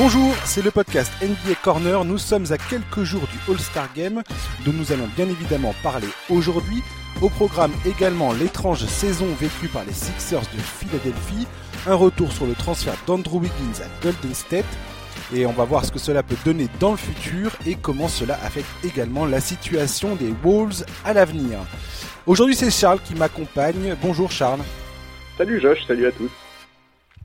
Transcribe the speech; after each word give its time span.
Bonjour, 0.00 0.32
c'est 0.44 0.62
le 0.62 0.70
podcast 0.70 1.12
NBA 1.20 1.56
Corner. 1.60 2.04
Nous 2.04 2.18
sommes 2.18 2.44
à 2.52 2.56
quelques 2.56 3.02
jours 3.02 3.26
du 3.32 3.52
All-Star 3.52 3.88
Game, 3.96 4.22
dont 4.64 4.72
nous 4.72 4.92
allons 4.92 5.08
bien 5.16 5.28
évidemment 5.28 5.74
parler 5.82 6.06
aujourd'hui. 6.30 6.84
Au 7.20 7.28
programme 7.28 7.72
également 7.84 8.32
l'étrange 8.32 8.84
saison 8.86 9.26
vécue 9.40 9.66
par 9.66 9.84
les 9.84 9.92
Sixers 9.92 10.42
de 10.54 10.60
Philadelphie, 10.60 11.48
un 11.88 11.96
retour 11.96 12.30
sur 12.30 12.46
le 12.46 12.54
transfert 12.54 12.94
d'Andrew 13.08 13.40
Wiggins 13.40 13.82
à 13.82 14.04
Golden 14.04 14.34
State, 14.34 14.78
et 15.34 15.46
on 15.46 15.52
va 15.52 15.64
voir 15.64 15.84
ce 15.84 15.90
que 15.90 15.98
cela 15.98 16.22
peut 16.22 16.36
donner 16.44 16.68
dans 16.78 16.92
le 16.92 16.96
futur 16.96 17.50
et 17.66 17.74
comment 17.74 18.06
cela 18.06 18.38
affecte 18.44 18.70
également 18.84 19.26
la 19.26 19.40
situation 19.40 20.14
des 20.14 20.32
Wolves 20.44 20.84
à 21.04 21.12
l'avenir. 21.12 21.58
Aujourd'hui 22.24 22.54
c'est 22.54 22.70
Charles 22.70 23.00
qui 23.00 23.16
m'accompagne. 23.16 23.96
Bonjour 24.00 24.30
Charles. 24.30 24.60
Salut 25.36 25.60
Josh, 25.60 25.78
salut 25.88 26.06
à 26.06 26.12
tous. 26.12 26.30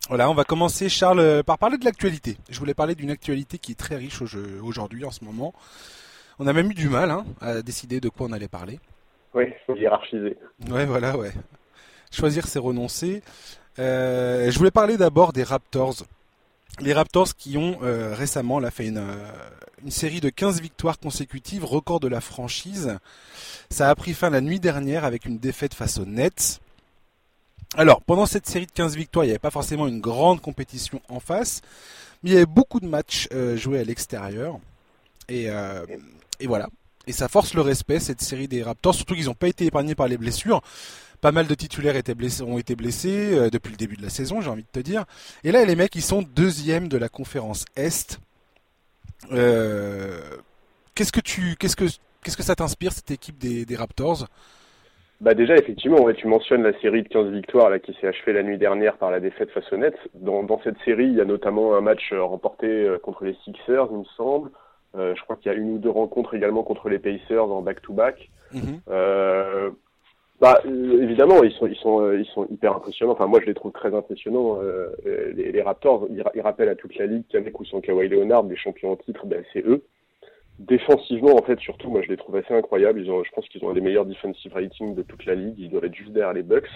Voilà, 0.09 0.29
on 0.29 0.33
va 0.33 0.43
commencer 0.43 0.89
Charles 0.89 1.43
par 1.43 1.57
parler 1.57 1.77
de 1.77 1.85
l'actualité. 1.85 2.37
Je 2.49 2.59
voulais 2.59 2.73
parler 2.73 2.93
d'une 2.93 3.09
actualité 3.09 3.57
qui 3.57 3.71
est 3.71 3.75
très 3.75 3.95
riche 3.95 4.21
aujourd'hui 4.61 5.05
en 5.05 5.11
ce 5.11 5.23
moment. 5.23 5.53
On 6.39 6.47
a 6.47 6.53
même 6.53 6.71
eu 6.71 6.73
du 6.73 6.89
mal 6.89 7.11
hein, 7.11 7.25
à 7.41 7.61
décider 7.61 7.99
de 7.99 8.09
quoi 8.09 8.27
on 8.27 8.33
allait 8.33 8.47
parler. 8.47 8.79
Oui, 9.33 9.45
faut 9.65 9.75
hiérarchiser. 9.75 10.37
Ouais, 10.69 10.85
voilà, 10.85 11.17
ouais. 11.17 11.31
Choisir, 12.11 12.45
c'est 12.45 12.59
renoncer. 12.59 13.23
Euh, 13.79 14.51
je 14.51 14.57
voulais 14.57 14.71
parler 14.71 14.97
d'abord 14.97 15.33
des 15.33 15.43
Raptors. 15.43 16.03
Les 16.79 16.93
Raptors 16.93 17.35
qui 17.35 17.57
ont 17.57 17.79
euh, 17.83 18.13
récemment 18.13 18.59
là, 18.59 18.71
fait 18.71 18.87
une, 18.87 18.97
euh, 18.97 19.31
une, 19.83 19.91
série 19.91 20.21
de 20.21 20.29
15 20.29 20.61
victoires 20.61 20.99
consécutives, 20.99 21.65
record 21.65 21.99
de 21.99 22.07
la 22.07 22.21
franchise. 22.21 22.97
Ça 23.69 23.89
a 23.89 23.95
pris 23.95 24.13
fin 24.13 24.29
la 24.29 24.41
nuit 24.41 24.59
dernière 24.59 25.05
avec 25.05 25.25
une 25.25 25.37
défaite 25.37 25.73
face 25.73 25.97
aux 25.97 26.05
Nets. 26.05 26.61
Alors, 27.75 28.01
pendant 28.01 28.27
cette 28.27 28.45
série 28.45 28.67
de 28.67 28.71
15 28.71 28.95
victoires, 28.95 29.25
il 29.25 29.29
n'y 29.29 29.31
avait 29.31 29.39
pas 29.39 29.49
forcément 29.49 29.87
une 29.87 29.99
grande 29.99 30.41
compétition 30.41 31.01
en 31.09 31.19
face, 31.19 31.61
mais 32.21 32.29
il 32.29 32.33
y 32.33 32.35
avait 32.35 32.45
beaucoup 32.45 32.79
de 32.79 32.85
matchs 32.87 33.27
euh, 33.33 33.57
joués 33.57 33.79
à 33.79 33.83
l'extérieur. 33.83 34.59
Et, 35.27 35.49
euh, 35.49 35.83
et, 36.39 36.45
voilà. 36.45 36.67
Et 37.07 37.13
ça 37.13 37.27
force 37.27 37.55
le 37.55 37.61
respect, 37.61 37.99
cette 37.99 38.21
série 38.21 38.47
des 38.47 38.61
Raptors, 38.61 38.93
surtout 38.93 39.15
qu'ils 39.15 39.25
n'ont 39.25 39.33
pas 39.33 39.47
été 39.47 39.65
épargnés 39.65 39.95
par 39.95 40.07
les 40.07 40.17
blessures. 40.17 40.61
Pas 41.19 41.31
mal 41.31 41.47
de 41.47 41.55
titulaires 41.55 41.95
ont 42.45 42.57
été 42.59 42.75
blessés 42.75 43.33
euh, 43.33 43.49
depuis 43.49 43.71
le 43.71 43.77
début 43.77 43.97
de 43.97 44.03
la 44.03 44.09
saison, 44.09 44.39
j'ai 44.39 44.49
envie 44.49 44.63
de 44.63 44.67
te 44.71 44.79
dire. 44.79 45.05
Et 45.43 45.51
là, 45.51 45.65
les 45.65 45.75
mecs, 45.75 45.95
ils 45.95 46.03
sont 46.03 46.21
deuxième 46.21 46.89
de 46.89 46.97
la 46.97 47.09
conférence 47.09 47.65
Est. 47.75 48.19
Qu'est-ce 49.29 51.11
que 51.11 51.21
tu, 51.21 51.55
qu'est-ce 51.57 51.75
que, 51.75 51.85
qu'est-ce 52.23 52.37
que 52.37 52.43
ça 52.43 52.55
t'inspire 52.55 52.91
cette 52.93 53.09
équipe 53.09 53.39
des 53.39 53.75
Raptors? 53.75 54.27
Bah 55.23 55.33
déjà, 55.33 55.55
effectivement, 55.55 56.01
ouais, 56.01 56.13
tu 56.15 56.27
mentionnes 56.27 56.63
la 56.63 56.77
série 56.81 57.01
de 57.03 57.07
15 57.07 57.29
victoires 57.31 57.69
là, 57.69 57.79
qui 57.79 57.93
s'est 57.93 58.07
achevée 58.07 58.33
la 58.33 58.43
nuit 58.43 58.57
dernière 58.57 58.97
par 58.97 59.09
la 59.09 59.21
défaite 59.21 59.49
face 59.51 59.71
aux 59.71 59.77
Nets. 59.77 59.97
Dans, 60.15 60.43
dans 60.43 60.59
cette 60.63 60.77
série, 60.83 61.05
il 61.05 61.13
y 61.13 61.21
a 61.21 61.25
notamment 61.25 61.75
un 61.75 61.81
match 61.81 62.11
euh, 62.11 62.21
remporté 62.21 62.67
euh, 62.67 62.99
contre 62.99 63.23
les 63.23 63.33
Sixers, 63.45 63.87
il 63.89 63.99
me 63.99 64.03
semble. 64.17 64.51
Euh, 64.95 65.15
je 65.15 65.21
crois 65.23 65.37
qu'il 65.37 65.49
y 65.49 65.55
a 65.55 65.57
une 65.57 65.75
ou 65.75 65.77
deux 65.77 65.89
rencontres 65.89 66.33
également 66.33 66.63
contre 66.63 66.89
les 66.89 66.99
Pacers 66.99 67.49
en 67.49 67.61
back-to-back. 67.61 68.29
Mm 68.51 68.59
-hmm. 68.59 68.79
euh, 68.89 69.69
bah, 70.41 70.61
évidemment, 70.65 71.41
ils 71.41 71.53
sont, 71.53 71.67
ils 71.67 71.77
sont, 71.77 72.11
ils 72.11 72.25
sont 72.35 72.45
hyper 72.51 72.75
impressionnants. 72.75 73.13
Enfin, 73.13 73.27
moi, 73.27 73.39
je 73.39 73.45
les 73.45 73.53
trouve 73.53 73.71
très 73.71 73.95
impressionnants. 73.95 74.59
Euh, 74.61 74.89
les, 75.05 75.53
les, 75.53 75.61
Raptors, 75.61 76.05
ils, 76.09 76.21
ils, 76.35 76.41
rappellent 76.41 76.73
à 76.75 76.75
toute 76.75 76.95
la 76.97 77.05
ligue 77.05 77.23
qu'avec 77.29 77.57
ou 77.61 77.65
sans 77.65 77.79
Kawhi 77.79 78.09
Leonard, 78.09 78.43
les 78.43 78.57
champions 78.57 78.91
en 78.91 78.97
titre, 78.97 79.25
ben, 79.25 79.41
c'est 79.53 79.65
eux 79.65 79.81
défensivement, 80.59 81.35
en 81.35 81.43
fait, 81.43 81.59
surtout, 81.59 81.89
moi, 81.89 82.01
je 82.01 82.09
les 82.09 82.17
trouve 82.17 82.35
assez 82.35 82.53
incroyables. 82.53 83.01
Ils 83.01 83.11
ont, 83.11 83.23
je 83.23 83.31
pense 83.31 83.47
qu'ils 83.49 83.63
ont 83.65 83.71
un 83.71 83.73
des 83.73 83.81
meilleurs 83.81 84.05
defensive 84.05 84.53
ratings 84.53 84.95
de 84.95 85.01
toute 85.03 85.25
la 85.25 85.35
ligue. 85.35 85.55
Ils 85.57 85.69
doivent 85.69 85.85
être 85.85 85.95
juste 85.95 86.11
derrière 86.11 86.33
les 86.33 86.43
Bucks. 86.43 86.69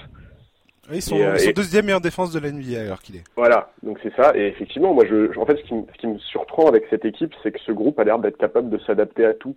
Ils 0.91 1.01
sont, 1.01 1.17
et, 1.17 1.25
euh, 1.25 1.33
ils 1.35 1.39
sont 1.41 1.49
et... 1.49 1.53
deuxième 1.53 1.85
meilleure 1.85 2.01
défense 2.01 2.31
de 2.31 2.39
la 2.39 2.51
NBA 2.51 2.79
alors 2.81 3.01
qu'il 3.01 3.17
est. 3.17 3.23
Voilà, 3.35 3.71
donc 3.83 3.99
c'est 4.01 4.13
ça. 4.15 4.35
Et 4.35 4.47
effectivement, 4.47 4.93
moi, 4.93 5.05
je, 5.05 5.37
en 5.37 5.45
fait, 5.45 5.57
ce 5.57 5.63
qui, 5.63 5.73
ce 5.93 5.97
qui 5.99 6.07
me 6.07 6.17
surprend 6.19 6.67
avec 6.67 6.85
cette 6.89 7.05
équipe, 7.05 7.33
c'est 7.43 7.51
que 7.51 7.59
ce 7.59 7.71
groupe 7.71 7.99
a 7.99 8.03
l'air 8.03 8.19
d'être 8.19 8.37
capable 8.37 8.69
de 8.69 8.77
s'adapter 8.79 9.25
à 9.25 9.33
tout. 9.33 9.55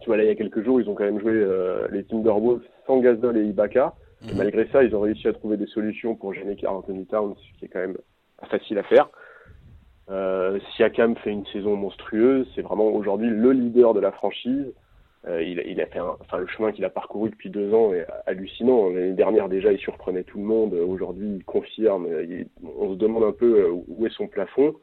Tu 0.00 0.06
vois, 0.08 0.16
là, 0.16 0.24
il 0.24 0.28
y 0.28 0.32
a 0.32 0.34
quelques 0.34 0.64
jours, 0.64 0.80
ils 0.80 0.88
ont 0.88 0.94
quand 0.94 1.04
même 1.04 1.20
joué 1.20 1.32
euh, 1.32 1.86
les 1.92 2.04
Timberwolves 2.04 2.62
sans 2.86 2.98
Gasol 2.98 3.36
et 3.38 3.44
Ibaka. 3.44 3.94
Et 4.28 4.34
malgré 4.34 4.68
ça, 4.68 4.84
ils 4.84 4.94
ont 4.94 5.00
réussi 5.00 5.26
à 5.26 5.32
trouver 5.32 5.56
des 5.56 5.66
solutions 5.66 6.14
pour 6.14 6.32
gêner 6.32 6.56
Anthony 6.66 7.06
Towns, 7.06 7.34
ce 7.34 7.58
qui 7.58 7.64
est 7.64 7.68
quand 7.68 7.80
même 7.80 7.96
pas 8.38 8.46
facile 8.46 8.78
à 8.78 8.84
faire. 8.84 9.08
Euh, 10.12 10.60
Siakam 10.76 11.16
fait 11.16 11.30
une 11.30 11.46
saison 11.46 11.74
monstrueuse, 11.74 12.46
c'est 12.54 12.62
vraiment 12.62 12.88
aujourd'hui 12.88 13.30
le 13.30 13.52
leader 13.52 13.94
de 13.94 14.00
la 14.00 14.12
franchise. 14.12 14.72
Euh, 15.26 15.40
il, 15.40 15.80
a 15.80 15.86
fait 15.86 16.00
enfin 16.00 16.38
le 16.38 16.48
chemin 16.48 16.72
qu'il 16.72 16.84
a 16.84 16.90
parcouru 16.90 17.30
depuis 17.30 17.48
deux 17.48 17.72
ans 17.72 17.94
est 17.94 18.06
hallucinant. 18.26 18.90
L'année 18.90 19.12
dernière 19.12 19.48
déjà 19.48 19.72
il 19.72 19.78
surprenait 19.78 20.24
tout 20.24 20.38
le 20.38 20.44
monde. 20.44 20.74
Aujourd'hui 20.74 21.36
il 21.36 21.44
confirme. 21.44 22.08
Il, 22.28 22.46
on 22.62 22.92
se 22.92 22.98
demande 22.98 23.24
un 23.24 23.32
peu 23.32 23.70
où 23.70 24.06
est 24.06 24.12
son 24.12 24.26
plafond. 24.26 24.74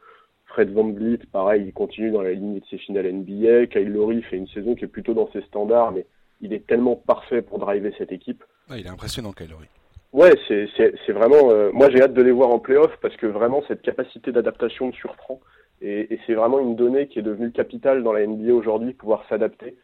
Fred 0.45 0.72
Van 0.73 0.90
Vliet, 0.90 1.19
pareil, 1.31 1.66
il 1.67 1.73
continue 1.73 2.09
dans 2.09 2.23
la 2.23 2.31
lignée 2.31 2.61
de 2.61 2.66
ses 2.66 2.79
finales 2.79 3.11
NBA. 3.11 3.67
Kyle 3.67 3.90
Lowry 3.90 4.23
fait 4.23 4.38
une 4.38 4.47
saison 4.47 4.73
qui 4.73 4.85
est 4.85 4.88
plutôt 4.88 5.13
dans 5.13 5.29
ses 5.31 5.41
standards, 5.44 5.91
mais 5.91 6.07
il 6.41 6.53
est 6.53 6.66
tellement 6.66 6.96
parfait 6.96 7.44
pour 7.44 7.59
driver 7.59 7.94
cette 7.97 8.11
équipe. 8.11 8.44
Il 8.72 8.85
est 8.85 8.90
impressionnant 8.90 9.31
Kyle 9.31 9.51
Lowry. 9.51 9.67
Ouais, 10.12 10.34
c'est 10.47 11.12
vraiment. 11.12 11.52
Euh, 11.52 11.72
moi, 11.72 11.90
j'ai 11.90 12.02
hâte 12.02 12.14
de 12.14 12.22
les 12.22 12.31
voir 12.31 12.50
en 12.50 12.59
playoff 12.59 12.92
parce 13.02 13.16
que 13.18 13.28
vraiment 13.28 13.64
cette 13.68 13.81
capacité 13.81 14.31
d'adaptation 14.31 14.88
me 14.88 14.92
surprend 14.92 15.40
et, 15.81 16.14
et 16.14 16.20
c'est 16.25 16.34
vraiment 16.34 16.59
une 16.59 16.75
donnée 16.75 17.08
qui 17.08 17.20
est 17.20 17.24
devenue 17.24 17.52
capitale 17.52 18.03
dans 18.03 18.14
la 18.14 18.25
NBA 18.25 18.53
aujourd'hui, 18.53 18.94
pouvoir 18.94 19.24
s'adapter. 19.30 19.75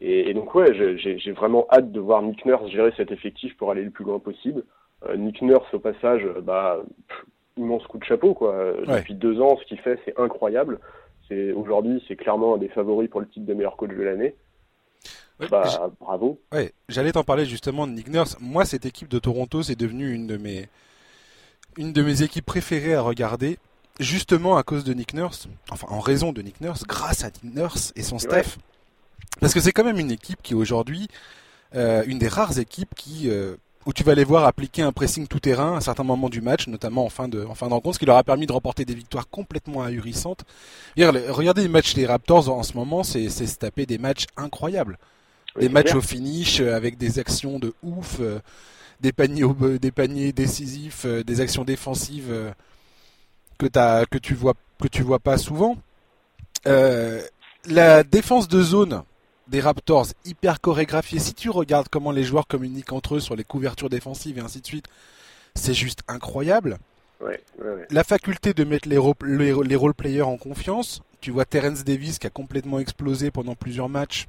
Et, 0.00 0.30
et, 0.30 0.34
donc 0.34 0.54
ouais, 0.54 0.74
j'ai 0.74 1.32
vraiment 1.32 1.66
hâte 1.70 1.90
de 1.90 2.00
voir 2.00 2.22
Nick 2.22 2.44
Nurse 2.46 2.70
gérer 2.70 2.92
cet 2.96 3.10
effectif 3.10 3.56
pour 3.56 3.70
aller 3.70 3.82
le 3.82 3.90
plus 3.90 4.04
loin 4.04 4.18
possible. 4.18 4.62
Euh, 5.08 5.16
Nick 5.16 5.42
Nurse 5.42 5.72
au 5.74 5.80
passage, 5.80 6.24
bah 6.42 6.80
pff, 7.08 7.24
immense 7.56 7.86
coup 7.86 7.98
de 7.98 8.04
chapeau 8.04 8.34
quoi. 8.34 8.74
Ouais. 8.86 8.98
Depuis 8.98 9.14
deux 9.14 9.40
ans, 9.40 9.56
ce 9.60 9.64
qu'il 9.66 9.78
fait, 9.80 9.98
c'est 10.04 10.18
incroyable. 10.18 10.78
C'est 11.28 11.52
aujourd'hui, 11.52 12.02
c'est 12.06 12.16
clairement 12.16 12.54
un 12.54 12.58
des 12.58 12.68
favoris 12.68 13.08
pour 13.08 13.20
le 13.20 13.28
titre 13.28 13.46
de 13.46 13.54
meilleur 13.54 13.76
coach 13.76 13.90
de 13.90 14.02
l'année. 14.02 14.34
Bah, 15.50 15.90
bravo. 16.00 16.40
Ouais, 16.52 16.72
j'allais 16.88 17.12
t'en 17.12 17.24
parler 17.24 17.46
justement 17.46 17.86
de 17.86 17.92
Nick 17.92 18.08
Nurse. 18.08 18.36
Moi, 18.40 18.64
cette 18.64 18.86
équipe 18.86 19.08
de 19.08 19.18
Toronto, 19.18 19.62
c'est 19.62 19.78
devenu 19.78 20.12
une 20.12 20.26
de 20.26 20.36
mes 20.36 20.68
une 21.76 21.92
de 21.92 22.02
mes 22.02 22.22
équipes 22.22 22.46
préférées 22.46 22.94
à 22.94 23.00
regarder, 23.00 23.58
justement 23.98 24.56
à 24.56 24.62
cause 24.62 24.84
de 24.84 24.94
Nick 24.94 25.12
Nurse, 25.14 25.48
enfin 25.70 25.88
en 25.90 26.00
raison 26.00 26.32
de 26.32 26.40
Nick 26.40 26.60
Nurse, 26.60 26.84
grâce 26.86 27.24
à 27.24 27.28
Nick 27.28 27.54
Nurse 27.54 27.92
et 27.96 28.02
son 28.02 28.18
staff. 28.18 28.56
Ouais. 28.56 28.62
Parce 29.40 29.54
que 29.54 29.60
c'est 29.60 29.72
quand 29.72 29.84
même 29.84 29.98
une 29.98 30.12
équipe 30.12 30.40
qui 30.42 30.54
aujourd'hui, 30.54 31.08
euh, 31.74 32.04
une 32.06 32.18
des 32.18 32.28
rares 32.28 32.58
équipes 32.58 32.94
qui 32.94 33.28
euh, 33.28 33.56
où 33.86 33.92
tu 33.92 34.02
vas 34.02 34.14
les 34.14 34.24
voir 34.24 34.44
appliquer 34.44 34.82
un 34.82 34.92
pressing 34.92 35.26
tout 35.26 35.40
terrain 35.40 35.76
à 35.76 35.80
certains 35.80 36.04
moments 36.04 36.28
du 36.28 36.40
match, 36.40 36.66
notamment 36.68 37.04
en 37.04 37.10
fin 37.10 37.28
de, 37.28 37.44
en 37.44 37.54
fin 37.54 37.68
de 37.68 37.72
rencontre, 37.72 37.96
ce 37.96 37.98
qui 37.98 38.06
leur 38.06 38.16
a 38.16 38.24
permis 38.24 38.46
de 38.46 38.52
remporter 38.52 38.84
des 38.84 38.94
victoires 38.94 39.28
complètement 39.28 39.82
ahurissantes. 39.82 40.44
Regardez 40.96 41.62
les 41.62 41.68
matchs 41.68 41.94
des 41.94 42.06
Raptors 42.06 42.48
en 42.48 42.62
ce 42.62 42.74
moment, 42.74 43.02
c'est 43.02 43.28
se 43.28 43.56
taper 43.56 43.86
des 43.86 43.98
matchs 43.98 44.26
incroyables. 44.36 44.98
Des 45.58 45.68
matchs 45.68 45.94
au 45.94 46.00
finish 46.00 46.60
euh, 46.60 46.74
avec 46.74 46.98
des 46.98 47.18
actions 47.18 47.58
de 47.58 47.74
ouf, 47.82 48.18
euh, 48.20 48.40
des 49.00 49.12
paniers, 49.12 49.44
des 49.80 49.92
paniers 49.92 50.32
décisifs, 50.32 51.04
euh, 51.04 51.22
des 51.22 51.40
actions 51.40 51.64
défensives 51.64 52.52
que, 53.58 53.66
as, 53.76 54.04
que 54.06 54.18
tu 54.18 54.34
vois 54.34 54.54
que 54.80 54.88
tu 54.88 55.02
vois 55.02 55.20
pas 55.20 55.38
souvent. 55.38 55.76
la 56.64 58.02
défense 58.02 58.48
de 58.48 58.62
zone 58.62 59.02
des 59.46 59.60
Raptors 59.60 60.08
hyper 60.24 60.60
chorégraphiée. 60.60 61.20
Si 61.20 61.34
tu 61.34 61.50
regardes 61.50 61.88
comment 61.88 62.10
les 62.10 62.24
joueurs 62.24 62.46
communiquent 62.46 62.92
entre 62.92 63.16
eux 63.16 63.20
sur 63.20 63.36
les 63.36 63.44
couvertures 63.44 63.90
défensives 63.90 64.38
et 64.38 64.40
ainsi 64.40 64.60
de 64.60 64.66
suite, 64.66 64.86
c'est 65.54 65.74
juste 65.74 66.00
incroyable. 66.08 66.78
Ouais, 67.20 67.40
ouais, 67.60 67.68
ouais. 67.68 67.86
La 67.90 68.04
faculté 68.04 68.54
de 68.54 68.64
mettre 68.64 68.88
les, 68.88 68.98
role, 68.98 69.14
les, 69.22 69.54
les 69.64 69.76
role 69.76 69.94
players 69.94 70.22
en 70.22 70.36
confiance. 70.36 71.02
Tu 71.20 71.30
vois 71.30 71.44
Terence 71.44 71.84
Davis 71.84 72.18
qui 72.18 72.26
a 72.26 72.30
complètement 72.30 72.80
explosé 72.80 73.30
pendant 73.30 73.54
plusieurs 73.54 73.88
matchs. 73.88 74.26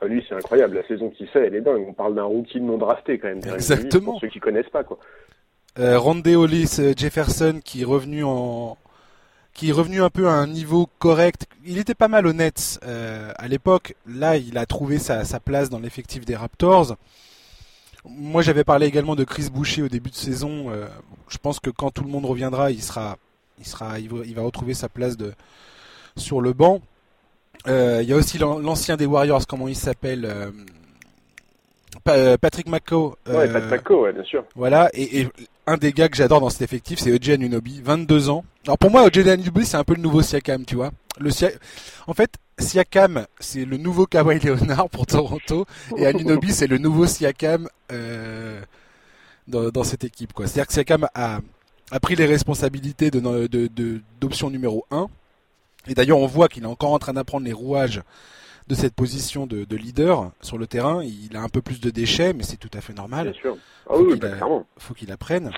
Ah, 0.00 0.06
lui, 0.06 0.24
c'est 0.28 0.34
incroyable. 0.34 0.76
La 0.76 0.86
saison 0.86 1.10
qu'il 1.10 1.26
fait, 1.28 1.46
elle 1.46 1.54
est 1.54 1.60
dingue. 1.60 1.84
On 1.88 1.92
parle 1.92 2.14
d'un 2.14 2.24
rookie 2.24 2.60
non 2.60 2.76
drafté 2.76 3.18
quand 3.18 3.28
même. 3.28 3.40
Exactement. 3.54 4.12
Pour 4.12 4.20
ceux 4.20 4.28
qui 4.28 4.40
connaissent 4.40 4.68
pas, 4.68 4.84
quoi. 4.84 4.98
Euh, 5.78 5.98
Hollis 5.98 6.80
Jefferson 6.96 7.60
qui 7.62 7.82
est 7.82 7.84
revenu 7.84 8.24
en 8.24 8.78
qui 9.52 9.70
est 9.70 9.72
revenu 9.72 10.02
un 10.02 10.10
peu 10.10 10.28
à 10.28 10.32
un 10.32 10.46
niveau 10.46 10.86
correct. 10.98 11.46
Il 11.64 11.78
était 11.78 11.94
pas 11.94 12.08
mal 12.08 12.26
honnête 12.26 12.78
euh, 12.86 13.32
à 13.36 13.48
l'époque. 13.48 13.94
Là, 14.06 14.36
il 14.36 14.58
a 14.58 14.66
trouvé 14.66 14.98
sa, 14.98 15.24
sa 15.24 15.40
place 15.40 15.70
dans 15.70 15.78
l'effectif 15.78 16.26
des 16.26 16.36
Raptors. 16.36 16.96
Moi, 18.04 18.42
j'avais 18.42 18.64
parlé 18.64 18.86
également 18.86 19.16
de 19.16 19.24
Chris 19.24 19.48
Boucher 19.50 19.82
au 19.82 19.88
début 19.88 20.10
de 20.10 20.14
saison. 20.14 20.70
Euh, 20.70 20.86
je 21.28 21.38
pense 21.38 21.58
que 21.58 21.70
quand 21.70 21.90
tout 21.90 22.04
le 22.04 22.10
monde 22.10 22.26
reviendra, 22.26 22.70
il 22.70 22.82
sera, 22.82 23.16
il 23.58 23.66
sera, 23.66 23.98
il 23.98 24.34
va 24.34 24.42
retrouver 24.42 24.74
sa 24.74 24.90
place 24.90 25.16
de 25.16 25.32
sur 26.16 26.42
le 26.42 26.52
banc. 26.52 26.80
Euh, 27.68 28.00
il 28.02 28.08
y 28.08 28.12
a 28.12 28.16
aussi 28.16 28.38
l'ancien 28.38 28.96
des 28.96 29.06
Warriors, 29.06 29.46
comment 29.46 29.68
il 29.68 29.76
s'appelle 29.76 30.24
euh, 32.08 32.36
Patrick 32.38 32.68
Mako. 32.68 33.16
Euh, 33.28 33.38
ouais, 33.38 33.52
Patrick 33.52 33.70
Mako, 33.70 34.02
ouais, 34.04 34.12
bien 34.12 34.24
sûr. 34.24 34.44
Voilà, 34.54 34.88
et, 34.94 35.20
et 35.20 35.28
un 35.66 35.76
des 35.76 35.92
gars 35.92 36.08
que 36.08 36.16
j'adore 36.16 36.40
dans 36.40 36.50
cet 36.50 36.62
effectif, 36.62 36.98
c'est 36.98 37.10
Eugene 37.10 37.42
Unobi, 37.42 37.80
22 37.82 38.30
ans. 38.30 38.44
Alors 38.66 38.78
pour 38.78 38.90
moi, 38.90 39.06
Eugene 39.06 39.40
Unobi, 39.40 39.64
c'est 39.64 39.76
un 39.76 39.84
peu 39.84 39.94
le 39.94 40.02
nouveau 40.02 40.22
Siakam, 40.22 40.64
tu 40.64 40.76
vois. 40.76 40.90
Le 41.18 41.30
Sia... 41.30 41.50
En 42.06 42.14
fait, 42.14 42.34
Siakam, 42.58 43.26
c'est 43.40 43.64
le 43.64 43.76
nouveau 43.76 44.06
Kawhi 44.06 44.38
Leonard 44.38 44.88
pour 44.90 45.06
Toronto, 45.06 45.66
et 45.96 46.06
Anunobi, 46.06 46.52
c'est 46.52 46.66
le 46.66 46.78
nouveau 46.78 47.06
Siakam 47.06 47.68
euh, 47.92 48.60
dans, 49.48 49.70
dans, 49.70 49.84
cette 49.84 50.04
équipe. 50.04 50.32
quoi. 50.32 50.46
C'est-à-dire 50.46 50.68
que 50.68 50.72
Siakam 50.74 51.08
a, 51.14 51.40
a 51.90 52.00
pris 52.00 52.14
les 52.16 52.26
responsabilités 52.26 53.10
de, 53.10 53.20
de, 53.20 53.66
de, 53.66 54.00
d'option 54.20 54.50
numéro 54.50 54.84
1, 54.90 55.08
Et 55.88 55.94
d'ailleurs, 55.94 56.18
on 56.18 56.26
voit 56.26 56.48
qu'il 56.48 56.64
est 56.64 56.66
encore 56.66 56.92
en 56.92 56.98
train 56.98 57.12
d'apprendre 57.12 57.46
les 57.46 57.52
rouages 57.52 58.02
de 58.68 58.74
cette 58.74 58.94
position 58.94 59.46
de, 59.46 59.76
leader 59.76 60.30
sur 60.40 60.58
le 60.58 60.66
terrain. 60.66 61.02
Il 61.02 61.36
a 61.36 61.42
un 61.42 61.48
peu 61.48 61.62
plus 61.62 61.80
de 61.80 61.90
déchets, 61.90 62.32
mais 62.32 62.42
c'est 62.42 62.56
tout 62.56 62.70
à 62.74 62.80
fait 62.80 62.94
normal. 62.94 63.30
Bien 63.30 63.40
sûr. 63.40 63.56
Ah 63.88 63.94
faut 64.78 64.94
qu'il 64.94 65.12
apprenne. 65.12 65.52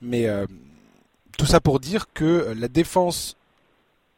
Mais 0.00 0.26
euh, 0.26 0.46
tout 1.36 1.46
ça 1.46 1.60
pour 1.60 1.80
dire 1.80 2.06
que 2.14 2.54
la 2.56 2.68
défense, 2.68 3.36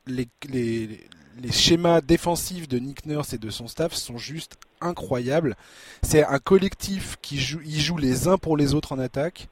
les, 0.07 0.29
les, 0.49 1.01
les 1.41 1.53
schémas 1.53 2.01
défensifs 2.01 2.69
de 2.69 2.79
Nick 2.79 3.07
Nurse 3.07 3.33
et 3.33 3.39
de 3.39 3.51
son 3.51 3.67
staff 3.67 3.95
sont 3.95 4.19
juste 4.19 4.57
incroyables. 4.81 5.57
C'est 6.03 6.25
un 6.25 6.39
collectif 6.39 7.17
qui 7.23 7.39
joue, 7.39 7.61
ils 7.65 7.81
jouent 7.81 7.99
les 7.99 8.29
uns 8.29 8.39
pour 8.39 8.57
les 8.57 8.75
autres 8.75 8.93
en 8.93 8.99
attaque. 8.99 9.49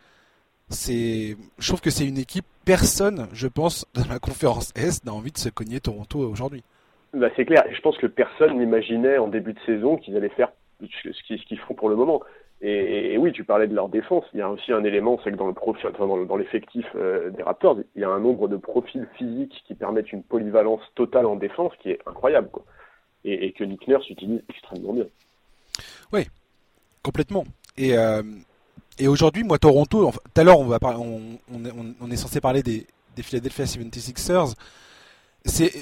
C'est, 0.71 1.37
je 1.59 1.69
trouve 1.69 1.81
que 1.81 1.91
c'est 1.91 2.07
une 2.07 2.19
équipe. 2.19 2.45
Personne, 2.65 3.29
je 3.33 3.47
pense, 3.47 3.87
dans 3.95 4.07
la 4.11 4.19
conférence 4.19 4.73
Est 4.77 5.05
n'a 5.05 5.13
envie 5.13 5.33
de 5.33 5.39
se 5.39 5.49
cogner 5.49 5.81
Toronto 5.81 6.19
aujourd'hui. 6.19 6.63
Bah 7.15 7.29
c'est 7.37 7.47
clair. 7.47 7.65
Je 7.73 7.81
pense 7.81 7.97
que 7.97 8.07
personne 8.07 8.59
n'imaginait 8.59 9.17
en 9.17 9.29
début 9.29 9.55
de 9.55 9.61
saison 9.65 9.97
qu'ils 9.97 10.17
allaient 10.17 10.29
faire 10.29 10.53
ce 10.81 11.47
qu'ils 11.47 11.59
font 11.61 11.75
pour 11.75 11.89
le 11.89 11.97
moment. 11.97 12.23
Et, 12.61 13.17
oui, 13.19 13.31
tu 13.31 13.45
parlais 13.45 13.69
de 13.69 13.75
leur 13.75 13.89
défense. 13.89 14.25
Il 14.35 14.41
y 14.41 14.43
a 14.43 14.51
aussi 14.51 14.73
un 14.73 14.83
élément, 14.83 15.21
c'est 15.23 15.31
que 15.31 15.37
dans 15.37 15.47
le 15.47 15.53
profil, 15.53 15.91
dans 15.97 16.37
l'effectif 16.37 16.85
euh, 16.97 17.31
des 17.31 17.45
Raptors, 17.45 17.79
il 17.95 18.03
y 18.03 18.05
a 18.05 18.09
un 18.09 18.19
nombre 18.19 18.49
de 18.49 18.57
profils 18.57 19.07
physiques 19.17 19.63
qui 19.67 19.75
permettent 19.75 20.13
une 20.13 20.25
polyvalence 20.25 20.81
totale 20.97 21.27
en 21.27 21.37
défense 21.37 21.73
qui 21.81 21.91
est 21.91 22.01
incroyable, 22.05 22.49
quoi. 22.51 22.65
Et, 23.25 23.53
que 23.53 23.63
Nick 23.63 23.87
Nurse 23.87 24.09
utilise 24.11 24.43
extrêmement 24.49 24.93
bien. 24.93 25.07
Oui, 26.13 26.27
complètement. 27.03 27.45
Et, 27.77 27.97
euh, 27.97 28.23
et 28.99 29.09
aujourd'hui, 29.09 29.45
moi, 29.45 29.59
Toronto, 29.59 30.11
tout 30.13 30.41
à 30.41 30.45
l'heure, 30.45 30.59
on, 30.59 30.67
va 30.67 30.79
on, 30.83 31.39
on, 32.01 32.11
est 32.11 32.17
censé 32.17 32.41
parler 32.41 32.63
des, 32.63 32.87
des 33.17 33.23
Philadelphia 33.23 33.65
76ers. 33.65 34.55
C'est 35.45 35.73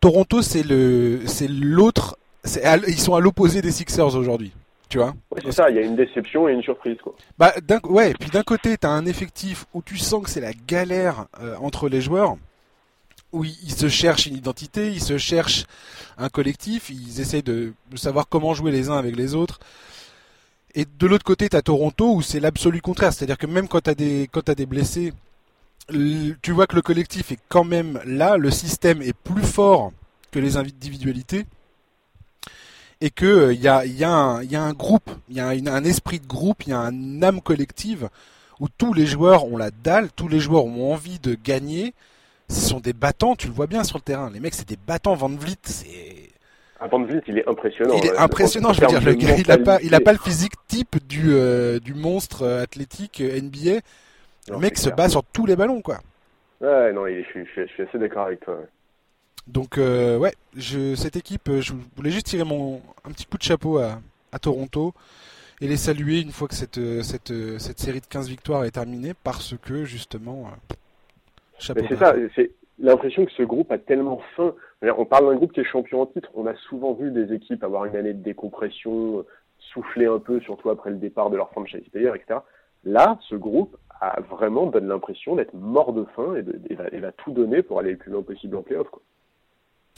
Toronto, 0.00 0.42
c'est 0.42 0.62
le, 0.62 1.22
c'est 1.26 1.48
l'autre, 1.48 2.18
ils 2.44 2.98
sont 2.98 3.14
à 3.14 3.20
l'opposé 3.20 3.62
des 3.62 3.70
Sixers 3.70 4.14
aujourd'hui. 4.14 4.52
Tu 4.88 4.98
vois 4.98 5.14
C'est 5.42 5.52
ça, 5.52 5.70
il 5.70 5.76
y 5.76 5.78
a 5.78 5.82
une 5.82 5.96
déception 5.96 6.48
et 6.48 6.52
une 6.52 6.62
surprise. 6.62 6.98
Quoi. 7.02 7.14
Bah, 7.38 7.52
ouais, 7.84 8.14
puis 8.18 8.30
d'un 8.30 8.42
côté, 8.42 8.76
tu 8.76 8.86
as 8.86 8.90
un 8.90 9.06
effectif 9.06 9.64
où 9.72 9.82
tu 9.82 9.96
sens 9.96 10.22
que 10.22 10.30
c'est 10.30 10.40
la 10.40 10.52
galère 10.52 11.26
euh, 11.40 11.56
entre 11.56 11.88
les 11.88 12.00
joueurs, 12.00 12.36
où 13.32 13.44
ils, 13.44 13.72
se 13.72 13.88
cherchent 13.88 14.26
une 14.26 14.36
identité, 14.36 14.90
ils 14.92 15.00
se 15.02 15.18
cherchent 15.18 15.64
un 16.18 16.28
collectif, 16.28 16.90
ils 16.90 17.20
essayent 17.20 17.42
de, 17.42 17.72
savoir 17.96 18.28
comment 18.28 18.54
jouer 18.54 18.70
les 18.70 18.90
uns 18.90 18.96
avec 18.96 19.16
les 19.16 19.34
autres. 19.34 19.58
Et 20.74 20.86
de 20.98 21.06
l'autre 21.06 21.24
côté, 21.24 21.48
tu 21.48 21.56
as 21.56 21.62
Toronto 21.62 22.14
où 22.14 22.22
c'est 22.22 22.40
l'absolu 22.40 22.80
contraire, 22.80 23.12
c'est-à-dire 23.12 23.38
que 23.38 23.46
même 23.46 23.68
quand 23.68 23.82
tu 23.82 23.90
as 23.90 23.94
des 23.94 24.28
quand 24.30 24.48
as 24.48 24.54
des 24.54 24.66
blessés, 24.66 25.12
tu 25.88 26.52
vois 26.52 26.66
que 26.66 26.76
le 26.76 26.82
collectif 26.82 27.30
est 27.32 27.38
quand 27.48 27.64
même 27.64 28.00
là, 28.04 28.36
le 28.36 28.50
système 28.50 29.02
est 29.02 29.12
plus 29.12 29.44
fort 29.44 29.92
que 30.32 30.38
les 30.38 30.56
individualités 30.56 31.46
et 33.00 33.10
que 33.10 33.52
il 33.52 33.58
euh, 33.58 33.62
y, 33.62 33.68
a, 33.68 33.84
y, 33.84 34.02
a 34.04 34.10
un, 34.10 34.42
y, 34.42 34.56
a, 34.56 34.62
un 34.62 34.72
groupe, 34.72 35.10
il 35.28 35.36
y 35.36 35.40
a 35.40 35.48
un 35.48 35.84
esprit 35.84 36.20
de 36.20 36.26
groupe, 36.26 36.64
il 36.66 36.70
y 36.70 36.72
a 36.72 36.80
un 36.80 37.22
âme 37.22 37.40
collective 37.40 38.08
où 38.60 38.68
tous 38.68 38.92
les 38.94 39.06
joueurs 39.06 39.44
ont 39.44 39.56
la 39.56 39.70
dalle, 39.70 40.10
tous 40.14 40.28
les 40.28 40.40
joueurs 40.40 40.64
ont 40.64 40.92
envie 40.92 41.18
de 41.18 41.34
gagner. 41.34 41.94
Ce 42.48 42.60
sont 42.60 42.80
des 42.80 42.92
battants, 42.92 43.36
tu 43.36 43.48
le 43.48 43.54
vois 43.54 43.66
bien 43.66 43.84
sur 43.84 43.98
le 43.98 44.02
terrain. 44.02 44.30
Les 44.30 44.40
mecs, 44.40 44.54
c'est 44.54 44.68
des 44.68 44.76
battants. 44.76 45.14
Van 45.14 45.28
Vliet, 45.28 45.56
c'est. 45.64 46.23
Ah, 46.80 46.88
Van 46.88 47.02
Vliet, 47.02 47.22
il 47.28 47.38
est 47.38 47.48
impressionnant. 47.48 47.94
Il 47.96 48.06
est 48.06 48.16
impressionnant, 48.16 48.72
je 48.72 48.80
veux 48.80 48.86
dire. 48.88 49.00
Le 49.00 49.14
gars, 49.14 49.36
il 49.36 49.50
a 49.50 49.58
pas, 49.58 49.80
il 49.82 49.94
a 49.94 50.00
pas 50.00 50.12
le 50.12 50.18
physique 50.18 50.54
type 50.68 50.96
du, 51.06 51.32
euh, 51.32 51.78
du 51.78 51.94
monstre 51.94 52.42
euh, 52.42 52.62
athlétique 52.62 53.20
NBA. 53.20 53.80
Le 54.50 54.58
mec 54.58 54.76
se 54.76 54.90
bat 54.90 55.08
sur 55.08 55.24
tous 55.24 55.46
les 55.46 55.56
ballons, 55.56 55.80
quoi. 55.80 55.98
Ouais, 56.60 56.92
non, 56.92 57.06
je, 57.06 57.22
suis, 57.30 57.46
je 57.56 57.66
suis 57.66 57.82
assez 57.82 57.98
d'accord 57.98 58.26
avec 58.26 58.40
toi. 58.40 58.58
Donc 59.46 59.76
euh, 59.76 60.16
ouais, 60.16 60.32
je, 60.56 60.94
cette 60.94 61.16
équipe, 61.16 61.48
euh, 61.48 61.60
je 61.60 61.74
voulais 61.96 62.10
juste 62.10 62.26
tirer 62.26 62.44
mon 62.44 62.80
un 63.04 63.10
petit 63.10 63.26
coup 63.26 63.36
de 63.36 63.42
chapeau 63.42 63.78
à, 63.78 64.00
à 64.32 64.38
Toronto 64.38 64.94
et 65.60 65.68
les 65.68 65.76
saluer 65.76 66.20
une 66.20 66.32
fois 66.32 66.48
que 66.48 66.54
cette, 66.54 66.78
euh, 66.78 67.02
cette, 67.02 67.32
cette 67.58 67.78
série 67.78 68.00
de 68.00 68.06
15 68.06 68.28
victoires 68.28 68.64
est 68.64 68.70
terminée 68.70 69.12
parce 69.22 69.54
que 69.62 69.84
justement 69.84 70.50
chapeau. 71.58 71.84
C'est 71.88 71.96
ça, 71.96 72.14
c'est 72.34 72.50
l'impression 72.78 73.24
que 73.24 73.32
ce 73.32 73.42
groupe 73.42 73.70
a 73.72 73.78
tellement 73.78 74.20
faim. 74.36 74.54
On 74.82 75.04
parle 75.04 75.28
d'un 75.28 75.36
groupe 75.36 75.52
qui 75.52 75.60
est 75.60 75.64
champion 75.64 76.02
en 76.02 76.06
titre. 76.06 76.30
On 76.34 76.46
a 76.46 76.54
souvent 76.68 76.92
vu 76.94 77.10
des 77.10 77.32
équipes 77.32 77.62
avoir 77.64 77.84
une 77.86 77.96
année 77.96 78.12
de 78.12 78.22
décompression, 78.22 79.24
souffler 79.72 80.06
un 80.06 80.18
peu, 80.18 80.40
surtout 80.40 80.70
après 80.70 80.90
le 80.90 80.96
départ 80.96 81.30
de 81.30 81.36
leur 81.36 81.50
franchise 81.50 81.88
player, 81.90 82.12
etc. 82.14 82.40
Là, 82.84 83.18
ce 83.28 83.34
groupe 83.34 83.76
a 84.00 84.20
vraiment 84.20 84.66
donne 84.66 84.88
l'impression 84.88 85.36
d'être 85.36 85.54
mort 85.54 85.92
de 85.92 86.04
faim 86.16 86.34
et, 86.36 86.42
de, 86.42 86.74
va, 86.74 86.84
va, 86.90 87.12
tout 87.12 87.32
donner 87.32 87.62
pour 87.62 87.78
aller 87.78 87.92
le 87.92 87.96
plus 87.96 88.12
loin 88.12 88.22
possible 88.22 88.56
en 88.56 88.62
playoff. 88.62 88.88
Quoi. 88.90 89.02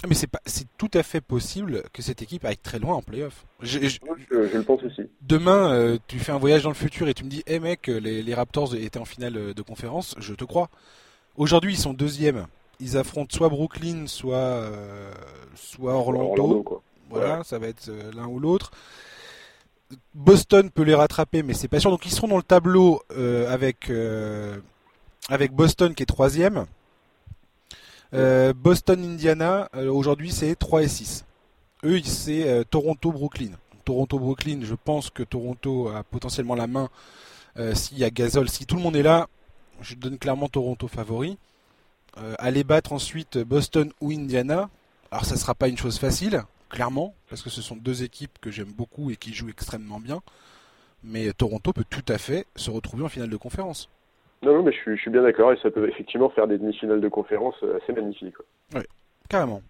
Mais 0.06 0.14
c'est 0.14 0.26
pas, 0.26 0.40
c'est 0.44 0.66
tout 0.76 0.90
à 0.92 1.02
fait 1.02 1.22
possible 1.22 1.82
que 1.92 2.02
cette 2.02 2.20
équipe 2.20 2.44
aille 2.44 2.58
très 2.58 2.78
loin 2.78 2.94
en 2.94 3.02
playoff. 3.02 3.46
Je, 3.62 3.80
je, 3.80 3.98
je, 4.30 4.56
le 4.56 4.62
pense 4.62 4.82
aussi. 4.84 5.02
Demain, 5.22 5.72
euh, 5.72 5.98
tu 6.06 6.18
fais 6.18 6.32
un 6.32 6.38
voyage 6.38 6.62
dans 6.62 6.70
le 6.70 6.74
futur 6.74 7.08
et 7.08 7.14
tu 7.14 7.24
me 7.24 7.30
dis, 7.30 7.42
hé 7.46 7.54
hey 7.54 7.60
mec, 7.60 7.86
les, 7.86 8.22
les, 8.22 8.34
Raptors 8.34 8.74
étaient 8.74 8.98
en 8.98 9.06
finale 9.06 9.36
euh, 9.36 9.54
de 9.54 9.62
conférence, 9.62 10.14
je 10.18 10.34
te 10.34 10.44
crois. 10.44 10.68
Aujourd'hui, 11.36 11.72
ils 11.72 11.78
sont 11.78 11.94
deuxièmes. 11.94 12.46
Ils 12.80 12.96
affrontent 12.96 13.34
soit 13.34 13.48
Brooklyn, 13.48 14.06
soit 14.06 14.36
euh, 14.36 15.12
soit 15.54 15.94
Orlando. 15.94 16.82
Voilà, 17.08 17.44
ça 17.44 17.58
va 17.58 17.68
être 17.68 17.90
l'un 18.14 18.26
ou 18.26 18.40
l'autre. 18.40 18.70
Boston 20.14 20.70
peut 20.70 20.82
les 20.82 20.94
rattraper, 20.94 21.42
mais 21.42 21.54
c'est 21.54 21.68
pas 21.68 21.78
sûr. 21.78 21.90
Donc 21.90 22.04
ils 22.04 22.10
seront 22.10 22.28
dans 22.28 22.36
le 22.36 22.42
tableau 22.42 23.02
avec 23.48 23.90
avec 25.28 25.52
Boston 25.52 25.94
qui 25.94 26.02
est 26.02 26.06
troisième. 26.06 26.66
Euh, 28.14 28.52
Boston, 28.52 29.02
Indiana, 29.04 29.68
euh, 29.74 29.90
aujourd'hui 29.90 30.30
c'est 30.30 30.54
3 30.54 30.82
et 30.82 30.88
6. 30.88 31.24
Eux, 31.84 32.00
c'est 32.04 32.48
euh, 32.48 32.64
Toronto, 32.64 33.12
Brooklyn. 33.12 33.50
Toronto, 33.84 34.18
Brooklyn, 34.18 34.60
je 34.62 34.74
pense 34.74 35.10
que 35.10 35.22
Toronto 35.22 35.88
a 35.88 36.02
potentiellement 36.02 36.54
la 36.54 36.66
main 36.66 36.88
s'il 37.72 37.96
y 37.96 38.04
a 38.04 38.10
Gasol. 38.10 38.50
Si 38.50 38.66
tout 38.66 38.76
le 38.76 38.82
monde 38.82 38.96
est 38.96 39.02
là, 39.02 39.28
je 39.80 39.94
donne 39.94 40.18
clairement 40.18 40.48
Toronto 40.48 40.88
favori. 40.88 41.38
Aller 42.38 42.64
battre 42.64 42.92
ensuite 42.92 43.38
Boston 43.38 43.90
ou 44.00 44.10
Indiana, 44.10 44.70
alors 45.10 45.24
ça 45.24 45.36
sera 45.36 45.54
pas 45.54 45.68
une 45.68 45.76
chose 45.76 45.98
facile, 45.98 46.42
clairement, 46.70 47.14
parce 47.28 47.42
que 47.42 47.50
ce 47.50 47.62
sont 47.62 47.76
deux 47.76 48.02
équipes 48.02 48.38
que 48.40 48.50
j'aime 48.50 48.72
beaucoup 48.72 49.10
et 49.10 49.16
qui 49.16 49.32
jouent 49.32 49.50
extrêmement 49.50 50.00
bien. 50.00 50.20
Mais 51.04 51.32
Toronto 51.32 51.72
peut 51.72 51.84
tout 51.88 52.04
à 52.08 52.18
fait 52.18 52.46
se 52.56 52.70
retrouver 52.70 53.04
en 53.04 53.08
finale 53.08 53.30
de 53.30 53.36
conférence. 53.36 53.88
Non, 54.42 54.54
non, 54.54 54.62
mais 54.62 54.72
je 54.72 54.78
suis, 54.78 54.96
je 54.96 55.00
suis 55.00 55.10
bien 55.10 55.22
d'accord 55.22 55.52
et 55.52 55.58
ça 55.62 55.70
peut 55.70 55.88
effectivement 55.88 56.28
faire 56.30 56.46
des 56.46 56.58
demi-finales 56.58 57.00
de 57.00 57.08
conférence 57.08 57.54
euh, 57.62 57.78
assez 57.82 57.92
magnifiques. 57.92 58.34
Oui, 58.74 58.82
carrément. 59.28 59.62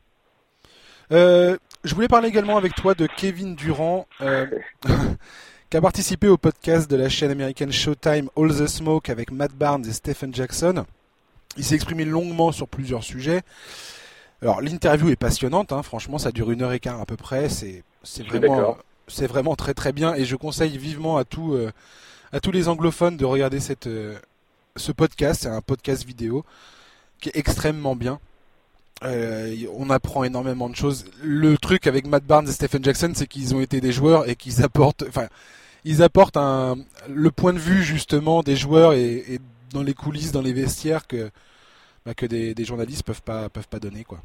Euh, 1.13 1.57
je 1.85 1.95
voulais 1.95 2.09
parler 2.09 2.29
également 2.29 2.57
avec 2.57 2.75
toi 2.75 2.95
de 2.95 3.07
Kevin 3.07 3.55
Durant, 3.55 4.07
euh, 4.21 4.47
qui 5.71 5.77
a 5.77 5.81
participé 5.81 6.27
au 6.29 6.37
podcast 6.37 6.91
de 6.91 6.97
la 6.97 7.09
chaîne 7.09 7.31
américaine 7.31 7.71
Showtime 7.71 8.29
All 8.37 8.49
the 8.49 8.67
Smoke 8.67 9.11
avec 9.11 9.31
Matt 9.31 9.53
Barnes 9.53 9.87
et 9.87 9.93
Stephen 9.93 10.35
Jackson. 10.35 10.85
Il 11.57 11.65
s'est 11.65 11.75
exprimé 11.75 12.05
longuement 12.05 12.53
sur 12.53 12.69
plusieurs 12.69 13.03
sujets. 13.05 13.43
Alors 14.43 14.61
l'interview 14.61 15.09
est 15.09 15.17
passionnante, 15.17 15.73
hein, 15.73 15.83
franchement, 15.83 16.19
ça 16.19 16.31
dure 16.31 16.51
une 16.51 16.63
heure 16.63 16.73
et 16.73 16.81
quart 16.81 17.01
à 17.01 17.07
peu 17.07 17.17
près. 17.17 17.49
C'est 17.49 17.83
vraiment, 18.27 18.77
vraiment 19.23 19.57
très 19.57 19.75
très 19.75 19.93
bien 19.93 20.15
et 20.15 20.25
je 20.25 20.37
conseille 20.37 20.77
vivement 20.77 21.17
à 21.17 21.25
tous 21.25 21.57
à 22.33 22.41
tous 22.41 22.51
les 22.51 22.69
anglophones 22.69 23.17
de 23.17 23.25
regarder 23.25 23.61
cette 23.61 23.89
ce 24.77 24.93
podcast, 24.93 25.43
c'est 25.43 25.49
un 25.49 25.63
podcast 25.63 26.05
vidéo 26.05 26.45
qui 27.21 27.31
est 27.31 27.37
extrêmement 27.37 27.97
bien. 27.97 28.19
Euh, 29.05 29.55
on 29.75 29.91
apprend 29.91 30.25
énormément 30.25 30.69
de 30.69 30.77
choses. 30.77 31.05
Le 31.23 31.59
truc 31.59 31.87
avec 31.87 32.07
Matt 32.07 32.25
Barnes 32.25 32.49
et 32.49 32.53
Stephen 32.53 32.83
Jackson, 32.83 33.13
c'est 33.15 33.27
qu'ils 33.27 33.55
ont 33.55 33.61
été 33.61 33.81
des 33.81 33.93
joueurs 33.93 34.29
et 34.29 34.37
qu'ils 34.37 34.63
apportent, 34.63 35.05
enfin, 35.09 35.27
ils 35.85 36.03
apportent 36.03 36.37
un, 36.37 36.77
le 37.09 37.31
point 37.31 37.53
de 37.53 37.59
vue 37.59 37.83
justement 37.83 38.43
des 38.43 38.57
joueurs 38.57 38.93
et, 38.95 39.41
dans 39.73 39.83
les 39.83 39.95
coulisses, 39.95 40.33
dans 40.33 40.43
les 40.43 40.53
vestiaires 40.53 41.07
que 41.07 41.31
bah, 42.05 42.15
que 42.15 42.27
des, 42.27 42.65
journalistes 42.65 43.05
peuvent 43.05 43.23
pas 43.23 43.49
peuvent 43.49 43.69
pas 43.69 43.81
donner 43.81 44.05
quoi. 44.05 44.19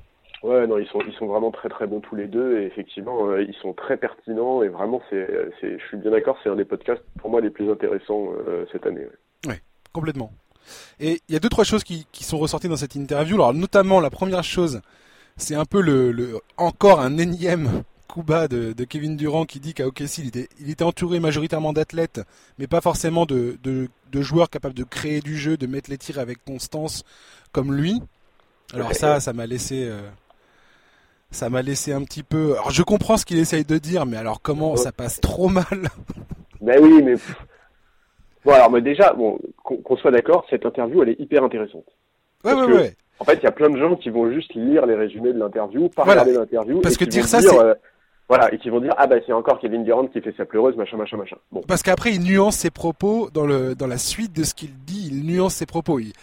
Ouais, 0.43 0.65
non, 0.67 0.77
ils 0.77 0.87
sont 0.87 1.01
ils 1.07 1.13
sont 1.13 1.27
vraiment 1.27 1.51
très 1.51 1.69
très 1.69 1.87
bons 1.87 1.99
tous 1.99 2.15
les 2.15 2.27
deux 2.27 2.59
et 2.59 2.65
effectivement 2.65 3.27
euh, 3.27 3.43
ils 3.43 3.55
sont 3.55 3.73
très 3.73 3.97
pertinents 3.97 4.63
et 4.63 4.69
vraiment 4.69 5.01
c'est 5.09 5.27
c'est 5.59 5.79
je 5.79 5.85
suis 5.87 5.97
bien 5.97 6.11
d'accord, 6.11 6.37
c'est 6.43 6.49
un 6.49 6.55
des 6.55 6.65
podcasts 6.65 7.03
pour 7.19 7.29
moi 7.29 7.41
les 7.41 7.49
plus 7.49 7.69
intéressants 7.71 8.29
euh, 8.47 8.65
cette 8.71 8.85
année. 8.85 9.05
Ouais, 9.47 9.61
complètement. 9.93 10.31
Et 10.99 11.21
il 11.27 11.33
y 11.33 11.35
a 11.35 11.39
deux 11.39 11.49
trois 11.49 11.63
choses 11.63 11.83
qui, 11.83 12.05
qui 12.11 12.23
sont 12.23 12.37
ressorties 12.37 12.69
dans 12.69 12.75
cette 12.75 12.95
interview. 12.95 13.35
Alors 13.35 13.53
notamment 13.53 13.99
la 13.99 14.09
première 14.09 14.43
chose, 14.43 14.81
c'est 15.37 15.55
un 15.55 15.65
peu 15.65 15.81
le, 15.81 16.11
le, 16.11 16.39
encore 16.57 16.99
un 16.99 17.17
énième 17.17 17.83
bas 18.17 18.47
de, 18.47 18.73
de 18.73 18.83
Kevin 18.83 19.15
Durant 19.15 19.45
qui 19.45 19.59
dit 19.59 19.73
qu'à 19.73 19.87
OKC 19.87 20.17
il 20.19 20.27
était, 20.27 20.49
il 20.59 20.69
était 20.69 20.83
entouré 20.83 21.19
majoritairement 21.19 21.73
d'athlètes, 21.73 22.21
mais 22.59 22.67
pas 22.67 22.81
forcément 22.81 23.25
de, 23.25 23.57
de, 23.63 23.87
de, 24.11 24.21
joueurs 24.21 24.49
capables 24.49 24.75
de 24.75 24.83
créer 24.83 25.21
du 25.21 25.37
jeu, 25.37 25.55
de 25.57 25.67
mettre 25.67 25.89
les 25.89 25.97
tirs 25.97 26.19
avec 26.19 26.43
constance 26.43 27.03
comme 27.51 27.73
lui. 27.73 28.01
Alors 28.73 28.93
ça, 28.93 29.19
ça 29.19 29.33
m'a 29.33 29.45
laissé, 29.45 29.85
euh, 29.85 30.01
ça 31.31 31.49
m'a 31.49 31.61
laissé 31.61 31.93
un 31.93 32.03
petit 32.03 32.23
peu. 32.23 32.53
Alors 32.53 32.71
je 32.71 32.83
comprends 32.83 33.17
ce 33.17 33.25
qu'il 33.25 33.37
essaye 33.39 33.63
de 33.65 33.77
dire, 33.77 34.05
mais 34.05 34.17
alors 34.17 34.41
comment 34.41 34.75
ça 34.75 34.91
passe 34.91 35.21
trop 35.21 35.47
mal? 35.47 35.89
Ben 36.61 36.79
oui, 36.81 37.01
mais 37.01 37.15
Bon, 38.43 38.53
alors, 38.53 38.71
mais 38.71 38.81
déjà, 38.81 39.13
bon, 39.13 39.37
qu'on 39.63 39.97
soit 39.97 40.11
d'accord, 40.11 40.45
cette 40.49 40.65
interview, 40.65 41.03
elle 41.03 41.09
est 41.09 41.19
hyper 41.19 41.43
intéressante. 41.43 41.85
Ouais, 42.43 42.53
ouais, 42.53 42.65
ouais. 42.65 42.95
En 43.19 43.23
fait, 43.23 43.35
il 43.35 43.43
y 43.43 43.47
a 43.47 43.51
plein 43.51 43.69
de 43.69 43.77
gens 43.77 43.95
qui 43.95 44.09
vont 44.09 44.31
juste 44.31 44.53
lire 44.55 44.87
les 44.87 44.95
résumés 44.95 45.31
de 45.31 45.37
l'interview, 45.37 45.89
pas 45.89 46.03
regarder 46.03 46.33
l'interview. 46.33 46.81
Parce 46.81 46.95
et 46.95 46.97
que 46.97 47.05
dire 47.05 47.27
ça, 47.27 47.39
dire, 47.39 47.51
c'est- 47.51 47.59
euh, 47.59 47.75
voilà, 48.31 48.53
et 48.53 48.57
qui 48.59 48.69
vont 48.69 48.79
dire 48.79 48.93
ah 48.97 49.07
bah 49.07 49.17
c'est 49.25 49.33
encore 49.33 49.59
Kevin 49.59 49.83
Durant 49.83 50.07
qui 50.07 50.21
fait 50.21 50.33
sa 50.37 50.45
pleureuse, 50.45 50.77
machin, 50.77 50.95
machin, 50.95 51.17
machin. 51.17 51.35
Bon, 51.51 51.61
Parce 51.67 51.83
qu'après, 51.83 52.11
il 52.11 52.21
nuance 52.21 52.55
ses 52.55 52.71
propos 52.71 53.29
dans, 53.29 53.45
le, 53.45 53.75
dans 53.75 53.87
la 53.87 53.97
suite 53.97 54.31
de 54.33 54.43
ce 54.45 54.53
qu'il 54.53 54.73
dit, 54.85 55.09
il 55.11 55.25
nuance 55.25 55.55
ses 55.55 55.65
propos. 55.65 55.99
Il, 55.99 56.13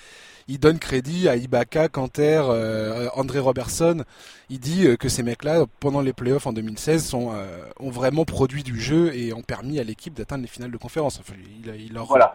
il 0.49 0.59
donne 0.59 0.79
crédit 0.79 1.29
à 1.29 1.37
Ibaka, 1.37 1.89
Kanter, 1.89 2.41
euh, 2.49 3.09
André 3.15 3.41
Robertson. 3.41 4.05
Il 4.49 4.59
dit 4.59 4.87
euh, 4.87 4.97
que 4.97 5.11
ces 5.11 5.23
mecs-là, 5.23 5.67
pendant 5.81 6.01
les 6.01 6.15
playoffs 6.15 6.47
en 6.47 6.55
2016, 6.55 7.05
sont, 7.05 7.35
euh, 7.35 7.45
ont 7.79 7.91
vraiment 7.91 8.25
produit 8.25 8.63
du 8.63 8.81
jeu 8.81 9.15
et 9.15 9.35
ont 9.35 9.43
permis 9.43 9.79
à 9.79 9.85
l'équipe 9.85 10.15
d'atteindre 10.15 10.41
les 10.41 10.49
finales 10.49 10.71
de 10.71 10.79
conférence. 10.79 11.21
Enfin, 11.21 11.35
il, 11.63 11.75
il 11.79 11.93
leur... 11.93 12.07
voilà. 12.07 12.35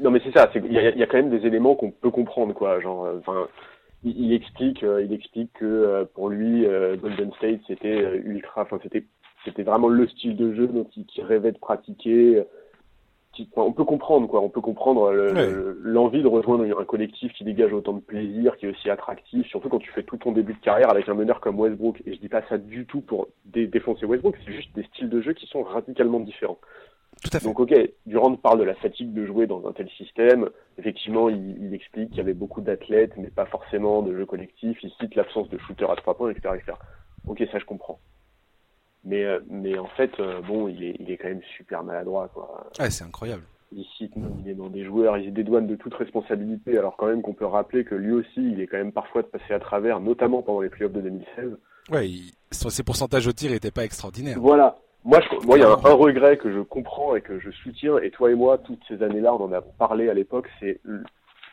Non 0.00 0.10
mais 0.10 0.20
c'est 0.22 0.32
ça, 0.32 0.48
il 0.54 0.70
y, 0.70 0.74
y 0.74 1.02
a 1.02 1.06
quand 1.06 1.16
même 1.16 1.30
des 1.30 1.46
éléments 1.46 1.74
qu'on 1.74 1.90
peut 1.90 2.10
comprendre 2.10 2.52
quoi. 2.54 2.78
Genre, 2.80 3.06
euh, 3.06 3.18
enfin, 3.20 3.48
il, 4.04 4.18
il 4.26 4.32
explique, 4.32 4.82
euh, 4.82 5.02
il 5.02 5.12
explique 5.12 5.52
que 5.54 5.64
euh, 5.64 6.04
pour 6.14 6.28
lui, 6.28 6.66
euh, 6.66 6.96
Golden 6.96 7.32
State 7.34 7.60
c'était 7.66 8.02
euh, 8.02 8.20
ultra, 8.24 8.62
enfin 8.62 8.78
c'était, 8.82 9.04
c'était 9.44 9.62
vraiment 9.62 9.88
le 9.88 10.06
style 10.08 10.36
de 10.36 10.54
jeu 10.54 10.66
dont 10.68 10.86
il, 10.96 11.06
rêvait 11.24 11.52
de 11.52 11.58
pratiquer. 11.58 12.44
enfin, 13.40 13.62
on 13.62 13.72
peut 13.72 13.84
comprendre 13.84 14.26
quoi, 14.28 14.40
on 14.40 14.48
peut 14.48 14.60
comprendre 14.60 15.12
le- 15.12 15.32
Ouais. 15.34 15.50
le- 15.50 15.78
l'envie 15.82 16.22
de 16.22 16.26
rejoindre 16.28 16.64
un 16.64 16.84
collectif 16.84 17.32
qui 17.34 17.44
dégage 17.44 17.72
autant 17.72 17.92
de 17.92 18.00
plaisir, 18.00 18.56
qui 18.56 18.66
est 18.66 18.70
aussi 18.70 18.90
attractif, 18.90 19.46
surtout 19.46 19.68
quand 19.68 19.78
tu 19.78 19.90
fais 19.92 20.02
tout 20.02 20.16
ton 20.16 20.32
début 20.32 20.54
de 20.54 20.60
carrière 20.60 20.90
avec 20.90 21.08
un 21.08 21.14
meneur 21.14 21.40
comme 21.40 21.58
Westbrook. 21.60 22.02
Et 22.06 22.14
je 22.14 22.20
dis 22.20 22.28
pas 22.28 22.42
ça 22.48 22.58
du 22.58 22.84
tout 22.86 23.00
pour 23.00 23.28
dé- 23.44 23.66
défoncer 23.68 24.06
Westbrook, 24.06 24.36
c'est 24.44 24.52
juste 24.52 24.74
des 24.74 24.82
styles 24.84 25.08
de 25.08 25.20
jeu 25.20 25.34
qui 25.34 25.46
sont 25.46 25.62
radicalement 25.62 26.20
différents. 26.20 26.58
Tout 27.22 27.30
à 27.32 27.40
fait. 27.40 27.46
Donc 27.46 27.58
ok, 27.60 27.74
Durant 28.06 28.34
parle 28.36 28.60
de 28.60 28.64
la 28.64 28.74
fatigue 28.76 29.12
de 29.12 29.26
jouer 29.26 29.46
dans 29.46 29.66
un 29.66 29.72
tel 29.72 29.88
système. 29.90 30.48
Effectivement, 30.78 31.28
il, 31.28 31.56
il 31.62 31.74
explique 31.74 32.08
qu'il 32.10 32.18
y 32.18 32.20
avait 32.20 32.34
beaucoup 32.34 32.60
d'athlètes, 32.60 33.12
mais 33.16 33.28
pas 33.28 33.46
forcément 33.46 34.02
de 34.02 34.16
jeu 34.16 34.24
collectif. 34.26 34.78
Il 34.82 34.90
cite 35.00 35.14
l'absence 35.14 35.48
de 35.48 35.58
shooter 35.58 35.86
à 35.90 35.96
trois 35.96 36.16
points, 36.16 36.30
etc., 36.30 36.54
etc. 36.56 36.72
Ok, 37.26 37.42
ça 37.50 37.58
je 37.58 37.64
comprends. 37.64 37.98
Mais, 39.04 39.24
euh, 39.24 39.40
mais 39.48 39.78
en 39.78 39.86
fait, 39.86 40.10
euh, 40.20 40.40
bon, 40.42 40.68
il 40.68 40.82
est, 40.84 40.96
il 40.98 41.10
est 41.10 41.16
quand 41.16 41.28
même 41.28 41.42
super 41.56 41.82
maladroit, 41.84 42.28
quoi. 42.28 42.66
Ouais, 42.78 42.90
c'est 42.90 43.04
incroyable. 43.04 43.42
Il 43.72 43.84
cite 43.96 44.12
dans 44.16 44.68
des 44.70 44.84
joueurs, 44.84 45.18
il 45.18 45.26
se 45.26 45.30
dédouane 45.30 45.66
de 45.66 45.76
toute 45.76 45.94
responsabilité, 45.94 46.78
alors 46.78 46.96
quand 46.96 47.06
même 47.06 47.20
qu'on 47.22 47.34
peut 47.34 47.44
rappeler 47.46 47.84
que 47.84 47.94
lui 47.94 48.12
aussi, 48.12 48.30
il 48.52 48.60
est 48.60 48.66
quand 48.66 48.78
même 48.78 48.92
parfois 48.92 49.22
de 49.22 49.26
passer 49.26 49.52
à 49.52 49.58
travers, 49.60 50.00
notamment 50.00 50.42
pendant 50.42 50.60
les 50.62 50.70
playoffs 50.70 50.92
de 50.92 51.02
2016. 51.02 51.56
Ouais, 51.90 52.08
il- 52.08 52.32
ses 52.50 52.82
pourcentages 52.82 53.26
au 53.26 53.32
tir 53.32 53.50
n'étaient 53.50 53.70
pas 53.70 53.84
extraordinaires. 53.84 54.38
Voilà. 54.40 54.78
Moi, 55.04 55.20
je, 55.20 55.46
moi, 55.46 55.56
il 55.56 55.60
y 55.60 55.64
a 55.64 55.70
un, 55.70 55.84
un 55.84 55.94
regret 55.94 56.36
que 56.36 56.52
je 56.52 56.60
comprends 56.60 57.14
et 57.16 57.20
que 57.20 57.38
je 57.38 57.50
soutiens, 57.50 57.98
et 57.98 58.10
toi 58.10 58.30
et 58.30 58.34
moi, 58.34 58.58
toutes 58.58 58.82
ces 58.88 59.02
années-là, 59.02 59.34
on 59.34 59.44
en 59.44 59.52
a 59.52 59.62
parlé 59.62 60.08
à 60.08 60.14
l'époque, 60.14 60.48
c'est 60.60 60.80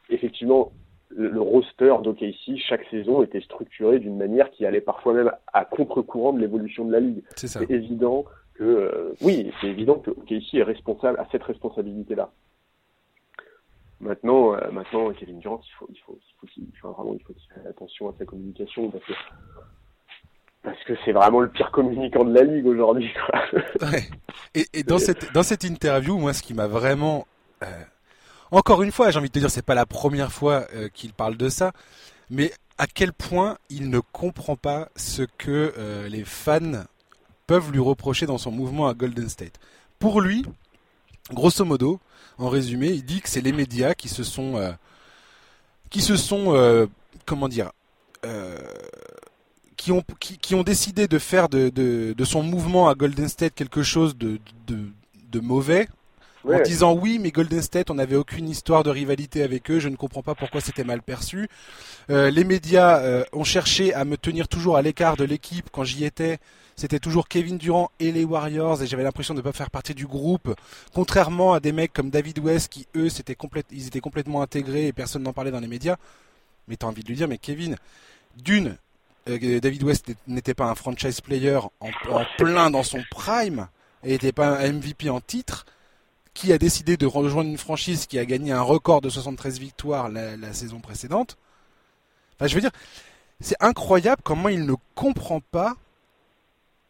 effectivement 0.10 0.72
le, 1.10 1.30
le 1.30 1.42
roster 1.42 1.94
d'OKC, 2.04 2.58
chaque 2.58 2.86
saison 2.90 3.22
était 3.24 3.42
structuré 3.42 4.00
d'une 4.00 4.18
manière 4.18 4.50
qui 4.52 4.66
allait 4.66 4.82
parfois 4.82 5.14
même 5.14 5.32
à 5.54 5.66
contre-courant 5.66 6.34
de 6.34 6.40
l'évolution 6.40 6.86
de 6.86 6.92
la 6.92 7.00
ligue. 7.00 7.24
C'est 7.36 7.48
ça. 7.48 7.60
C'est 7.60 7.72
évident 7.72 8.26
que, 8.56 8.64
euh, 8.64 9.14
oui, 9.22 9.52
c'est 9.62 9.68
évident 9.68 10.00
que 10.00 10.12
OKC 10.12 10.56
est 10.56 10.64
responsable, 10.64 11.20
à 11.20 11.28
cette 11.32 11.44
responsabilité-là. 11.44 12.32
Maintenant, 14.02 14.56
euh, 14.56 14.72
maintenant, 14.72 15.12
Kevin 15.14 15.40
Durant, 15.40 15.62
il 15.64 15.72
faut, 15.78 15.88
il 15.90 16.00
faut, 16.00 16.20
il 16.58 16.78
faut 16.82 16.92
vraiment, 16.92 17.14
il 17.14 17.24
faut 17.24 17.34
qu'il 17.34 17.48
fasse 17.54 17.66
attention 17.66 18.10
à 18.10 18.14
sa 18.18 18.26
communication 18.26 18.90
parce 18.90 19.04
que, 19.06 19.14
que 20.86 20.94
c'est 21.04 21.12
vraiment 21.12 21.40
le 21.40 21.50
pire 21.50 21.72
communicant 21.72 22.24
de 22.24 22.34
la 22.34 22.44
ligue 22.44 22.66
aujourd'hui. 22.66 23.12
Et, 24.54 24.84
dans 24.84 25.00
cette 25.00 25.34
dans 25.34 25.44
cette 25.44 25.64
interview, 25.64 26.18
moi, 26.18 26.34
ce 26.34 26.42
qui 26.42 26.54
m'a 26.54 26.68
vraiment 26.68 27.28
euh, 27.64 27.84
encore 28.52 28.84
une 28.84 28.92
fois, 28.92 29.12
j'ai 29.12 29.20
envie 29.20 29.30
de 29.30 29.34
te 29.34 29.40
dire, 29.40 29.50
c'est 29.50 29.66
pas 29.66 29.76
la 29.76 29.86
première 29.86 30.32
fois 30.32 30.66
euh, 30.76 30.88
qu'il 30.94 31.14
parle 31.14 31.36
de 31.36 31.50
ça, 31.50 31.72
mais 32.30 32.54
à 32.78 32.88
quel 32.88 33.12
point 33.12 33.58
il 33.70 33.90
ne 33.90 34.00
comprend 34.00 34.56
pas 34.56 34.90
ce 34.96 35.24
que 35.24 35.74
euh, 35.78 36.08
les 36.08 36.24
fans 36.24 36.84
peuvent 37.48 37.72
lui 37.72 37.80
reprocher 37.80 38.26
dans 38.26 38.38
son 38.38 38.52
mouvement 38.52 38.88
à 38.88 38.94
Golden 38.94 39.30
State. 39.30 39.60
Pour 40.00 40.22
lui, 40.22 40.46
grosso 41.32 41.64
modo, 41.66 42.00
en 42.38 42.50
résumé, 42.50 42.88
il 42.88 43.04
dit 43.04 43.22
que 43.22 43.30
c'est 43.30 43.42
les 43.42 43.54
médias 43.54 43.94
qui 43.94 44.10
se 44.10 44.24
sont 44.24 44.76
qui 45.90 46.02
se 46.02 46.18
sont 46.18 46.88
comment 47.26 47.48
dire 47.48 47.72
qui 49.86 49.92
ont 49.92 50.04
qui, 50.20 50.40
qui 50.40 50.56
ont 50.56 50.64
décidé 50.64 51.08
de 51.08 51.20
faire 51.20 51.48
de, 51.48 51.70
de, 51.70 52.14
de 52.18 52.26
son 52.26 52.42
mouvement 52.42 52.90
à 52.90 52.96
Golden 52.96 53.30
State 53.30 53.54
quelque 53.54 53.84
chose 53.84 54.18
de 54.18 54.40
de, 54.66 54.80
de 55.32 55.40
mauvais 55.40 55.88
en 56.44 56.60
disant 56.62 56.94
oui 56.94 57.20
mais 57.20 57.30
Golden 57.30 57.62
State 57.62 57.92
on 57.92 57.94
n'avait 57.94 58.16
aucune 58.16 58.50
histoire 58.50 58.82
de 58.82 58.90
rivalité 58.90 59.44
avec 59.44 59.70
eux 59.70 59.78
je 59.78 59.90
ne 59.90 59.96
comprends 59.96 60.24
pas 60.24 60.34
pourquoi 60.34 60.60
c'était 60.60 60.84
mal 60.84 61.04
perçu. 61.04 61.48
Euh, 62.10 62.32
les 62.32 62.44
médias 62.44 62.98
euh, 62.98 63.24
ont 63.32 63.44
cherché 63.44 63.94
à 63.94 64.06
me 64.06 64.18
tenir 64.18 64.48
toujours 64.48 64.76
à 64.76 64.82
l'écart 64.82 65.18
de 65.18 65.24
l'équipe. 65.24 65.70
Quand 65.72 65.84
j'y 65.84 66.04
étais 66.04 66.40
c'était 66.76 66.98
toujours 66.98 67.28
Kevin 67.28 67.60
Durant 67.60 67.92
et 68.00 68.12
les 68.12 68.24
Warriors 68.24 68.82
et 68.82 68.88
j'avais 68.88 69.04
l'impression 69.04 69.36
de 69.36 69.40
ne 69.42 69.44
pas 69.44 69.54
faire 69.54 69.70
partie 69.70 69.94
du 69.94 70.08
groupe. 70.08 70.52
Contrairement 70.96 71.54
à 71.54 71.60
des 71.60 71.74
mecs 71.74 71.94
comme 71.94 72.10
David 72.10 72.40
West 72.40 72.70
qui 72.70 72.88
eux 72.96 73.10
c'était 73.10 73.36
complète 73.36 73.68
ils 73.72 73.86
étaient 73.86 74.00
complètement 74.00 74.42
intégrés 74.42 74.88
et 74.88 74.94
personne 74.94 75.22
n'en 75.22 75.34
parlait 75.34 75.52
dans 75.52 75.60
les 75.60 75.68
médias. 75.68 75.98
Mais 76.68 76.76
t'as 76.76 76.88
envie 76.88 77.04
de 77.04 77.08
lui 77.08 77.16
dire 77.16 77.28
mais 77.28 77.38
Kevin 77.38 77.76
d'une 78.44 78.78
David 79.28 79.84
West 79.84 80.12
n'était 80.28 80.54
pas 80.54 80.66
un 80.66 80.76
franchise 80.76 81.22
player 81.22 81.60
en, 81.80 81.90
en 82.12 82.26
plein 82.38 82.70
dans 82.70 82.84
son 82.84 83.02
prime 83.10 83.68
et 84.04 84.10
n'était 84.12 84.32
pas 84.32 84.60
un 84.60 84.72
MVP 84.74 85.10
en 85.10 85.20
titre 85.22 85.66
qui 86.34 86.52
a 86.54 86.58
décidé 86.58 86.98
de 86.98 87.06
rejoindre 87.06 87.50
une 87.50 87.58
franchise 87.58 88.06
qui 88.08 88.20
a 88.20 88.26
gagné 88.26 88.52
un 88.52 88.62
record 88.62 89.02
de 89.02 89.10
73 89.10 89.60
victoires 89.60 90.10
la, 90.10 90.36
la 90.38 90.54
saison 90.54 90.80
précédente. 90.80 91.38
Enfin, 92.38 92.48
je 92.48 92.56
veux 92.56 92.62
dire, 92.62 92.72
c'est 93.40 93.56
incroyable 93.62 94.22
comment 94.24 94.50
il 94.50 94.66
ne 94.66 94.74
comprend 94.96 95.40
pas 95.40 95.76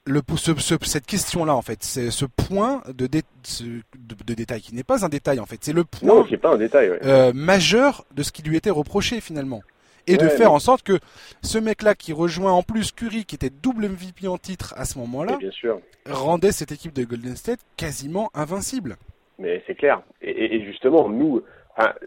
le, 0.07 0.21
ce- 0.37 0.59
ce- 0.59 0.75
cette 0.83 1.05
question-là, 1.05 1.55
en 1.55 1.61
fait. 1.61 1.83
C'est 1.83 2.11
ce 2.11 2.25
point 2.25 2.81
de, 2.93 3.07
dé- 3.07 3.23
ce- 3.43 3.63
de, 3.63 3.81
de 4.25 4.33
détail 4.33 4.61
qui 4.61 4.75
n'est 4.75 4.83
pas 4.83 5.05
un 5.05 5.09
détail, 5.09 5.39
en 5.39 5.45
fait. 5.45 5.57
C'est 5.61 5.73
le 5.73 5.83
point 5.83 6.07
Non, 6.07 6.25
c'est 6.29 6.37
pas 6.37 6.53
un 6.53 6.57
détail, 6.57 6.89
ouais. 6.91 6.99
euh, 7.03 7.31
majeur 7.33 8.05
de 8.15 8.21
ce 8.23 8.31
qui 8.31 8.41
lui 8.43 8.55
était 8.57 8.69
reproché, 8.71 9.21
finalement. 9.21 9.61
Et 10.07 10.17
de 10.17 10.27
faire 10.27 10.51
en 10.51 10.59
sorte 10.59 10.83
que 10.83 10.99
ce 11.41 11.57
mec-là 11.57 11.95
qui 11.95 12.13
rejoint 12.13 12.51
en 12.51 12.61
plus 12.61 12.91
Curry, 12.91 13.25
qui 13.25 13.35
était 13.35 13.49
double 13.49 13.89
MVP 13.89 14.27
en 14.27 14.37
titre 14.37 14.73
à 14.77 14.85
ce 14.85 14.99
moment-là, 14.99 15.39
rendait 16.09 16.51
cette 16.51 16.71
équipe 16.71 16.93
de 16.93 17.03
Golden 17.03 17.35
State 17.35 17.59
quasiment 17.77 18.29
invincible. 18.33 18.97
Mais 19.39 19.63
c'est 19.67 19.75
clair. 19.75 20.01
Et, 20.21 20.63
justement, 20.63 21.09
nous, 21.09 21.41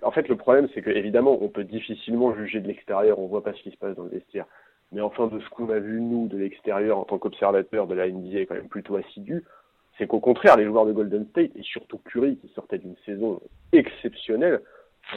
en 0.02 0.10
fait, 0.10 0.28
le 0.28 0.36
problème, 0.36 0.68
c'est 0.74 0.82
que 0.82 0.90
évidemment, 0.90 1.38
on 1.40 1.48
peut 1.48 1.64
difficilement 1.64 2.34
juger 2.34 2.60
de 2.60 2.68
l'extérieur. 2.68 3.18
On 3.18 3.26
voit 3.26 3.42
pas 3.42 3.52
ce 3.52 3.62
qui 3.62 3.70
se 3.70 3.76
passe 3.76 3.96
dans 3.96 4.04
le 4.04 4.10
vestiaire. 4.10 4.46
Mais 4.92 5.00
enfin, 5.00 5.26
de 5.26 5.38
ce 5.40 5.48
qu'on 5.50 5.68
a 5.68 5.78
vu 5.78 6.00
nous 6.00 6.28
de 6.28 6.38
l'extérieur 6.38 6.98
en 6.98 7.04
tant 7.04 7.18
qu'observateur 7.18 7.86
de 7.86 7.94
la 7.94 8.08
NBA, 8.08 8.46
quand 8.46 8.54
même 8.54 8.68
plutôt 8.68 8.96
assidu, 8.96 9.44
c'est 9.98 10.06
qu'au 10.06 10.20
contraire, 10.20 10.56
les 10.56 10.64
joueurs 10.64 10.86
de 10.86 10.92
Golden 10.92 11.26
State 11.30 11.50
et 11.56 11.62
surtout 11.62 11.98
Curry, 11.98 12.36
qui 12.36 12.48
sortait 12.54 12.78
d'une 12.78 12.96
saison 13.04 13.40
exceptionnelle, 13.72 14.62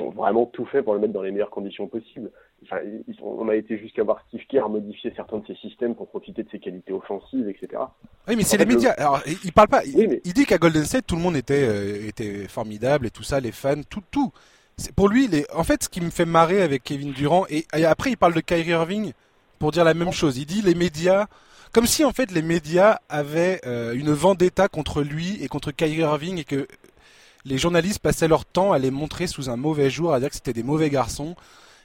ont 0.01 0.09
vraiment 0.09 0.45
tout 0.45 0.65
fait 0.65 0.81
pour 0.81 0.93
le 0.93 0.99
mettre 0.99 1.13
dans 1.13 1.21
les 1.21 1.31
meilleures 1.31 1.49
conditions 1.49 1.87
possibles. 1.87 2.31
Enfin, 2.63 2.77
on 3.23 3.49
a 3.49 3.55
été 3.55 3.77
jusqu'à 3.79 4.03
voir 4.03 4.23
Steve 4.27 4.41
Kerr 4.47 4.69
modifier 4.69 5.11
certains 5.15 5.39
de 5.39 5.47
ses 5.47 5.55
systèmes 5.55 5.95
pour 5.95 6.07
profiter 6.07 6.43
de 6.43 6.49
ses 6.51 6.59
qualités 6.59 6.93
offensives, 6.93 7.49
etc. 7.49 7.81
Oui, 8.27 8.35
mais 8.35 8.43
c'est 8.43 8.57
les 8.57 8.65
le- 8.65 8.75
médias. 8.75 8.91
Alors, 8.91 9.19
il 9.43 9.51
parle 9.51 9.67
pas. 9.67 9.83
Il, 9.83 9.95
Oui, 9.97 10.07
mais- 10.07 10.21
il 10.23 10.33
dit 10.33 10.45
qu'à 10.45 10.57
Golden 10.59 10.85
State, 10.85 11.05
tout 11.07 11.15
le 11.15 11.21
monde 11.21 11.35
était, 11.35 11.63
euh, 11.67 12.07
était 12.07 12.47
formidable 12.47 13.07
et 13.07 13.09
tout 13.09 13.23
ça, 13.23 13.39
les 13.39 13.51
fans, 13.51 13.81
tout, 13.89 14.03
tout. 14.11 14.31
Pour 14.95 15.09
lui, 15.09 15.27
les... 15.27 15.45
en 15.55 15.63
fait, 15.63 15.83
ce 15.83 15.89
qui 15.89 16.01
me 16.01 16.09
fait 16.11 16.25
marrer 16.25 16.61
avec 16.61 16.83
Kevin 16.83 17.11
Durant, 17.13 17.45
et, 17.49 17.65
et 17.75 17.85
après, 17.85 18.11
il 18.11 18.17
parle 18.17 18.33
de 18.35 18.41
Kyrie 18.41 18.69
Irving 18.69 19.11
pour 19.59 19.71
dire 19.71 19.83
la 19.83 19.93
même 19.95 20.11
chose. 20.11 20.37
Il 20.37 20.45
dit 20.45 20.61
les 20.61 20.75
médias, 20.75 21.25
comme 21.71 21.85
si 21.87 22.03
en 22.05 22.11
fait 22.11 22.31
les 22.31 22.41
médias 22.43 22.99
avaient 23.09 23.59
euh, 23.65 23.93
une 23.93 24.11
vendetta 24.11 24.67
contre 24.67 25.01
lui 25.01 25.41
et 25.43 25.47
contre 25.47 25.71
Kyrie 25.71 25.97
Irving 26.01 26.37
et 26.39 26.43
que 26.43 26.67
les 27.45 27.57
journalistes 27.57 27.99
passaient 27.99 28.27
leur 28.27 28.45
temps 28.45 28.71
à 28.71 28.77
les 28.79 28.91
montrer 28.91 29.25
sous 29.27 29.49
un 29.49 29.55
mauvais 29.57 29.89
jour, 29.89 30.13
à 30.13 30.19
dire 30.19 30.29
que 30.29 30.35
c'était 30.35 30.53
des 30.53 30.63
mauvais 30.63 30.89
garçons 30.91 31.35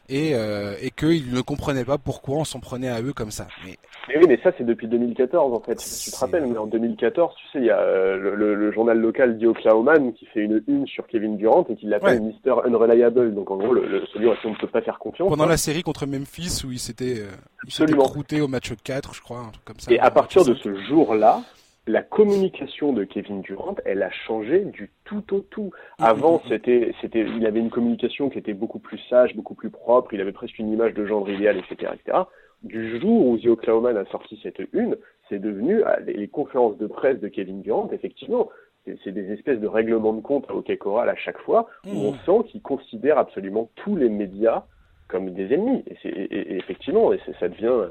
et, 0.08 0.32
euh, 0.34 0.74
et 0.80 0.90
qu'ils 0.90 1.32
ne 1.32 1.40
comprenaient 1.40 1.84
pas 1.84 1.98
pourquoi 1.98 2.36
on 2.38 2.44
s'en 2.44 2.60
prenait 2.60 2.88
à 2.88 3.00
eux 3.02 3.12
comme 3.12 3.30
ça. 3.30 3.46
Mais 3.64 3.76
Mais 4.08 4.18
oui, 4.18 4.24
mais 4.28 4.38
ça, 4.42 4.52
c'est 4.56 4.64
depuis 4.64 4.86
2014, 4.88 5.52
en 5.52 5.60
fait. 5.60 5.76
Tu 5.76 6.10
te 6.10 6.16
rappelles, 6.16 6.46
mais 6.46 6.58
en 6.58 6.66
2014, 6.66 7.34
tu 7.34 7.42
sais, 7.52 7.58
il 7.58 7.66
y 7.66 7.70
a 7.70 7.78
euh, 7.80 8.16
le, 8.16 8.34
le- 8.36 8.54
le 8.54 8.72
journal 8.72 8.98
local 8.98 9.38
The 9.38 9.44
Oklahoman 9.44 10.12
qui 10.14 10.26
fait 10.26 10.40
une 10.40 10.62
une 10.68 10.86
sur 10.86 11.06
Kevin 11.06 11.36
Durant 11.36 11.66
et 11.68 11.74
qui 11.76 11.86
l'appelle 11.86 12.20
Mister 12.22 12.54
Unreliable. 12.64 13.34
Donc, 13.34 13.50
en 13.50 13.56
gros, 13.56 13.74
le, 13.74 13.86
le, 13.86 14.04
celui 14.12 14.30
à 14.30 14.36
qui 14.36 14.46
on 14.46 14.50
ne 14.50 14.56
peut 14.56 14.68
pas 14.68 14.82
faire 14.82 14.98
confiance. 14.98 15.28
pendant 15.28 15.44
hein. 15.44 15.48
la 15.48 15.56
série 15.56 15.82
contre 15.82 16.06
Memphis 16.06 16.62
où 16.66 16.70
il 16.72 16.78
s'était 16.78 17.20
euh, 17.20 17.30
il 17.64 17.72
s'était 17.72 18.40
au 18.40 18.48
match 18.48 18.72
4, 18.84 19.14
je 19.14 19.20
crois, 19.22 19.38
un 19.40 19.50
truc 19.50 19.64
comme 19.64 19.80
ça. 19.80 19.92
Et 19.92 19.98
à 19.98 20.10
partir 20.10 20.44
de 20.44 20.54
ce 20.54 20.74
jour-là, 20.88 21.42
la 21.86 22.02
communication 22.02 22.92
de 22.92 23.04
Kevin 23.04 23.42
Durant, 23.42 23.76
elle 23.84 24.02
a 24.02 24.10
changé 24.10 24.64
du 24.64 24.90
tout 25.04 25.22
au 25.34 25.40
tout. 25.40 25.70
Avant, 25.98 26.34
Mhm. 26.34 26.48
c'était, 26.48 26.94
c'était, 27.00 27.20
il 27.20 27.46
avait 27.46 27.60
une 27.60 27.70
communication 27.70 28.28
qui 28.28 28.38
était 28.38 28.54
beaucoup 28.54 28.80
plus 28.80 28.98
sage, 29.08 29.36
beaucoup 29.36 29.54
plus 29.54 29.70
propre. 29.70 30.12
Il 30.12 30.20
avait 30.20 30.32
presque 30.32 30.58
une 30.58 30.72
image 30.72 30.94
de 30.94 31.06
genre 31.06 31.28
idéal, 31.30 31.56
etc., 31.56 31.92
etc. 31.94 32.18
Du 32.62 32.98
jour 32.98 33.26
où 33.26 33.38
The 33.38 33.46
Oklahoman 33.46 33.96
a 33.96 34.04
sorti 34.06 34.38
cette 34.42 34.60
une, 34.72 34.96
c'est 35.28 35.38
devenu 35.38 35.82
ah, 35.84 36.00
les, 36.00 36.26
conférences 36.26 36.76
de 36.78 36.88
presse 36.88 37.20
de 37.20 37.28
Kevin 37.28 37.62
Durant. 37.62 37.88
Effectivement, 37.92 38.48
c'est, 38.84 39.12
des 39.12 39.32
espèces 39.32 39.60
de 39.60 39.68
règlements 39.68 40.12
de 40.12 40.20
compte 40.20 40.48
à 40.48 40.54
OK 40.54 40.76
Choral 40.78 41.08
à 41.08 41.16
chaque 41.16 41.38
fois 41.38 41.68
où 41.86 41.90
on 41.90 42.14
sent 42.24 42.48
qu'il 42.48 42.62
considère 42.62 43.18
absolument 43.18 43.70
tous 43.76 43.94
les 43.96 44.08
médias 44.08 44.64
comme 45.08 45.32
des 45.34 45.52
ennemis. 45.54 45.84
Et, 46.04 46.56
effectivement, 46.56 47.12
et 47.12 47.20
ça 47.38 47.48
devient 47.48 47.90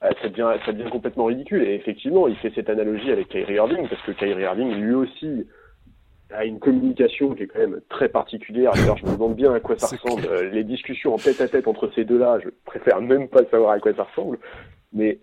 ça 0.00 0.28
devient, 0.28 0.52
ça 0.64 0.72
devient 0.72 0.90
complètement 0.90 1.24
ridicule. 1.26 1.62
Et 1.62 1.74
effectivement, 1.74 2.28
il 2.28 2.36
fait 2.36 2.52
cette 2.54 2.68
analogie 2.68 3.10
avec 3.10 3.28
Kyrie 3.28 3.54
Irving, 3.54 3.88
parce 3.88 4.02
que 4.02 4.12
Kyrie 4.12 4.42
Irving, 4.42 4.74
lui 4.74 4.94
aussi, 4.94 5.46
a 6.32 6.44
une 6.44 6.58
communication 6.58 7.34
qui 7.34 7.44
est 7.44 7.46
quand 7.46 7.60
même 7.60 7.80
très 7.88 8.08
particulière. 8.08 8.72
Alors, 8.74 8.96
je 8.96 9.06
me 9.06 9.12
demande 9.12 9.36
bien 9.36 9.54
à 9.54 9.60
quoi 9.60 9.78
ça 9.78 9.88
ressemble. 9.96 10.28
Les 10.52 10.64
discussions 10.64 11.14
en 11.14 11.18
tête 11.18 11.40
à 11.40 11.48
tête 11.48 11.68
entre 11.68 11.90
ces 11.94 12.04
deux-là, 12.04 12.40
je 12.42 12.48
préfère 12.64 13.00
même 13.00 13.28
pas 13.28 13.44
savoir 13.44 13.72
à 13.72 13.78
quoi 13.78 13.94
ça 13.94 14.04
ressemble. 14.04 14.38
Mais, 14.92 15.18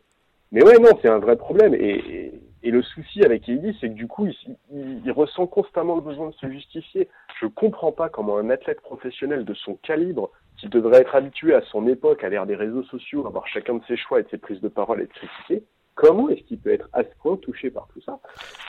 mais 0.51 0.63
ouais, 0.63 0.79
non, 0.79 0.89
c'est 1.01 1.09
un 1.09 1.19
vrai 1.19 1.35
problème. 1.35 1.73
Et, 1.73 1.97
et, 1.97 2.31
le 2.71 2.81
souci 2.81 3.23
avec 3.23 3.47
Eddie, 3.49 3.77
c'est 3.79 3.89
que 3.89 3.93
du 3.93 4.07
coup, 4.07 4.27
il, 4.27 5.01
il, 5.05 5.11
ressent 5.11 5.47
constamment 5.47 5.95
le 5.95 6.01
besoin 6.01 6.29
de 6.29 6.35
se 6.35 6.49
justifier. 6.49 7.09
Je 7.41 7.47
comprends 7.47 7.91
pas 7.91 8.09
comment 8.09 8.37
un 8.37 8.49
athlète 8.49 8.81
professionnel 8.81 9.45
de 9.45 9.53
son 9.53 9.75
calibre, 9.75 10.31
qui 10.57 10.69
devrait 10.69 11.01
être 11.01 11.15
habitué 11.15 11.53
à 11.53 11.61
son 11.61 11.87
époque, 11.87 12.23
à 12.23 12.29
l'ère 12.29 12.45
des 12.45 12.55
réseaux 12.55 12.83
sociaux, 12.83 13.25
à 13.25 13.27
avoir 13.27 13.47
chacun 13.47 13.75
de 13.75 13.83
ses 13.87 13.97
choix 13.97 14.19
et 14.19 14.23
de 14.23 14.29
ses 14.29 14.37
prises 14.37 14.61
de 14.61 14.69
parole 14.69 15.01
et 15.01 15.07
de 15.07 15.11
critiquer, 15.11 15.63
comment 15.95 16.29
est-ce 16.29 16.43
qu'il 16.43 16.57
peut 16.57 16.71
être 16.71 16.89
à 16.93 17.03
ce 17.03 17.09
point 17.21 17.37
touché 17.37 17.69
par 17.69 17.87
tout 17.93 18.01
ça 18.01 18.19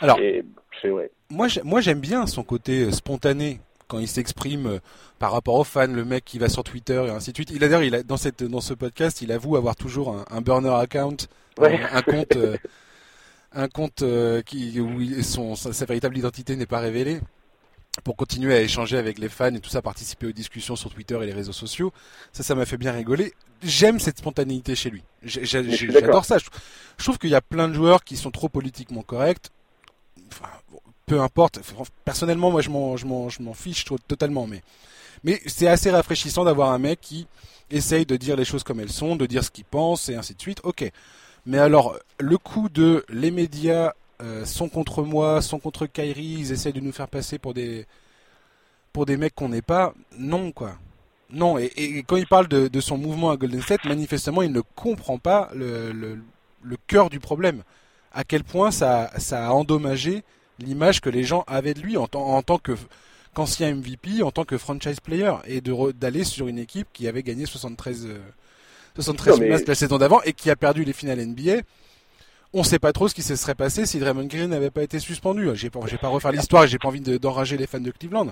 Alors, 0.01 0.19
vrai. 0.19 1.11
moi, 1.31 1.47
moi 1.63 1.81
j'aime 1.81 2.01
bien 2.01 2.27
son 2.27 2.43
côté 2.43 2.85
euh, 2.85 2.91
spontané 2.91 3.61
quand 3.87 3.99
il 3.99 4.09
s'exprime 4.09 4.67
euh, 4.67 4.79
par 5.19 5.33
rapport 5.33 5.55
aux 5.55 5.65
fans, 5.65 5.87
le 5.87 6.05
mec 6.05 6.25
qui 6.25 6.39
va 6.39 6.49
sur 6.49 6.65
Twitter 6.65 7.05
et 7.07 7.11
ainsi 7.11 7.31
de 7.31 7.37
suite. 7.37 7.51
Il 7.51 7.63
a 7.65 7.69
d'ailleurs, 7.69 8.19
cette 8.19 8.43
dans 8.43 8.61
ce 8.61 8.75
podcast, 8.75 9.23
il 9.23 9.33
avoue 9.33 9.57
avoir 9.57 9.77
toujours 9.77 10.17
un, 10.31 10.41
burner 10.41 10.75
account, 10.75 11.17
un, 11.59 12.03
compte, 12.03 12.37
euh, 12.37 12.57
un 13.55 13.69
compte 13.69 14.05
qui 14.47 14.81
où 14.81 15.23
son, 15.23 15.55
sa, 15.55 15.85
véritable 15.85 16.19
identité 16.19 16.57
n'est 16.57 16.67
pas 16.67 16.81
révélée 16.81 17.21
pour 18.03 18.17
continuer 18.17 18.55
à 18.55 18.61
échanger 18.61 18.97
avec 18.97 19.19
les 19.19 19.29
fans 19.29 19.55
et 19.55 19.61
tout 19.61 19.71
ça, 19.71 19.81
participer 19.81 20.27
aux 20.27 20.33
discussions 20.33 20.75
sur 20.75 20.93
Twitter 20.93 21.17
et 21.23 21.27
les 21.27 21.33
réseaux 21.33 21.53
sociaux. 21.53 21.93
Ça, 22.33 22.43
ça 22.43 22.55
m'a 22.55 22.67
fait 22.67 22.77
bien 22.77 22.93
rigoler. 22.93 23.33
J'aime 23.63 24.01
cette 24.01 24.19
spontanéité 24.19 24.75
chez 24.75 24.91
lui. 24.91 25.03
J'adore 25.23 26.25
ça. 26.25 26.39
Je 26.39 27.05
trouve 27.05 27.19
qu'il 27.19 27.31
y 27.31 27.37
a 27.37 27.41
plein 27.41 27.69
de 27.69 27.75
joueurs 27.75 28.03
qui 28.03 28.17
sont 28.17 28.33
trop 28.33 28.49
politiquement 28.49 29.03
corrects. 29.03 29.51
Enfin, 30.29 30.49
peu 31.07 31.21
importe. 31.21 31.61
Personnellement, 32.05 32.51
moi, 32.51 32.63
je 32.63 32.69
m'en 32.69 33.55
fiche 33.55 33.85
totalement. 34.09 34.47
Mais, 34.47 34.63
mais 35.23 35.41
c'est 35.47 35.69
assez 35.69 35.91
rafraîchissant 35.91 36.45
d'avoir 36.45 36.71
un 36.71 36.79
mec 36.79 37.01
qui 37.01 37.27
essaye 37.71 38.07
de 38.07 38.17
dire 38.17 38.37
les 38.37 38.45
choses 38.45 38.65
comme 38.65 38.81
elles 38.81 38.93
sont, 38.93 39.17
de 39.17 39.27
dire 39.27 39.45
ce 39.45 39.51
qu'il 39.51 39.65
pense 39.65 40.09
et 40.09 40.17
ainsi 40.17 40.35
de 40.35 40.41
suite. 40.41 40.61
Ok. 40.65 40.91
Mais 41.47 41.59
alors, 41.59 41.99
le 42.19 42.39
coup 42.39 42.69
de 42.69 43.05
les 43.09 43.31
médias 43.31 43.93
euh, 44.23 44.45
sont 44.45 44.69
contre 44.69 45.03
moi, 45.03 45.43
sont 45.43 45.59
contre 45.59 45.87
Kyrie, 45.87 46.37
ils 46.41 46.53
essayent 46.53 46.73
de 46.73 46.81
nous 46.81 46.93
faire 46.93 47.09
passer 47.09 47.39
pour 47.39 47.53
des 47.55 47.87
pour 48.93 49.07
des 49.07 49.17
mecs 49.17 49.35
qu'on 49.35 49.49
n'est 49.51 49.63
pas. 49.63 49.93
Non, 50.19 50.53
quoi. 50.53 50.77
Non, 51.31 51.59
et, 51.59 52.05
quand 52.07 52.17
il 52.17 52.27
parle 52.27 52.47
de, 52.49 52.81
son 52.81 52.97
mouvement 52.97 53.31
à 53.31 53.37
Golden 53.37 53.61
State, 53.61 53.85
manifestement, 53.87 54.43
il 54.43 54.53
ne 54.53 54.61
comprend 54.61 55.19
pas 55.19 55.51
le, 55.55 56.19
cœur 56.87 57.11
du 57.11 57.19
problème. 57.19 57.65
À 58.13 58.23
quel 58.25 58.45
point 58.45 58.71
ça, 58.71 59.11
a 59.33 59.51
endommagé 59.51 60.23
l'image 60.61 61.01
que 61.01 61.11
les 61.11 61.25
gens 61.25 61.43
avaient 61.49 61.75
de 61.75 61.81
lui 61.81 61.97
en, 61.97 62.07
tant 62.07 62.59
qu'ancien 63.35 63.75
MVP, 63.75 64.23
en 64.23 64.31
tant 64.31 64.45
que 64.45 64.59
franchise 64.59 65.01
player, 65.01 65.33
et 65.47 65.61
d'aller 65.61 66.23
sur 66.23 66.47
une 66.47 66.59
équipe 66.59 66.87
qui 66.93 67.09
avait 67.09 67.25
gagné 67.25 67.47
73, 67.47 68.09
73 68.95 69.41
matchs 69.41 69.67
la 69.67 69.75
saison 69.75 69.99
d'avant 69.99 70.21
et 70.23 70.33
qui 70.33 70.51
a 70.51 70.57
perdu 70.57 70.85
les 70.85 70.93
finales 70.93 71.25
NBA 71.25 71.63
on 72.55 72.61
ne 72.61 72.65
sait 72.65 72.79
pas 72.79 72.93
trop 72.93 73.09
ce 73.09 73.15
qui 73.15 73.23
se 73.23 73.35
serait 73.35 73.57
passé 73.57 73.85
si 73.85 73.99
Draymond 73.99 74.27
Green 74.27 74.49
n'avait 74.49 74.71
pas 74.71 74.85
été 74.85 75.01
suspendu. 75.01 75.49
J'ai 75.55 75.71
pas, 75.71 75.81
pas 75.81 76.09
refaire 76.09 76.31
l'histoire, 76.31 76.67
j'ai 76.69 76.79
pas 76.79 76.87
envie 76.87 77.01
d'enrager 77.01 77.57
les 77.57 77.67
fans 77.67 77.81
de 77.81 77.91
Cleveland. 77.91 78.29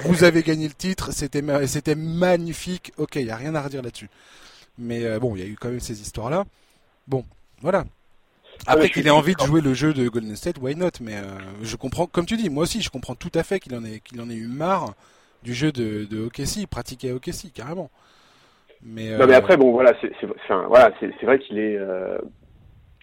Vous 0.00 0.24
avez 0.24 0.42
gagné 0.42 0.66
le 0.66 0.74
titre, 0.74 1.12
c'était, 1.12 1.42
c'était 1.68 1.94
magnifique. 1.94 2.92
Ok, 2.96 3.14
il 3.14 3.26
y 3.26 3.30
a 3.30 3.36
rien 3.36 3.54
à 3.54 3.62
redire 3.62 3.82
là-dessus. 3.82 4.10
Mais 4.76 5.04
euh, 5.04 5.20
bon, 5.20 5.36
il 5.36 5.40
y 5.40 5.44
a 5.44 5.46
eu 5.46 5.56
quand 5.58 5.68
même 5.68 5.78
ces 5.78 6.00
histoires-là. 6.02 6.44
Bon, 7.06 7.24
voilà. 7.62 7.84
Ah, 8.66 8.72
Après 8.72 8.90
qu'il 8.90 9.06
ait 9.06 9.10
envie 9.10 9.36
de 9.36 9.44
jouer 9.44 9.60
le 9.60 9.72
jeu 9.72 9.94
de 9.94 10.08
Golden 10.08 10.34
State, 10.34 10.56
why 10.60 10.74
not? 10.74 10.90
Mais 11.00 11.14
euh, 11.14 11.38
je 11.62 11.76
comprends, 11.76 12.08
comme 12.08 12.26
tu 12.26 12.36
dis, 12.36 12.50
moi 12.50 12.64
aussi, 12.64 12.82
je 12.82 12.90
comprends 12.90 13.14
tout 13.14 13.32
à 13.36 13.44
fait 13.44 13.60
qu'il 13.60 13.74
en 13.76 13.84
ait, 13.84 14.00
qu'il 14.00 14.20
en 14.20 14.28
ait 14.30 14.34
eu 14.34 14.48
marre 14.48 14.94
du 15.44 15.54
jeu 15.54 15.70
de, 15.70 16.06
de 16.10 16.24
OKC, 16.24 16.66
pratiquer 16.66 17.12
OKC, 17.12 17.52
carrément. 17.54 17.88
Mais, 18.84 19.16
Non, 19.16 19.26
mais 19.26 19.34
euh, 19.34 19.38
après, 19.38 19.56
bon, 19.56 19.72
voilà, 19.72 19.92
c'est, 20.00 20.12
voilà, 20.48 20.90
c'est, 21.00 21.24
vrai 21.24 21.38
qu'il 21.38 21.58
est 21.58 21.78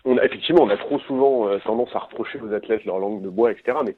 on 0.05 0.17
a, 0.17 0.23
effectivement, 0.25 0.63
on 0.63 0.69
a 0.69 0.77
trop 0.77 0.99
souvent 0.99 1.47
euh, 1.47 1.59
tendance 1.59 1.95
à 1.95 1.99
reprocher 1.99 2.39
aux 2.41 2.53
athlètes 2.53 2.85
leur 2.85 2.99
langue 2.99 3.21
de 3.21 3.29
bois, 3.29 3.51
etc. 3.51 3.77
Mais, 3.85 3.95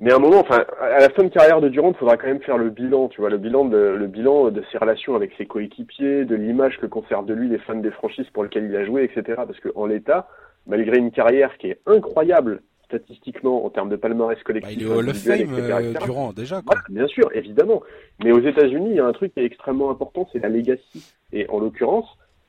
mais 0.00 0.12
à 0.12 0.16
un 0.16 0.18
moment, 0.18 0.40
enfin, 0.40 0.64
à 0.80 0.98
la 0.98 1.10
fin 1.10 1.22
de 1.22 1.28
carrière 1.28 1.60
de 1.60 1.68
Durant, 1.68 1.90
il 1.90 1.96
faudra 1.96 2.16
quand 2.16 2.26
même 2.26 2.42
faire 2.42 2.58
le 2.58 2.70
bilan, 2.70 3.08
tu 3.08 3.20
vois, 3.20 3.30
le 3.30 3.38
bilan 3.38 3.66
de, 3.66 3.76
le 3.76 4.06
bilan 4.06 4.50
de 4.50 4.62
ses 4.72 4.78
relations 4.78 5.14
avec 5.14 5.32
ses 5.36 5.46
coéquipiers, 5.46 6.24
de 6.24 6.34
l'image 6.34 6.78
que 6.78 6.86
conservent 6.86 7.26
de 7.26 7.34
lui 7.34 7.48
les 7.48 7.58
fans 7.58 7.76
des 7.76 7.90
franchises 7.90 8.28
pour 8.30 8.42
lesquelles 8.42 8.64
il 8.64 8.76
a 8.76 8.84
joué, 8.84 9.04
etc. 9.04 9.42
Parce 9.46 9.60
qu'en 9.60 9.86
l'état, 9.86 10.28
malgré 10.66 10.98
une 10.98 11.12
carrière 11.12 11.56
qui 11.58 11.68
est 11.68 11.80
incroyable 11.86 12.62
statistiquement 12.90 13.64
en 13.64 13.70
termes 13.70 13.88
de 13.88 13.96
palmarès 13.96 14.40
collectif. 14.42 14.76
Bah, 14.76 14.82
il 14.82 14.86
est 14.86 14.90
Hall 14.90 15.08
of 15.08 15.16
Fame 15.16 15.54
euh, 15.54 15.92
Durant 16.04 16.32
déjà. 16.32 16.60
Quoi. 16.62 16.76
bien 16.88 17.06
sûr, 17.06 17.30
évidemment. 17.34 17.82
Mais 18.22 18.32
aux 18.32 18.40
États-Unis, 18.40 18.90
il 18.90 18.96
y 18.96 19.00
a 19.00 19.06
un 19.06 19.12
truc 19.12 19.32
qui 19.32 19.40
est 19.40 19.44
extrêmement 19.44 19.90
important, 19.90 20.28
c'est 20.32 20.40
la 20.40 20.48
legacy. 20.48 21.02
Et 21.32 21.48
en 21.48 21.60
l'occurrence, 21.60 22.06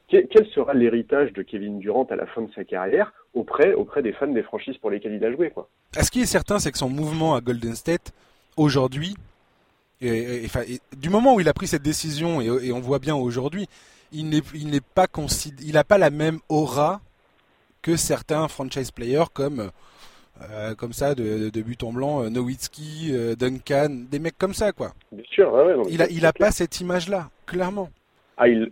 quel 0.09 0.45
sera 0.53 0.73
l'héritage 0.73 1.31
de 1.33 1.41
Kevin 1.41 1.79
Durant 1.79 2.03
à 2.09 2.15
la 2.15 2.25
fin 2.25 2.41
de 2.41 2.51
sa 2.53 2.63
carrière 2.63 3.13
auprès, 3.33 3.73
auprès 3.73 4.01
des 4.01 4.11
fans 4.11 4.27
des 4.27 4.43
franchises 4.43 4.77
pour 4.77 4.89
lesquelles 4.89 5.13
il 5.13 5.23
a 5.23 5.31
joué 5.31 5.51
quoi? 5.51 5.69
Ce 5.99 6.11
qui 6.11 6.21
est 6.21 6.25
certain, 6.25 6.59
c'est 6.59 6.71
que 6.71 6.77
son 6.77 6.89
mouvement 6.89 7.35
à 7.35 7.41
Golden 7.41 7.75
State, 7.75 8.11
aujourd'hui, 8.57 9.15
du 10.01 11.09
moment 11.09 11.35
où 11.35 11.39
il 11.39 11.47
a 11.47 11.53
pris 11.53 11.67
cette 11.67 11.83
décision, 11.83 12.41
et, 12.41 12.71
on 12.71 12.79
voit 12.79 12.99
bien 12.99 13.15
aujourd'hui, 13.15 13.67
il 14.11 14.29
n'est 14.29 14.41
pas 14.81 15.07
il 15.61 15.73
n'a 15.73 15.83
pas 15.83 15.97
la 15.97 16.09
même 16.09 16.39
aura 16.49 16.99
que 17.81 17.95
certains 17.95 18.47
franchise 18.47 18.91
players 18.91 19.25
comme 19.33 19.71
euh, 20.49 20.75
comme 20.75 20.93
ça 20.93 21.15
de, 21.15 21.61
but 21.61 21.83
en 21.83 21.93
blanc, 21.93 22.23
euh, 22.23 22.29
Nowitzki, 22.29 23.11
euh, 23.11 23.35
Duncan, 23.35 24.05
des 24.09 24.19
mecs 24.19 24.37
comme 24.37 24.53
ça 24.53 24.71
quoi. 24.71 24.91
Bien 25.11 25.23
sûr, 25.29 25.85
il 25.89 26.01
a, 26.01 26.09
il 26.09 26.25
a 26.25 26.33
pas 26.33 26.51
cette 26.51 26.79
image 26.79 27.09
là, 27.09 27.29
clairement. 27.45 27.89
Ah, 28.37 28.47
il, 28.47 28.71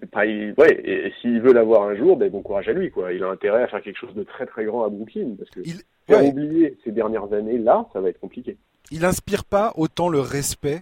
ouais, 0.57 0.81
et, 0.83 1.13
s'il 1.21 1.41
veut 1.41 1.53
l'avoir 1.53 1.83
un 1.83 1.95
jour, 1.95 2.17
ben 2.17 2.29
bon 2.31 2.41
courage 2.41 2.67
à 2.69 2.73
lui, 2.73 2.89
quoi. 2.89 3.13
Il 3.13 3.23
a 3.23 3.29
intérêt 3.29 3.63
à 3.63 3.67
faire 3.67 3.83
quelque 3.83 3.99
chose 3.99 4.15
de 4.15 4.23
très 4.23 4.47
très 4.47 4.65
grand 4.65 4.83
à 4.83 4.89
Brooklyn, 4.89 5.35
parce 5.37 5.51
que 5.51 5.59
il, 5.63 5.81
faire 6.07 6.25
oublier 6.25 6.77
ces 6.83 6.91
dernières 6.91 7.31
années, 7.33 7.59
là, 7.59 7.85
ça 7.93 8.01
va 8.01 8.09
être 8.09 8.19
compliqué. 8.19 8.57
Il 8.91 9.05
inspire 9.05 9.45
pas 9.45 9.73
autant 9.75 10.09
le 10.09 10.19
respect 10.19 10.81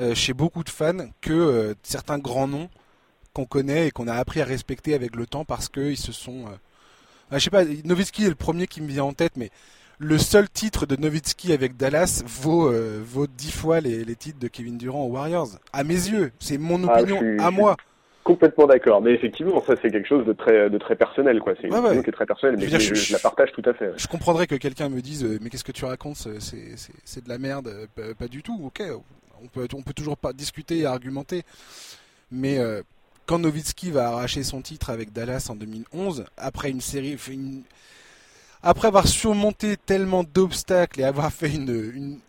euh, 0.00 0.14
chez 0.14 0.32
beaucoup 0.34 0.64
de 0.64 0.70
fans 0.70 1.06
que 1.20 1.32
euh, 1.32 1.74
certains 1.84 2.18
grands 2.18 2.48
noms 2.48 2.68
qu'on 3.32 3.44
connaît 3.44 3.88
et 3.88 3.90
qu'on 3.92 4.08
a 4.08 4.14
appris 4.14 4.40
à 4.40 4.44
respecter 4.44 4.94
avec 4.94 5.14
le 5.14 5.26
temps 5.26 5.44
parce 5.44 5.68
qu'ils 5.68 5.96
se 5.96 6.12
sont. 6.12 6.46
Euh... 6.46 6.56
Ah, 7.30 7.38
je 7.38 7.44
sais 7.44 7.50
pas, 7.50 7.64
Nowitzki 7.64 8.24
est 8.24 8.28
le 8.28 8.34
premier 8.34 8.66
qui 8.66 8.80
me 8.80 8.88
vient 8.88 9.04
en 9.04 9.12
tête, 9.12 9.32
mais 9.36 9.50
le 9.98 10.18
seul 10.18 10.48
titre 10.48 10.86
de 10.86 10.96
Nowitzki 10.96 11.52
avec 11.52 11.76
Dallas 11.76 12.22
vaut 12.26 12.68
euh, 12.68 13.00
vaut 13.04 13.26
dix 13.26 13.52
fois 13.52 13.80
les, 13.80 14.04
les, 14.04 14.16
titres 14.16 14.38
de 14.38 14.48
Kevin 14.48 14.76
Durant 14.76 15.04
aux 15.04 15.10
Warriors. 15.10 15.48
À 15.72 15.84
mes 15.84 15.94
yeux, 15.94 16.32
c'est 16.38 16.58
mon 16.58 16.86
ah, 16.88 17.00
opinion 17.00 17.20
à 17.38 17.50
moi. 17.50 17.76
Complètement 18.24 18.66
d'accord, 18.66 19.02
mais 19.02 19.12
effectivement, 19.12 19.62
ça 19.62 19.74
c'est 19.82 19.90
quelque 19.90 20.08
chose 20.08 20.24
de 20.24 20.32
très 20.32 20.70
de 20.70 20.78
très 20.78 20.96
personnel, 20.96 21.40
quoi. 21.40 21.54
C'est 21.60 21.68
une 21.68 21.74
opinion 21.74 22.02
qui 22.02 22.08
est 22.08 22.12
très 22.12 22.26
personnelle, 22.26 22.56
mais 22.58 22.68
je, 22.68 23.12
la 23.12 23.18
partage 23.18 23.52
tout 23.52 23.62
à 23.66 23.74
fait. 23.74 23.92
Je 23.96 24.06
comprendrais 24.06 24.46
que 24.46 24.54
quelqu'un 24.54 24.88
me 24.88 25.00
dise, 25.00 25.24
euh, 25.24 25.38
mais 25.42 25.50
qu'est-ce 25.50 25.64
que 25.64 25.72
tu 25.72 25.84
racontes 25.84 26.16
C'est 26.16 27.24
de 27.24 27.28
la 27.28 27.38
merde, 27.38 27.68
euh, 27.98 28.14
pas, 28.14 28.28
du 28.28 28.42
tout. 28.42 28.58
Ok, 28.64 28.82
on 29.42 29.48
peut 29.48 29.68
on 29.74 29.82
peut 29.82 29.92
toujours 29.92 30.16
pas 30.16 30.32
discuter 30.32 30.78
et 30.78 30.86
argumenter, 30.86 31.42
mais 32.32 32.58
quand 33.26 33.38
Nowitzki 33.38 33.90
va 33.90 34.08
arracher 34.08 34.42
son 34.42 34.60
titre 34.60 34.90
avec 34.90 35.12
Dallas 35.12 35.46
en 35.50 35.56
2011, 35.56 36.24
après 36.36 36.70
une 36.70 36.80
série, 36.80 37.16
une, 37.28 37.62
après 38.62 38.88
avoir 38.88 39.06
surmonté 39.06 39.76
tellement 39.76 40.24
d'obstacles 40.24 41.00
et 41.00 41.04
avoir 41.04 41.32
fait 41.32 41.52
une, 41.52 42.20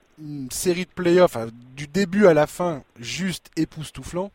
série 0.50 0.86
de 0.86 0.90
playoffs 0.90 1.38
du 1.76 1.88
début 1.88 2.28
à 2.28 2.34
la 2.34 2.48
fin 2.48 2.84
juste 3.00 3.50
époustouflant, 3.58 4.32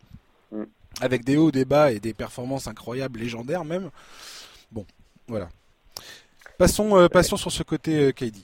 mm. 0.53 0.65
avec 1.01 1.25
des 1.25 1.37
hauts, 1.37 1.51
des 1.51 1.65
bas 1.65 1.93
et 1.93 2.01
des 2.01 2.13
performances 2.13 2.67
incroyables, 2.67 3.21
légendaires 3.21 3.65
même. 3.65 3.91
Bon, 4.73 4.85
voilà. 5.29 5.49
Passons, 6.59 6.99
euh, 6.99 7.09
passons 7.09 7.37
sur 7.37 7.51
ce 7.51 7.63
côté 7.63 8.09
euh, 8.09 8.13
KD. 8.13 8.37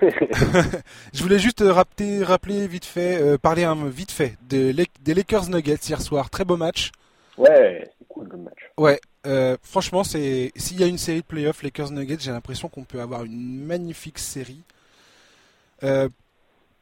je 1.12 1.22
voulais 1.22 1.38
juste 1.38 1.62
rappeler, 1.64 2.24
rappeler 2.24 2.66
vite 2.66 2.84
fait, 2.84 3.22
euh, 3.22 3.38
parler 3.38 3.62
un 3.62 3.86
vite 3.88 4.10
fait 4.10 4.36
des 4.48 4.72
Lakers 4.72 5.48
Nuggets 5.48 5.78
hier 5.88 6.00
soir. 6.00 6.30
Très 6.30 6.44
beau 6.44 6.56
match. 6.56 6.90
Ouais, 7.38 7.90
c'est 7.98 8.08
cool 8.08 8.28
le 8.30 8.36
match. 8.38 8.70
Ouais, 8.76 9.00
euh, 9.26 9.56
franchement, 9.62 10.04
c'est 10.04 10.52
s'il 10.56 10.80
y 10.80 10.84
a 10.84 10.86
une 10.86 10.98
série 10.98 11.20
de 11.20 11.26
playoffs 11.26 11.62
Lakers 11.62 11.90
Nuggets, 11.90 12.18
j'ai 12.20 12.30
l'impression 12.30 12.68
qu'on 12.68 12.84
peut 12.84 13.00
avoir 13.00 13.24
une 13.24 13.64
magnifique 13.64 14.18
série. 14.18 14.62
Euh, 15.82 16.08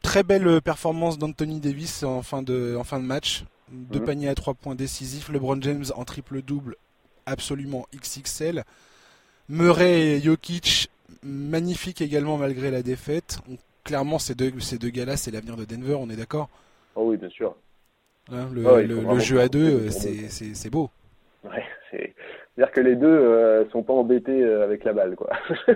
très 0.02 0.22
belle 0.22 0.60
performance 0.60 1.18
d'Anthony 1.18 1.60
Davis 1.60 2.02
en 2.02 2.22
fin 2.22 2.42
de, 2.42 2.76
en 2.78 2.84
fin 2.84 2.98
de 2.98 3.04
match. 3.04 3.44
Deux 3.70 4.00
mhm. 4.00 4.06
paniers 4.06 4.28
à 4.28 4.34
trois 4.34 4.54
points 4.54 4.74
décisifs. 4.74 5.28
LeBron 5.28 5.60
James 5.62 5.84
en 5.94 6.04
triple-double, 6.04 6.76
absolument 7.26 7.86
XXL. 7.94 8.64
Murray 9.48 10.16
et 10.16 10.20
Jokic, 10.20 10.90
magnifique 11.22 12.00
également 12.00 12.36
malgré 12.36 12.70
la 12.70 12.82
défaite. 12.82 13.38
clairement, 13.84 14.18
ces 14.18 14.34
deux, 14.34 14.52
ces 14.60 14.78
deux 14.78 14.90
gars-là, 14.90 15.16
c'est 15.16 15.30
l'avenir 15.30 15.56
de 15.56 15.64
Denver, 15.64 15.94
on 15.94 16.10
est 16.10 16.16
d'accord? 16.16 16.48
Oh 16.96 17.10
oui, 17.10 17.16
bien 17.16 17.30
sûr. 17.30 17.54
Hein, 18.30 18.48
le, 18.52 19.18
jeu 19.18 19.40
à 19.40 19.48
deux, 19.48 19.90
c'est 19.90 20.70
beau. 20.70 20.90
Ouais, 21.44 21.64
c'est-à-dire 21.90 22.72
que 22.72 22.80
les 22.80 22.96
deux 22.96 23.06
euh, 23.06 23.68
sont 23.70 23.82
pas 23.82 23.94
embêtés 23.94 24.42
euh, 24.42 24.64
avec 24.64 24.84
la 24.84 24.92
balle, 24.92 25.16
quoi. 25.16 25.30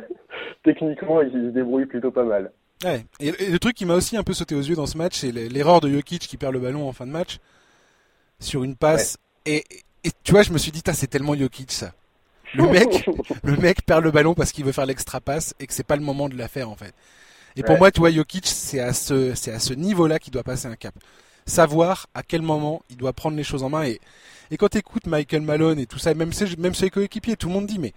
Techniquement, 0.65 1.23
ils, 1.23 1.33
se 1.33 1.51
débrouillent 1.51 1.87
plutôt 1.87 2.11
pas 2.11 2.25
mal. 2.25 2.53
Ouais. 2.85 3.07
Et, 3.21 3.33
le 3.51 3.59
truc 3.59 3.75
qui 3.75 3.87
m'a 3.87 3.95
aussi 3.95 4.17
un 4.17 4.23
peu 4.23 4.35
sauté 4.35 4.55
aux 4.55 4.61
yeux 4.61 4.75
dans 4.75 4.87
ce 4.87 4.99
match, 4.99 5.17
c'est 5.17 5.33
l'erreur 5.33 5.81
de 5.81 5.89
Jokic 5.89 6.23
qui 6.23 6.37
perd 6.37 6.53
le 6.53 6.61
ballon 6.61 6.87
en 6.87 6.93
fin 6.93 7.07
de 7.07 7.11
match 7.11 7.39
sur 8.39 8.65
une 8.65 8.77
passe. 8.77 9.17
Et, 9.47 9.65
tu 10.25 10.33
vois, 10.33 10.43
je 10.43 10.53
me 10.53 10.59
suis 10.59 10.73
dit, 10.73 10.83
c'est 10.93 11.07
tellement 11.07 11.35
Jokic 11.35 11.73
ça. 11.73 11.93
Le 12.55 12.69
mec, 12.69 13.09
le 13.45 13.57
mec 13.57 13.85
perd 13.87 14.05
le 14.05 14.11
ballon 14.11 14.35
parce 14.35 14.53
qu'il 14.53 14.65
veut 14.65 14.73
faire 14.73 14.87
l'extra 14.87 15.21
passe 15.21 15.55
et 15.59 15.67
que 15.67 15.73
c'est 15.73 15.87
pas 15.87 15.97
le 15.97 16.03
moment 16.03 16.29
de 16.29 16.37
la 16.37 16.49
faire 16.49 16.69
en 16.69 16.77
fait. 16.77 16.95
Et 17.57 17.63
pour 17.63 17.79
moi, 17.79 17.91
tu 17.91 18.01
vois, 18.01 18.11
Jokic, 18.11 18.47
c'est 18.47 18.81
à 18.81 18.93
ce, 18.93 19.35
c'est 19.35 19.53
à 19.53 19.59
ce 19.59 19.73
niveau-là 19.73 20.19
qu'il 20.19 20.33
doit 20.33 20.43
passer 20.43 20.67
un 20.67 20.77
cap. 20.77 20.95
Savoir 21.47 22.07
à 22.15 22.23
quel 22.23 22.43
moment 22.43 22.83
il 22.89 22.97
doit 22.97 23.13
prendre 23.13 23.37
les 23.37 23.45
choses 23.45 23.63
en 23.63 23.69
main 23.69 23.85
et 23.85 24.01
et 24.51 24.57
quand 24.57 24.69
tu 24.69 24.81
Michael 25.07 25.43
Malone 25.43 25.79
et 25.79 25.87
tout 25.87 25.99
ça, 25.99 26.15
même 26.15 26.33
ses, 26.33 26.57
même 26.57 26.75
ses 26.75 26.91
coéquipiers, 26.91 27.37
tout 27.37 27.49
le 27.49 27.55
monde 27.55 27.67
dit, 27.67 27.79
mais 27.79 27.93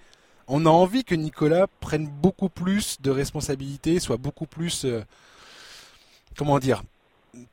on 0.47 0.65
a 0.65 0.69
envie 0.69 1.03
que 1.03 1.15
Nicolas 1.15 1.67
prenne 1.79 2.07
beaucoup 2.07 2.49
plus 2.49 2.97
de 3.01 3.11
responsabilités, 3.11 3.99
soit 3.99 4.17
beaucoup 4.17 4.45
plus, 4.45 4.85
euh, 4.85 5.01
comment 6.37 6.59
dire, 6.59 6.83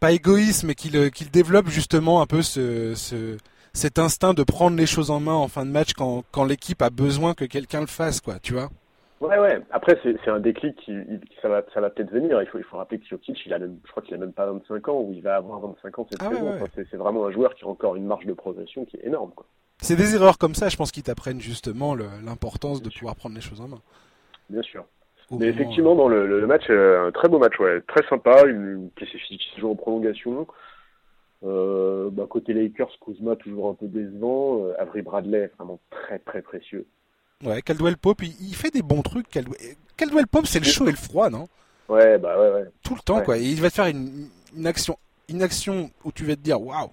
pas 0.00 0.12
égoïste, 0.12 0.62
mais 0.64 0.74
qu'il 0.74 1.10
qu'il 1.10 1.30
développe 1.30 1.68
justement 1.68 2.22
un 2.22 2.26
peu 2.26 2.42
ce, 2.42 2.94
ce, 2.94 3.36
cet 3.72 3.98
instinct 3.98 4.32
de 4.32 4.44
prendre 4.44 4.76
les 4.76 4.86
choses 4.86 5.10
en 5.10 5.20
main 5.20 5.34
en 5.34 5.48
fin 5.48 5.66
de 5.66 5.70
match 5.70 5.92
quand, 5.94 6.24
quand 6.30 6.44
l'équipe 6.44 6.80
a 6.80 6.90
besoin 6.90 7.34
que 7.34 7.44
quelqu'un 7.44 7.80
le 7.80 7.86
fasse, 7.86 8.20
quoi, 8.20 8.38
tu 8.38 8.54
vois. 8.54 8.70
Ouais, 9.20 9.38
ouais. 9.38 9.60
Après, 9.70 9.98
c'est 10.02 10.28
un 10.28 10.40
déclic 10.40 10.76
qui, 10.76 10.92
ça 11.40 11.48
va, 11.48 11.62
ça 11.72 11.80
va 11.80 11.90
peut-être 11.90 12.10
venir. 12.10 12.42
Il 12.42 12.48
faut, 12.48 12.58
il 12.58 12.64
faut 12.64 12.76
rappeler 12.76 12.98
que 12.98 13.06
Jokic, 13.06 13.40
il 13.46 13.54
a 13.54 13.58
je 13.58 13.90
crois 13.90 14.02
qu'il 14.02 14.14
a 14.14 14.18
même 14.18 14.32
pas 14.32 14.46
25 14.46 14.88
ans, 14.88 15.00
ou 15.00 15.12
il 15.12 15.22
va 15.22 15.36
avoir 15.36 15.60
25 15.60 15.98
ans 15.98 16.06
cette 16.10 16.22
ah 16.22 16.30
saison. 16.30 16.52
C'est 16.90 16.96
vraiment 16.96 17.26
un 17.26 17.30
joueur 17.30 17.54
qui 17.54 17.64
a 17.64 17.68
encore 17.68 17.96
une 17.96 18.06
marge 18.06 18.26
de 18.26 18.32
progression 18.32 18.84
qui 18.84 18.96
est 18.96 19.06
énorme, 19.06 19.30
quoi. 19.34 19.46
C'est 19.78 19.96
des 19.96 20.14
erreurs 20.14 20.38
comme 20.38 20.54
ça, 20.54 20.68
je 20.68 20.76
pense, 20.76 20.92
qui 20.92 21.02
t'apprennent 21.02 21.40
justement 21.40 21.94
l'importance 21.94 22.82
de 22.82 22.90
pouvoir 22.90 23.16
prendre 23.16 23.34
les 23.34 23.40
choses 23.40 23.60
en 23.60 23.68
main. 23.68 23.80
Bien 24.48 24.62
sûr. 24.62 24.84
Mais 25.30 25.46
effectivement, 25.46 25.94
dans 25.94 26.08
le, 26.08 26.46
match, 26.46 26.64
euh, 26.70 27.08
un 27.08 27.12
très 27.12 27.28
beau 27.28 27.38
match, 27.38 27.58
ouais, 27.58 27.80
très 27.82 28.06
sympa, 28.08 28.44
une, 28.46 28.90
qui 28.96 29.06
se 29.06 29.60
joue 29.60 29.70
en 29.70 29.74
prolongation. 29.74 30.46
Euh, 31.44 32.08
bah, 32.10 32.26
côté 32.28 32.52
Lakers, 32.54 32.98
Kuzma 33.04 33.36
toujours 33.36 33.70
un 33.70 33.74
peu 33.74 33.86
décevant. 33.86 34.64
Euh, 34.64 34.74
Avery 34.78 35.02
Bradley, 35.02 35.50
vraiment 35.58 35.80
très 35.90 36.18
très 36.18 36.42
précieux. 36.42 36.86
Ouais, 37.44 37.60
Caldwell 37.60 37.96
Pope, 37.96 38.22
il, 38.22 38.54
fait 38.54 38.70
des 38.70 38.82
bons 38.82 39.02
trucs. 39.02 39.26
Caldwell, 39.96 40.26
Pope, 40.26 40.46
c'est 40.46 40.60
le 40.60 40.64
chaud 40.64 40.88
et 40.88 40.92
le 40.92 40.96
froid, 40.96 41.28
non? 41.28 41.46
Ouais, 41.88 42.16
bah 42.18 42.38
ouais, 42.40 42.50
ouais. 42.50 42.64
Tout 42.82 42.94
le 42.94 43.00
temps, 43.00 43.20
quoi. 43.20 43.36
il 43.36 43.60
va 43.60 43.68
te 43.68 43.74
faire 43.74 43.86
une, 43.86 44.66
action, 44.66 44.98
une 45.28 45.42
action 45.42 45.90
où 46.04 46.12
tu 46.12 46.24
vas 46.24 46.36
te 46.36 46.40
dire, 46.40 46.60
waouh, 46.60 46.90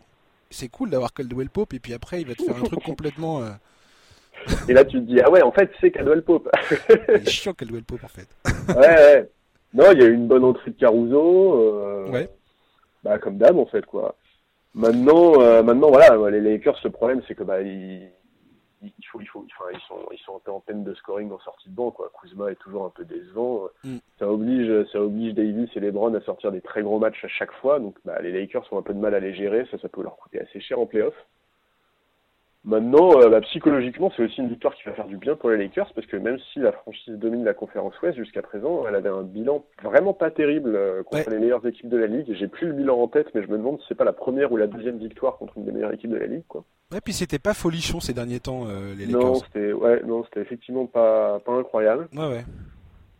c'est 0.50 0.68
cool 0.68 0.90
d'avoir 0.90 1.14
Caldwell 1.14 1.50
Pope, 1.50 1.74
et 1.74 1.80
puis 1.80 1.94
après, 1.94 2.22
il 2.22 2.28
va 2.28 2.36
te 2.36 2.44
faire 2.44 2.58
un 2.58 2.64
truc 2.64 2.84
complètement. 2.84 3.42
Euh, 3.42 3.52
et 4.68 4.74
là, 4.74 4.84
tu 4.84 4.98
te 4.98 5.06
dis, 5.06 5.22
ah 5.22 5.32
ouais, 5.32 5.42
en 5.42 5.54
fait, 5.54 5.72
c'est 5.80 5.92
Caldwell 5.92 6.24
Pope. 6.24 6.50
il 6.90 7.16
est 7.16 7.30
chiant, 7.30 7.54
Caldwell 7.54 7.84
Pope, 7.84 8.04
en 8.04 8.10
fait. 8.10 8.28
ouais, 8.76 8.76
ouais. 8.76 9.30
Non, 9.74 9.92
il 9.94 10.02
y 10.02 10.04
a 10.04 10.08
eu 10.08 10.14
une 10.14 10.28
bonne 10.28 10.44
entrée 10.44 10.72
de 10.72 10.78
Caruso. 10.78 11.54
Euh, 11.62 12.10
ouais. 12.10 12.30
Bah, 13.04 13.18
comme 13.20 13.38
dame, 13.38 13.58
en 13.58 13.66
fait, 13.66 13.86
quoi. 13.86 14.16
Maintenant, 14.74 15.42
euh, 15.42 15.64
maintenant, 15.64 15.90
voilà, 15.90 16.30
les 16.30 16.42
Lakers, 16.42 16.80
le 16.84 16.90
problème, 16.90 17.22
c'est 17.28 17.36
que 17.36 17.44
bah, 17.44 17.62
ils 17.62 18.10
il 18.82 19.06
faut, 19.06 19.22
il 19.22 19.28
faut, 19.28 19.46
enfin, 19.46 19.70
ils 19.74 19.88
sont, 19.88 20.00
ils 20.12 20.20
sont 20.20 20.36
un 20.36 20.39
peu 20.39 20.52
en 20.52 20.60
peine 20.60 20.84
de 20.84 20.94
scoring 20.96 21.32
en 21.32 21.39
sortie 21.39 21.70
de 21.70 21.76
banc, 21.76 21.91
quoi. 21.91 22.12
Kuzma 22.22 22.52
est 22.52 22.56
toujours 22.56 22.86
un 22.86 22.89
peu 22.89 23.06
décevant. 23.06 23.67
Mm. 23.84 23.98
Ça 24.20 24.30
oblige, 24.30 24.91
ça 24.91 25.02
oblige 25.02 25.34
Davis 25.34 25.70
et 25.76 25.80
LeBron 25.80 26.13
à 26.13 26.22
sortir 26.22 26.52
des 26.52 26.62
très 26.62 26.82
gros 26.82 27.00
matchs 27.00 27.24
à 27.24 27.28
chaque 27.28 27.52
fois. 27.54 27.80
Donc, 27.80 27.96
bah, 28.06 28.22
les 28.22 28.32
Lakers 28.32 28.67
ont 28.72 28.80
un 28.80 28.82
peu 28.84 28.94
de 28.94 29.00
mal 29.00 29.13
à 29.13 29.20
les 29.20 29.34
gérer. 29.34 29.65
Ça, 29.72 29.78
ça 29.78 29.89
peut 29.89 30.02
leur 30.04 30.17
coûter 30.17 30.41
assez 30.41 30.60
cher 30.60 30.80
en 30.80 30.86
playoff. 30.86 31.15
Maintenant, 32.63 33.20
euh, 33.20 33.30
bah, 33.30 33.41
psychologiquement, 33.41 34.12
c'est 34.15 34.24
aussi 34.24 34.39
une 34.39 34.50
victoire 34.50 34.76
qui 34.76 34.84
va 34.84 34.94
faire 34.94 35.08
du 35.08 35.17
bien 35.17 35.36
pour 35.36 35.50
les 35.50 35.58
Lakers 35.58 35.91
parce 35.96 36.06
que 36.06 36.15
même 36.15 36.38
si 36.54 36.60
la 36.60 36.72
franchise 36.72 37.15
domine 37.15 37.44
la 37.44 37.56
conférence 37.56 38.00
Ouest 38.02 38.15
jusqu'à 38.17 38.44
présent, 38.44 38.86
elle 38.88 38.94
avait 38.94 39.10
un 39.10 39.24
bilan 39.24 39.65
vraiment 39.82 40.13
pas 40.13 40.30
terrible 40.30 40.76
euh, 40.76 41.02
contre 41.02 41.32
les 41.32 41.39
meilleures 41.39 41.65
équipes 41.65 41.89
de 41.89 41.98
la 41.98 42.06
ligue. 42.06 42.32
J'ai 42.36 42.48
plus 42.48 42.67
le 42.67 42.74
bilan 42.74 43.00
en 43.00 43.08
tête, 43.08 43.34
mais 43.34 43.41
je 43.41 43.48
me 43.48 43.58
demande 43.58 43.80
si 43.80 43.86
c'est 43.89 43.96
pas 43.96 44.04
la 44.04 44.13
première 44.13 44.52
ou 44.52 44.58
la 44.58 44.67
deuxième 44.67 45.00
victoire 45.00 45.38
contre 45.38 45.58
une 45.58 45.65
des 45.65 45.72
meilleures 45.72 45.94
équipes 45.94 46.12
de 46.12 46.17
la 46.17 46.28
ligue, 46.28 46.46
quoi. 46.48 46.63
Ouais, 46.92 47.02
puis 47.02 47.14
c'était 47.14 47.40
pas 47.40 47.54
folichon 47.54 48.00
ces 48.00 48.14
derniers 48.14 48.40
temps, 48.40 48.66
euh, 48.68 48.94
les 48.96 49.06
Lakers. 49.06 49.22
Non, 49.22 49.36
c'était 49.36 49.72
ouais, 49.74 50.02
non, 50.06 50.24
c'était 50.26 50.42
effectivement 50.42 50.86
pas 50.86 51.40
pas 51.40 51.54
incroyable. 51.54 52.08
Ouais, 52.14 52.28
ouais. 52.28 52.46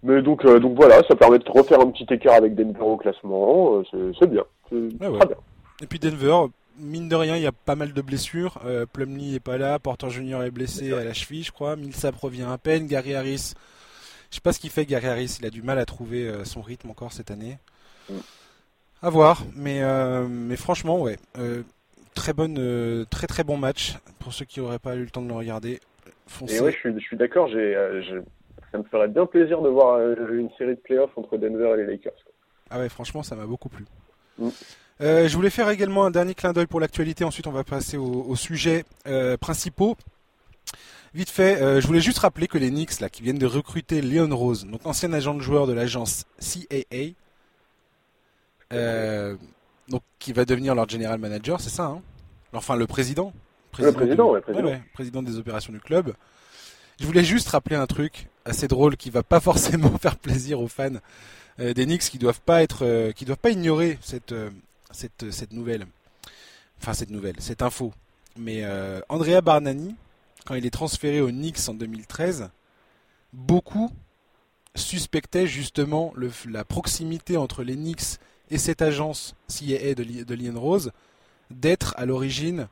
Mais 0.04 0.22
donc 0.22 0.46
donc 0.46 0.76
voilà, 0.76 1.02
ça 1.08 1.16
permet 1.16 1.40
de 1.40 1.50
refaire 1.50 1.80
un 1.80 1.92
petit 1.92 2.12
écart 2.12 2.36
avec 2.36 2.56
Denver 2.56 2.82
au 2.82 2.98
classement, 2.98 3.84
c'est 3.92 4.30
bien, 4.30 4.44
c'est 4.70 5.00
très 5.00 5.10
bien. 5.10 5.38
Et 5.82 5.88
puis 5.88 6.00
Denver, 6.00 6.48
mine 6.82 7.10
de 7.10 7.16
rien, 7.16 7.36
il 7.36 7.44
y 7.44 7.48
a 7.48 7.52
pas 7.52 7.76
mal 7.76 7.94
de 7.94 8.02
blessures. 8.02 8.60
Euh, 8.66 8.86
Plumlee 8.86 9.36
est 9.36 9.40
pas 9.40 9.58
là, 9.58 9.80
Porter 9.80 10.10
Junior 10.10 10.44
est 10.44 10.52
blessé 10.52 10.92
à 10.94 11.04
la 11.04 11.14
cheville, 11.14 11.44
je 11.44 11.52
crois. 11.52 11.76
Millsap 11.76 12.16
revient 12.16 12.48
à 12.50 12.58
peine. 12.58 12.88
Gary 12.88 13.16
Harris, 13.16 13.54
je 14.30 14.36
sais 14.36 14.42
pas 14.42 14.54
ce 14.54 14.60
qu'il 14.60 14.70
fait. 14.70 14.86
Gary 14.86 15.08
Harris, 15.08 15.38
il 15.40 15.46
a 15.46 15.50
du 15.50 15.62
mal 15.62 15.80
à 15.80 15.86
trouver 15.86 16.28
euh, 16.28 16.44
son 16.46 16.62
rythme 16.62 16.90
encore 16.90 17.14
cette 17.14 17.32
année. 17.32 17.58
Mm. 18.10 18.16
À 19.04 19.10
voir, 19.10 19.44
mais 19.56 19.82
euh, 19.82 20.28
mais 20.30 20.56
franchement, 20.56 21.02
ouais, 21.02 21.18
très 22.13 22.34
bonne, 22.34 23.06
très 23.10 23.28
très 23.28 23.43
bon 23.43 23.58
match 23.58 23.95
pour 24.19 24.34
ceux 24.34 24.45
qui 24.45 24.60
n'auraient 24.60 24.80
pas 24.80 24.95
eu 24.95 25.04
le 25.04 25.10
temps 25.10 25.21
de 25.21 25.28
le 25.28 25.34
regarder. 25.34 25.80
Et 26.47 26.60
ouais, 26.60 26.71
je 26.71 26.78
suis, 26.78 26.93
je 26.93 27.00
suis 27.00 27.17
d'accord. 27.17 27.47
J'ai, 27.50 27.76
ça 28.71 28.78
me 28.78 28.84
ferait 28.84 29.08
bien 29.08 29.26
plaisir 29.26 29.62
de 29.62 29.69
voir 29.69 30.00
une 30.00 30.50
série 30.58 30.76
de 30.76 30.82
playoffs 30.82 31.17
entre 31.17 31.38
Denver 31.38 31.74
et 31.74 31.78
les 31.78 31.86
Lakers. 31.86 32.13
Ah 32.69 32.80
ouais, 32.80 32.89
franchement, 32.89 33.21
ça 33.21 33.36
m'a 33.36 33.45
beaucoup 33.45 33.69
plu. 33.69 33.86
Mm. 34.38 34.50
Euh, 35.02 35.28
je 35.28 35.36
voulais 35.36 35.50
faire 35.50 35.69
également 35.69 36.06
un 36.06 36.12
dernier 36.12 36.36
clin 36.36 36.54
d'œil 36.54 36.67
pour 36.67 36.80
l'actualité. 36.80 37.24
Ensuite, 37.24 37.47
on 37.47 37.52
va 37.52 37.63
passer 37.63 37.97
aux, 37.97 38.36
sujets 38.36 38.86
euh, 39.08 39.36
principaux. 39.36 39.97
Vite 41.13 41.30
fait, 41.30 41.62
euh, 41.62 41.82
je 41.82 41.88
voulais 41.88 42.00
juste 42.00 42.19
rappeler 42.19 42.47
que 42.47 42.58
les 42.58 42.69
Knicks, 42.69 43.02
là, 43.02 43.10
qui 43.10 43.21
viennent 43.21 43.38
de 43.38 43.45
recruter 43.45 44.02
Leon 44.02 44.34
Rose, 44.34 44.65
donc 44.65 44.86
ancien 44.86 45.12
agent 45.12 45.34
de 45.34 45.41
joueur 45.41 45.67
de 45.67 45.74
l'agence 45.74 46.26
CAA, 46.39 47.15
donc 49.91 50.01
qui 50.17 50.34
va 50.34 50.45
devenir 50.45 50.73
leur 50.73 50.89
general 50.89 51.19
manager, 51.19 51.62
c'est 51.62 51.69
ça, 51.69 51.86
hein 51.86 52.01
Enfin, 52.54 52.75
le 52.75 52.88
président. 52.88 53.32
Président, 53.71 53.91
le 53.91 54.06
président, 54.06 54.41
président. 54.41 54.82
président 54.93 55.23
des 55.23 55.38
opérations 55.38 55.71
du 55.71 55.80
club. 55.80 56.13
Je 56.99 57.06
voulais 57.06 57.23
juste 57.23 57.47
rappeler 57.47 57.77
un 57.77 57.88
truc 57.88 58.27
assez 58.43 58.67
drôle 58.67 58.97
qui 58.97 59.10
va 59.10 59.23
pas 59.23 59.39
forcément 59.49 59.97
faire 59.97 60.17
plaisir 60.17 60.60
aux 60.60 60.67
fans 60.67 60.89
des 61.58 61.86
Knicks 61.86 62.01
qui 62.01 62.17
doivent 62.17 62.41
pas 62.41 62.63
être, 62.63 63.12
qui 63.12 63.23
doivent 63.23 63.38
pas 63.38 63.51
ignorer 63.51 63.99
cette 64.01 64.34
cette, 64.91 65.32
cette 65.32 65.54
nouvelle. 65.54 65.88
Enfin, 66.80 66.93
cette 66.93 67.10
nouvelle, 67.10 67.36
cette 67.39 67.62
info. 67.62 67.93
Mais 68.38 68.62
euh, 68.63 69.01
Andrea 69.10 69.41
Barnani, 69.41 69.95
quand 70.45 70.56
il 70.56 70.65
est 70.65 70.71
transféré 70.71 71.21
au 71.21 71.30
Knicks 71.30 71.67
en 71.67 71.73
2013, 71.73 72.49
beaucoup 73.34 73.91
suspectaient 74.75 75.47
justement 75.47 76.13
le, 76.15 76.32
la 76.49 76.63
proximité 76.63 77.38
entre 77.38 77.63
les 77.63 77.75
Knicks 77.75 78.19
et 78.52 78.58
cette 78.58 78.82
agence 78.82 79.34
CAA 79.48 79.96
de, 79.96 80.24
de 80.24 80.36
Lien 80.36 80.58
Rose 80.58 80.92
d'être 81.50 81.96
à 81.98 82.06
l'origine, 82.06 82.68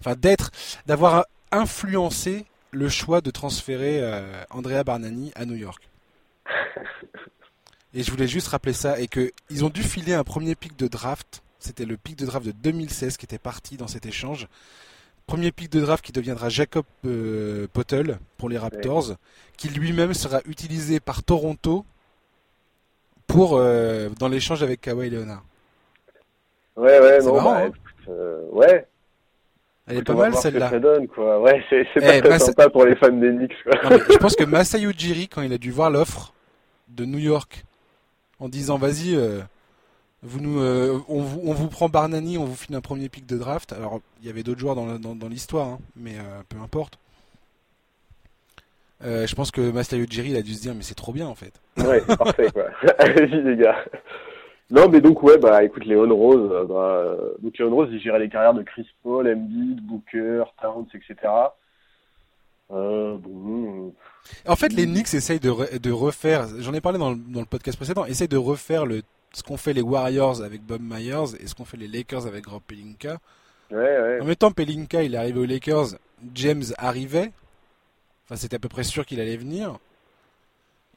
enfin 0.00 0.14
d'être, 0.14 0.50
d'avoir 0.86 1.26
influencé 1.52 2.44
le 2.72 2.88
choix 2.88 3.20
de 3.20 3.30
transférer 3.30 4.00
euh, 4.02 4.44
Andrea 4.50 4.84
Barnani 4.84 5.32
à 5.34 5.46
New 5.46 5.54
York. 5.56 5.88
Et 7.94 8.02
je 8.02 8.10
voulais 8.10 8.28
juste 8.28 8.48
rappeler 8.48 8.74
ça 8.74 9.00
et 9.00 9.08
que 9.08 9.32
ils 9.48 9.64
ont 9.64 9.70
dû 9.70 9.82
filer 9.82 10.12
un 10.12 10.24
premier 10.24 10.54
pic 10.54 10.76
de 10.76 10.86
draft. 10.86 11.42
C'était 11.58 11.86
le 11.86 11.96
pic 11.96 12.16
de 12.16 12.26
draft 12.26 12.44
de 12.44 12.52
2016 12.52 13.16
qui 13.16 13.24
était 13.24 13.38
parti 13.38 13.78
dans 13.78 13.88
cet 13.88 14.04
échange. 14.04 14.48
Premier 15.26 15.50
pic 15.50 15.72
de 15.72 15.80
draft 15.80 16.04
qui 16.04 16.12
deviendra 16.12 16.50
Jacob 16.50 16.84
euh, 17.06 17.66
Pottel 17.72 18.18
pour 18.36 18.50
les 18.50 18.58
Raptors, 18.58 19.14
qui 19.56 19.70
lui-même 19.70 20.12
sera 20.12 20.42
utilisé 20.44 21.00
par 21.00 21.22
Toronto 21.22 21.86
pour 23.26 23.56
euh, 23.56 24.08
dans 24.18 24.28
l'échange 24.28 24.62
avec 24.62 24.80
Kawhi 24.80 25.10
Leonard. 25.10 25.44
Ouais, 26.76 27.00
ouais, 27.00 27.22
non, 27.22 27.42
bah, 27.42 27.64
hein. 27.64 27.70
euh, 28.08 28.42
ouais. 28.52 28.86
Elle 29.88 29.98
est 29.98 30.02
pas 30.02 30.14
mal 30.14 30.34
celle-là. 30.34 30.70
Ouais, 31.38 31.64
c'est 31.70 31.86
eh, 31.96 32.22
pas 32.22 32.38
sympa 32.38 32.68
pour 32.68 32.84
les 32.84 32.96
fans 32.96 33.08
des 33.12 33.30
Knicks. 33.30 33.54
je 33.64 34.16
pense 34.18 34.34
que 34.34 34.44
Masayu 34.46 34.90
Ujiri, 34.90 35.28
quand 35.28 35.42
il 35.42 35.52
a 35.52 35.58
dû 35.58 35.70
voir 35.70 35.90
l'offre 35.90 36.32
de 36.88 37.04
New 37.04 37.18
York 37.18 37.64
en 38.40 38.48
disant 38.48 38.78
vas-y, 38.78 39.14
euh, 39.14 39.40
vous 40.22 40.40
nous, 40.40 40.60
euh, 40.60 40.98
on, 41.08 41.20
vous, 41.20 41.40
on, 41.44 41.52
vous, 41.52 41.68
prend 41.68 41.88
Barnani, 41.88 42.36
on 42.36 42.44
vous 42.44 42.56
file 42.56 42.74
un 42.74 42.80
premier 42.80 43.08
pic 43.08 43.26
de 43.26 43.38
draft. 43.38 43.72
Alors 43.72 44.00
il 44.20 44.26
y 44.26 44.30
avait 44.30 44.42
d'autres 44.42 44.60
joueurs 44.60 44.74
dans, 44.74 44.98
dans, 44.98 45.14
dans 45.14 45.28
l'histoire, 45.28 45.68
hein, 45.68 45.78
mais 45.94 46.16
euh, 46.16 46.42
peu 46.48 46.58
importe. 46.58 46.98
Je 49.02 49.34
pense 49.34 49.50
que 49.50 49.70
Master 49.70 49.98
Ujiri 49.98 50.30
il 50.30 50.36
a 50.36 50.42
dû 50.42 50.54
se 50.54 50.62
dire 50.62 50.74
mais 50.74 50.82
c'est 50.82 50.94
trop 50.94 51.12
bien 51.12 51.26
en 51.26 51.34
fait. 51.34 51.52
Ouais, 51.78 52.02
c'est 52.08 52.16
parfait 52.16 52.50
quoi. 52.52 52.64
Allez-y 52.98 53.42
les 53.42 53.56
gars. 53.56 53.84
Non 54.70 54.88
mais 54.88 55.00
donc 55.00 55.22
ouais 55.22 55.38
bah 55.38 55.62
écoute 55.62 55.84
Léon 55.84 56.14
Rose, 56.14 56.66
bah, 56.68 57.16
donc 57.40 57.56
Léon 57.58 57.74
Rose 57.74 57.88
il 57.92 58.00
gérait 58.00 58.18
les 58.18 58.28
carrières 58.28 58.54
de 58.54 58.62
Chris 58.62 58.88
Paul, 59.02 59.28
Embiid, 59.28 59.80
Booker, 59.80 60.44
Towns, 60.60 60.86
etc. 60.94 61.30
Euh, 62.72 63.16
bon, 63.18 63.94
en 64.48 64.56
fait, 64.56 64.72
les 64.72 64.86
Knicks 64.86 65.14
essayent 65.14 65.38
de, 65.38 65.78
de 65.78 65.92
refaire, 65.92 66.48
j'en 66.58 66.74
ai 66.74 66.80
parlé 66.80 66.98
dans 66.98 67.10
le, 67.10 67.16
dans 67.16 67.38
le, 67.40 67.46
podcast 67.46 67.76
précédent, 67.76 68.04
essayent 68.06 68.26
de 68.26 68.36
refaire 68.36 68.86
le 68.86 69.02
ce 69.32 69.42
qu'ont 69.42 69.58
fait 69.58 69.74
les 69.74 69.82
Warriors 69.82 70.42
avec 70.42 70.62
Bob 70.62 70.80
Myers 70.80 71.36
et 71.38 71.46
ce 71.46 71.54
qu'ont 71.54 71.66
fait 71.66 71.76
les 71.76 71.88
Lakers 71.88 72.26
avec 72.26 72.46
Rob 72.46 72.62
Pelinka. 72.66 73.18
Ouais, 73.70 73.76
ouais. 73.76 74.18
En 74.22 74.24
même 74.24 74.36
temps, 74.36 74.50
Pelinka, 74.50 75.02
il 75.02 75.14
est 75.14 75.18
arrivé 75.18 75.38
aux 75.38 75.44
Lakers, 75.44 75.98
James 76.34 76.62
arrivait. 76.78 77.32
Enfin, 78.26 78.36
c'était 78.36 78.56
à 78.56 78.58
peu 78.58 78.68
près 78.68 78.82
sûr 78.84 79.06
qu'il 79.06 79.20
allait 79.20 79.36
venir. 79.36 79.78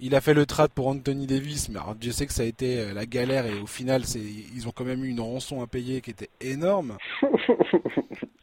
Il 0.02 0.16
a 0.16 0.22
fait 0.22 0.34
le 0.34 0.46
trade 0.46 0.72
pour 0.72 0.88
Anthony 0.88 1.28
Davis, 1.28 1.70
mais 1.70 1.78
alors 1.80 1.94
Dieu 1.96 2.12
sait 2.12 2.26
que 2.26 2.34
ça 2.34 2.44
a 2.44 2.46
été 2.46 2.80
euh, 2.80 2.94
la 2.94 3.06
galère 3.06 3.46
et 3.46 3.60
au 3.60 3.68
final, 3.68 4.06
c'est, 4.06 4.22
ils 4.22 4.68
ont 4.68 4.72
quand 4.72 4.86
même 4.86 5.04
eu 5.04 5.10
une 5.10 5.20
rançon 5.20 5.62
à 5.62 5.68
payer 5.68 6.02
qui 6.02 6.12
était 6.12 6.30
énorme. 6.42 6.98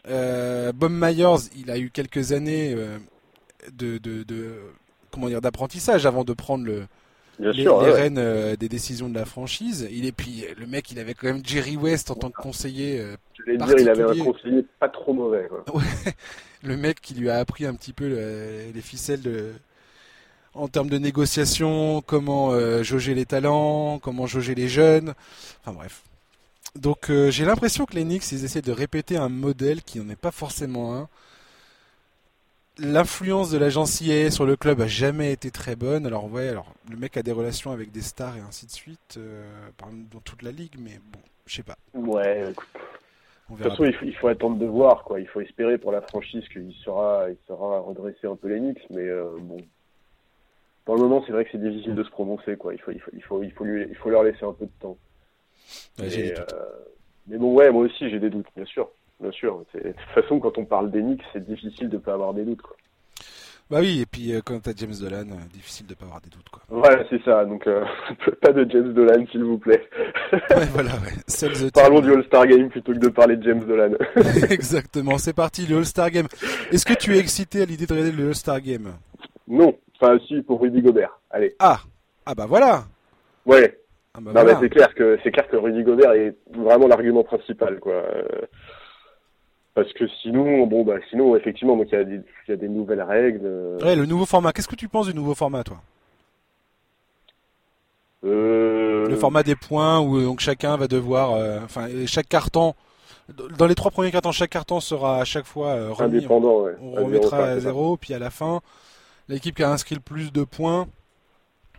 Euh, 0.09 0.70
Bob 0.72 0.92
Myers, 0.92 1.49
il 1.57 1.68
a 1.68 1.79
eu 1.79 1.90
quelques 1.90 2.31
années 2.31 2.72
euh, 2.77 2.96
de, 3.72 3.99
de, 3.99 4.22
de 4.22 4.55
comment 5.11 5.27
dire 5.27 5.40
d'apprentissage 5.40 6.07
avant 6.07 6.22
de 6.22 6.33
prendre 6.33 6.64
le, 6.64 6.87
Bien 7.40 7.51
les, 7.51 7.62
sûr, 7.64 7.81
les 7.81 7.87
ouais, 7.88 7.92
ouais. 7.92 8.01
rênes 8.03 8.18
euh, 8.18 8.55
des 8.55 8.68
décisions 8.68 9.09
de 9.09 9.16
la 9.16 9.25
franchise. 9.25 9.88
Il 9.90 10.07
est 10.07 10.12
puis 10.12 10.44
le 10.57 10.66
mec, 10.66 10.92
il 10.92 11.01
avait 11.01 11.14
quand 11.14 11.27
même 11.27 11.44
Jerry 11.44 11.77
West 11.77 12.12
en 12.12 12.14
tant 12.14 12.31
que 12.31 12.40
conseiller. 12.40 13.01
euh, 13.01 13.16
Je 13.35 13.42
voulais 13.42 13.57
dire, 13.57 13.75
il 13.81 13.88
avait 13.88 14.05
un 14.20 14.25
conseiller 14.25 14.64
pas 14.79 14.88
trop 14.88 15.12
mauvais. 15.12 15.49
Quoi. 15.49 15.64
le 16.66 16.76
mec 16.76 17.00
qui 17.00 17.14
lui 17.14 17.31
a 17.31 17.37
appris 17.38 17.64
un 17.66 17.74
petit 17.74 17.92
peu 17.92 18.09
le- 18.09 18.70
les 18.74 18.81
ficelles 18.83 19.55
en 20.55 20.68
termes 20.68 20.88
de 20.88 20.98
négociation, 20.98 22.02
comment 22.07 22.52
euh, 22.52 22.83
jauger 22.83 23.14
les 23.14 23.26
talents, 23.26 23.98
comment 23.98 24.26
jauger 24.26 24.55
les 24.55 24.68
jeunes. 24.68 25.14
Enfin 25.62 25.72
bref. 25.72 26.02
Donc 26.74 27.11
euh, 27.11 27.31
j'ai 27.31 27.44
l'impression 27.44 27.85
que 27.87 27.94
les 27.94 28.05
Knicks, 28.05 28.33
ils 28.33 28.44
essaient 28.44 28.62
de 28.62 28.72
répéter 28.72 29.16
un 29.16 29.29
modèle 29.29 29.83
qui 29.83 29.98
n'en 29.98 30.09
est 30.11 30.16
pas 30.16 30.31
forcément 30.31 30.94
un. 30.96 31.09
L'influence 32.79 33.50
de 33.50 33.57
l'agence 33.57 33.92
CIA 33.92 34.31
sur 34.31 34.44
le 34.44 34.55
club 34.57 34.83
a 34.83 34.87
jamais 34.87 35.33
été 35.33 35.50
très 35.50 35.76
bonne. 35.76 36.05
Alors 36.07 36.31
ouais, 36.31 36.48
alors 36.48 36.74
le 36.90 36.96
mec 36.98 37.16
a 37.16 37.22
des 37.22 37.33
relations 37.33 37.70
avec 37.72 37.90
des 37.90 38.02
stars 38.02 38.37
et 38.37 38.40
ainsi 38.40 38.66
de 38.66 38.70
suite, 38.70 39.14
euh, 39.16 39.42
dans 40.12 40.20
toute 40.20 40.42
la 40.42 40.52
ligue, 40.52 40.74
mais 40.79 41.00
bon, 41.11 41.18
je 41.46 41.55
sais 41.57 41.62
pas. 41.62 41.79
Ouais, 41.94 42.44
de 43.50 43.54
toute 43.54 43.70
façon, 43.70 43.85
il 43.85 43.92
faut, 43.94 44.04
il 44.04 44.14
faut 44.16 44.28
attendre 44.28 44.56
de 44.56 44.66
voir. 44.66 45.04
quoi. 45.04 45.20
Il 45.20 45.28
faut 45.28 45.40
espérer 45.40 45.78
pour 45.78 45.92
la 45.92 46.02
franchise 46.02 46.46
qu'il 46.48 46.72
sera, 46.85 47.30
il 47.30 47.37
sera 47.46 47.80
redressé 47.80 48.26
un 48.26 48.37
peu 48.37 48.48
les 48.48 48.59
Knicks, 48.59 48.85
mais 48.90 49.09
euh, 49.09 49.37
bon. 49.40 49.59
Pour 50.85 50.96
le 50.96 51.02
moment, 51.02 51.22
c'est 51.26 51.32
vrai 51.32 51.44
que 51.44 51.50
c'est 51.52 51.61
difficile 51.61 51.94
de 51.94 52.04
se 52.04 52.11
prononcer. 52.11 52.56
Quoi. 52.56 52.74
Il, 52.74 52.80
faut, 52.80 52.90
il, 52.92 53.00
faut, 53.00 53.11
il, 53.12 53.22
faut, 53.22 53.42
il, 53.42 53.50
faut 53.52 53.64
lui, 53.64 53.87
il 53.88 53.94
faut 53.96 54.11
leur 54.11 54.22
laisser 54.22 54.44
un 54.44 54.52
peu 54.52 54.66
de 54.66 54.70
temps. 54.80 54.96
Ouais, 55.98 56.09
doutes. 56.09 56.38
euh, 56.38 56.66
mais 57.28 57.38
bon, 57.38 57.54
ouais, 57.54 57.70
moi 57.70 57.82
aussi, 57.85 58.09
j'ai 58.09 58.20
des 58.20 58.30
doutes, 58.30 58.46
bien 58.54 58.66
sûr. 58.66 58.88
Bien 59.18 59.32
sûr. 59.32 59.64
De 59.74 59.80
toute 59.80 60.00
façon, 60.14 60.38
quand 60.40 60.59
on 60.59 60.64
parle 60.64 60.90
des 60.90 61.00
Knicks, 61.00 61.24
c'est 61.32 61.44
difficile 61.44 61.88
de 61.88 61.98
pas 61.98 62.14
avoir 62.14 62.35
des 62.35 62.44
doutes. 62.44 62.62
Quoi. 62.62 62.76
Bah 63.68 63.79
oui, 63.81 64.00
et 64.00 64.07
puis 64.07 64.33
euh, 64.33 64.40
quand 64.44 64.61
t'as 64.62 64.70
James 64.76 64.94
Dolan, 65.00 65.26
euh, 65.33 65.48
difficile 65.52 65.88
de 65.88 65.94
pas 65.94 66.05
avoir 66.05 66.20
des 66.20 66.31
doutes 66.31 66.48
quoi. 66.50 66.62
Voilà, 66.68 67.02
c'est 67.11 67.20
ça. 67.24 67.44
Donc, 67.44 67.66
euh, 67.66 67.85
pas 68.40 68.52
de 68.52 68.64
James 68.70 68.92
Dolan, 68.94 69.24
s'il 69.33 69.42
vous 69.42 69.59
plaît. 69.59 69.83
Ouais, 70.33 70.66
voilà, 70.72 70.90
ouais. 70.90 71.70
Parlons 71.72 72.00
du 72.00 72.12
All-Star 72.12 72.46
Game 72.46 72.68
plutôt 72.68 72.92
que 72.92 72.98
de 72.98 73.09
parler 73.09 73.37
de 73.37 73.42
James 73.42 73.64
Dolan. 73.64 73.92
Exactement, 74.50 75.18
c'est 75.18 75.33
parti, 75.35 75.66
le 75.66 75.79
All-Star 75.79 76.11
Game. 76.11 76.26
Est-ce 76.72 76.85
que 76.87 76.94
tu 76.94 77.14
es 77.16 77.18
excité 77.18 77.62
à 77.62 77.64
l'idée 77.64 77.87
de 77.87 77.92
regarder 77.92 78.12
le 78.12 78.29
All-Star 78.29 78.61
Game? 78.61 78.92
Non. 79.48 79.76
Enfin, 80.00 80.18
si, 80.29 80.42
pour 80.42 80.61
Rudy 80.61 80.81
Gobert. 80.83 81.18
Allez. 81.31 81.55
Ah 81.59 81.81
Ah 82.24 82.35
bah 82.35 82.46
voilà 82.46 82.85
Ouais. 83.46 83.79
ah 84.14 84.18
bah 84.20 84.31
voilà. 84.33 84.55
mais 84.55 84.61
c'est 84.61 84.70
clair 84.70 84.94
que 84.94 85.18
c'est 85.22 85.31
clair 85.31 85.48
que 85.48 85.57
Rudy 85.57 85.83
Gobert 85.83 86.12
est 86.12 86.35
vraiment 86.55 86.87
l'argument 86.88 87.22
principal, 87.24 87.79
quoi. 87.81 88.02
Parce 89.76 89.92
que 89.92 90.08
sinon, 90.22 90.66
bon, 90.66 90.84
bah, 90.84 90.94
sinon, 91.10 91.36
effectivement, 91.36 91.76
donc 91.76 91.86
il 91.92 91.94
y 91.94 91.98
a 91.98 92.04
des, 92.04 92.14
il 92.16 92.50
y 92.50 92.52
a 92.52 92.56
des 92.56 92.68
nouvelles 92.68 93.02
règles. 93.02 93.42
euh, 93.44 93.78
Ouais, 93.80 93.94
le 93.94 94.06
nouveau 94.06 94.24
format, 94.26 94.52
qu'est-ce 94.52 94.66
que 94.68 94.74
tu 94.74 94.88
penses 94.88 95.06
du 95.06 95.14
nouveau 95.14 95.34
format 95.34 95.62
toi? 95.62 95.76
Euh, 98.24 99.06
Le 99.06 99.16
format 99.16 99.42
des 99.42 99.54
points 99.54 100.00
où 100.00 100.20
donc 100.20 100.40
chacun 100.40 100.76
va 100.76 100.88
devoir, 100.88 101.34
euh, 101.34 101.60
enfin 101.64 101.88
chaque 102.06 102.28
carton, 102.28 102.74
dans 103.58 103.66
les 103.66 103.74
trois 103.74 103.90
premiers 103.90 104.10
cartons, 104.10 104.32
chaque 104.32 104.50
carton 104.50 104.80
sera 104.80 105.20
à 105.20 105.24
chaque 105.24 105.44
fois 105.44 105.68
euh, 105.72 105.92
remis. 105.92 106.16
indépendant, 106.16 106.62
ouais. 106.62 106.72
On 106.80 106.96
À 106.96 107.00
remettra 107.02 107.36
zéro, 107.36 107.42
à 107.50 107.60
zéro, 107.60 107.96
puis 107.98 108.14
à 108.14 108.18
la 108.18 108.30
fin, 108.30 108.60
l'équipe 109.28 109.54
qui 109.54 109.62
a 109.62 109.70
inscrit 109.70 109.94
le 109.94 110.00
plus 110.00 110.32
de 110.32 110.42
points, 110.44 110.86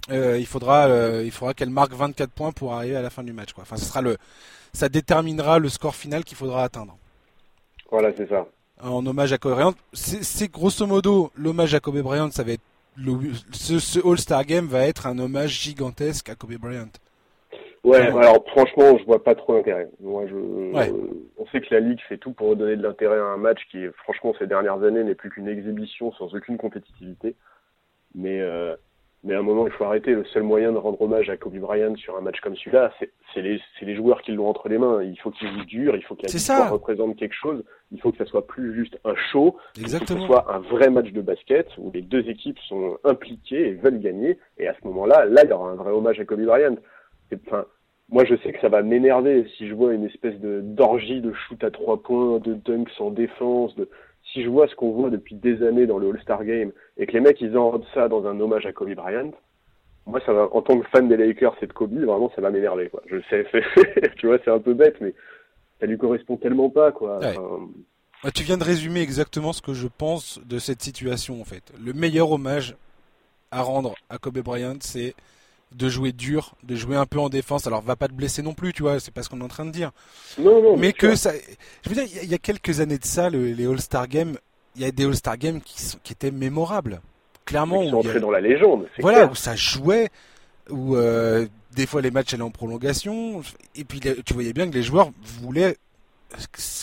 il 0.10 0.46
faudra, 0.46 0.88
il 1.24 1.32
faudra 1.32 1.54
qu'elle 1.56 1.72
marque 1.72 1.94
24 1.94 2.30
points 2.30 2.52
pour 2.52 2.74
arriver 2.74 2.96
à 2.96 3.02
la 3.02 3.10
fin 3.10 3.24
du 3.24 3.34
match. 3.34 3.52
Quoi. 3.54 3.64
Enfin, 3.64 3.76
ce 3.78 3.86
sera 3.86 4.02
le, 4.02 4.18
ça 4.72 4.88
déterminera 4.88 5.58
le 5.60 5.68
score 5.68 5.96
final 5.96 6.24
qu'il 6.24 6.38
faudra 6.38 6.64
atteindre. 6.64 6.96
Voilà, 7.92 8.12
c'est 8.16 8.28
ça. 8.30 8.48
En 8.84 9.06
hommage 9.06 9.34
à 9.34 9.38
Kobe 9.38 9.54
Bryant, 9.54 9.74
c'est 9.94 10.52
grosso 10.52 10.86
modo 10.86 11.32
l'hommage 11.36 11.74
à 11.74 11.80
Kobe 11.80 12.00
Bryant. 12.02 12.30
Ça 12.32 12.44
va 12.44 12.52
être 12.54 12.62
le- 12.96 13.34
ce, 13.52 13.80
ce 13.80 14.00
All-Star 14.08 14.44
Game 14.46 14.66
va 14.68 14.86
être 14.88 15.08
un 15.08 15.18
hommage 15.20 15.60
gigantesque 15.62 16.30
à 16.30 16.36
Kobe 16.36 16.54
Bryant. 16.58 16.90
Ouais, 17.84 18.02
alors 18.02 18.44
franchement, 18.48 18.98
je 18.98 19.06
vois 19.06 19.24
pas 19.24 19.34
trop 19.36 19.56
l'intérêt. 19.56 19.90
Moi, 20.02 20.26
je, 20.28 20.36
Ouais. 20.36 20.90
euh, 20.92 21.26
on 21.38 21.46
sait 21.48 21.62
que 21.62 21.74
la 21.74 21.80
Ligue 21.80 22.00
fait 22.10 22.18
tout 22.18 22.34
pour 22.34 22.56
donner 22.56 22.76
de 22.76 22.84
l'intérêt 22.84 23.18
à 23.18 23.24
un 23.24 23.38
match 23.38 23.60
qui, 23.72 23.86
franchement, 24.04 24.34
ces 24.38 24.48
dernières 24.48 24.84
années, 24.84 25.04
n'est 25.04 25.16
plus 25.16 25.30
qu'une 25.30 25.48
exhibition 25.48 26.12
sans 26.14 26.34
aucune 26.36 26.58
compétitivité. 26.58 27.36
Mais, 28.14 28.42
euh, 28.42 28.76
mais 29.24 29.34
à 29.34 29.40
un 29.40 29.44
moment, 29.44 29.66
il 29.66 29.74
faut 29.74 29.84
arrêter. 29.84 30.12
Le 30.12 30.26
seul 30.26 30.44
moyen 30.44 30.72
de 30.72 30.78
rendre 30.78 31.02
hommage 31.02 31.30
à 31.30 31.38
Kobe 31.38 31.58
Bryant 31.58 31.96
sur 31.96 32.16
un 32.18 32.22
match 32.22 32.40
comme 32.40 32.56
celui-là, 32.56 32.94
c'est 33.00 33.12
c'est 33.34 33.42
les, 33.42 33.60
c'est 33.80 33.86
les 33.86 33.96
joueurs 33.96 34.22
qui 34.22 34.32
l'ont 34.32 34.48
entre 34.48 34.70
les 34.70 34.78
mains. 34.78 35.02
Il 35.04 35.20
faut 35.20 35.32
qu'ils 35.32 35.50
jouent 35.50 35.66
dur, 35.66 35.96
il 35.96 36.04
faut 36.04 36.16
que 36.16 36.24
la 36.24 36.70
représente 36.70 37.16
quelque 37.18 37.36
chose. 37.36 37.64
Il 37.92 38.00
faut 38.00 38.12
que 38.12 38.18
ça 38.18 38.26
soit 38.26 38.46
plus 38.46 38.76
juste 38.76 39.00
un 39.06 39.16
show, 39.32 39.52
faut 39.52 39.60
que 39.76 39.82
Exactement. 39.82 40.22
ce 40.22 40.26
soit 40.28 40.54
un 40.54 40.60
vrai 40.60 40.90
match 40.90 41.12
de 41.12 41.22
basket 41.22 41.68
où 41.78 41.92
les 41.94 42.02
deux 42.02 42.28
équipes 42.30 42.60
sont 42.68 42.98
impliquées 43.04 43.70
et 43.70 43.74
veulent 43.74 44.00
gagner. 44.00 44.38
Et 44.58 44.68
à 44.68 44.74
ce 44.74 44.88
moment-là, 44.88 45.26
là, 45.26 45.42
il 45.44 45.50
y 45.50 45.54
aura 45.54 45.72
un 45.72 45.76
vrai 45.76 45.92
hommage 45.92 46.20
à 46.20 46.26
Kobe 46.26 46.46
Bryant. 46.46 46.76
Enfin, 47.48 47.66
moi, 48.10 48.24
je 48.24 48.36
sais 48.38 48.54
que 48.54 48.62
ça 48.62 48.70
va 48.70 48.82
m'énerver 48.84 49.46
si 49.58 49.68
je 49.68 49.74
vois 49.74 49.94
une 49.94 50.06
espèce 50.06 50.40
de 50.40 50.62
d'orgie 50.62 51.22
de 51.22 51.34
shoot 51.34 51.62
à 51.64 51.72
trois 51.72 52.02
points, 52.02 52.40
de 52.40 52.54
dunks 52.54 52.90
sans 52.98 53.12
défense. 53.12 53.76
De... 53.76 53.90
Si 54.34 54.44
je 54.44 54.50
vois 54.50 54.68
ce 54.68 54.76
qu'on 54.76 54.92
voit 54.92 55.10
depuis 55.10 55.36
des 55.36 55.64
années 55.64 55.86
dans 55.86 55.98
le 55.98 56.10
All-Star 56.10 56.44
Game 56.44 56.72
et 56.98 57.06
que 57.06 57.14
les 57.14 57.22
mecs 57.22 57.42
ils 57.42 57.58
enrobent 57.58 57.86
ça 57.94 58.08
dans 58.08 58.26
un 58.28 58.40
hommage 58.40 58.66
à 58.66 58.74
Kobe 58.74 58.94
Bryant, 58.94 59.32
moi, 60.08 60.22
ça 60.26 60.32
va, 60.32 60.48
en 60.54 60.62
tant 60.62 60.80
que 60.80 60.88
fan 60.88 61.10
des 61.10 61.18
Lakers 61.18 61.56
et 61.62 61.68
de 61.68 61.74
Kobe, 61.74 61.94
vraiment, 61.94 62.32
ça 62.34 62.42
va 62.42 62.50
m'énerver. 62.50 62.90
Quoi. 62.90 63.04
Je 63.08 63.18
sais, 63.30 63.46
tu 64.18 64.28
vois, 64.28 64.38
c'est 64.44 64.52
un 64.52 64.60
peu 64.60 64.74
bête, 64.74 64.96
mais 65.02 65.14
ça 65.80 65.86
lui 65.86 65.98
correspond 65.98 66.38
tellement 66.38 66.70
pas, 66.70 66.92
quoi. 66.92 67.20
Ouais. 67.20 67.36
Enfin, 67.38 68.32
Tu 68.34 68.44
viens 68.44 68.58
de 68.58 68.64
résumer 68.64 69.02
exactement 69.02 69.52
ce 69.54 69.62
que 69.62 69.74
je 69.74 69.88
pense 69.88 70.40
de 70.46 70.60
cette 70.60 70.82
situation 70.82 71.40
en 71.42 71.46
fait. 71.46 71.72
Le 71.84 71.94
meilleur 71.94 72.32
hommage 72.32 72.76
à 73.52 73.62
rendre 73.62 73.96
à 74.10 74.18
Kobe 74.18 74.40
Bryant, 74.40 74.78
c'est 74.80 75.14
de 75.76 75.90
jouer 75.90 76.12
dur, 76.12 76.56
de 76.64 76.76
jouer 76.76 76.96
un 76.96 77.06
peu 77.06 77.20
en 77.20 77.30
défense. 77.30 77.68
Alors 77.68 77.82
va 77.82 77.96
pas 77.96 78.08
te 78.08 78.14
blesser 78.14 78.42
non 78.42 78.54
plus, 78.54 78.74
tu 78.74 78.84
vois, 78.84 79.00
c'est 79.00 79.14
pas 79.14 79.22
ce 79.24 79.30
qu'on 79.30 79.42
est 79.42 79.44
en 79.44 79.48
train 79.50 79.66
de 79.66 79.72
dire. 79.72 79.92
non, 80.40 80.62
non, 80.62 80.78
Mais 80.78 80.94
que 80.94 81.10
sûr. 81.16 81.18
ça, 81.18 81.32
je 81.84 81.90
veux 81.90 81.96
dire, 81.96 82.06
il 82.06 82.16
y 82.16 82.20
a- 82.20 82.24
il 82.24 82.30
y, 82.30 82.34
a 82.34 82.38
quelques 82.38 82.80
années 82.80 82.98
de 82.98 83.06
ça, 83.06 83.30
le- 83.30 83.52
les 83.52 83.66
All-Star 83.68 84.08
Games, 84.08 84.36
il 84.76 84.82
y 84.82 84.86
a 84.86 84.92
des 84.92 85.06
All-Star 85.06 85.38
Games 85.38 85.60
qui, 85.62 85.82
sont- 85.82 85.98
qui 86.04 86.14
étaient 86.14 86.32
mémorables. 86.32 87.02
Clairement, 87.46 87.82
Ils 87.84 87.90
sont 87.92 88.08
a- 88.08 88.20
dans 88.20 88.32
la 88.32 88.42
légende. 88.42 88.88
voilà, 89.00 89.20
clair. 89.20 89.32
où 89.32 89.36
ça 89.36 89.56
jouait, 89.56 90.10
où 90.70 90.96
euh, 90.96 91.48
des 91.76 91.86
fois 91.86 92.02
les 92.02 92.12
matchs 92.12 92.34
allaient 92.34 92.44
en 92.44 92.50
prolongation, 92.52 93.42
et 93.76 93.84
puis 93.84 94.00
tu 94.00 94.34
voyais 94.34 94.54
bien 94.54 94.68
que 94.70 94.74
les 94.74 94.84
joueurs 94.84 95.12
voulaient 95.42 95.78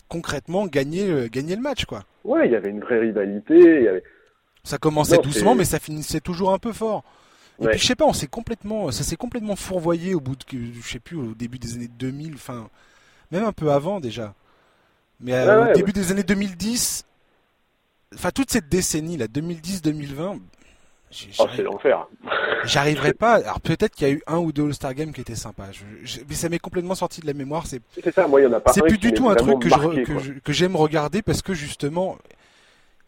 concrètement 0.08 0.66
gagner, 0.66 1.08
euh, 1.08 1.28
gagner 1.30 1.56
le 1.56 1.62
match, 1.62 1.84
quoi. 1.84 2.04
Ouais, 2.24 2.46
il 2.46 2.52
y 2.52 2.56
avait 2.56 2.70
une 2.70 2.80
vraie 2.80 2.98
rivalité. 3.00 3.54
il 3.58 3.82
y 3.84 3.88
avait... 3.88 4.02
Ça 4.62 4.78
commençait 4.78 5.16
Non, 5.16 5.22
doucement, 5.22 5.54
mais 5.54 5.64
ça 5.64 5.78
finissait 5.78 6.20
toujours 6.20 6.52
un 6.54 6.58
peu 6.58 6.72
fort. 6.72 7.04
Et 7.60 7.64
Ouais. 7.66 7.70
puis 7.72 7.80
je 7.80 7.86
sais 7.86 7.94
pas, 7.94 8.04
on 8.04 8.12
s'est 8.12 8.26
complètement, 8.26 8.90
ça 8.90 9.04
s'est 9.04 9.16
complètement 9.16 9.54
fourvoyé 9.56 10.14
au 10.14 10.20
bout 10.20 10.34
de, 10.36 10.42
je 10.82 10.88
sais 10.88 10.98
plus, 10.98 11.16
au 11.16 11.34
début 11.34 11.58
des 11.58 11.74
années 11.74 11.88
2000, 11.98 12.34
enfin, 12.34 12.68
même 13.30 13.44
un 13.44 13.52
peu 13.52 13.70
avant 13.70 14.00
déjà. 14.00 14.34
Mais 15.20 15.34
euh, 15.34 15.62
Ouais, 15.64 15.70
au 15.70 15.74
début 15.74 15.92
des 15.92 16.10
années 16.10 16.24
2010, 16.24 17.04
enfin 18.14 18.30
toute 18.32 18.50
cette 18.50 18.68
décennie 18.68 19.16
là, 19.16 19.26
2010-2020, 19.28 20.40
j'ai- 21.12 21.30
Oh, 21.38 21.46
c'est 21.54 21.62
l'enfer. 21.62 22.08
j'arriverai 22.64 23.12
pas. 23.14 23.34
Alors 23.34 23.60
peut-être 23.60 23.94
qu'il 23.94 24.08
y 24.08 24.10
a 24.10 24.14
eu 24.14 24.22
un 24.26 24.38
ou 24.38 24.50
deux 24.52 24.64
All-Star 24.66 24.92
Games 24.94 25.12
qui 25.12 25.20
étaient 25.20 25.36
sympas, 25.36 25.70
je- 25.70 25.84
je- 26.02 26.20
mais 26.28 26.34
ça 26.34 26.48
m'est 26.48 26.58
complètement 26.58 26.96
sorti 26.96 27.20
de 27.20 27.26
la 27.28 27.34
mémoire. 27.34 27.68
C'est 27.68 27.80
C'est 28.02 28.12
ça, 28.12 28.26
moi, 28.26 28.40
il 28.40 28.44
y 28.44 28.46
en 28.48 28.52
a 28.52 28.58
pas 28.60 28.72
c'est 28.72 28.82
plus 28.82 28.98
du 28.98 29.12
tout 29.12 29.28
un 29.30 29.36
truc 29.36 29.64
marqué, 29.66 30.04
je- 30.04 30.32
que 30.32 30.52
j'aime 30.52 30.74
regarder 30.74 31.22
parce 31.22 31.40
que 31.40 31.54
justement 31.54 32.18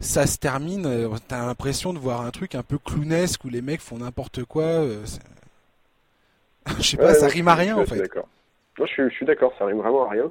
ça 0.01 0.27
se 0.27 0.39
termine 0.39 0.87
euh, 0.87 1.09
t'as 1.29 1.47
l'impression 1.47 1.93
de 1.93 1.99
voir 1.99 2.23
un 2.23 2.31
truc 2.31 2.55
un 2.55 2.63
peu 2.63 2.79
clownesque 2.79 3.45
où 3.45 3.49
les 3.49 3.63
mecs 3.63 3.81
font 3.81 3.99
n'importe 3.99 4.45
quoi 4.45 4.65
euh, 4.65 5.05
je 6.79 6.83
sais 6.83 6.97
pas 6.97 7.07
Ouais, 7.07 7.15
ça 7.15 7.27
non, 7.27 7.33
rime 7.33 7.49
à 7.49 7.55
rien 7.55 7.77
en 7.77 7.85
fait 7.85 7.99
D'accord. 7.99 8.29
Je 8.79 8.85
suis, 8.85 9.03
je 9.09 9.15
suis 9.15 9.27
d'accord, 9.27 9.55
ça 9.59 9.65
rime 9.65 9.79
vraiment 9.79 10.05
à 10.07 10.11
rien. 10.11 10.31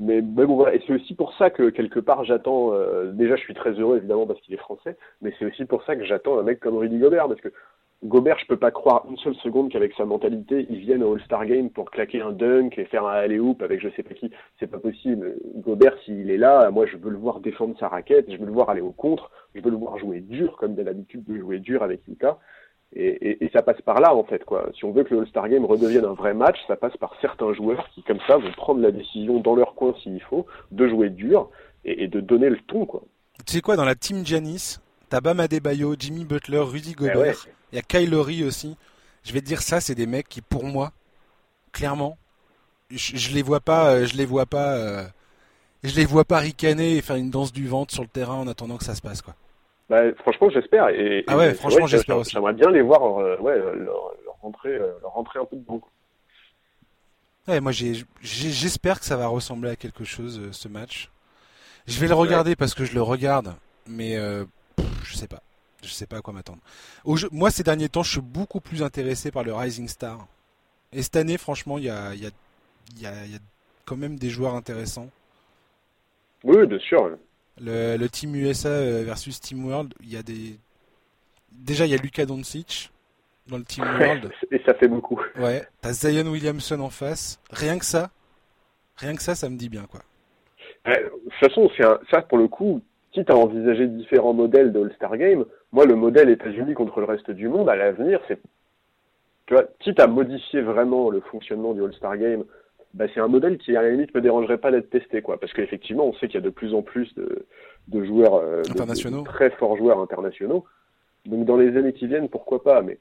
Mais, 0.00 0.22
mais 0.22 0.46
bon, 0.46 0.56
voilà. 0.56 0.74
Et 0.74 0.82
c'est 0.86 0.94
aussi 0.94 1.14
pour 1.14 1.32
ça 1.36 1.50
que, 1.50 1.70
quelque 1.70 2.00
part, 2.00 2.24
j'attends. 2.24 2.72
euh, 2.72 3.12
déjà, 3.12 3.36
je 3.36 3.42
suis 3.42 3.54
très 3.54 3.72
heureux, 3.72 3.98
évidemment, 3.98 4.26
parce 4.26 4.40
qu'il 4.40 4.54
est 4.54 4.58
français. 4.58 4.96
Mais 5.20 5.32
c'est 5.38 5.44
aussi 5.44 5.64
pour 5.66 5.84
ça 5.84 5.94
que 5.94 6.04
j'attends 6.04 6.38
un 6.38 6.42
mec 6.42 6.58
comme 6.58 6.78
Rudy 6.78 6.98
Gobert. 6.98 7.28
Parce 7.28 7.40
que 7.40 7.52
Gobert, 8.02 8.38
je 8.38 8.46
peux 8.46 8.56
pas 8.56 8.70
croire 8.70 9.04
une 9.10 9.18
seule 9.18 9.34
seconde 9.36 9.70
qu'avec 9.70 9.92
sa 9.94 10.06
mentalité, 10.06 10.66
il 10.70 10.78
vienne 10.78 11.02
au 11.02 11.14
All-Star 11.14 11.44
Game 11.44 11.68
pour 11.68 11.90
claquer 11.90 12.22
un 12.22 12.32
dunk 12.32 12.78
et 12.78 12.86
faire 12.86 13.04
un 13.04 13.12
alley-oop 13.12 13.60
avec 13.60 13.80
je 13.82 13.90
sais 13.90 14.02
pas 14.02 14.14
qui. 14.14 14.30
C'est 14.58 14.70
pas 14.70 14.78
possible. 14.78 15.36
Gobert, 15.56 15.94
s'il 16.04 16.30
est 16.30 16.38
là, 16.38 16.70
moi, 16.70 16.86
je 16.86 16.96
veux 16.96 17.10
le 17.10 17.18
voir 17.18 17.40
défendre 17.40 17.76
sa 17.78 17.88
raquette, 17.88 18.30
je 18.30 18.38
veux 18.38 18.46
le 18.46 18.52
voir 18.52 18.70
aller 18.70 18.80
au 18.80 18.92
contre, 18.92 19.30
je 19.54 19.60
veux 19.60 19.70
le 19.70 19.76
voir 19.76 19.98
jouer 19.98 20.20
dur, 20.20 20.56
comme 20.56 20.72
il 20.72 20.80
a 20.80 20.84
l'habitude 20.84 21.24
de 21.24 21.38
jouer 21.38 21.58
dur 21.58 21.82
avec 21.82 22.00
Utah. 22.08 22.38
Et, 22.92 23.44
et, 23.44 23.50
ça 23.50 23.62
passe 23.62 23.80
par 23.82 24.00
là, 24.00 24.14
en 24.16 24.24
fait, 24.24 24.44
quoi. 24.44 24.68
Si 24.74 24.84
on 24.84 24.90
veut 24.90 25.04
que 25.04 25.14
le 25.14 25.20
All-Star 25.20 25.48
Game 25.48 25.64
redevienne 25.64 26.06
un 26.06 26.14
vrai 26.14 26.34
match, 26.34 26.56
ça 26.66 26.74
passe 26.74 26.96
par 26.96 27.14
certains 27.20 27.52
joueurs 27.52 27.88
qui, 27.94 28.02
comme 28.02 28.18
ça, 28.26 28.36
vont 28.36 28.50
prendre 28.56 28.80
la 28.80 28.90
décision 28.90 29.38
dans 29.38 29.54
leur 29.54 29.74
coin 29.74 29.94
s'il 30.02 30.20
faut, 30.22 30.46
de 30.72 30.88
jouer 30.88 31.10
dur 31.10 31.50
et, 31.84 32.04
et, 32.04 32.08
de 32.08 32.18
donner 32.20 32.48
le 32.48 32.58
ton, 32.66 32.86
quoi. 32.86 33.02
Tu 33.46 33.54
sais 33.54 33.60
quoi, 33.60 33.76
dans 33.76 33.84
la 33.84 33.94
team 33.94 34.26
Janis, 34.26 34.78
t'as 35.08 35.20
Bam 35.20 35.38
Adebayo, 35.38 35.94
Jimmy 35.96 36.24
Butler, 36.24 36.58
Rudy 36.58 36.94
Gobert, 36.94 37.14
il 37.14 37.20
ouais. 37.20 37.54
Y 37.76 37.78
a 37.78 37.82
Kyle 37.82 38.10
Lowry 38.10 38.44
aussi. 38.44 38.76
Je 39.22 39.32
vais 39.32 39.40
te 39.40 39.46
dire 39.46 39.62
ça, 39.62 39.80
c'est 39.80 39.94
des 39.94 40.06
mecs 40.06 40.28
qui, 40.28 40.40
pour 40.40 40.64
moi, 40.64 40.92
clairement, 41.72 42.16
je, 42.90 43.16
je 43.16 43.34
les 43.34 43.42
vois 43.42 43.60
pas, 43.60 43.90
euh, 43.92 44.06
je 44.06 44.16
les 44.16 44.24
vois 44.24 44.46
pas, 44.46 44.74
euh, 44.76 45.04
je 45.84 45.94
les 45.94 46.04
vois 46.04 46.24
pas 46.24 46.38
ricaner 46.38 46.96
et 46.96 47.02
faire 47.02 47.16
une 47.16 47.30
danse 47.30 47.52
du 47.52 47.68
ventre 47.68 47.92
sur 47.92 48.02
le 48.02 48.08
terrain 48.08 48.36
en 48.36 48.48
attendant 48.48 48.76
que 48.76 48.84
ça 48.84 48.94
se 48.94 49.02
passe, 49.02 49.22
quoi. 49.22 49.34
Bah, 49.88 50.02
franchement, 50.18 50.48
j'espère. 50.50 50.88
Et, 50.88 51.24
ah 51.26 51.36
ouais, 51.36 51.54
franchement, 51.54 51.86
j'espère 51.86 52.18
aussi. 52.18 52.32
J'aimerais 52.32 52.54
bien 52.54 52.70
les 52.70 52.82
voir, 52.82 53.20
euh, 53.20 53.36
ouais, 53.38 53.56
leur, 53.56 53.74
leur, 53.74 54.36
rentrer, 54.40 54.78
leur 54.78 55.12
rentrer 55.12 55.40
un 55.40 55.44
peu 55.44 55.56
de 55.56 55.62
bon. 55.62 55.80
Ouais, 57.48 57.60
moi, 57.60 57.72
j'espère 57.72 59.00
que 59.00 59.06
ça 59.06 59.16
va 59.16 59.26
ressembler 59.26 59.70
à 59.70 59.76
quelque 59.76 60.04
chose 60.04 60.40
ce 60.52 60.68
match. 60.68 61.10
Je 61.86 61.98
vais 61.98 62.06
le 62.06 62.14
regarder 62.14 62.50
ouais. 62.50 62.56
parce 62.56 62.74
que 62.74 62.84
je 62.84 62.94
le 62.94 63.02
regarde, 63.02 63.54
mais 63.88 64.16
euh, 64.16 64.44
pff, 64.76 64.86
je 65.04 65.16
sais 65.16 65.26
pas. 65.26 65.42
Je 65.82 65.88
sais 65.88 66.06
pas 66.06 66.18
à 66.18 66.20
quoi 66.20 66.34
m'attendre. 66.34 66.60
Moi, 67.32 67.50
ces 67.50 67.62
derniers 67.62 67.88
temps, 67.88 68.02
je 68.02 68.12
suis 68.12 68.20
beaucoup 68.20 68.60
plus 68.60 68.82
intéressé 68.82 69.30
par 69.30 69.44
le 69.44 69.54
Rising 69.54 69.88
Star. 69.88 70.26
Et 70.92 71.02
cette 71.02 71.16
année, 71.16 71.38
franchement, 71.38 71.78
il 71.78 71.84
y 71.84 71.90
a, 71.90 72.14
y, 72.14 72.26
a, 72.26 72.30
y, 72.98 73.06
a, 73.06 73.26
y 73.26 73.34
a 73.34 73.38
quand 73.84 73.96
même 73.96 74.18
des 74.18 74.30
joueurs 74.30 74.54
intéressants. 74.54 75.08
Oui, 76.44 76.66
bien 76.66 76.78
sûr. 76.78 77.16
Le, 77.60 77.96
le, 77.96 78.08
Team 78.08 78.34
USA 78.34 79.02
versus 79.02 79.40
Team 79.40 79.66
World, 79.66 79.94
il 80.02 80.10
y 80.10 80.16
a 80.16 80.22
des. 80.22 80.58
Déjà, 81.52 81.86
il 81.86 81.90
y 81.90 81.94
a 81.94 81.98
Luka 81.98 82.24
Doncic 82.24 82.90
dans 83.46 83.58
le 83.58 83.64
Team 83.64 83.84
World. 83.84 84.30
Et 84.50 84.60
ça 84.64 84.74
fait 84.74 84.88
beaucoup. 84.88 85.20
Ouais. 85.36 85.62
T'as 85.80 85.92
Zion 85.92 86.30
Williamson 86.30 86.80
en 86.80 86.90
face. 86.90 87.40
Rien 87.50 87.78
que 87.78 87.84
ça, 87.84 88.10
rien 88.96 89.14
que 89.14 89.22
ça, 89.22 89.34
ça 89.34 89.48
me 89.48 89.56
dit 89.56 89.68
bien, 89.68 89.84
quoi. 89.84 90.00
De 90.86 90.92
toute 90.94 91.48
façon, 91.48 91.70
un... 91.80 92.00
ça 92.10 92.22
pour 92.22 92.38
le 92.38 92.48
coup. 92.48 92.82
Quitte 93.12 93.30
à 93.30 93.36
envisager 93.36 93.86
différents 93.86 94.34
modèles 94.34 94.72
de 94.72 94.80
All-Star 94.80 95.16
Game, 95.16 95.44
moi, 95.72 95.84
le 95.84 95.96
modèle 95.96 96.30
États-Unis 96.30 96.74
contre 96.74 97.00
le 97.00 97.06
reste 97.06 97.30
du 97.30 97.48
monde, 97.48 97.68
à 97.68 97.76
l'avenir, 97.76 98.20
c'est. 98.28 98.38
Tu 99.46 99.54
vois, 99.54 99.64
quitte 99.80 99.98
à 99.98 100.06
modifier 100.06 100.60
vraiment 100.60 101.10
le 101.10 101.20
fonctionnement 101.20 101.74
du 101.74 101.82
All-Star 101.82 102.16
Game 102.16 102.44
bah, 102.94 103.06
c'est 103.14 103.20
un 103.20 103.28
modèle 103.28 103.58
qui 103.58 103.76
à 103.76 103.82
la 103.82 103.90
limite 103.90 104.14
me 104.14 104.20
dérangerait 104.20 104.58
pas 104.58 104.70
d'être 104.70 104.90
testé 104.90 105.22
quoi 105.22 105.38
parce 105.38 105.52
qu'effectivement 105.52 106.06
on 106.06 106.12
sait 106.14 106.26
qu'il 106.26 106.34
y 106.34 106.38
a 106.38 106.44
de 106.44 106.50
plus 106.50 106.74
en 106.74 106.82
plus 106.82 107.12
de, 107.14 107.46
de 107.88 108.04
joueurs 108.04 108.34
euh, 108.34 108.62
internationaux 108.68 109.18
de, 109.18 109.22
de 109.22 109.28
très 109.28 109.50
forts 109.50 109.76
joueurs 109.76 110.00
internationaux 110.00 110.64
donc 111.24 111.44
dans 111.44 111.56
les 111.56 111.76
années 111.76 111.92
qui 111.92 112.08
viennent 112.08 112.28
pourquoi 112.28 112.62
pas 112.62 112.82
mais 112.82 112.98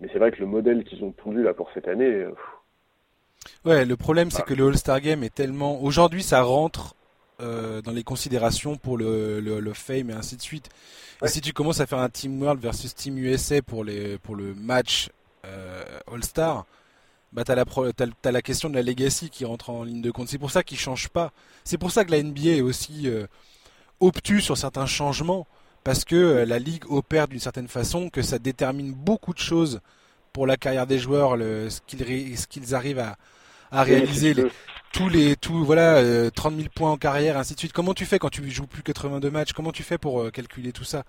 mais 0.00 0.08
c'est 0.12 0.18
vrai 0.18 0.30
que 0.30 0.40
le 0.40 0.46
modèle 0.46 0.84
qu'ils 0.84 1.04
ont 1.04 1.10
pondu 1.10 1.42
là 1.42 1.52
pour 1.52 1.70
cette 1.74 1.86
année 1.86 2.06
euh, 2.06 2.30
ouais 3.66 3.84
le 3.84 3.96
problème 3.96 4.30
c'est 4.30 4.42
ah. 4.42 4.46
que 4.48 4.54
le 4.54 4.68
All-Star 4.68 5.00
Game 5.02 5.22
est 5.22 5.34
tellement 5.34 5.82
aujourd'hui 5.82 6.22
ça 6.22 6.42
rentre 6.42 6.94
euh, 7.40 7.82
dans 7.82 7.92
les 7.92 8.02
considérations 8.04 8.76
pour 8.76 8.96
le, 8.96 9.40
le, 9.40 9.60
le 9.60 9.72
fame 9.72 10.10
et 10.10 10.14
ainsi 10.14 10.36
de 10.36 10.42
suite 10.42 10.70
ouais. 11.20 11.28
et 11.28 11.30
si 11.30 11.40
tu 11.40 11.52
commences 11.52 11.80
à 11.80 11.86
faire 11.86 11.98
un 11.98 12.08
Team 12.08 12.40
World 12.40 12.60
versus 12.62 12.94
Team 12.94 13.18
USA 13.18 13.60
pour 13.62 13.84
les 13.84 14.18
pour 14.18 14.36
le 14.36 14.54
match 14.54 15.10
euh, 15.44 15.84
All-Star 16.10 16.64
bah 17.32 17.44
t'as 17.44 17.54
la, 17.54 17.64
t'as, 17.64 18.06
t'as 18.22 18.30
la 18.30 18.42
question 18.42 18.70
de 18.70 18.74
la 18.74 18.82
legacy 18.82 19.28
qui 19.28 19.44
rentre 19.44 19.68
en 19.70 19.84
ligne 19.84 20.00
de 20.00 20.10
compte. 20.10 20.28
C'est 20.28 20.38
pour 20.38 20.50
ça 20.50 20.62
qu'ils 20.62 20.78
changent 20.78 21.10
pas. 21.10 21.32
C'est 21.64 21.76
pour 21.76 21.90
ça 21.90 22.04
que 22.04 22.10
la 22.10 22.22
NBA 22.22 22.48
est 22.48 22.60
aussi 22.62 23.08
euh, 23.08 23.26
obtus 24.00 24.40
sur 24.40 24.56
certains 24.56 24.86
changements 24.86 25.46
parce 25.84 26.04
que 26.04 26.16
euh, 26.16 26.44
la 26.46 26.58
ligue 26.58 26.90
opère 26.90 27.28
d'une 27.28 27.40
certaine 27.40 27.68
façon 27.68 28.08
que 28.08 28.22
ça 28.22 28.38
détermine 28.38 28.92
beaucoup 28.92 29.34
de 29.34 29.38
choses 29.38 29.80
pour 30.32 30.46
la 30.46 30.56
carrière 30.56 30.86
des 30.86 30.98
joueurs, 30.98 31.36
le, 31.36 31.68
ce 31.68 31.80
qu'ils 31.86 32.38
ce 32.38 32.46
qu'ils 32.46 32.74
arrivent 32.74 32.98
à, 32.98 33.16
à 33.70 33.82
réaliser. 33.82 34.34
Les, 34.34 34.46
tous 34.92 35.08
les 35.08 35.36
tout 35.36 35.64
voilà 35.64 35.96
euh, 35.96 36.30
30 36.30 36.56
000 36.56 36.68
points 36.74 36.90
en 36.90 36.96
carrière 36.96 37.36
ainsi 37.36 37.54
de 37.54 37.58
suite. 37.58 37.72
Comment 37.72 37.92
tu 37.92 38.06
fais 38.06 38.18
quand 38.18 38.30
tu 38.30 38.48
joues 38.50 38.66
plus 38.66 38.82
82 38.82 39.30
matchs? 39.30 39.52
Comment 39.52 39.72
tu 39.72 39.82
fais 39.82 39.98
pour 39.98 40.22
euh, 40.22 40.30
calculer 40.30 40.72
tout 40.72 40.84
ça? 40.84 41.04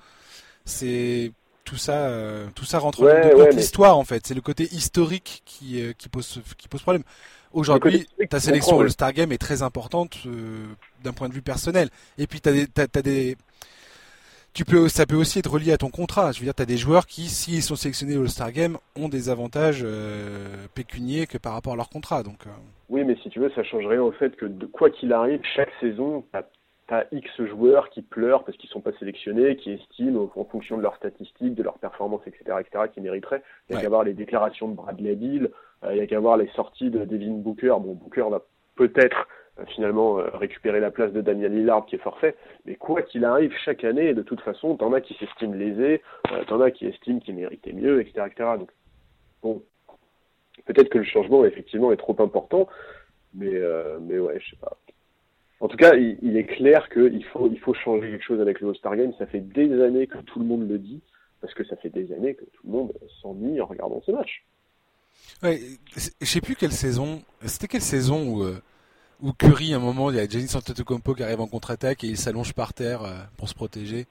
C'est 0.66 1.32
tout 1.68 1.76
ça, 1.76 2.08
euh, 2.08 2.48
tout 2.56 2.64
ça 2.64 2.80
rentre 2.80 3.04
ouais, 3.04 3.30
de 3.30 3.36
ouais, 3.36 3.52
l'histoire 3.52 3.96
mais... 3.96 4.02
en 4.02 4.04
fait. 4.06 4.26
C'est 4.26 4.34
le 4.34 4.42
côté 4.42 4.74
historique 4.74 5.44
qui, 5.46 5.82
euh, 5.82 5.92
qui, 5.98 6.08
pose, 6.08 6.42
qui 6.58 6.68
pose 6.70 6.82
problème. 6.82 7.04
Aujourd'hui, 7.52 8.08
ta 8.30 8.40
sélection 8.40 8.80
All-Star 8.80 9.14
Game 9.14 9.32
est 9.32 9.38
très 9.38 9.62
importante 9.62 10.18
euh, 10.26 10.66
d'un 11.04 11.12
point 11.12 11.28
de 11.28 11.34
vue 11.34 11.42
personnel. 11.42 11.90
Et 12.18 12.26
puis, 12.26 12.40
t'as 12.40 12.54
des, 12.54 12.68
t'as, 12.68 12.88
t'as 12.88 13.02
des, 13.02 13.36
tu 14.58 14.66
peux, 14.66 14.88
ça 14.88 15.06
peut 15.06 15.16
aussi 15.16 15.38
être 15.38 15.52
relié 15.52 15.72
à 15.72 15.78
ton 15.78 15.92
contrat. 15.92 16.32
Je 16.32 16.40
veux 16.40 16.46
dire, 16.46 16.56
tu 16.56 16.64
as 16.64 16.66
des 16.66 16.78
joueurs 16.78 17.06
qui, 17.06 17.26
s'ils 17.26 17.62
sont 17.62 17.76
sélectionnés 17.76 18.18
au 18.18 18.24
All-Star 18.24 18.52
Game, 18.52 18.78
ont 18.96 19.08
des 19.08 19.30
avantages 19.30 19.84
euh, 19.86 20.48
pécuniers 20.74 21.28
que 21.28 21.38
par 21.38 21.54
rapport 21.54 21.74
à 21.74 21.76
leur 21.76 21.90
contrat. 21.90 22.24
Donc, 22.24 22.48
euh... 22.48 22.50
Oui, 22.90 23.04
mais 23.04 23.16
si 23.22 23.30
tu 23.30 23.40
veux, 23.40 23.52
ça 23.52 23.64
changerait 23.64 24.00
au 24.00 24.12
fait 24.12 24.36
que 24.36 24.48
de, 24.48 24.66
quoi 24.66 24.90
qu'il 24.90 25.14
arrive, 25.14 25.42
chaque 25.56 25.70
saison, 25.80 26.24
tu 26.34 26.40
t'as 26.88 27.04
X 27.12 27.30
joueurs 27.44 27.92
qui 27.92 28.02
pleurent 28.02 28.46
parce 28.46 28.58
qu'ils 28.58 28.70
sont 28.72 28.82
pas 28.82 28.94
sélectionnés, 28.98 29.58
qui 29.58 29.74
estiment 29.74 30.28
en 30.36 30.46
fonction 30.46 30.78
de 30.78 30.82
leurs 30.82 30.96
statistiques, 30.96 31.54
de 31.54 31.62
leurs 31.62 31.78
performances, 31.78 32.22
etc., 32.26 32.58
etc., 32.60 32.86
qui 32.92 33.02
mériteraient. 33.02 33.44
Il 33.70 33.74
y 33.74 33.76
a 33.76 33.78
ouais. 33.78 33.84
qu'à 33.84 33.90
voir 33.90 34.06
les 34.06 34.14
déclarations 34.14 34.70
de 34.70 34.76
Bradley 34.76 35.16
Bill, 35.16 35.52
euh, 35.84 35.94
il 35.94 35.98
y 35.98 36.02
a 36.02 36.08
qu'à 36.08 36.20
voir 36.20 36.36
les 36.36 36.48
sorties 36.56 36.90
de 36.90 37.06
Devin 37.06 37.34
Booker. 37.34 37.76
Bon, 37.80 37.94
Booker 37.94 38.26
va 38.32 38.42
peut-être 38.76 39.28
finalement 39.66 40.20
euh, 40.20 40.30
récupérer 40.34 40.80
la 40.80 40.92
place 40.92 41.12
de 41.12 41.22
Daniel 41.22 41.54
Lillard 41.54 41.86
qui 41.86 41.96
est 41.96 42.00
forfait, 42.00 42.36
mais 42.66 42.76
quoi 42.76 43.02
qu'il 43.02 43.26
arrive 43.26 43.54
chaque 43.64 43.84
année, 43.84 44.14
de 44.14 44.22
toute 44.22 44.42
façon, 44.42 44.76
t'en 44.76 44.94
as 44.94 45.02
qui 45.02 45.16
s'estiment 45.16 45.54
lésés, 45.54 46.02
euh, 46.32 46.44
t'en 46.46 46.62
as 46.62 46.72
qui 46.72 46.86
estiment 46.86 47.20
qu'ils 47.20 47.36
méritaient 47.36 47.74
mieux, 47.74 48.02
etc., 48.02 48.28
etc. 48.30 48.50
Donc, 48.60 48.72
bon, 49.42 49.64
peut-être 50.66 50.90
que 50.90 51.00
le 51.00 51.04
changement 51.04 51.46
effectivement 51.46 51.92
est 51.92 51.98
trop 51.98 52.16
important, 52.20 52.68
mais 53.34 53.56
euh, 53.56 53.98
mais 54.02 54.20
ouais, 54.20 54.40
je 54.40 54.52
sais 54.52 54.58
pas. 54.58 54.78
En 55.60 55.68
tout 55.68 55.78
cas, 55.78 55.96
il, 55.96 56.38
est 56.38 56.46
clair 56.46 56.88
qu'il 56.90 57.26
faut, 57.26 57.50
il 57.52 57.60
faut 57.60 57.74
changer 57.74 58.12
quelque 58.12 58.24
chose 58.24 58.40
avec 58.40 58.60
le 58.60 58.70
All-Star 58.70 58.96
Game. 58.96 59.12
Ça 59.18 59.26
fait 59.26 59.40
des 59.40 59.82
années 59.82 60.06
que 60.06 60.20
tout 60.20 60.38
le 60.38 60.46
monde 60.46 60.70
le 60.70 60.78
dit, 60.78 61.02
parce 61.42 61.56
que 61.56 61.64
ça 61.64 61.76
fait 61.78 61.90
des 61.90 62.14
années 62.14 62.36
que 62.36 62.46
tout 62.46 62.62
le 62.66 62.72
monde 62.72 62.94
s'ennuie 63.24 63.60
en 63.60 63.66
regardant 63.66 64.00
ce 64.06 64.12
match. 64.12 64.46
Ouais, 65.42 65.60
je 65.96 66.26
sais 66.26 66.42
plus 66.42 66.56
quelle 66.56 66.72
saison. 66.72 67.24
C'était 67.46 67.68
quelle 67.68 67.82
saison 67.82 68.28
où, 68.30 68.44
euh, 68.44 68.62
où 69.22 69.34
Curry, 69.34 69.74
à 69.74 69.78
un 69.78 69.80
moment, 69.80 70.10
il 70.12 70.18
y 70.18 70.20
a 70.20 70.28
Giannis 70.28 70.56
Antetokounmpo 70.56 71.16
qui 71.16 71.24
arrive 71.24 71.42
en 71.42 71.48
contre-attaque 71.48 72.04
et 72.04 72.08
il 72.08 72.18
s'allonge 72.18 72.54
par 72.54 72.74
terre 72.74 73.04
euh, 73.04 73.16
pour 73.38 73.50
se 73.50 73.56
protéger. 73.56 74.06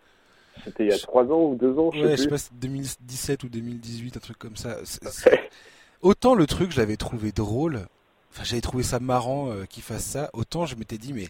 C'était 0.65 0.85
il 0.85 0.91
y 0.91 0.95
a 0.95 0.99
trois 0.99 1.25
ans 1.25 1.51
ou 1.51 1.55
deux 1.55 1.79
ans, 1.79 1.91
je 1.93 2.01
ouais, 2.01 2.17
sais, 2.17 2.17
je 2.17 2.23
sais 2.23 2.29
pas, 2.29 2.57
2017 2.61 3.45
ou 3.45 3.49
2018, 3.49 4.17
un 4.17 4.21
truc 4.21 4.39
comme 4.39 4.57
ça. 4.57 4.79
Autant 6.03 6.35
le 6.35 6.47
truc, 6.47 6.73
je 6.73 6.79
l'avais 6.79 6.97
trouvé 6.97 7.31
drôle, 7.31 7.81
enfin 8.33 8.43
j'avais 8.45 8.63
trouvé 8.63 8.83
ça 8.83 8.99
marrant 8.99 9.51
euh, 9.51 9.65
qu'il 9.65 9.83
fasse 9.83 10.05
ça, 10.05 10.31
autant 10.33 10.65
je 10.67 10.77
m'étais 10.77 10.99
dit 10.99 11.13
mais 11.13 11.27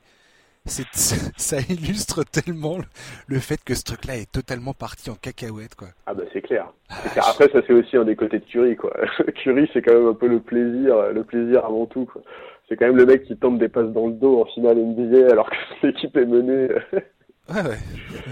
c'est 0.65 0.87
ça 1.37 1.59
illustre 1.69 2.25
tellement 2.25 2.79
le 3.27 3.39
fait 3.39 3.63
que 3.65 3.75
ce 3.75 3.85
truc-là 3.85 4.17
est 4.17 4.31
totalement 4.31 4.75
parti 4.75 5.11
en 5.11 5.15
cacahuète 5.15 5.75
quoi. 5.75 5.89
Ah 6.07 6.15
bah 6.15 6.25
c'est 6.33 6.43
clair. 6.43 6.73
Ah, 6.89 7.09
clair. 7.09 7.29
Après 7.29 7.49
ça 7.49 7.61
c'est 7.67 7.73
aussi 7.73 7.97
un 7.97 8.05
des 8.05 8.17
côtés 8.17 8.39
de 8.39 8.45
Curry 8.45 8.77
quoi. 8.77 8.93
Curry 9.43 9.69
c'est 9.73 9.83
quand 9.83 9.95
même 9.95 10.09
un 10.09 10.15
peu 10.15 10.29
le 10.29 10.41
plaisir, 10.41 11.13
le 11.13 11.25
plaisir 11.25 11.65
avant 11.65 11.87
tout 11.87 12.07
quoi. 12.07 12.23
C'est 12.69 12.77
quand 12.77 12.87
même 12.87 12.97
le 12.97 13.07
mec 13.07 13.25
qui 13.25 13.37
tombe 13.37 13.59
des 13.59 13.69
passes 13.69 13.93
dans 13.93 14.09
le 14.09 14.15
dos 14.15 14.43
en 14.43 14.45
finale 14.47 14.79
NBA 14.79 15.31
alors 15.31 15.49
que 15.49 15.57
son 15.81 15.89
équipe 15.89 16.17
est 16.17 16.27
menée. 16.27 16.69
ouais 16.93 17.63
ouais, 17.63 17.79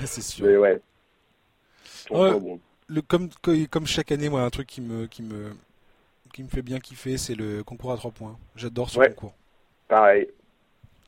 c'est 0.07 0.23
sûr. 0.23 0.47
Mais 0.47 0.57
ouais. 0.57 0.81
ouais 2.11 2.40
bon. 2.40 2.59
le, 2.88 3.01
comme, 3.03 3.29
comme 3.70 3.87
chaque 3.87 4.11
année 4.11 4.29
moi 4.29 4.42
un 4.42 4.51
truc 4.51 4.66
qui 4.66 4.81
me 4.81 5.07
qui 5.07 5.23
me 5.23 5.53
qui 6.33 6.42
me 6.42 6.49
fait 6.49 6.62
bien 6.62 6.81
kiffer, 6.81 7.16
c'est 7.16 7.37
le 7.37 7.62
concours 7.62 7.92
à 7.92 7.97
3 7.97 8.11
points. 8.11 8.37
J'adore 8.57 8.90
ce 8.90 8.99
ouais. 8.99 9.09
concours. 9.11 9.35
Pareil. 9.87 10.27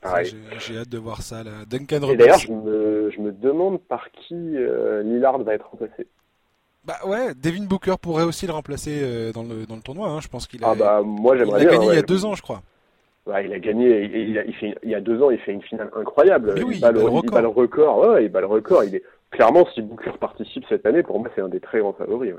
Pareil. 0.01 0.33
J'ai 0.59 0.79
hâte 0.79 0.89
de 0.89 0.99
voir 0.99 1.23
ça. 1.23 1.43
Là. 1.43 1.65
Duncan 1.69 2.01
Et 2.09 2.17
d'ailleurs, 2.17 2.39
je 2.39 2.53
me, 2.53 3.11
je 3.11 3.21
me 3.21 3.33
demande 3.33 3.81
par 3.81 4.09
qui 4.13 4.35
euh, 4.35 5.03
Lillard 5.03 5.39
va 5.39 5.55
être 5.55 5.69
remplacé. 5.69 6.07
Bah 6.85 6.95
ouais, 7.05 7.35
Devin 7.35 7.65
Booker 7.65 7.97
pourrait 8.01 8.23
aussi 8.23 8.47
le 8.47 8.53
remplacer 8.53 9.01
euh, 9.03 9.33
dans, 9.33 9.43
le, 9.43 9.67
dans 9.67 9.75
le 9.75 9.83
tournoi. 9.83 10.09
Hein. 10.09 10.21
Je 10.21 10.29
pense 10.29 10.47
qu'il 10.47 10.63
a, 10.63 10.69
ah 10.71 10.75
bah, 10.77 11.03
moi, 11.05 11.35
il 11.35 11.43
a 11.43 11.65
gagné 11.65 11.79
ouais. 11.79 11.95
il 11.95 11.97
y 11.97 11.99
a 11.99 12.03
deux 12.03 12.25
ans, 12.25 12.37
je 12.37 12.43
crois. 12.43 12.63
Il 13.29 13.53
a 13.53 13.59
gagné, 13.59 14.05
il, 14.05 14.31
il, 14.31 14.39
a, 14.39 14.45
il, 14.45 14.55
fait, 14.55 14.75
il 14.85 14.91
y 14.91 14.95
a 14.95 15.01
deux 15.01 15.21
ans, 15.21 15.31
il 15.31 15.39
fait 15.39 15.53
une 15.53 15.63
finale 15.63 15.91
incroyable. 15.97 16.55
Oui, 16.65 16.77
il, 16.77 16.81
bat 16.81 16.93
le, 16.93 17.01
le, 17.01 17.07
record. 17.07 17.25
il 17.25 17.31
bat 17.31 17.41
le 17.41 17.49
record. 17.49 17.99
Ouais, 17.99 18.25
il 18.25 18.29
bat 18.29 18.41
le 18.41 18.47
record. 18.47 18.85
Il 18.85 18.95
est 18.95 19.03
clairement, 19.31 19.67
si 19.75 19.83
Booker 19.83 20.13
participe 20.21 20.65
cette 20.69 20.87
année, 20.87 21.03
pour 21.03 21.19
moi, 21.19 21.29
c'est 21.35 21.43
un 21.43 21.49
des 21.49 21.59
très 21.59 21.81
grands 21.81 21.93
favoris. 21.93 22.35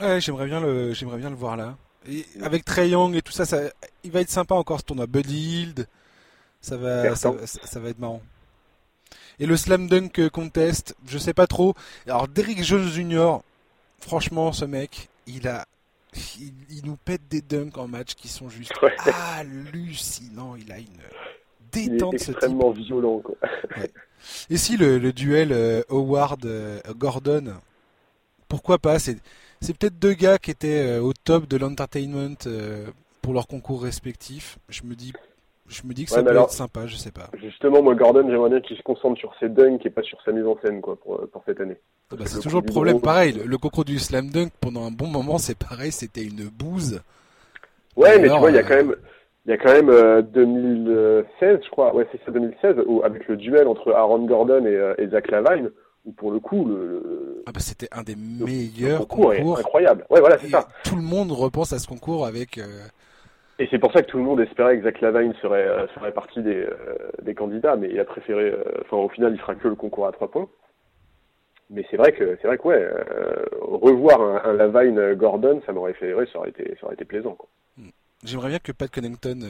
Ouais, 0.00 0.06
ouais 0.06 0.20
j'aimerais 0.20 0.46
bien 0.46 0.60
le, 0.60 0.92
j'aimerais 0.92 1.18
bien 1.18 1.30
le 1.30 1.36
voir 1.36 1.56
là. 1.56 1.76
Et 2.08 2.24
avec 2.42 2.64
Trey 2.64 2.88
Young 2.88 3.14
et 3.14 3.22
tout 3.22 3.32
ça, 3.32 3.44
ça, 3.44 3.60
il 4.02 4.10
va 4.10 4.20
être 4.20 4.30
sympa 4.30 4.56
encore 4.56 4.80
ce 4.80 4.84
tournoi. 4.84 5.06
Buddy 5.06 5.36
Hield, 5.36 5.86
ça 6.60 6.76
va, 6.76 7.14
ça, 7.14 7.32
ça, 7.46 7.78
va 7.78 7.90
être 7.90 8.00
marrant. 8.00 8.20
Et 9.38 9.46
le 9.46 9.56
slam 9.56 9.86
dunk 9.86 10.28
contest, 10.30 10.96
je 11.06 11.18
sais 11.18 11.34
pas 11.34 11.46
trop. 11.46 11.74
Alors 12.06 12.26
Derrick 12.26 12.64
Jones 12.64 12.88
Jr., 12.88 13.36
franchement, 14.00 14.50
ce 14.50 14.64
mec, 14.64 15.08
il 15.28 15.46
a, 15.46 15.64
il, 16.40 16.52
il, 16.70 16.86
nous 16.86 16.96
pète 16.96 17.28
des 17.28 17.40
dunks 17.40 17.78
en 17.78 17.88
match 17.88 18.14
qui 18.14 18.28
sont 18.28 18.48
juste 18.48 18.72
ouais. 18.82 18.94
hallucinants. 19.36 20.56
Il 20.56 20.70
a 20.72 20.78
une 20.78 20.86
détente. 21.70 22.14
Il 22.14 22.16
est 22.16 22.28
extrêmement 22.30 22.70
violent. 22.70 23.20
Quoi. 23.20 23.36
Ouais. 23.76 23.90
Et 24.50 24.56
si 24.56 24.76
le, 24.76 24.98
le 24.98 25.12
duel 25.12 25.52
euh, 25.52 25.82
Howard 25.88 26.44
euh, 26.44 26.80
Gordon, 26.96 27.54
pourquoi 28.48 28.78
pas? 28.78 28.98
C'est 28.98 29.18
c'est 29.60 29.76
peut-être 29.76 29.98
deux 29.98 30.14
gars 30.14 30.38
qui 30.38 30.50
étaient 30.50 30.98
au 30.98 31.12
top 31.12 31.46
de 31.46 31.56
l'entertainment 31.56 32.34
pour 33.22 33.32
leurs 33.32 33.46
concours 33.46 33.84
respectifs. 33.84 34.58
Je 34.68 34.82
me 34.82 34.96
dis, 34.96 35.12
je 35.72 35.86
me 35.86 35.94
dis 35.94 36.04
que 36.04 36.10
ça 36.10 36.22
peut 36.22 36.36
être 36.36 36.50
sympa, 36.50 36.86
je 36.86 36.96
sais 36.96 37.10
pas. 37.10 37.28
Justement, 37.40 37.82
moi, 37.82 37.94
Gordon, 37.94 38.28
j'aimerais 38.28 38.50
bien 38.50 38.60
qu'il 38.60 38.76
se 38.76 38.82
concentre 38.82 39.18
sur 39.18 39.34
ses 39.40 39.48
dunks 39.48 39.84
et 39.84 39.90
pas 39.90 40.02
sur 40.02 40.20
sa 40.22 40.32
mise 40.32 40.46
en 40.46 40.56
scène, 40.62 40.80
quoi, 40.80 40.96
pour, 40.96 41.26
pour 41.28 41.42
cette 41.46 41.60
année. 41.60 41.76
Ah 42.10 42.16
bah, 42.16 42.24
c'est 42.26 42.40
toujours 42.40 42.60
le 42.60 42.66
problème, 42.66 43.00
pareil. 43.00 43.40
Le, 43.44 43.58
concours 43.58 43.84
du 43.84 43.98
slam 43.98 44.28
dunk, 44.30 44.50
pendant 44.60 44.86
un 44.86 44.90
bon 44.90 45.08
moment, 45.08 45.38
c'est 45.38 45.56
pareil, 45.56 45.92
c'était 45.92 46.22
une 46.22 46.48
bouse. 46.48 47.00
Ouais, 47.96 48.18
mais 48.18 48.28
tu 48.28 48.38
vois, 48.38 48.50
il 48.50 48.56
y 48.56 48.60
a 48.60 48.62
quand 48.62 48.76
même, 48.76 48.94
il 49.46 49.50
y 49.50 49.54
a 49.54 49.58
quand 49.58 49.72
même 49.72 50.22
2016, 50.32 51.60
je 51.64 51.70
crois, 51.70 51.94
ouais, 51.94 52.06
c'est 52.12 52.22
ça, 52.24 52.30
2016, 52.30 52.76
où, 52.86 53.02
avec 53.02 53.26
le 53.28 53.36
duel 53.36 53.66
entre 53.66 53.92
Aaron 53.92 54.26
Gordon 54.26 54.64
et, 54.66 55.02
et 55.02 55.08
Zach 55.08 55.30
Lavine, 55.30 55.70
où 56.04 56.12
pour 56.12 56.32
le 56.32 56.40
coup, 56.40 56.64
le, 56.64 57.42
ah 57.46 57.52
bah 57.52 57.60
c'était 57.60 57.88
un 57.92 58.02
des 58.02 58.16
meilleurs 58.16 59.06
concours, 59.06 59.58
incroyable. 59.58 60.04
Ouais, 60.10 60.20
voilà, 60.20 60.38
c'est 60.38 60.48
ça. 60.48 60.68
Tout 60.84 60.96
le 60.96 61.02
monde 61.02 61.32
repense 61.32 61.72
à 61.72 61.78
ce 61.78 61.86
concours 61.86 62.26
avec. 62.26 62.60
Euh, 63.62 63.64
et 63.64 63.68
c'est 63.70 63.78
pour 63.78 63.92
ça 63.92 64.02
que 64.02 64.10
tout 64.10 64.18
le 64.18 64.24
monde 64.24 64.40
espérait 64.40 64.78
que 64.78 64.84
Zach 64.84 65.00
Lavine 65.00 65.34
serait, 65.40 65.66
euh, 65.66 65.86
serait 65.94 66.12
partie 66.12 66.42
des, 66.42 66.56
euh, 66.56 66.74
des 67.22 67.34
candidats, 67.34 67.76
mais 67.76 67.88
il 67.90 68.00
a 68.00 68.04
préféré. 68.04 68.52
Enfin, 68.82 68.96
au 68.96 69.08
final, 69.08 69.32
il 69.32 69.40
fera 69.40 69.54
que 69.54 69.68
le 69.68 69.74
concours 69.74 70.06
à 70.06 70.12
trois 70.12 70.30
points. 70.30 70.48
Mais 71.70 71.86
c'est 71.90 71.96
vrai 71.96 72.12
que 72.12 72.36
c'est 72.40 72.48
vrai 72.48 72.58
que 72.58 72.68
ouais, 72.68 72.86
revoir 73.60 74.20
un, 74.20 74.50
un 74.50 74.52
Lavine 74.52 75.14
Gordon, 75.14 75.62
ça 75.64 75.72
m'aurait 75.72 75.94
fait, 75.94 76.12
ouais, 76.12 76.26
ça 76.30 76.38
aurait 76.38 76.50
été, 76.50 76.76
ça 76.78 76.86
aurait 76.86 76.94
été 76.94 77.06
plaisant. 77.06 77.34
Quoi. 77.34 77.48
Hmm. 77.78 77.88
J'aimerais 78.24 78.50
bien 78.50 78.58
que 78.58 78.72
Pat 78.72 78.90
Connington 78.90 79.40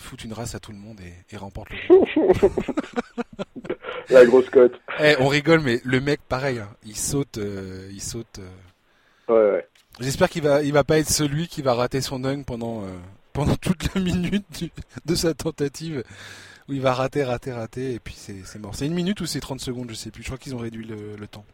foute 0.00 0.24
une 0.24 0.32
race 0.32 0.54
à 0.54 0.60
tout 0.60 0.72
le 0.72 0.78
monde 0.78 0.98
et, 1.00 1.34
et 1.34 1.38
remporte 1.38 1.70
le 1.70 1.78
La 4.10 4.26
grosse 4.26 4.50
cote. 4.50 4.80
Eh, 4.98 5.14
on 5.20 5.28
rigole, 5.28 5.60
mais 5.60 5.80
le 5.84 6.00
mec, 6.00 6.20
pareil, 6.28 6.58
hein, 6.58 6.68
il 6.84 6.96
saute, 6.96 7.38
euh, 7.38 7.88
il 7.92 8.02
saute. 8.02 8.40
Euh. 8.40 9.32
Ouais, 9.32 9.56
ouais. 9.56 9.66
J'espère 10.00 10.28
qu'il 10.28 10.42
va, 10.42 10.62
il 10.62 10.72
va 10.72 10.82
pas 10.82 10.98
être 10.98 11.08
celui 11.08 11.46
qui 11.46 11.62
va 11.62 11.74
rater 11.74 12.00
son 12.00 12.18
dunk 12.18 12.44
pendant, 12.44 12.82
euh, 12.82 12.88
pendant 13.32 13.56
toute 13.56 13.94
la 13.94 14.00
minute 14.00 14.70
de 15.04 15.14
sa 15.14 15.34
tentative 15.34 16.04
où 16.68 16.72
il 16.72 16.80
va 16.80 16.94
rater, 16.94 17.24
rater, 17.24 17.52
rater, 17.52 17.94
et 17.94 17.98
puis 17.98 18.14
c'est 18.14 18.58
mort. 18.58 18.74
C'est 18.74 18.86
une 18.86 18.94
minute 18.94 19.20
ou 19.20 19.26
c'est 19.26 19.40
30 19.40 19.60
secondes, 19.60 19.90
je 19.90 19.94
sais 19.94 20.10
plus. 20.10 20.22
Je 20.22 20.28
crois 20.28 20.38
qu'ils 20.38 20.54
ont 20.54 20.58
réduit 20.58 20.86
le, 20.86 21.16
le 21.18 21.26
temps. 21.26 21.44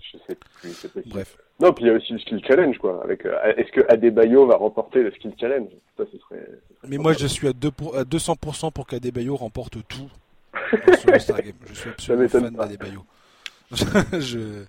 Je 0.00 0.18
sais 0.26 0.34
plus, 0.34 1.02
Bref. 1.06 1.38
Non, 1.58 1.72
puis 1.72 1.84
il 1.84 1.88
y 1.88 1.90
a 1.90 1.94
aussi 1.94 2.12
le 2.12 2.18
skill 2.18 2.42
challenge, 2.46 2.76
quoi. 2.78 3.00
Avec, 3.02 3.24
euh, 3.24 3.34
est-ce 3.56 3.72
que 3.72 3.80
Adebayo 3.90 4.46
va 4.46 4.56
remporter 4.56 5.02
le 5.02 5.10
skill 5.12 5.32
challenge? 5.40 5.70
Ça, 5.96 6.04
ce 6.12 6.18
serait, 6.18 6.46
Mais 6.86 6.98
moi, 6.98 7.14
je 7.14 7.26
suis 7.26 7.48
à, 7.48 7.54
2 7.54 7.70
pour, 7.70 7.96
à 7.96 8.04
200% 8.04 8.72
pour 8.72 8.86
qu'Adebayo 8.86 9.36
remporte 9.36 9.78
tout 9.88 10.10
sur 10.98 11.10
le 11.10 11.18
Star 11.18 11.40
Game. 11.40 11.54
Je 11.66 11.74
suis 11.74 11.90
absolument 11.90 12.28
fan 12.28 12.50
d'Adebayo. 12.50 13.04
je, 13.72 14.64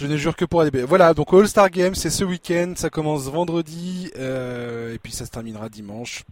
je 0.00 0.06
ne 0.06 0.16
jure 0.16 0.34
que 0.34 0.46
pour 0.46 0.62
Adebayo. 0.62 0.86
Voilà, 0.86 1.12
donc 1.12 1.32
All-Star 1.32 1.68
Game, 1.68 1.94
c'est 1.94 2.08
ce 2.08 2.24
week-end. 2.24 2.72
Ça 2.74 2.88
commence 2.88 3.28
vendredi 3.28 4.10
euh, 4.16 4.94
et 4.94 4.98
puis 4.98 5.12
ça 5.12 5.26
se 5.26 5.30
terminera 5.30 5.68
dimanche 5.68 6.24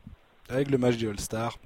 avec 0.49 0.71
le 0.71 0.79
match 0.79 0.97
des 0.97 1.07
All-Star. 1.07 1.59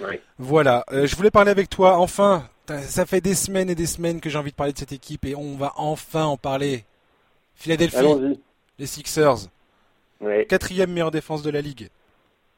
Ouais. 0.00 0.20
Voilà, 0.38 0.84
euh, 0.90 1.06
je 1.06 1.14
voulais 1.14 1.30
parler 1.30 1.50
avec 1.52 1.70
toi 1.70 1.98
enfin 1.98 2.48
ça 2.82 3.06
fait 3.06 3.20
des 3.20 3.34
semaines 3.34 3.70
et 3.70 3.74
des 3.74 3.86
semaines 3.86 4.20
que 4.20 4.28
j'ai 4.28 4.38
envie 4.38 4.50
de 4.50 4.56
parler 4.56 4.72
de 4.72 4.78
cette 4.78 4.92
équipe 4.92 5.24
et 5.24 5.34
on 5.34 5.56
va 5.56 5.72
enfin 5.76 6.24
en 6.24 6.36
parler. 6.36 6.84
Philadelphie, 7.54 8.38
les 8.78 8.86
Sixers, 8.86 9.48
quatrième 10.48 10.92
meilleure 10.92 11.10
défense 11.10 11.42
de 11.42 11.50
la 11.50 11.60
ligue, 11.60 11.88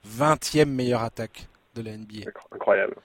vingtième 0.04 0.70
meilleure 0.70 1.02
attaque 1.02 1.46
de 1.74 1.82
la 1.82 1.96
NBA. 1.96 2.28
Incroyable. 2.52 2.96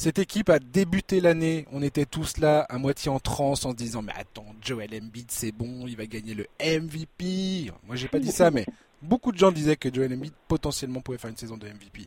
Cette 0.00 0.18
équipe 0.18 0.48
a 0.48 0.58
débuté 0.58 1.20
l'année, 1.20 1.66
on 1.72 1.82
était 1.82 2.06
tous 2.06 2.38
là 2.38 2.60
à 2.70 2.78
moitié 2.78 3.10
en 3.10 3.20
transe 3.20 3.66
en 3.66 3.72
se 3.72 3.76
disant 3.76 4.00
mais 4.00 4.14
attends, 4.16 4.46
Joel 4.62 4.94
Embiid 4.94 5.30
c'est 5.30 5.52
bon, 5.52 5.86
il 5.86 5.94
va 5.94 6.06
gagner 6.06 6.32
le 6.32 6.46
MVP. 6.58 7.70
Moi 7.86 7.96
j'ai 7.96 8.08
pas 8.08 8.18
dit 8.18 8.32
ça 8.32 8.50
mais 8.50 8.64
beaucoup 9.02 9.30
de 9.30 9.36
gens 9.36 9.52
disaient 9.52 9.76
que 9.76 9.92
Joel 9.92 10.14
Embiid 10.14 10.32
potentiellement 10.48 11.02
pouvait 11.02 11.18
faire 11.18 11.28
une 11.28 11.36
saison 11.36 11.58
de 11.58 11.66
MVP. 11.66 12.06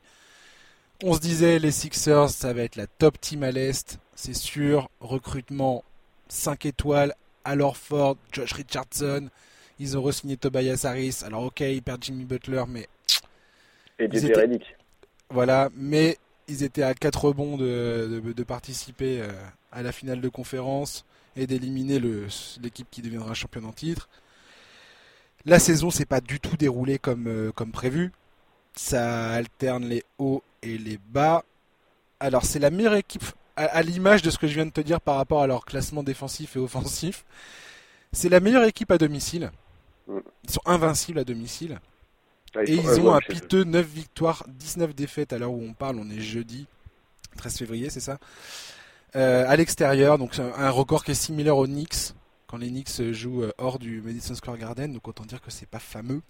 On 1.03 1.13
se 1.13 1.19
disait, 1.19 1.59
les 1.59 1.69
Sixers, 1.69 2.31
ça 2.31 2.51
va 2.51 2.63
être 2.63 2.77
la 2.77 2.87
top 2.87 3.21
team 3.21 3.43
à 3.43 3.51
l'Est, 3.51 3.99
c'est 4.15 4.33
sûr. 4.33 4.89
Recrutement 4.99 5.83
5 6.29 6.65
étoiles, 6.65 7.13
alors 7.45 7.77
Ford, 7.77 8.17
Josh 8.31 8.53
Richardson. 8.53 9.29
Ils 9.77 9.95
ont 9.99 10.01
re-signé 10.01 10.35
Tobias 10.35 10.81
Harris. 10.85 11.19
Alors, 11.23 11.43
ok, 11.43 11.59
ils 11.59 11.83
perdent 11.83 12.03
Jimmy 12.03 12.25
Butler, 12.25 12.63
mais. 12.67 12.87
Et 13.99 14.07
des 14.07 14.25
étaient... 14.25 14.59
Voilà, 15.29 15.69
mais 15.75 16.17
ils 16.47 16.63
étaient 16.63 16.83
à 16.83 16.93
4 16.93 17.25
rebonds 17.25 17.57
de, 17.57 18.21
de, 18.35 18.43
participer 18.43 19.21
euh, 19.21 19.31
à 19.71 19.81
la 19.81 19.91
finale 19.91 20.21
de 20.21 20.29
conférence 20.29 21.05
et 21.35 21.47
d'éliminer 21.47 21.99
l'équipe 22.61 22.87
qui 22.91 23.01
deviendra 23.01 23.33
champion 23.33 23.63
en 23.65 23.71
titre. 23.71 24.09
La 25.45 25.59
saison 25.59 25.89
s'est 25.89 26.05
pas 26.05 26.21
du 26.21 26.39
tout 26.39 26.55
déroulée 26.57 26.99
comme, 26.99 27.27
euh, 27.27 27.51
comme 27.51 27.71
prévu. 27.71 28.11
Ça 28.75 29.31
alterne 29.31 29.85
les 29.85 30.03
hauts 30.17 30.43
et 30.61 30.77
les 30.77 30.97
bas. 30.97 31.43
Alors 32.19 32.45
c'est 32.45 32.59
la 32.59 32.69
meilleure 32.69 32.95
équipe 32.95 33.25
à, 33.55 33.81
l'image 33.83 34.21
de 34.21 34.29
ce 34.29 34.37
que 34.37 34.47
je 34.47 34.55
viens 34.55 34.65
de 34.65 34.71
te 34.71 34.81
dire 34.81 34.99
par 34.99 35.17
rapport 35.17 35.43
à 35.43 35.47
leur 35.47 35.65
classement 35.65 36.03
défensif 36.03 36.55
et 36.55 36.59
offensif. 36.59 37.25
C'est 38.11 38.29
la 38.29 38.39
meilleure 38.39 38.63
équipe 38.63 38.91
à 38.91 38.97
domicile. 38.97 39.51
Mm. 40.07 40.19
Ils 40.45 40.49
sont 40.49 40.61
invincibles 40.65 41.19
à 41.19 41.23
domicile. 41.23 41.79
Ah, 42.55 42.63
et 42.65 42.73
ils 42.73 42.99
ont 43.01 43.13
un 43.13 43.19
piteux 43.19 43.63
9 43.63 43.85
victoires, 43.85 44.43
19 44.47 44.93
défaites 44.93 45.33
à 45.33 45.37
l'heure 45.37 45.51
où 45.51 45.61
on 45.63 45.73
parle. 45.73 45.97
On 45.97 46.09
est 46.09 46.19
jeudi 46.19 46.67
13 47.37 47.57
février, 47.57 47.89
c'est 47.89 47.99
ça 47.99 48.19
euh, 49.15 49.45
À 49.47 49.55
l'extérieur, 49.55 50.17
donc 50.17 50.37
un 50.39 50.69
record 50.69 51.03
qui 51.03 51.11
est 51.11 51.15
similaire 51.15 51.57
aux 51.57 51.67
Knicks 51.67 52.13
quand 52.53 52.59
les 52.59 52.69
Knicks 52.69 53.01
jouent 53.13 53.41
euh, 53.41 53.51
hors 53.57 53.79
du 53.79 53.99
Madison 54.01 54.35
Square 54.35 54.59
Garden. 54.59 54.93
Donc 54.93 55.07
autant 55.07 55.25
dire 55.25 55.41
que 55.41 55.49
c'est 55.49 55.65
pas 55.65 55.79
fameux. 55.79 56.21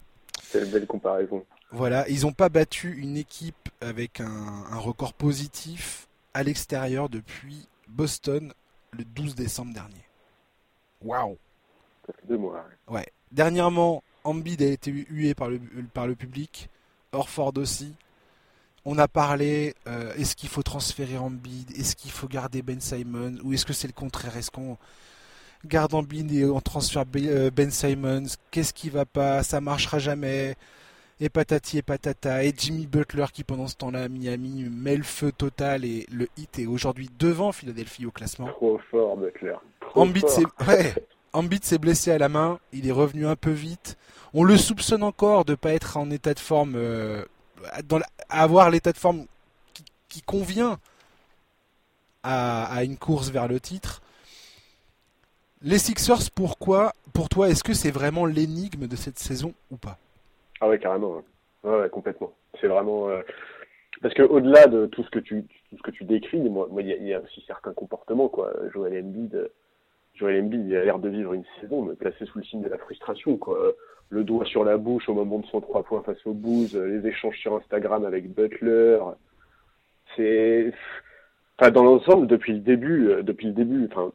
C'est 0.42 0.64
une 0.64 0.72
belle 0.72 0.88
comparaison. 0.88 1.46
Voilà, 1.70 2.08
ils 2.08 2.22
n'ont 2.22 2.32
pas 2.32 2.48
battu 2.48 2.96
une 2.96 3.18
équipe 3.18 3.68
avec 3.82 4.22
un, 4.22 4.78
record 4.78 5.14
positif 5.14 6.08
à 6.34 6.44
l'extérieur 6.44 7.10
depuis 7.10 7.68
Boston 7.90 8.54
le 8.92 9.04
12 9.04 9.36
décembre 9.36 9.74
dernier. 9.74 10.06
Waouh 11.02 11.38
Ça 12.08 12.14
fait 12.14 12.28
deux 12.28 12.38
mois. 12.38 12.64
Ouais. 12.88 13.08
Dernièrement, 13.34 14.02
Embiid 14.24 14.62
a 14.62 14.68
été 14.68 14.92
hué 14.92 15.34
par 15.34 15.50
le, 15.50 15.60
par 15.94 16.08
le 16.08 16.16
public, 16.16 16.70
Orford 17.12 17.54
aussi. 17.58 17.94
On 18.86 18.98
a 18.98 19.08
parlé, 19.08 19.76
euh, 19.88 20.14
est-ce 20.16 20.36
qu'il 20.36 20.50
faut 20.50 20.64
transférer 20.64 21.18
Embiid 21.18 21.72
Est-ce 21.78 21.96
qu'il 21.96 22.12
faut 22.12 22.28
garder 22.28 22.62
Ben 22.62 22.82
Simon 22.82 23.36
Ou 23.44 23.54
est-ce 23.54 23.66
que 23.66 23.74
c'est 23.74 23.88
le 23.88 23.94
contraire? 23.94 24.36
Est-ce 24.36 24.52
qu'on 24.52 24.78
garde 25.66 25.94
Embiid 25.94 26.32
et 26.34 26.46
on 26.46 26.60
transfère 26.60 27.06
Ben, 27.06 27.50
ben 27.50 27.72
Simons? 27.72 28.28
Qu'est-ce 28.52 28.74
qui 28.74 28.90
va 28.90 29.06
pas? 29.06 29.42
Ça 29.44 29.62
marchera 29.62 30.00
jamais. 30.00 30.56
Et 31.20 31.30
patati 31.30 31.78
et 31.78 31.82
patata, 31.82 32.44
et 32.44 32.54
Jimmy 32.58 32.86
Butler 32.88 33.28
qui 33.32 33.46
pendant 33.46 33.68
ce 33.68 33.76
temps-là 33.76 34.04
à 34.04 34.08
Miami 34.10 34.66
met 34.70 34.98
le 34.98 35.04
feu 35.04 35.32
total 35.32 35.86
et 35.86 36.06
le 36.12 36.28
hit 36.36 36.60
est 36.60 36.66
aujourd'hui 36.66 37.10
devant 37.18 37.52
Philadelphie 37.52 38.06
au 38.06 38.12
classement. 38.12 38.48
Trop 38.48 38.80
fort 38.92 39.16
Butler. 39.16 39.56
Embiid 39.96 40.26
s'est 41.62 41.78
blessé 41.78 42.12
à 42.12 42.18
la 42.18 42.30
main, 42.30 42.60
il 42.72 42.88
est 42.88 42.92
revenu 42.92 43.28
un 43.28 43.36
peu 43.36 43.52
vite. 43.52 43.98
On 44.34 44.44
le 44.44 44.58
soupçonne 44.58 45.04
encore 45.04 45.46
de 45.46 45.52
ne 45.52 45.56
pas 45.56 45.74
être 45.74 45.98
en 45.98 46.10
état 46.10 46.34
de 46.34 46.40
forme, 46.40 46.74
euh, 46.76 47.24
avoir 48.30 48.70
l'état 48.70 48.92
de 48.92 48.98
forme 48.98 49.26
qui, 50.10 50.22
convient 50.22 50.78
à, 52.22 52.84
une 52.84 52.98
course 52.98 53.32
vers 53.32 53.48
le 53.48 53.60
titre. 53.60 54.02
Les 55.64 55.80
Sixers, 55.80 56.30
pourquoi, 56.36 56.94
pour 57.14 57.30
toi, 57.30 57.50
est-ce 57.50 57.64
que 57.64 57.74
c'est 57.74 57.90
vraiment 57.90 58.26
l'énigme 58.28 58.86
de 58.88 58.96
cette 58.96 59.18
saison 59.18 59.54
ou 59.72 59.78
pas? 59.78 59.98
Ah 60.62 60.68
ouais, 60.68 60.78
carrément. 60.78 61.24
Ouais, 61.64 61.90
complètement. 61.90 62.32
C'est 62.62 62.68
vraiment 62.68 63.10
euh, 63.10 63.22
parce 64.04 64.14
que 64.14 64.24
au-delà 64.24 64.68
de 64.68 64.86
tout 64.86 65.04
ce 65.04 65.10
que 65.10 65.20
tu 65.20 65.46
décris, 66.04 66.40
moi, 66.42 66.68
il 66.82 67.08
y, 67.08 67.14
a 67.14 67.22
aussi 67.22 67.44
certains 67.48 67.74
comportements 67.74 68.28
quoi. 68.28 68.54
Joel 68.74 69.02
Embiid, 69.02 69.50
Joel 70.16 70.44
Embiid, 70.44 70.74
a 70.74 70.84
l'air 70.86 71.00
de 71.00 71.10
vivre 71.10 71.34
une 71.34 71.46
saison 71.60 71.84
mais 71.84 71.96
placé 71.96 72.26
sous 72.26 72.40
le 72.40 72.44
signe 72.44 72.62
de 72.62 72.70
la 72.70 72.78
frustration. 72.78 73.40
Le 74.10 74.24
doigt 74.24 74.46
sur 74.46 74.64
la 74.64 74.78
bouche 74.78 75.10
au 75.10 75.14
moment 75.14 75.40
de 75.40 75.46
son 75.48 75.60
trois 75.60 75.84
points 75.84 76.04
face 76.04 76.24
au 76.26 76.34
Bulls, 76.34 76.70
les 76.74 77.08
échanges 77.08 77.38
sur 77.40 77.56
Instagram 77.56 78.06
avec 78.06 78.32
Butler, 78.32 79.00
c'est 80.16 80.72
enfin 81.58 81.72
dans 81.72 81.84
l'ensemble 81.84 82.28
depuis 82.28 82.54
le 82.54 82.60
début, 82.60 83.10
euh, 83.10 83.24
depuis 83.24 83.48
le 83.48 83.54
début, 83.54 83.88
enfin 83.92 84.12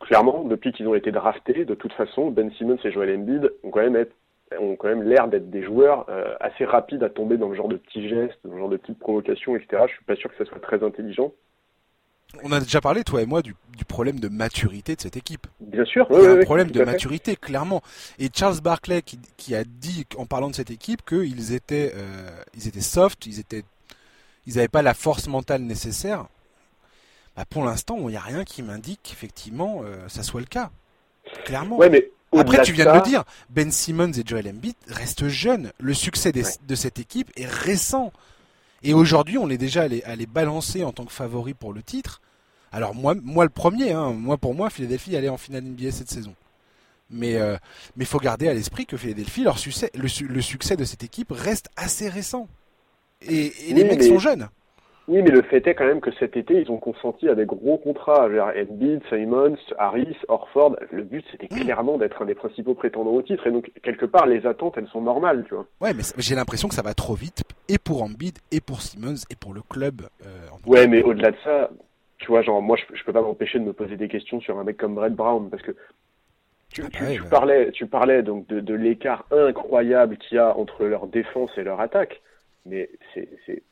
clairement 0.00 0.44
depuis 0.44 0.72
qu'ils 0.72 0.86
ont 0.86 0.94
été 0.94 1.10
draftés, 1.10 1.64
de 1.64 1.74
toute 1.74 1.92
façon, 1.94 2.30
Ben 2.30 2.50
Simmons 2.52 2.78
et 2.84 2.92
Joel 2.92 3.16
Embiid 3.16 3.50
ont 3.64 3.70
quand 3.70 3.80
même 3.80 3.96
été 3.96 4.12
ont 4.58 4.76
quand 4.76 4.88
même 4.88 5.02
l'air 5.02 5.28
d'être 5.28 5.50
des 5.50 5.62
joueurs 5.62 6.06
euh, 6.08 6.34
assez 6.40 6.64
rapides 6.64 7.02
à 7.02 7.08
tomber 7.08 7.36
dans 7.36 7.48
le 7.48 7.54
genre 7.54 7.68
de 7.68 7.76
petits 7.76 8.08
gestes, 8.08 8.38
dans 8.44 8.52
le 8.52 8.58
genre 8.58 8.68
de 8.68 8.76
petites 8.76 8.98
provocations, 8.98 9.56
etc. 9.56 9.84
Je 9.86 9.94
suis 9.94 10.04
pas 10.04 10.16
sûr 10.16 10.30
que 10.30 10.36
ça 10.36 10.44
soit 10.44 10.60
très 10.60 10.82
intelligent. 10.82 11.32
On 12.42 12.52
a 12.52 12.60
déjà 12.60 12.80
parlé, 12.80 13.04
toi 13.04 13.22
et 13.22 13.26
moi, 13.26 13.42
du, 13.42 13.54
problème 13.86 14.20
de 14.20 14.28
maturité 14.28 14.96
de 14.96 15.00
cette 15.00 15.16
équipe. 15.16 15.46
Bien 15.60 15.84
sûr. 15.84 16.06
Il 16.10 16.22
y 16.22 16.26
a 16.26 16.32
un 16.32 16.44
problème 16.44 16.70
de 16.70 16.82
maturité, 16.84 17.36
clairement. 17.36 17.82
Et 18.18 18.30
Charles 18.34 18.60
Barkley, 18.60 19.02
qui, 19.36 19.54
a 19.54 19.64
dit, 19.64 20.06
en 20.16 20.24
parlant 20.24 20.48
de 20.48 20.54
cette 20.54 20.70
équipe, 20.70 21.02
qu'ils 21.04 21.52
étaient, 21.52 21.92
euh, 21.94 22.30
ils 22.56 22.68
étaient 22.68 22.80
soft, 22.80 23.26
ils 23.26 23.38
étaient, 23.38 23.64
ils 24.46 24.54
n'avaient 24.54 24.68
pas 24.68 24.82
la 24.82 24.94
force 24.94 25.26
mentale 25.26 25.62
nécessaire. 25.62 26.26
Bah, 27.36 27.44
pour 27.48 27.64
l'instant, 27.64 27.98
il 28.00 28.08
n'y 28.08 28.16
a 28.16 28.20
rien 28.20 28.44
qui 28.44 28.62
m'indique 28.62 29.00
qu'effectivement, 29.02 29.82
euh, 29.84 30.08
ça 30.08 30.22
soit 30.22 30.40
le 30.40 30.46
cas. 30.46 30.70
Clairement. 31.44 31.76
Ouais, 31.76 31.90
mais 31.90 32.10
Après, 32.36 32.62
tu 32.62 32.72
viens 32.72 32.92
de 32.92 32.98
le 32.98 33.04
dire, 33.04 33.24
Ben 33.50 33.70
Simmons 33.70 34.12
et 34.12 34.22
Joel 34.24 34.48
Embiid 34.48 34.76
restent 34.86 35.28
jeunes. 35.28 35.72
Le 35.80 35.94
succès 35.94 36.32
de 36.32 36.74
cette 36.74 36.98
équipe 36.98 37.30
est 37.36 37.46
récent. 37.46 38.12
Et 38.82 38.94
aujourd'hui, 38.94 39.38
on 39.38 39.48
est 39.48 39.58
déjà 39.58 39.82
allé, 39.82 40.02
les 40.16 40.26
balancer 40.26 40.84
en 40.84 40.92
tant 40.92 41.04
que 41.04 41.12
favori 41.12 41.54
pour 41.54 41.72
le 41.72 41.82
titre. 41.82 42.20
Alors 42.72 42.94
moi, 42.94 43.14
moi 43.22 43.44
le 43.44 43.50
premier, 43.50 43.92
hein, 43.92 44.12
moi 44.12 44.38
pour 44.38 44.54
moi, 44.54 44.70
Philadelphie 44.70 45.16
allait 45.16 45.28
en 45.28 45.36
finale 45.36 45.64
NBA 45.64 45.92
cette 45.92 46.10
saison. 46.10 46.34
Mais 47.10 47.36
euh, 47.36 47.56
mais 47.96 48.06
faut 48.06 48.18
garder 48.18 48.48
à 48.48 48.54
l'esprit 48.54 48.86
que 48.86 48.96
Philadelphie, 48.96 49.44
leur 49.44 49.58
succès, 49.58 49.90
le, 49.94 50.40
succès 50.40 50.76
de 50.76 50.84
cette 50.84 51.04
équipe 51.04 51.30
reste 51.30 51.68
assez 51.76 52.08
récent. 52.08 52.48
Et, 53.20 53.52
les 53.68 53.84
mecs 53.84 54.02
sont 54.02 54.18
jeunes. 54.18 54.48
Oui, 55.08 55.20
mais 55.22 55.30
le 55.30 55.42
fait 55.42 55.66
est 55.66 55.74
quand 55.74 55.86
même 55.86 56.00
que 56.00 56.12
cet 56.12 56.36
été, 56.36 56.60
ils 56.60 56.70
ont 56.70 56.78
consenti 56.78 57.28
à 57.28 57.34
des 57.34 57.44
gros 57.44 57.76
contrats. 57.76 58.26
Embiid, 58.26 59.02
Simons, 59.08 59.56
Harris, 59.78 60.16
Orford. 60.28 60.76
Le 60.90 61.02
but, 61.02 61.24
c'était 61.30 61.48
clairement 61.48 61.98
d'être 61.98 62.22
un 62.22 62.26
des 62.26 62.34
principaux 62.34 62.74
prétendants 62.74 63.10
au 63.10 63.22
titre. 63.22 63.46
Et 63.46 63.50
donc, 63.50 63.70
quelque 63.82 64.06
part, 64.06 64.26
les 64.26 64.46
attentes, 64.46 64.74
elles 64.76 64.88
sont 64.88 65.00
normales, 65.00 65.44
tu 65.48 65.54
vois. 65.54 65.66
Ouais, 65.80 65.92
mais 65.92 66.02
j'ai 66.18 66.34
l'impression 66.34 66.68
que 66.68 66.74
ça 66.74 66.82
va 66.82 66.94
trop 66.94 67.14
vite, 67.14 67.42
et 67.68 67.78
pour 67.78 68.02
Embiid, 68.02 68.38
et 68.52 68.60
pour 68.60 68.80
Simmons, 68.80 69.24
et 69.30 69.34
pour 69.34 69.54
le 69.54 69.62
club. 69.62 70.02
Euh, 70.24 70.48
ouais, 70.66 70.86
mais 70.86 71.02
au-delà 71.02 71.32
de 71.32 71.36
ça, 71.42 71.70
tu 72.18 72.28
vois, 72.28 72.42
genre, 72.42 72.62
moi, 72.62 72.76
je, 72.76 72.96
je 72.96 73.04
peux 73.04 73.12
pas 73.12 73.22
m'empêcher 73.22 73.58
de 73.58 73.64
me 73.64 73.72
poser 73.72 73.96
des 73.96 74.08
questions 74.08 74.40
sur 74.40 74.58
un 74.58 74.64
mec 74.64 74.76
comme 74.76 74.94
Brett 74.94 75.14
Brown, 75.14 75.50
parce 75.50 75.62
que 75.62 75.72
tu, 76.72 76.82
ah 76.84 76.98
bah. 77.00 77.28
parlais, 77.28 77.70
tu 77.72 77.86
parlais 77.86 78.22
donc 78.22 78.46
de, 78.46 78.60
de 78.60 78.74
l'écart 78.74 79.26
incroyable 79.30 80.16
qu'il 80.16 80.36
y 80.36 80.38
a 80.38 80.56
entre 80.56 80.84
leur 80.84 81.06
défense 81.06 81.50
et 81.58 81.64
leur 81.64 81.80
attaque 81.80 82.22
mais 82.66 82.88
c'est 83.14 83.62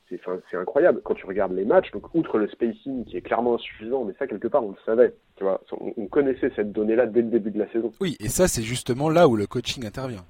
incroyable 0.53 1.01
quand 1.05 1.15
tu 1.15 1.27
regardes 1.27 1.53
les 1.53 1.65
matchs. 1.65 1.91
Donc, 1.93 2.15
outre 2.15 2.39
le 2.39 2.49
spacing 2.49 3.05
qui 3.05 3.17
est 3.17 3.21
clairement 3.21 3.55
insuffisant, 3.55 4.05
mais 4.05 4.15
ça, 4.19 4.27
quelque 4.27 4.49
part, 4.49 4.65
on 4.65 4.71
le 4.71 4.77
savait. 4.85 5.15
Tu 5.37 5.45
vois, 5.45 5.61
on, 5.73 6.07
connaissait 6.07 6.53
cette 6.57 6.73
donnée-là 6.73 7.07
dès 7.07 7.23
le 7.23 7.29
début 7.29 7.51
de 7.51 7.59
la 7.59 7.71
saison. 7.71 7.93
Oui, 8.01 8.17
et 8.21 8.29
ça, 8.29 8.49
c'est 8.49 8.63
justement 8.63 9.09
là 9.09 9.29
où 9.29 9.37
le 9.37 9.47
coaching 9.47 9.87
intervient. 9.87 10.25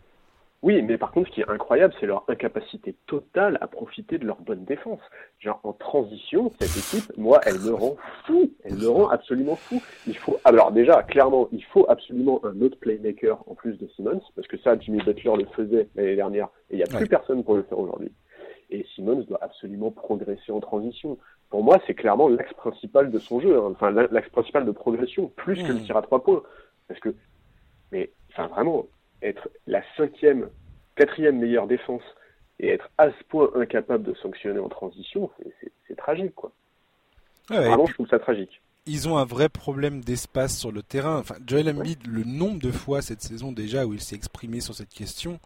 Oui, 0.62 0.82
mais 0.82 0.98
par 0.98 1.10
contre, 1.10 1.30
ce 1.30 1.34
qui 1.34 1.40
est 1.40 1.48
incroyable, 1.48 1.94
c'est 1.98 2.06
leur 2.06 2.22
incapacité 2.28 2.94
totale 3.06 3.56
à 3.62 3.66
profiter 3.66 4.18
de 4.18 4.26
leur 4.26 4.42
bonne 4.42 4.66
défense. 4.66 5.00
Genre, 5.38 5.58
en 5.62 5.72
transition, 5.72 6.52
cette 6.60 6.76
équipe, 6.76 7.16
moi, 7.16 7.40
elle 7.46 7.58
me 7.60 7.72
rend 7.72 7.96
fou. 8.26 8.52
Elle 8.64 8.74
me 8.74 8.88
rend 8.88 9.08
absolument 9.08 9.56
fou. 9.56 9.80
Il 10.06 10.18
faut, 10.18 10.38
alors 10.44 10.70
déjà, 10.70 11.02
clairement, 11.02 11.48
il 11.50 11.64
faut 11.64 11.86
absolument 11.88 12.44
un 12.44 12.60
autre 12.60 12.78
playmaker 12.78 13.42
en 13.46 13.54
plus 13.54 13.78
de 13.78 13.88
Simmons, 13.96 14.20
parce 14.36 14.48
que 14.48 14.58
ça, 14.58 14.78
Jimmy 14.78 14.98
Butler 14.98 15.32
le 15.38 15.46
faisait 15.56 15.88
l'année 15.94 16.16
dernière, 16.16 16.48
et 16.70 16.74
il 16.74 16.76
n'y 16.76 16.82
a 16.82 16.86
plus 16.86 17.08
personne 17.08 17.42
pour 17.42 17.54
le 17.54 17.62
faire 17.62 17.78
aujourd'hui 17.78 18.12
et 18.70 18.86
Simmons 18.94 19.22
doit 19.22 19.42
absolument 19.42 19.90
progresser 19.90 20.52
en 20.52 20.60
transition. 20.60 21.18
Pour 21.48 21.64
moi, 21.64 21.80
c'est 21.86 21.94
clairement 21.94 22.28
l'axe 22.28 22.52
principal 22.54 23.10
de 23.10 23.18
son 23.18 23.40
jeu, 23.40 23.56
hein. 23.58 23.72
enfin 23.72 23.90
l'axe 23.90 24.28
principal 24.30 24.64
de 24.64 24.70
progression, 24.70 25.28
plus 25.36 25.62
que 25.62 25.72
le 25.72 25.82
tir 25.82 25.96
à 25.96 26.02
trois 26.02 26.22
points. 26.22 26.42
Parce 26.88 27.00
que, 27.00 27.14
mais, 27.92 28.10
enfin 28.30 28.46
vraiment, 28.48 28.86
être 29.22 29.48
la 29.66 29.82
cinquième, 29.96 30.48
quatrième 30.96 31.38
meilleure 31.38 31.66
défense 31.66 32.02
et 32.58 32.68
être 32.68 32.88
à 32.98 33.10
ce 33.10 33.24
point 33.28 33.50
incapable 33.54 34.04
de 34.04 34.14
sanctionner 34.14 34.60
en 34.60 34.68
transition, 34.68 35.30
c'est 35.88 35.96
tragique, 35.96 36.34
quoi. 36.34 36.52
vraiment, 37.48 37.86
je 37.86 37.94
trouve 37.94 38.08
ça 38.08 38.18
tragique. 38.18 38.60
Ils 38.86 39.08
ont 39.08 39.18
un 39.18 39.24
vrai 39.24 39.48
problème 39.48 40.02
d'espace 40.02 40.56
sur 40.56 40.72
le 40.72 40.82
terrain. 40.82 41.18
Enfin, 41.18 41.36
Joel 41.46 41.68
Embiid, 41.68 42.06
le 42.06 42.24
nombre 42.24 42.60
de 42.60 42.70
fois 42.70 43.02
cette 43.02 43.22
saison 43.22 43.52
déjà 43.52 43.86
où 43.86 43.92
il 43.92 44.00
s'est 44.00 44.16
exprimé 44.16 44.60
sur 44.60 44.74
cette 44.74 44.88
question, 44.88 45.38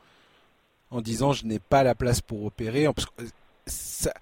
en 0.95 1.01
disant 1.01 1.32
je 1.32 1.45
n'ai 1.45 1.59
pas 1.59 1.82
la 1.82 1.95
place 1.95 2.20
pour 2.20 2.45
opérer. 2.45 2.86
Sa, 3.66 4.14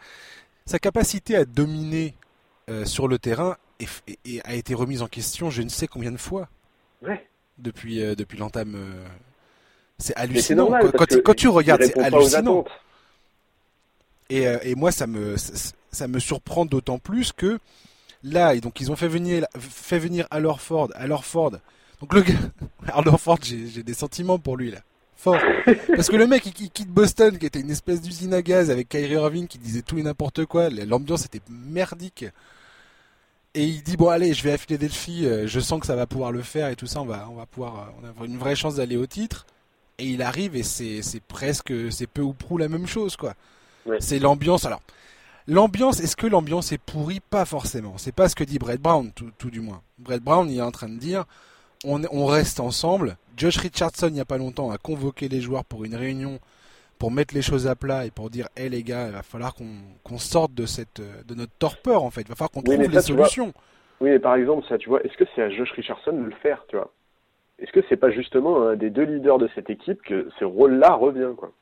sa 0.64 0.78
capacité 0.78 1.36
à 1.36 1.44
dominer 1.44 2.14
euh, 2.70 2.84
sur 2.84 3.08
le 3.08 3.18
terrain 3.18 3.56
a 4.44 4.54
été 4.54 4.74
remise 4.74 5.02
en 5.02 5.08
question 5.08 5.50
je 5.50 5.62
ne 5.62 5.68
sais 5.68 5.88
combien 5.88 6.12
de 6.12 6.16
fois 6.16 6.48
depuis, 7.58 8.02
euh, 8.02 8.14
depuis 8.14 8.38
l'entame. 8.38 8.74
Euh, 8.76 9.06
c'est 9.98 10.16
hallucinant. 10.16 10.70
quand, 11.24 11.34
tu 11.34 11.48
regardes, 11.48 11.82
c'est 11.82 11.98
hallucinant. 11.98 12.64
Et, 14.30 14.44
et, 14.62 14.74
moi, 14.74 14.90
ça 14.90 15.06
me, 15.06 15.36
ça, 15.36 16.08
me 16.08 16.18
surprend 16.18 16.64
d'autant 16.64 16.98
plus 16.98 17.32
que 17.32 17.58
là, 18.24 18.56
donc 18.56 18.80
ils 18.80 18.90
ont 18.90 18.96
fait 18.96 19.08
venir, 19.08 19.46
fait 19.58 19.98
venir 19.98 20.26
Ford, 20.58 20.88
Ford. 21.22 21.52
Donc 22.00 22.14
le 22.14 22.22
gars, 22.22 23.16
Ford, 23.18 23.38
j'ai 23.42 23.82
des 23.82 23.94
sentiments 23.94 24.38
pour 24.38 24.56
lui 24.56 24.70
là. 24.70 24.78
Parce 25.24 26.08
que 26.08 26.16
le 26.16 26.26
mec, 26.26 26.44
il, 26.46 26.70
quitte 26.70 26.88
Boston, 26.88 27.38
qui 27.38 27.46
était 27.46 27.60
une 27.60 27.70
espèce 27.70 28.00
d'usine 28.00 28.34
à 28.34 28.42
gaz, 28.42 28.70
avec 28.70 28.88
Kyrie 28.88 29.14
Irving 29.14 29.46
qui 29.46 29.58
disait 29.58 29.82
tout 29.82 29.98
et 29.98 30.02
n'importe 30.02 30.46
quoi. 30.46 30.68
L'ambiance 30.70 31.24
était 31.24 31.40
merdique. 31.48 32.24
Et 33.54 33.64
il 33.64 33.82
dit 33.82 33.98
bon 33.98 34.08
allez, 34.08 34.32
je 34.32 34.42
vais 34.42 34.52
à 34.52 34.58
Philadelphie, 34.58 35.26
euh, 35.26 35.46
je 35.46 35.60
sens 35.60 35.78
que 35.78 35.86
ça 35.86 35.94
va 35.94 36.06
pouvoir 36.06 36.32
le 36.32 36.40
faire 36.40 36.68
et 36.68 36.76
tout 36.76 36.86
ça, 36.86 37.02
on 37.02 37.04
va, 37.04 37.28
on 37.30 37.34
va 37.34 37.44
pouvoir, 37.44 37.92
euh, 38.02 38.08
on 38.18 38.22
a 38.22 38.26
une 38.26 38.38
vraie 38.38 38.56
chance 38.56 38.76
d'aller 38.76 38.96
au 38.96 39.06
titre. 39.06 39.46
Et 39.98 40.06
il 40.06 40.22
arrive 40.22 40.56
et 40.56 40.62
c'est, 40.62 41.02
presque, 41.28 41.72
c'est 41.90 42.06
peu 42.06 42.22
ou 42.22 42.32
prou 42.32 42.56
la 42.56 42.68
même 42.68 42.86
chose 42.86 43.16
quoi. 43.16 43.34
C'est 44.00 44.18
l'ambiance. 44.18 44.64
Alors, 44.64 44.80
l'ambiance, 45.46 46.00
est-ce 46.00 46.16
que 46.16 46.26
l'ambiance 46.26 46.72
est 46.72 46.78
pourrie? 46.78 47.20
Pas 47.20 47.44
forcément. 47.44 47.94
C'est 47.98 48.12
pas 48.12 48.28
ce 48.28 48.34
que 48.34 48.44
dit 48.44 48.58
Brett 48.58 48.80
Brown, 48.80 49.12
tout, 49.12 49.30
tout 49.36 49.50
du 49.50 49.60
moins. 49.60 49.82
Brett 49.98 50.22
Brown, 50.22 50.48
il 50.48 50.56
est 50.56 50.62
en 50.62 50.70
train 50.70 50.88
de 50.88 50.98
dire 50.98 51.26
on, 51.84 52.26
reste 52.26 52.60
ensemble. 52.60 53.16
Josh 53.36 53.56
Richardson, 53.58 54.08
il 54.08 54.14
n'y 54.14 54.20
a 54.20 54.24
pas 54.24 54.38
longtemps, 54.38 54.70
a 54.70 54.78
convoqué 54.78 55.28
les 55.28 55.40
joueurs 55.40 55.64
pour 55.64 55.84
une 55.84 55.94
réunion 55.94 56.38
pour 56.98 57.10
mettre 57.10 57.34
les 57.34 57.42
choses 57.42 57.66
à 57.66 57.74
plat 57.74 58.06
et 58.06 58.12
pour 58.12 58.30
dire 58.30 58.46
hé 58.56 58.68
les 58.68 58.84
gars, 58.84 59.06
il 59.08 59.12
va 59.12 59.24
falloir 59.24 59.54
qu'on 59.54 60.18
sorte 60.18 60.54
de, 60.54 60.66
cette, 60.66 61.00
de 61.26 61.34
notre 61.34 61.52
torpeur 61.58 62.04
en 62.04 62.10
fait. 62.10 62.20
Il 62.20 62.28
va 62.28 62.36
falloir 62.36 62.50
qu'on 62.52 62.62
trouve 62.62 62.76
des 62.76 63.00
solutions. 63.00 63.52
oui, 64.00 64.10
mais 64.10 64.18
par 64.20 64.36
exemple, 64.36 64.64
ça, 64.68 64.78
tu 64.78 64.88
vois, 64.88 65.02
est-ce 65.02 65.16
que 65.16 65.24
c'est 65.34 65.42
à 65.42 65.50
Josh 65.50 65.72
Richardson 65.72 66.12
de 66.12 66.22
le 66.22 66.34
faire, 66.42 66.64
tu 66.68 66.76
vois? 66.76 66.92
Est-ce 67.58 67.72
que 67.72 67.80
c'est 67.88 67.96
pas 67.96 68.10
justement 68.10 68.68
un 68.68 68.76
des 68.76 68.90
deux 68.90 69.02
leaders 69.02 69.38
de 69.38 69.48
cette 69.54 69.68
équipe 69.68 70.00
que 70.02 70.28
ce 70.38 70.44
rôle-là 70.44 70.94
revient, 70.94 71.34
quoi? 71.36 71.52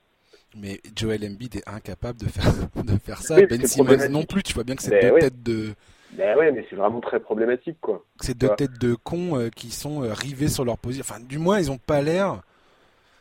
Mais 0.57 0.81
Joel 0.97 1.25
Embiid 1.25 1.57
est 1.57 1.69
incapable 1.69 2.19
de 2.19 2.27
faire, 2.27 2.53
de 2.85 2.99
faire 2.99 3.19
ça. 3.19 3.37
ben 3.41 3.65
Simmons 3.65 4.09
non 4.11 4.25
plus, 4.25 4.43
tu 4.43 4.53
vois 4.53 4.65
bien 4.65 4.75
que 4.75 4.83
c'est 4.83 5.01
deux 5.01 5.19
têtes 5.19 5.43
de, 5.43 5.75
ben 6.13 6.37
ouais, 6.37 6.51
mais 6.53 6.67
c'est 6.69 6.77
vraiment 6.77 7.01
très 7.01 7.21
problématique, 7.21 7.79
quoi. 7.81 8.05
C'est 8.21 8.37
deux 8.37 8.49
têtes 8.57 8.79
de 8.81 8.95
cons 8.95 9.39
euh, 9.39 9.49
qui 9.49 9.71
sont 9.71 10.03
euh, 10.03 10.13
rivés 10.13 10.49
sur 10.49 10.65
leur 10.65 10.79
position. 10.79 11.05
Enfin, 11.09 11.21
du 11.21 11.39
moins, 11.39 11.59
ils 11.61 11.71
ont 11.71 11.79
pas 11.79 12.03
l'air. 12.03 12.43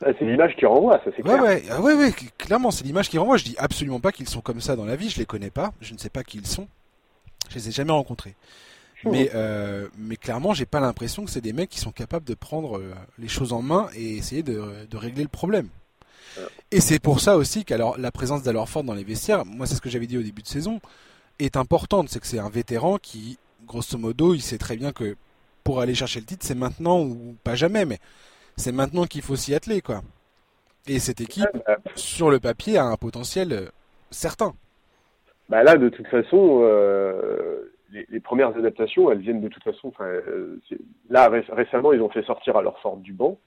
Ah, 0.04 0.12
c'est 0.18 0.26
l'image 0.26 0.56
qui 0.56 0.66
renvoie, 0.66 1.00
ça 1.04 1.12
c'est 1.16 1.22
clair. 1.22 1.42
Ouais, 1.42 1.64
ah 1.70 1.82
ouais, 1.82 1.94
ouais, 1.94 2.12
clairement, 2.38 2.72
c'est 2.72 2.86
l'image 2.86 3.10
qui 3.10 3.18
renvoie. 3.18 3.38
Je 3.38 3.44
dis 3.44 3.56
absolument 3.58 4.00
pas 4.00 4.12
qu'ils 4.12 4.30
sont 4.30 4.42
comme 4.42 4.62
ça 4.62 4.76
dans 4.76 4.86
la 4.86 4.96
vie. 4.96 5.10
Je 5.10 5.20
les 5.20 5.26
connais 5.26 5.50
pas. 5.50 5.74
Je 5.82 5.94
ne 5.94 6.00
sais 6.00 6.10
pas 6.10 6.24
qui 6.24 6.38
ils 6.38 6.48
sont. 6.48 6.68
Je 7.50 7.56
les 7.56 7.68
ai 7.68 7.72
jamais 7.72 7.92
rencontrés. 7.92 8.36
Mmh. 9.04 9.12
Mais, 9.12 9.32
euh, 9.36 9.88
mais 9.98 10.16
clairement, 10.16 10.54
j'ai 10.54 10.66
pas 10.66 10.80
l'impression 10.80 11.26
que 11.26 11.32
c'est 11.32 11.42
des 11.42 11.54
mecs 11.54 11.70
qui 11.70 11.80
sont 11.80 11.92
capables 11.92 12.26
de 12.26 12.34
prendre 12.34 12.78
euh, 12.78 12.94
les 13.18 13.28
choses 13.28 13.54
en 13.54 13.62
main 13.62 13.88
et 13.96 14.18
essayer 14.18 14.44
de, 14.44 14.88
de 14.90 14.98
régler 14.98 15.24
le 15.24 15.30
problème. 15.30 15.68
Et 16.72 16.80
c'est 16.80 17.00
pour 17.00 17.20
ça 17.20 17.38
aussi 17.38 17.66
qu'alors 17.66 17.98
la 17.98 18.12
présence 18.12 18.44
Ford 18.68 18.84
dans 18.84 18.94
les 18.94 19.04
vestiaires, 19.04 19.46
moi 19.46 19.66
c'est 19.66 19.76
ce 19.76 19.82
que 19.82 19.90
j'avais 19.90 20.08
dit 20.08 20.18
au 20.18 20.22
début 20.22 20.42
de 20.42 20.48
saison, 20.48 20.80
est 21.40 21.58
importante. 21.58 22.10
C'est 22.10 22.20
que 22.20 22.28
c'est 22.28 22.40
un 22.40 22.50
vétéran 22.50 22.98
qui, 22.98 23.38
grosso 23.66 23.98
modo, 23.98 24.34
il 24.34 24.42
sait 24.42 24.58
très 24.58 24.78
bien 24.78 24.92
que 24.92 25.16
pour 25.64 25.82
aller 25.82 25.96
chercher 25.96 26.20
le 26.20 26.26
titre, 26.26 26.46
c'est 26.46 26.56
maintenant 26.56 27.02
ou 27.02 27.36
pas 27.44 27.56
jamais, 27.56 27.86
mais 27.86 28.00
c'est 28.56 28.72
maintenant 28.72 29.06
qu'il 29.06 29.22
faut 29.22 29.36
s'y 29.36 29.54
atteler, 29.54 29.82
quoi. 29.82 30.02
Et 30.88 31.00
cette 31.00 31.22
équipe, 31.22 31.46
bah, 31.68 31.78
sur 31.96 32.32
le 32.32 32.40
papier, 32.40 32.78
a 32.78 32.86
un 32.86 32.96
potentiel 32.96 33.54
euh, 33.54 33.66
certain. 34.10 34.54
Bah 35.50 35.64
là, 35.64 35.78
de 35.78 35.90
toute 35.90 36.08
façon, 36.08 36.62
euh, 36.64 37.72
les, 37.92 38.20
premières 38.20 38.56
adaptations, 38.56 39.12
elles 39.12 39.20
viennent 39.20 39.42
de 39.42 39.48
toute 39.48 39.64
façon. 39.64 39.92
Euh, 40.00 40.60
là, 41.10 41.30
récemment, 41.30 41.94
ils 41.94 42.02
ont 42.02 42.10
fait 42.10 42.24
sortir 42.24 42.56
à 42.58 42.62
leur 42.62 42.80
forme 42.80 43.02
du 43.02 43.14
banc. 43.14 43.38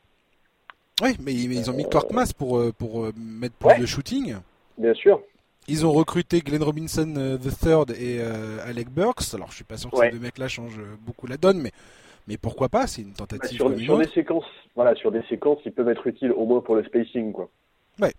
Oui, 1.03 1.16
mais, 1.20 1.32
ils 1.32 1.70
ont 1.70 1.74
mis 1.74 1.88
Korkmaz 1.88 2.32
pour, 2.32 2.62
pour 2.74 3.09
mettre 3.16 3.57
plus 3.57 3.80
de 3.80 3.86
shooting. 3.86 4.36
Bien 4.78 4.95
sûr. 4.95 5.20
Ils 5.69 5.87
ont 5.87 5.93
recruté 5.93 6.41
Glenn 6.41 6.63
Robinson 6.63 7.15
euh, 7.17 7.39
the 7.39 7.57
Third 7.57 7.91
et 7.91 8.19
euh, 8.21 8.59
Alec 8.67 8.91
Burks. 8.91 9.35
Alors 9.35 9.51
je 9.51 9.57
suis 9.57 9.65
pas 9.65 9.77
sûr 9.77 9.91
que 9.91 9.99
ces 9.99 10.11
deux 10.11 10.19
mecs-là 10.19 10.49
changent 10.49 10.81
beaucoup 11.07 11.27
la 11.27 11.37
donne, 11.37 11.61
mais 11.61 11.71
mais 12.29 12.37
pourquoi 12.37 12.69
pas? 12.69 12.87
C'est 12.87 13.03
une 13.03 13.13
tentative. 13.13 13.59
Bah, 13.59 13.77
sur, 13.79 13.99
des 13.99 14.09
séquences, 14.09 14.45
voilà, 14.77 14.95
sur 14.95 15.11
des 15.11 15.23
séquences, 15.23 15.59
ils 15.65 15.73
peuvent 15.73 15.89
être 15.89 16.07
utiles 16.07 16.33
au 16.33 16.45
moins 16.45 16.61
pour 16.61 16.77
le 16.77 16.85
spacing, 16.85 17.33
quoi. 17.33 17.49
Ouais. 18.01 18.13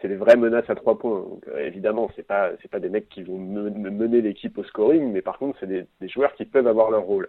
C'est 0.00 0.08
des 0.08 0.16
vraies 0.16 0.36
menaces 0.36 0.68
à 0.68 0.74
trois 0.74 0.98
points. 0.98 1.20
Donc, 1.20 1.44
euh, 1.48 1.66
évidemment, 1.66 2.10
c'est 2.16 2.26
pas 2.26 2.50
c'est 2.60 2.70
pas 2.70 2.80
des 2.80 2.88
mecs 2.88 3.08
qui 3.08 3.22
vont 3.22 3.38
mener 3.38 4.20
l'équipe 4.20 4.56
au 4.58 4.64
scoring, 4.64 5.12
mais 5.12 5.22
par 5.22 5.38
contre, 5.38 5.58
c'est 5.60 5.66
des, 5.66 5.86
des, 6.00 6.08
joueurs 6.08 6.34
qui 6.34 6.44
peuvent 6.44 6.66
avoir 6.66 6.90
leur 6.90 7.02
rôle. 7.02 7.28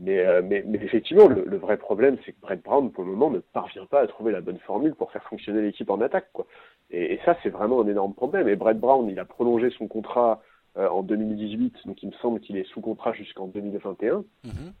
Mais, 0.00 0.42
mais, 0.42 0.64
mais, 0.66 0.78
effectivement, 0.82 1.28
le, 1.28 1.44
le 1.44 1.56
vrai 1.58 1.76
problème, 1.76 2.16
c'est 2.24 2.32
que 2.32 2.40
Brett 2.40 2.62
Brown, 2.62 2.90
pour 2.90 3.04
le 3.04 3.10
moment, 3.10 3.30
ne 3.30 3.40
parvient 3.40 3.84
pas 3.84 4.00
à 4.00 4.06
trouver 4.06 4.32
la 4.32 4.40
bonne 4.40 4.58
formule 4.58 4.94
pour 4.94 5.12
faire 5.12 5.22
fonctionner 5.24 5.60
l'équipe 5.60 5.90
en 5.90 6.00
attaque. 6.00 6.30
Quoi. 6.32 6.46
Et, 6.90 7.18
ça, 7.24 7.36
c'est 7.42 7.50
vraiment 7.50 7.82
un 7.82 7.86
énorme 7.86 8.14
problème. 8.14 8.48
Et 8.48 8.56
Brett 8.56 8.78
Brown, 8.78 9.08
il 9.08 9.18
a 9.18 9.24
prolongé 9.24 9.70
son 9.70 9.86
contrat 9.88 10.42
euh, 10.76 10.88
en 10.88 11.02
2018, 11.02 11.86
donc 11.86 12.02
il 12.02 12.08
me 12.08 12.14
semble 12.14 12.40
qu'il 12.40 12.56
est 12.56 12.64
sous 12.64 12.80
contrat 12.80 13.12
jusqu'en 13.12 13.46
2021. 13.46 14.24
Mhm. 14.44 14.72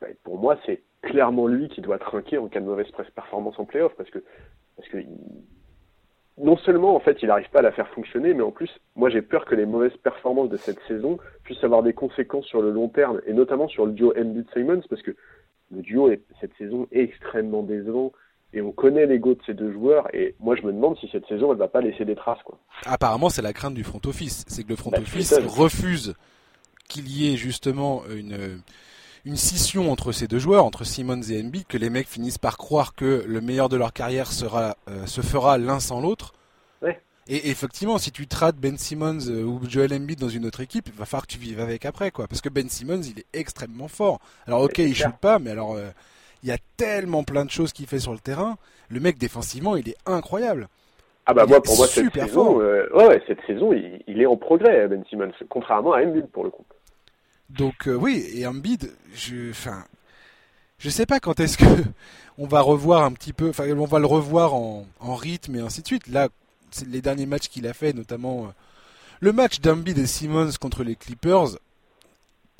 Ben, 0.00 0.14
pour 0.22 0.38
moi, 0.38 0.58
c'est 0.66 0.82
clairement 1.02 1.46
lui 1.46 1.68
qui 1.68 1.80
doit 1.80 1.98
trinquer 1.98 2.38
en 2.38 2.48
cas 2.48 2.60
de 2.60 2.66
mauvaise 2.66 2.90
performance 3.14 3.58
en 3.58 3.64
playoff, 3.64 3.94
parce 3.96 4.10
que, 4.10 4.22
parce 4.76 4.88
que 4.88 4.98
non 6.40 6.56
seulement 6.58 6.94
en 6.94 7.00
fait 7.00 7.18
il 7.22 7.28
n'arrive 7.28 7.50
pas 7.50 7.60
à 7.60 7.62
la 7.62 7.72
faire 7.72 7.88
fonctionner, 7.88 8.34
mais 8.34 8.42
en 8.42 8.50
plus, 8.50 8.70
moi 8.96 9.10
j'ai 9.10 9.22
peur 9.22 9.44
que 9.44 9.54
les 9.54 9.66
mauvaises 9.66 9.96
performances 10.02 10.50
de 10.50 10.56
cette 10.56 10.80
saison 10.88 11.18
puissent 11.44 11.64
avoir 11.64 11.82
des 11.82 11.92
conséquences 11.92 12.46
sur 12.46 12.62
le 12.62 12.70
long 12.70 12.88
terme, 12.88 13.20
et 13.26 13.32
notamment 13.32 13.68
sur 13.68 13.86
le 13.86 13.92
duo 13.92 14.12
Embiid 14.16 14.46
Simons, 14.52 14.82
parce 14.88 15.02
que 15.02 15.14
le 15.70 15.82
duo 15.82 16.10
est, 16.10 16.22
cette 16.40 16.54
saison 16.56 16.86
est 16.92 17.02
extrêmement 17.02 17.62
décevant. 17.62 18.12
Et 18.54 18.62
on 18.62 18.72
connaît 18.72 19.04
l'ego 19.04 19.34
de 19.34 19.40
ces 19.44 19.52
deux 19.52 19.70
joueurs. 19.72 20.08
Et 20.14 20.34
moi, 20.40 20.56
je 20.56 20.62
me 20.62 20.72
demande 20.72 20.96
si 20.98 21.06
cette 21.12 21.26
saison, 21.26 21.52
elle 21.52 21.58
va 21.58 21.68
pas 21.68 21.82
laisser 21.82 22.06
des 22.06 22.14
traces. 22.14 22.42
Quoi. 22.44 22.58
Apparemment, 22.86 23.28
c'est 23.28 23.42
la 23.42 23.52
crainte 23.52 23.74
du 23.74 23.84
front 23.84 24.00
office. 24.06 24.46
C'est 24.48 24.64
que 24.64 24.70
le 24.70 24.76
front 24.76 24.90
bah, 24.90 25.00
office 25.00 25.38
refuse 25.46 26.14
qu'il 26.88 27.08
y 27.08 27.30
ait 27.30 27.36
justement 27.36 28.04
une, 28.06 28.62
une 29.24 29.36
scission 29.36 29.90
entre 29.90 30.12
ces 30.12 30.26
deux 30.26 30.38
joueurs, 30.38 30.64
entre 30.64 30.84
Simmons 30.84 31.22
et 31.22 31.40
Embiid, 31.40 31.66
que 31.66 31.78
les 31.78 31.90
mecs 31.90 32.08
finissent 32.08 32.38
par 32.38 32.56
croire 32.56 32.94
que 32.94 33.24
le 33.26 33.40
meilleur 33.40 33.68
de 33.68 33.76
leur 33.76 33.92
carrière 33.92 34.32
sera, 34.32 34.76
euh, 34.88 35.06
se 35.06 35.20
fera 35.20 35.58
l'un 35.58 35.80
sans 35.80 36.00
l'autre. 36.00 36.34
Et 37.30 37.50
effectivement, 37.50 37.98
si 37.98 38.10
tu 38.10 38.26
traites 38.26 38.56
Ben 38.56 38.78
Simmons 38.78 39.28
euh, 39.28 39.42
ou 39.42 39.60
Joel 39.68 39.92
Embiid 39.92 40.18
dans 40.18 40.30
une 40.30 40.46
autre 40.46 40.62
équipe, 40.62 40.86
il 40.86 40.94
va 40.94 41.04
falloir 41.04 41.26
que 41.26 41.32
tu 41.32 41.38
vives 41.38 41.60
avec 41.60 41.84
après, 41.84 42.10
quoi. 42.10 42.26
Parce 42.26 42.40
que 42.40 42.48
Ben 42.48 42.70
Simmons, 42.70 43.02
il 43.02 43.18
est 43.18 43.26
extrêmement 43.34 43.86
fort. 43.86 44.18
Alors 44.46 44.62
ok, 44.62 44.78
il 44.78 44.94
shoot 44.94 45.12
pas, 45.20 45.38
mais 45.38 45.50
alors 45.50 45.74
euh, 45.74 45.90
il 46.42 46.48
y 46.48 46.52
a 46.52 46.56
tellement 46.78 47.24
plein 47.24 47.44
de 47.44 47.50
choses 47.50 47.74
qu'il 47.74 47.86
fait 47.86 47.98
sur 47.98 48.12
le 48.12 48.18
terrain. 48.18 48.56
Le 48.88 48.98
mec 48.98 49.18
défensivement, 49.18 49.76
il 49.76 49.90
est 49.90 49.96
incroyable. 50.06 50.68
Ah 51.26 51.34
bah 51.34 51.44
moi, 51.46 51.62
pour 51.62 51.76
moi, 51.76 51.86
cette 51.86 52.14
saison, 52.14 52.56
ouais, 52.60 53.22
cette 53.26 53.44
saison, 53.46 53.74
il, 53.74 54.02
il, 54.06 54.22
est 54.22 54.26
en 54.26 54.38
progrès, 54.38 54.88
Ben 54.88 55.04
Simmons, 55.10 55.32
contrairement 55.50 55.92
à 55.92 56.02
Embiid 56.02 56.28
pour 56.28 56.44
le 56.44 56.50
coup. 56.50 56.64
Donc 57.50 57.88
euh, 57.88 57.94
oui, 57.94 58.28
et 58.34 58.46
Embiid, 58.46 58.92
je, 59.14 59.50
enfin, 59.50 59.84
je 60.78 60.90
sais 60.90 61.06
pas 61.06 61.18
quand 61.18 61.40
est-ce 61.40 61.56
que 61.56 61.64
on 62.38 62.46
va 62.46 62.60
revoir 62.60 63.04
un 63.04 63.12
petit 63.12 63.32
peu, 63.32 63.48
enfin, 63.50 63.64
on 63.70 63.84
va 63.86 63.98
le 63.98 64.06
revoir 64.06 64.54
en, 64.54 64.86
rythme 65.00 65.56
et 65.56 65.60
ainsi 65.60 65.82
de 65.82 65.86
suite. 65.86 66.08
Là, 66.08 66.28
les 66.86 67.00
derniers 67.00 67.26
matchs 67.26 67.48
qu'il 67.48 67.66
a 67.66 67.72
fait, 67.72 67.94
notamment 67.94 68.44
euh, 68.44 68.48
le 69.20 69.32
match 69.32 69.60
d'Embiid 69.60 69.98
et 69.98 70.06
Simmons 70.06 70.50
contre 70.60 70.84
les 70.84 70.94
Clippers, 70.94 71.58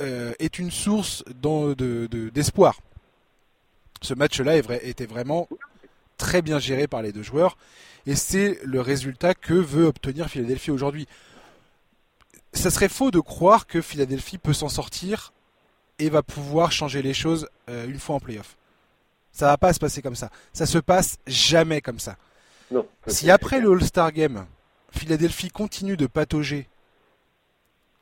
euh, 0.01 0.33
est 0.39 0.59
une 0.59 0.71
source 0.71 1.25
d'espoir. 2.33 2.81
Ce 4.01 4.15
match-là 4.15 4.57
était 4.57 5.07
vraiment 5.07 5.49
très 6.17 6.41
bien 6.41 6.59
géré 6.59 6.87
par 6.87 7.03
les 7.03 7.13
deux 7.13 7.23
joueurs, 7.23 7.59
et 8.07 8.15
c'est 8.15 8.59
le 8.65 8.81
résultat 8.81 9.35
que 9.35 9.55
veut 9.55 9.87
obtenir 9.87 10.29
Philadelphie 10.29 10.71
aujourd'hui 10.71 11.07
ça 12.59 12.71
serait 12.71 12.89
faux 12.89 13.11
de 13.11 13.21
croire 13.21 13.67
que 13.67 13.81
Philadelphie 13.81 14.39
peut 14.39 14.53
s'en 14.53 14.69
sortir 14.69 15.33
et 15.99 16.11
va 16.11 16.23
pouvoir 16.23 16.73
changer 16.73 17.03
les 17.03 17.15
choses 17.15 17.49
euh, 17.69 17.87
une 17.87 17.99
fois 17.99 18.17
en 18.17 18.21
playoff. 18.21 18.57
Ça 19.33 19.47
va 19.47 19.57
pas 19.57 19.73
se 19.73 19.79
passer 19.79 20.03
comme 20.03 20.17
ça. 20.17 20.31
Ça 20.53 20.67
se 20.67 20.79
passe 20.79 21.19
jamais 21.27 21.81
comme 21.81 21.99
ça. 21.99 22.17
si 23.07 23.31
après 23.31 23.61
le 23.61 23.71
All-Star 23.73 24.13
Game, 24.13 24.47
Philadelphie 24.91 25.51
continue 25.51 25.97
de 25.97 26.07
patauger, 26.07 26.69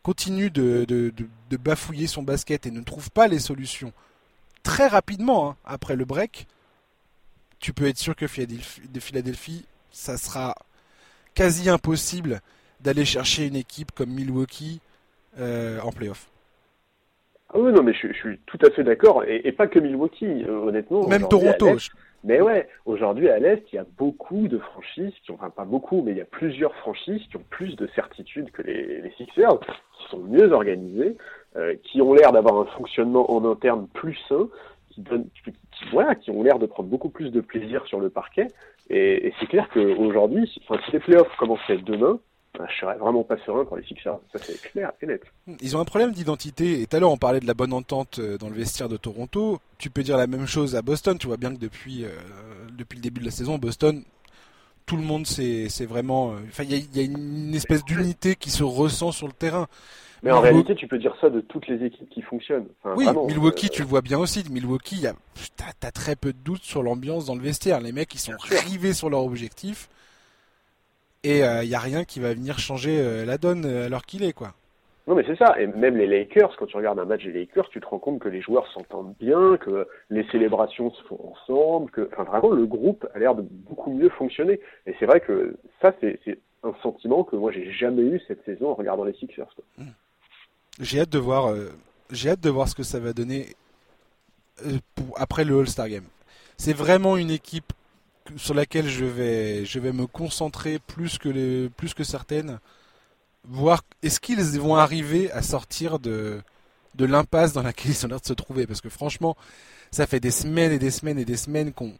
continue 0.02 0.50
de, 0.50 1.12
bafouiller 1.50 2.06
son 2.06 2.22
basket 2.22 2.66
et 2.66 2.70
ne 2.70 2.80
trouve 2.80 3.10
pas 3.10 3.28
les 3.28 3.38
solutions 3.38 3.92
très 4.62 4.88
rapidement 4.88 5.50
hein, 5.50 5.56
après 5.64 5.96
le 5.96 6.04
break, 6.04 6.46
tu 7.58 7.72
peux 7.72 7.86
être 7.86 7.98
sûr 7.98 8.16
que 8.16 8.26
Philadelphie, 8.26 8.82
de 8.88 9.00
Philadelphie, 9.00 9.64
ça 9.92 10.18
sera 10.18 10.54
quasi 11.34 11.68
impossible 11.68 12.40
d'aller 12.80 13.04
chercher 13.04 13.46
une 13.46 13.56
équipe 13.56 13.92
comme 13.92 14.10
Milwaukee 14.10 14.80
euh, 15.38 15.80
en 15.80 15.92
playoff. 15.92 16.28
Ah 17.50 17.58
oui, 17.58 17.72
non, 17.72 17.82
mais 17.82 17.92
je, 17.92 18.12
suis 18.12 18.38
tout 18.46 18.58
à 18.66 18.70
fait 18.70 18.84
d'accord. 18.84 19.24
Et, 19.26 19.52
pas 19.52 19.66
que 19.66 19.78
Milwaukee, 19.78 20.44
euh, 20.46 20.66
honnêtement. 20.66 21.06
Même 21.06 21.28
Toronto. 21.28 21.76
Mais 22.24 22.40
ouais, 22.40 22.68
aujourd'hui 22.86 23.28
à 23.28 23.38
l'Est, 23.38 23.62
il 23.72 23.76
y 23.76 23.78
a 23.78 23.86
beaucoup 23.96 24.48
de 24.48 24.58
franchises, 24.58 25.12
qui 25.24 25.30
ont, 25.30 25.34
enfin 25.34 25.50
pas 25.50 25.64
beaucoup, 25.64 26.02
mais 26.02 26.10
il 26.10 26.18
y 26.18 26.22
a 26.22 26.24
plusieurs 26.24 26.74
franchises 26.76 27.22
qui 27.30 27.36
ont 27.36 27.44
plus 27.50 27.76
de 27.76 27.86
certitude 27.94 28.50
que 28.50 28.62
les, 28.62 29.00
les 29.00 29.12
Sixers, 29.12 29.60
qui 29.60 30.10
sont 30.10 30.18
mieux 30.18 30.50
organisées, 30.50 31.16
euh, 31.56 31.74
qui 31.84 32.02
ont 32.02 32.12
l'air 32.14 32.32
d'avoir 32.32 32.56
un 32.56 32.66
fonctionnement 32.76 33.30
en 33.30 33.48
interne 33.48 33.86
plus 33.94 34.18
sain, 34.28 34.48
qui, 34.90 35.02
donnent, 35.02 35.28
qui, 35.44 35.52
voilà, 35.92 36.16
qui 36.16 36.30
ont 36.30 36.42
l'air 36.42 36.58
de 36.58 36.66
prendre 36.66 36.88
beaucoup 36.88 37.10
plus 37.10 37.30
de 37.30 37.40
plaisir 37.40 37.86
sur 37.86 38.00
le 38.00 38.10
parquet. 38.10 38.48
Et, 38.90 39.32
c'est 39.38 39.46
clair 39.46 39.68
qu'aujourd'hui, 39.72 40.52
enfin, 40.68 40.80
si 40.84 40.92
les 40.92 41.00
playoffs 41.00 41.34
commençaient 41.38 41.78
demain, 41.78 42.18
je 42.68 42.80
serais 42.80 42.96
vraiment 42.96 43.24
pas 43.24 43.36
serein 43.44 43.64
pour 43.64 43.76
les 43.76 43.84
Sixers. 43.84 44.18
Ça, 44.32 44.38
c'est 44.38 44.60
clair 44.70 44.92
et 45.02 45.06
net. 45.06 45.22
Ils 45.60 45.76
ont 45.76 45.80
un 45.80 45.84
problème 45.84 46.12
d'identité. 46.12 46.80
Et 46.80 46.86
tout 46.86 46.96
à 46.96 47.00
l'heure, 47.00 47.12
on 47.12 47.16
parlait 47.16 47.40
de 47.40 47.46
la 47.46 47.54
bonne 47.54 47.72
entente 47.72 48.18
euh, 48.18 48.38
dans 48.38 48.48
le 48.48 48.54
vestiaire 48.54 48.88
de 48.88 48.96
Toronto. 48.96 49.60
Tu 49.78 49.90
peux 49.90 50.02
dire 50.02 50.16
la 50.16 50.26
même 50.26 50.46
chose 50.46 50.76
à 50.76 50.82
Boston. 50.82 51.18
Tu 51.18 51.26
vois 51.26 51.36
bien 51.36 51.54
que 51.54 51.60
depuis, 51.60 52.04
euh, 52.04 52.08
depuis 52.76 52.96
le 52.96 53.02
début 53.02 53.20
de 53.20 53.26
la 53.26 53.30
saison, 53.30 53.58
Boston, 53.58 54.02
tout 54.86 54.96
le 54.96 55.02
monde, 55.02 55.26
c'est 55.26 55.86
vraiment. 55.86 56.32
Euh, 56.32 56.36
enfin, 56.48 56.64
il 56.64 56.96
y, 56.96 57.00
a 57.00 57.02
une 57.02 57.54
espèce 57.54 57.84
d'unité 57.84 58.36
qui 58.36 58.50
se 58.50 58.62
ressent 58.62 59.12
sur 59.12 59.26
le 59.26 59.32
terrain. 59.32 59.66
Mais 60.22 60.32
en 60.32 60.40
réalité, 60.40 60.74
tu 60.74 60.88
peux 60.88 60.98
dire 60.98 61.14
ça 61.20 61.28
de 61.28 61.40
toutes 61.40 61.68
les 61.68 61.84
équipes 61.84 62.08
qui 62.08 62.22
fonctionnent. 62.22 62.66
oui, 62.96 63.06
Milwaukee, 63.26 63.68
tu 63.68 63.82
le 63.82 63.88
vois 63.88 64.00
bien 64.00 64.18
aussi. 64.18 64.44
Milwaukee, 64.50 65.06
t'as 65.56 65.88
as 65.88 65.92
très 65.92 66.16
peu 66.16 66.32
de 66.32 66.38
doutes 66.38 66.62
sur 66.62 66.82
l'ambiance 66.82 67.26
dans 67.26 67.34
le 67.34 67.42
vestiaire. 67.42 67.80
Les 67.80 67.92
mecs, 67.92 68.14
ils 68.14 68.18
sont 68.18 68.32
rivés 68.66 68.94
sur 68.94 69.10
leur 69.10 69.24
objectif. 69.24 69.88
Et 71.26 71.38
il 71.38 71.42
euh, 71.42 71.64
n'y 71.64 71.74
a 71.74 71.80
rien 71.80 72.04
qui 72.04 72.20
va 72.20 72.34
venir 72.34 72.60
changer 72.60 73.00
euh, 73.00 73.24
la 73.24 73.36
donne 73.36 73.64
euh, 73.66 73.86
alors 73.86 74.06
qu'il 74.06 74.22
est, 74.22 74.32
quoi. 74.32 74.52
Non, 75.08 75.16
mais 75.16 75.24
c'est 75.26 75.36
ça. 75.36 75.60
Et 75.60 75.66
même 75.66 75.96
les 75.96 76.06
Lakers, 76.06 76.56
quand 76.56 76.66
tu 76.66 76.76
regardes 76.76 77.00
un 77.00 77.04
match 77.04 77.24
des 77.24 77.32
Lakers, 77.32 77.68
tu 77.70 77.80
te 77.80 77.86
rends 77.86 77.98
compte 77.98 78.20
que 78.20 78.28
les 78.28 78.40
joueurs 78.40 78.70
s'entendent 78.72 79.12
bien, 79.18 79.56
que 79.56 79.88
les 80.08 80.24
célébrations 80.30 80.92
se 80.92 81.02
font 81.02 81.34
ensemble, 81.34 81.90
que, 81.90 82.08
enfin, 82.12 82.22
vraiment, 82.22 82.50
le 82.50 82.64
groupe 82.64 83.08
a 83.12 83.18
l'air 83.18 83.34
de 83.34 83.42
beaucoup 83.42 83.92
mieux 83.92 84.08
fonctionner. 84.10 84.60
Et 84.86 84.94
c'est 85.00 85.06
vrai 85.06 85.18
que 85.18 85.56
ça, 85.82 85.92
c'est 86.00 86.38
un 86.62 86.74
sentiment 86.80 87.24
que 87.24 87.34
moi, 87.34 87.50
j'ai 87.50 87.72
jamais 87.72 88.02
eu 88.02 88.20
cette 88.28 88.44
saison 88.44 88.70
en 88.70 88.74
regardant 88.74 89.02
les 89.02 89.14
Sixers. 89.14 89.52
Hmm. 89.78 89.90
J'ai 90.78 91.00
hâte 91.00 91.10
de 91.10 91.18
voir, 91.18 91.52
j'ai 92.12 92.30
hâte 92.30 92.40
de 92.40 92.50
voir 92.50 92.68
ce 92.68 92.76
que 92.76 92.84
ça 92.84 93.00
va 93.00 93.12
donner 93.12 93.46
pour, 94.94 95.06
après 95.16 95.44
le 95.44 95.58
All-Star 95.58 95.88
Game. 95.88 96.04
C'est 96.56 96.76
vraiment 96.76 97.16
une 97.16 97.30
équipe 97.32 97.72
sur 98.36 98.54
laquelle 98.54 98.88
je 98.88 99.04
vais, 99.04 99.64
je 99.64 99.78
vais 99.78 99.92
me 99.92 100.06
concentrer 100.06 100.78
plus 100.78 101.18
que, 101.18 101.28
les, 101.28 101.68
plus 101.70 101.94
que 101.94 102.04
certaines. 102.04 102.58
Voir 103.44 103.82
est-ce 104.02 104.20
qu'ils 104.20 104.40
vont 104.60 104.76
arriver 104.76 105.30
à 105.32 105.42
sortir 105.42 105.98
de, 105.98 106.40
de 106.96 107.04
l'impasse 107.04 107.52
dans 107.52 107.62
laquelle 107.62 107.92
ils 107.92 108.04
ont 108.04 108.08
l'air 108.08 108.20
de 108.20 108.26
se 108.26 108.32
trouver. 108.32 108.66
Parce 108.66 108.80
que 108.80 108.88
franchement, 108.88 109.36
ça 109.90 110.06
fait 110.06 110.20
des 110.20 110.30
semaines 110.30 110.72
et 110.72 110.78
des 110.78 110.90
semaines 110.90 111.18
et 111.18 111.24
des 111.24 111.36
semaines 111.36 111.72
qu'on. 111.72 111.94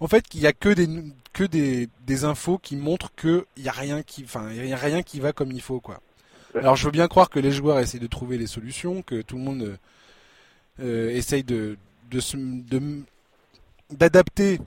En 0.00 0.08
fait, 0.08 0.26
qu'il 0.26 0.40
n'y 0.40 0.46
a 0.46 0.52
que 0.52 0.68
des, 0.68 0.88
que 1.32 1.44
des, 1.44 1.88
des 2.06 2.24
infos 2.24 2.58
qui 2.58 2.76
montrent 2.76 3.12
qu'il 3.14 3.44
n'y 3.58 3.68
a, 3.68 3.72
rien 3.72 4.02
qui, 4.02 4.24
enfin, 4.24 4.52
y 4.52 4.72
a 4.72 4.76
rien 4.76 5.02
qui 5.02 5.20
va 5.20 5.32
comme 5.32 5.52
il 5.52 5.62
faut. 5.62 5.80
quoi. 5.80 6.00
Alors 6.54 6.76
je 6.76 6.84
veux 6.84 6.90
bien 6.90 7.08
croire 7.08 7.30
que 7.30 7.38
les 7.38 7.50
joueurs 7.52 7.78
essayent 7.78 8.00
de 8.00 8.06
trouver 8.06 8.36
les 8.36 8.46
solutions, 8.46 9.02
que 9.02 9.22
tout 9.22 9.36
le 9.36 9.42
monde 9.42 9.78
euh, 10.80 11.10
essaye 11.10 11.44
de, 11.44 11.78
de, 12.10 13.02
d'adapter 13.90 14.60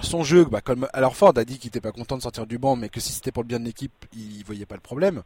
son 0.00 0.24
jeu, 0.24 0.44
bah, 0.44 0.60
comme 0.60 0.88
alors 0.92 1.16
Ford 1.16 1.32
a 1.36 1.44
dit 1.44 1.58
qu'il 1.58 1.68
était 1.68 1.80
pas 1.80 1.92
content 1.92 2.16
de 2.16 2.22
sortir 2.22 2.46
du 2.46 2.58
banc, 2.58 2.76
mais 2.76 2.88
que 2.88 3.00
si 3.00 3.12
c'était 3.12 3.32
pour 3.32 3.42
le 3.42 3.48
bien 3.48 3.60
de 3.60 3.64
l'équipe, 3.64 3.92
il 4.12 4.44
voyait 4.44 4.66
pas 4.66 4.74
le 4.74 4.80
problème. 4.80 5.22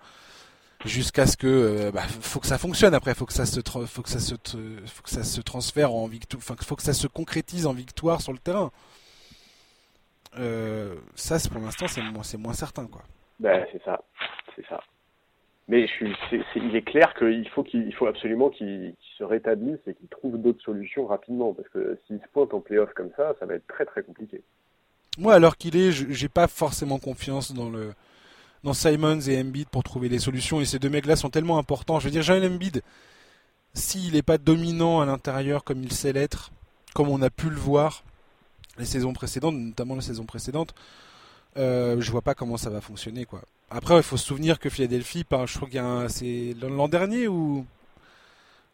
Jusqu'à 0.84 1.26
ce 1.26 1.36
que, 1.36 1.46
euh, 1.46 1.90
bah, 1.92 2.02
faut 2.02 2.40
que 2.40 2.46
ça 2.46 2.56
fonctionne 2.56 2.94
après, 2.94 3.14
faut 3.14 3.26
que 3.26 3.34
ça 3.34 3.44
se, 3.44 3.60
faut 3.60 4.02
que 4.02 4.08
ça 4.08 4.18
se, 4.18 4.34
faut 4.34 5.02
que 5.02 5.10
ça 5.10 5.24
se 5.24 5.40
transfère 5.42 5.92
en 5.92 6.06
victoire, 6.06 6.40
enfin, 6.42 6.54
faut 6.62 6.76
que 6.76 6.82
ça 6.82 6.94
se 6.94 7.06
concrétise 7.06 7.66
en 7.66 7.74
victoire 7.74 8.22
sur 8.22 8.32
le 8.32 8.38
terrain. 8.38 8.70
Euh, 10.38 10.94
ça, 11.14 11.36
pour 11.50 11.60
l'instant, 11.60 11.86
c'est 11.88 12.02
moins, 12.02 12.22
c'est 12.22 12.38
moins 12.38 12.54
certain, 12.54 12.86
quoi. 12.86 13.02
Ben, 13.40 13.66
c'est 13.72 13.82
ça, 13.84 14.00
c'est 14.56 14.66
ça. 14.68 14.80
Mais 15.70 15.86
je 15.86 16.04
il 16.56 16.74
est 16.74 16.82
clair 16.82 17.14
qu'il 17.14 17.48
faut 17.48 17.64
faut 17.96 18.06
absolument 18.06 18.50
qu'il 18.50 18.92
se 19.16 19.22
rétablisse 19.22 19.78
et 19.86 19.94
qu'il 19.94 20.08
trouve 20.08 20.36
d'autres 20.36 20.62
solutions 20.64 21.06
rapidement, 21.06 21.54
parce 21.54 21.68
que 21.68 21.96
s'il 22.06 22.18
se 22.18 22.26
pointe 22.32 22.52
en 22.52 22.60
playoff 22.60 22.92
comme 22.94 23.10
ça, 23.16 23.36
ça 23.38 23.46
va 23.46 23.54
être 23.54 23.66
très 23.68 23.84
très 23.84 24.02
compliqué. 24.02 24.42
Moi, 25.16 25.32
alors 25.32 25.56
qu'il 25.56 25.76
est, 25.76 25.92
j'ai 25.92 26.28
pas 26.28 26.48
forcément 26.48 26.98
confiance 26.98 27.54
dans 27.54 27.70
le 27.70 27.92
dans 28.64 28.72
Simons 28.72 29.20
et 29.20 29.40
Embiid 29.40 29.68
pour 29.68 29.84
trouver 29.84 30.08
des 30.08 30.18
solutions. 30.18 30.60
Et 30.60 30.64
ces 30.64 30.80
deux 30.80 30.90
mecs-là 30.90 31.14
sont 31.14 31.30
tellement 31.30 31.56
importants. 31.56 32.00
Je 32.00 32.06
veux 32.06 32.10
dire, 32.10 32.22
Joel 32.22 32.44
Embiid, 32.44 32.82
s'il 33.72 34.14
n'est 34.14 34.22
pas 34.22 34.38
dominant 34.38 35.00
à 35.00 35.06
l'intérieur 35.06 35.62
comme 35.62 35.84
il 35.84 35.92
sait 35.92 36.12
l'être, 36.12 36.50
comme 36.94 37.08
on 37.08 37.22
a 37.22 37.30
pu 37.30 37.48
le 37.48 37.56
voir 37.56 38.02
les 38.76 38.86
saisons 38.86 39.12
précédentes, 39.12 39.54
notamment 39.54 39.94
la 39.94 40.00
saison 40.00 40.24
précédente, 40.24 40.74
euh, 41.56 42.00
je 42.00 42.10
vois 42.10 42.22
pas 42.22 42.34
comment 42.34 42.56
ça 42.56 42.70
va 42.70 42.80
fonctionner, 42.80 43.24
quoi. 43.24 43.42
Après, 43.70 43.96
il 43.96 44.02
faut 44.02 44.16
se 44.16 44.26
souvenir 44.26 44.58
que 44.58 44.68
Philadelphie, 44.68 45.24
je 45.30 45.56
crois 45.56 45.68
qu'il 45.68 45.76
y 45.76 45.78
a 45.78 46.08
c'est 46.08 46.54
l'an 46.60 46.88
dernier 46.88 47.28
où 47.28 47.64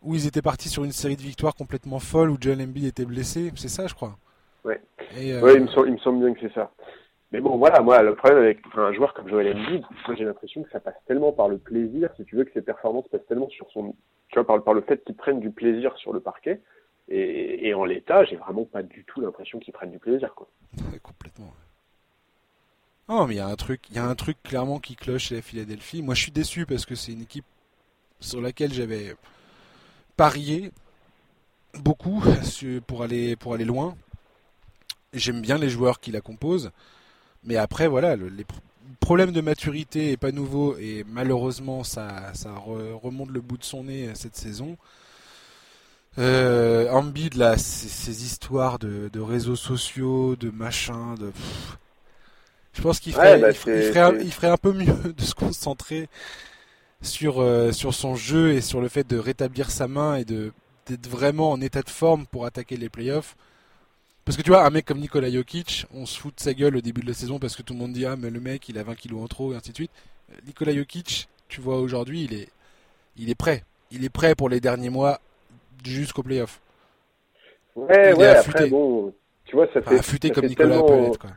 où 0.03 0.14
ils 0.14 0.26
étaient 0.26 0.42
partis 0.42 0.68
sur 0.68 0.84
une 0.84 0.92
série 0.92 1.16
de 1.16 1.22
victoires 1.22 1.55
complètement 1.55 1.99
folles 1.99 2.30
où 2.30 2.36
Joel 2.40 2.62
Embiid 2.62 2.84
était 2.84 3.05
blessé, 3.05 3.53
c'est 3.57 3.68
ça, 3.68 3.86
je 3.86 3.94
crois. 3.94 4.16
Ouais. 4.64 4.80
Euh, 5.18 5.55
il, 5.57 5.62
me 5.62 5.68
semble, 5.68 5.88
il 5.88 5.92
me 5.94 5.99
semble 5.99 6.24
bien 6.24 6.34
que 6.34 6.40
c'est 6.40 6.55
ça. 6.55 6.70
Mais 7.32 7.40
bon, 7.40 7.57
voilà, 7.57 7.80
moi, 7.80 8.03
le 8.03 8.14
problème 8.14 8.38
avec 8.38 8.59
un 8.76 8.92
joueur 8.92 9.14
comme 9.14 9.28
Joel 9.28 9.57
Embiid, 9.57 9.82
j'ai 10.16 10.24
l'impression 10.24 10.62
que 10.62 10.70
ça 10.70 10.80
passe 10.80 10.94
tellement 11.07 11.32
par 11.32 11.49
le 11.49 11.59
plaisir, 11.59 12.11
si 12.16 12.24
tu 12.24 12.36
veux, 12.36 12.44
que 12.44 12.53
ses 12.53 12.62
performances 12.62 13.09
passent 13.09 13.26
tellement 13.28 13.49
sur 13.49 13.68
son, 13.72 13.94
tu 14.28 14.34
vois, 14.34 14.47
par, 14.47 14.62
par 14.62 14.74
le 14.74 14.82
fait 14.82 15.05
qu'il 15.05 15.16
prenne 15.16 15.40
du 15.40 15.51
plaisir 15.51 15.97
sur 15.97 16.12
le 16.12 16.20
parquet. 16.20 16.61
Et, 17.09 17.68
et 17.68 17.74
en 17.74 17.84
l'état, 17.84 18.24
j'ai 18.24 18.36
vraiment 18.36 18.64
pas 18.64 18.82
du 18.82 19.05
tout 19.05 19.20
l'impression 19.20 19.59
qu'il 19.59 19.72
prenne 19.72 19.90
du 19.90 19.99
plaisir, 19.99 20.34
quoi. 20.34 20.49
complètement. 21.03 21.53
Non, 23.09 23.26
mais 23.26 23.34
il 23.34 23.38
y 23.38 23.40
a 23.40 23.46
un 23.46 23.57
truc, 23.57 23.82
il 23.90 23.96
y 23.96 23.98
a 23.98 24.04
un 24.04 24.14
truc 24.14 24.36
clairement 24.42 24.80
qui 24.80 24.96
cloche 24.96 25.26
chez 25.28 25.36
la 25.36 25.42
Philadelphie. 25.42 26.02
Moi, 26.02 26.14
je 26.14 26.22
suis 26.22 26.32
déçu 26.32 26.66
parce 26.66 26.84
que 26.84 26.94
c'est 26.94 27.12
une 27.12 27.22
équipe 27.22 27.44
sur 28.20 28.40
laquelle 28.40 28.72
j'avais 28.72 29.14
parié 30.16 30.72
beaucoup 31.74 32.22
pour 32.86 33.02
aller, 33.02 33.36
pour 33.36 33.54
aller 33.54 33.64
loin. 33.64 33.96
J'aime 35.12 35.40
bien 35.40 35.59
les 35.59 35.70
joueurs 35.70 36.00
qui 36.00 36.11
la 36.11 36.20
composent. 36.20 36.70
Mais 37.44 37.57
après, 37.57 37.86
voilà, 37.86 38.16
les 38.16 38.44
problèmes 38.98 39.32
de 39.32 39.40
maturité 39.40 40.11
est 40.11 40.16
pas 40.16 40.32
nouveau 40.32 40.76
et 40.78 41.04
malheureusement, 41.09 41.84
ça, 41.84 42.34
ça 42.34 42.52
remonte 42.54 43.30
le 43.30 43.40
bout 43.40 43.57
de 43.57 43.64
son 43.64 43.84
nez 43.84 44.11
cette 44.14 44.36
saison. 44.36 44.76
Euh, 46.18 46.90
Ambid, 46.90 47.34
là, 47.34 47.59
ces, 47.59 48.24
histoires 48.24 48.78
de, 48.78 49.20
réseaux 49.20 49.57
sociaux, 49.57 50.34
de 50.36 50.50
machin, 50.50 51.14
de. 51.14 51.30
Je 52.76 52.82
pense 52.82 53.00
qu'il 53.00 53.14
ferait, 53.14 53.38
bah, 53.38 53.50
il, 53.50 53.54
ferait, 53.56 54.48
un, 54.48 54.56
peu 54.58 54.72
mieux 54.72 54.94
de 55.16 55.22
se 55.22 55.34
concentrer 55.34 56.08
sur, 57.00 57.40
euh, 57.40 57.72
sur 57.72 57.94
son 57.94 58.16
jeu 58.16 58.52
et 58.52 58.60
sur 58.60 58.80
le 58.82 58.88
fait 58.88 59.08
de 59.08 59.16
rétablir 59.16 59.70
sa 59.70 59.88
main 59.88 60.16
et 60.16 60.24
de 60.24 60.52
d'être 60.86 61.08
vraiment 61.08 61.50
en 61.50 61.60
état 61.60 61.82
de 61.82 61.90
forme 61.90 62.26
pour 62.26 62.46
attaquer 62.46 62.76
les 62.76 62.88
playoffs. 62.88 63.34
Parce 64.24 64.36
que 64.36 64.42
tu 64.42 64.50
vois, 64.50 64.64
un 64.64 64.70
mec 64.70 64.84
comme 64.84 65.00
Nikola 65.00 65.28
Jokic, 65.28 65.84
on 65.92 66.06
se 66.06 66.16
fout 66.16 66.36
de 66.36 66.40
sa 66.40 66.54
gueule 66.54 66.76
au 66.76 66.80
début 66.80 67.00
de 67.00 67.08
la 67.08 67.14
saison 67.14 67.40
parce 67.40 67.56
que 67.56 67.62
tout 67.62 67.72
le 67.72 67.80
monde 67.80 67.92
dit 67.92 68.06
ah 68.06 68.14
mais 68.14 68.30
le 68.30 68.38
mec 68.38 68.68
il 68.68 68.78
a 68.78 68.84
20 68.84 68.94
kilos 68.94 69.20
en 69.20 69.26
trop 69.26 69.52
et 69.52 69.56
ainsi 69.56 69.70
de 69.70 69.74
suite. 69.74 69.90
Euh, 70.30 70.36
Nikola 70.46 70.72
Jokic, 70.72 71.28
tu 71.48 71.60
vois 71.60 71.80
aujourd'hui, 71.80 72.24
il 72.30 72.34
est, 72.34 72.48
il 73.16 73.30
est 73.30 73.34
prêt. 73.34 73.64
Il 73.90 74.04
est 74.04 74.10
prêt 74.10 74.36
pour 74.36 74.48
les 74.48 74.60
derniers 74.60 74.90
mois 74.90 75.20
jusqu'au 75.84 76.22
playoff. 76.22 76.60
Ouais, 77.74 78.12
ouais, 78.14 78.26
après, 78.26 78.68
bon, 78.68 79.12
tu 79.44 79.56
vois, 79.56 79.66
ça 79.72 79.82
fait. 79.82 79.98
affûté 79.98 80.30
comme 80.30 80.46
Nicolas 80.46 80.82
tellement, 80.82 81.12
quoi. 81.14 81.30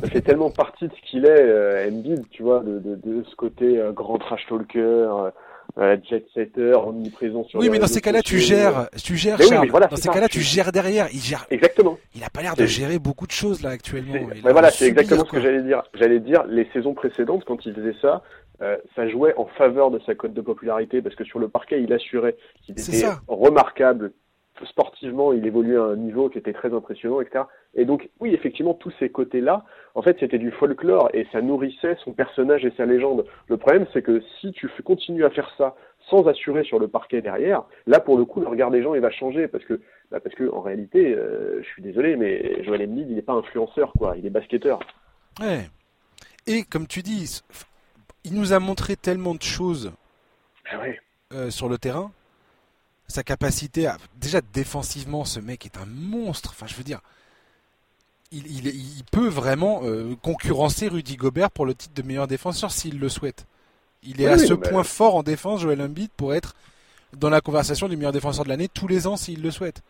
Ça 0.00 0.08
fait 0.08 0.20
tellement 0.20 0.50
partie 0.50 0.86
de 0.88 0.92
ce 0.94 1.10
qu'il 1.10 1.24
est, 1.24 1.28
euh, 1.30 1.88
Embiid, 1.88 2.24
tu 2.30 2.42
vois, 2.42 2.60
de, 2.60 2.78
de, 2.78 2.96
de 2.96 3.24
ce 3.28 3.34
côté 3.36 3.78
euh, 3.78 3.92
grand 3.92 4.18
trash 4.18 4.46
talker, 4.48 4.78
euh, 4.80 5.30
euh, 5.78 5.96
jet 6.08 6.24
setter, 6.34 6.72
omniprésent 6.74 7.44
sur 7.44 7.58
Oui, 7.60 7.68
mais 7.70 7.78
dans 7.78 7.86
ces 7.86 8.00
cas-là, 8.00 8.20
tu 8.22 8.38
gères, 8.38 8.88
tu 9.02 9.16
gères, 9.16 9.40
Charles. 9.40 9.68
voilà, 9.70 9.86
dans 9.86 9.96
ces 9.96 10.08
cas-là, 10.08 10.28
tu 10.28 10.40
gères 10.40 10.72
derrière. 10.72 11.08
Il 11.12 11.20
gère. 11.20 11.46
Exactement. 11.50 11.98
Il 12.14 12.22
a 12.24 12.30
pas 12.30 12.42
l'air 12.42 12.56
de 12.56 12.66
gérer 12.66 12.98
beaucoup 12.98 13.26
de 13.26 13.32
choses 13.32 13.62
là 13.62 13.70
actuellement. 13.70 14.14
voilà, 14.42 14.70
c'est 14.70 14.86
exactement 14.88 15.24
ce 15.24 15.30
que 15.30 15.40
j'allais 15.40 15.62
dire. 15.62 15.82
J'allais 15.94 16.20
dire 16.20 16.44
les 16.48 16.68
saisons 16.72 16.94
précédentes 16.94 17.44
quand 17.46 17.64
il 17.64 17.74
faisait 17.74 17.94
ça, 18.02 18.22
euh, 18.60 18.76
ça 18.94 19.08
jouait 19.08 19.34
en 19.36 19.46
faveur 19.46 19.90
de 19.90 19.98
sa 20.06 20.14
cote 20.14 20.34
de 20.34 20.40
popularité 20.40 21.00
parce 21.02 21.14
que 21.16 21.24
sur 21.24 21.38
le 21.38 21.48
parquet, 21.48 21.82
il 21.82 21.92
assurait 21.92 22.36
qu'il 22.64 22.78
était 22.78 23.06
remarquable. 23.26 24.12
Sportivement, 24.66 25.32
il 25.32 25.46
évoluait 25.46 25.76
à 25.76 25.82
un 25.82 25.96
niveau 25.96 26.28
qui 26.28 26.38
était 26.38 26.52
très 26.52 26.72
impressionnant, 26.72 27.20
etc. 27.20 27.44
Et 27.74 27.84
donc, 27.84 28.10
oui, 28.20 28.34
effectivement, 28.34 28.74
tous 28.74 28.92
ces 28.98 29.10
côtés-là, 29.10 29.64
en 29.94 30.02
fait, 30.02 30.16
c'était 30.20 30.38
du 30.38 30.50
folklore 30.50 31.10
et 31.14 31.26
ça 31.32 31.40
nourrissait 31.40 31.96
son 32.04 32.12
personnage 32.12 32.64
et 32.64 32.72
sa 32.76 32.86
légende. 32.86 33.24
Le 33.48 33.56
problème, 33.56 33.86
c'est 33.92 34.02
que 34.02 34.22
si 34.40 34.52
tu 34.52 34.68
continues 34.84 35.24
à 35.24 35.30
faire 35.30 35.50
ça 35.58 35.74
sans 36.10 36.26
assurer 36.26 36.64
sur 36.64 36.78
le 36.78 36.88
parquet 36.88 37.22
derrière, 37.22 37.64
là, 37.86 38.00
pour 38.00 38.16
le 38.16 38.24
coup, 38.24 38.40
le 38.40 38.48
regard 38.48 38.70
des 38.70 38.82
gens, 38.82 38.94
il 38.94 39.00
va 39.00 39.10
changer 39.10 39.48
parce 39.48 39.64
que, 39.64 39.80
bah, 40.10 40.20
parce 40.20 40.34
que 40.34 40.50
en 40.52 40.60
réalité, 40.60 41.14
euh, 41.14 41.62
je 41.62 41.68
suis 41.68 41.82
désolé, 41.82 42.16
mais 42.16 42.62
Joel 42.64 42.82
Embiid, 42.82 43.08
il 43.08 43.16
n'est 43.16 43.22
pas 43.22 43.34
influenceur, 43.34 43.92
quoi. 43.98 44.16
Il 44.16 44.26
est 44.26 44.30
basketteur. 44.30 44.80
Ouais. 45.40 45.68
Et 46.46 46.64
comme 46.64 46.86
tu 46.86 47.02
dis, 47.02 47.40
il 48.24 48.34
nous 48.34 48.52
a 48.52 48.58
montré 48.58 48.96
tellement 48.96 49.34
de 49.34 49.42
choses 49.42 49.92
ah 50.70 50.78
euh, 51.32 51.50
sur 51.50 51.68
le 51.68 51.78
terrain. 51.78 52.10
Sa 53.08 53.22
capacité 53.22 53.86
à. 53.86 53.98
Déjà, 54.16 54.40
défensivement, 54.52 55.24
ce 55.24 55.40
mec 55.40 55.66
est 55.66 55.76
un 55.76 55.86
monstre. 55.86 56.50
Enfin, 56.50 56.66
je 56.66 56.74
veux 56.74 56.84
dire. 56.84 57.00
Il, 58.34 58.66
il, 58.66 59.04
peut 59.12 59.28
vraiment 59.28 59.82
euh, 59.82 60.14
concurrencer 60.22 60.88
Rudy 60.88 61.16
Gobert 61.16 61.50
pour 61.50 61.66
le 61.66 61.74
titre 61.74 61.92
de 61.94 62.00
meilleur 62.00 62.26
défenseur 62.26 62.70
s'il 62.72 62.98
le 62.98 63.10
souhaite. 63.10 63.44
Il 64.02 64.22
est 64.22 64.26
à 64.26 64.38
ce 64.38 64.54
point 64.54 64.84
fort 64.84 65.16
en 65.16 65.22
défense, 65.22 65.60
Joel 65.60 65.82
Embiid, 65.82 66.10
pour 66.16 66.32
être 66.32 66.54
dans 67.16 67.30
la 67.30 67.40
conversation 67.40 67.88
du 67.88 67.96
meilleur 67.96 68.12
défenseur 68.12 68.44
de 68.44 68.48
l'année 68.48 68.68
tous 68.68 68.88
les 68.88 69.06
ans 69.06 69.16
s'il 69.16 69.42
le 69.42 69.50
souhaite. 69.50 69.82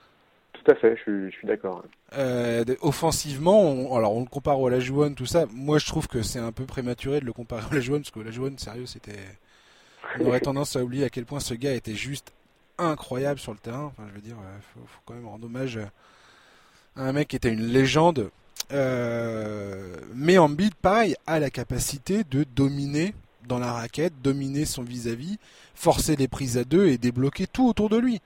Tout 0.53 0.71
à 0.71 0.75
fait, 0.75 0.97
je 1.07 1.31
suis, 1.31 1.47
d'accord. 1.47 1.83
Euh, 2.15 2.65
offensivement, 2.83 3.63
on, 3.63 3.97
alors 3.97 4.15
on 4.15 4.21
le 4.21 4.27
compare 4.27 4.61
au 4.61 4.67
Olajuwon, 4.67 5.15
tout 5.15 5.27
ça. 5.27 5.47
Moi, 5.53 5.79
je 5.79 5.87
trouve 5.87 6.09
que 6.09 6.23
c'est 6.23 6.39
un 6.39 6.53
peu 6.53 6.67
prématuré 6.67 7.21
de 7.21 7.25
le 7.25 7.33
comparer 7.33 7.65
au 7.65 7.71
Olajuwon, 7.73 7.99
parce 7.99 8.11
que 8.11 8.21
Olajuwon, 8.21 8.59
sérieux, 8.59 8.87
c'était. 8.87 9.19
On 10.21 10.27
aurait 10.27 10.41
tendance 10.41 10.77
à 10.77 10.83
oublier 10.83 11.05
à 11.05 11.11
quel 11.11 11.25
point 11.25 11.41
ce 11.41 11.55
gars 11.55 11.73
était 11.73 11.95
juste 11.95 12.33
incroyable 12.79 13.41
sur 13.41 13.53
le 13.53 13.59
terrain. 13.59 13.85
Enfin, 13.85 14.09
je 14.09 14.15
veux 14.15 14.21
dire, 14.21 14.37
euh, 14.39 14.59
faut, 14.75 14.81
faut 14.87 15.01
quand 15.05 15.15
même 15.15 15.27
rendre 15.27 15.47
hommage 15.47 15.79
à 16.97 17.03
un 17.03 17.13
mec 17.13 17.29
qui 17.29 17.37
était 17.37 17.53
une 17.53 17.67
légende. 17.67 18.31
Euh, 18.73 19.97
mais 20.15 20.39
Embiid, 20.39 20.75
pareil, 20.75 21.17
a 21.27 21.39
la 21.39 21.51
capacité 21.51 22.25
de 22.25 22.45
dominer 22.45 23.15
dans 23.47 23.59
la 23.59 23.73
raquette, 23.73 24.15
dominer 24.23 24.65
son 24.65 24.83
vis-à-vis, 24.83 25.39
forcer 25.75 26.17
les 26.17 26.29
prises 26.29 26.59
à 26.59 26.65
deux 26.65 26.87
et 26.87 26.99
débloquer 26.99 27.47
tout 27.47 27.67
autour 27.67 27.89
de 27.89 27.99
lui. 27.99 28.21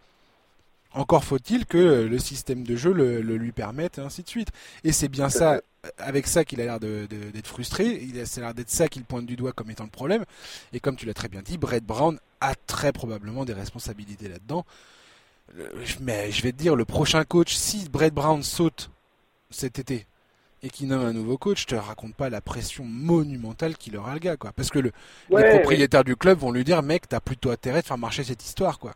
Encore 0.93 1.25
faut-il 1.25 1.67
que 1.67 2.07
le 2.09 2.19
système 2.19 2.65
de 2.65 2.77
jeu 2.77 2.93
le, 2.93 3.21
lui 3.21 3.53
permette, 3.53 3.99
et 3.99 4.01
ainsi 4.01 4.23
de 4.23 4.29
suite. 4.29 4.49
Et 4.85 4.93
c'est 4.93 5.09
bien 5.09 5.29
ça, 5.29 5.61
avec 5.99 6.27
ça 6.27 6.45
qu'il 6.45 6.61
a 6.61 6.65
l'air 6.65 6.81
d'être 6.81 7.47
frustré, 7.47 7.87
il 8.03 8.19
a 8.19 8.25
l'air 8.41 8.55
d'être 8.55 8.71
ça 8.71 8.89
qu'il 8.89 9.05
pointe 9.05 9.27
du 9.27 9.37
doigt 9.37 9.53
comme 9.53 9.71
étant 9.71 9.85
le 9.85 9.91
problème. 9.91 10.25
Et 10.73 10.81
comme 10.81 10.97
tu 10.97 11.07
l'as 11.07 11.15
très 11.15 11.29
bien 11.29 11.43
dit, 11.43 11.59
Brett 11.59 11.85
Brown 11.85 12.19
a 12.41 12.55
très 12.55 12.93
probablement 12.93 13.45
des 13.45 13.53
responsabilités 13.53 14.29
là-dedans. 14.29 14.65
Mais 16.01 16.31
je 16.31 16.43
vais 16.43 16.53
te 16.53 16.57
dire, 16.57 16.75
le 16.75 16.85
prochain 16.85 17.25
coach, 17.25 17.55
si 17.55 17.89
Brett 17.89 18.13
Brown 18.13 18.43
saute 18.43 18.91
cet 19.51 19.79
été 19.79 20.07
et 20.63 20.69
qu'il 20.69 20.89
nomme 20.89 21.05
un 21.05 21.13
nouveau 21.13 21.39
coach, 21.39 21.63
je 21.63 21.67
te 21.67 21.75
raconte 21.75 22.15
pas 22.15 22.31
la 22.31 22.41
pression 22.41 22.85
monumentale 22.85 23.77
qu'il 23.77 23.97
aura 23.97 24.15
le 24.15 24.19
gars, 24.19 24.37
quoi. 24.37 24.51
Parce 24.57 24.71
que 24.71 24.79
le, 24.79 24.91
les 25.31 25.45
propriétaires 25.51 26.03
du 26.03 26.17
club 26.17 26.39
vont 26.39 26.51
lui 26.51 26.65
dire, 26.65 26.83
mec, 26.83 27.09
t'as 27.09 27.21
plutôt 27.21 27.51
intérêt 27.51 27.83
de 27.83 27.87
faire 27.87 27.99
marcher 27.99 28.25
cette 28.25 28.45
histoire, 28.45 28.79
quoi. 28.79 28.93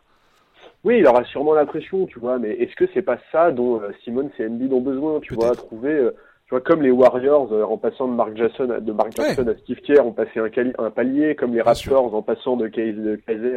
Oui, 0.83 0.97
il 0.97 1.07
aura 1.07 1.23
sûrement 1.25 1.53
l'impression, 1.53 2.07
tu 2.07 2.19
vois, 2.19 2.39
mais 2.39 2.49
est-ce 2.55 2.75
que 2.75 2.85
c'est 2.93 3.03
pas 3.03 3.19
ça 3.31 3.51
dont 3.51 3.79
euh, 3.79 3.91
Simone 4.03 4.31
et 4.39 4.47
Embiid 4.47 4.73
ont 4.73 4.81
besoin, 4.81 5.19
tu 5.19 5.35
vois, 5.35 5.55
trouver, 5.55 5.93
euh, 5.93 6.15
tu 6.51 6.55
vois, 6.55 6.61
comme 6.65 6.81
les 6.81 6.91
Warriors 6.91 7.53
euh, 7.53 7.63
en 7.63 7.77
passant 7.77 8.09
de 8.09 8.13
Mark 8.13 8.35
Jackson, 8.35 8.67
de 8.81 8.91
Mark 8.91 9.13
Jackson 9.15 9.47
à 9.47 9.57
Steve 9.59 9.79
Kerr 9.87 10.05
ont 10.05 10.11
passé 10.11 10.37
un, 10.37 10.83
un 10.83 10.91
palier, 10.91 11.33
comme 11.33 11.53
les 11.53 11.61
Raptors 11.61 12.13
en 12.13 12.21
passant 12.21 12.57
de 12.57 12.69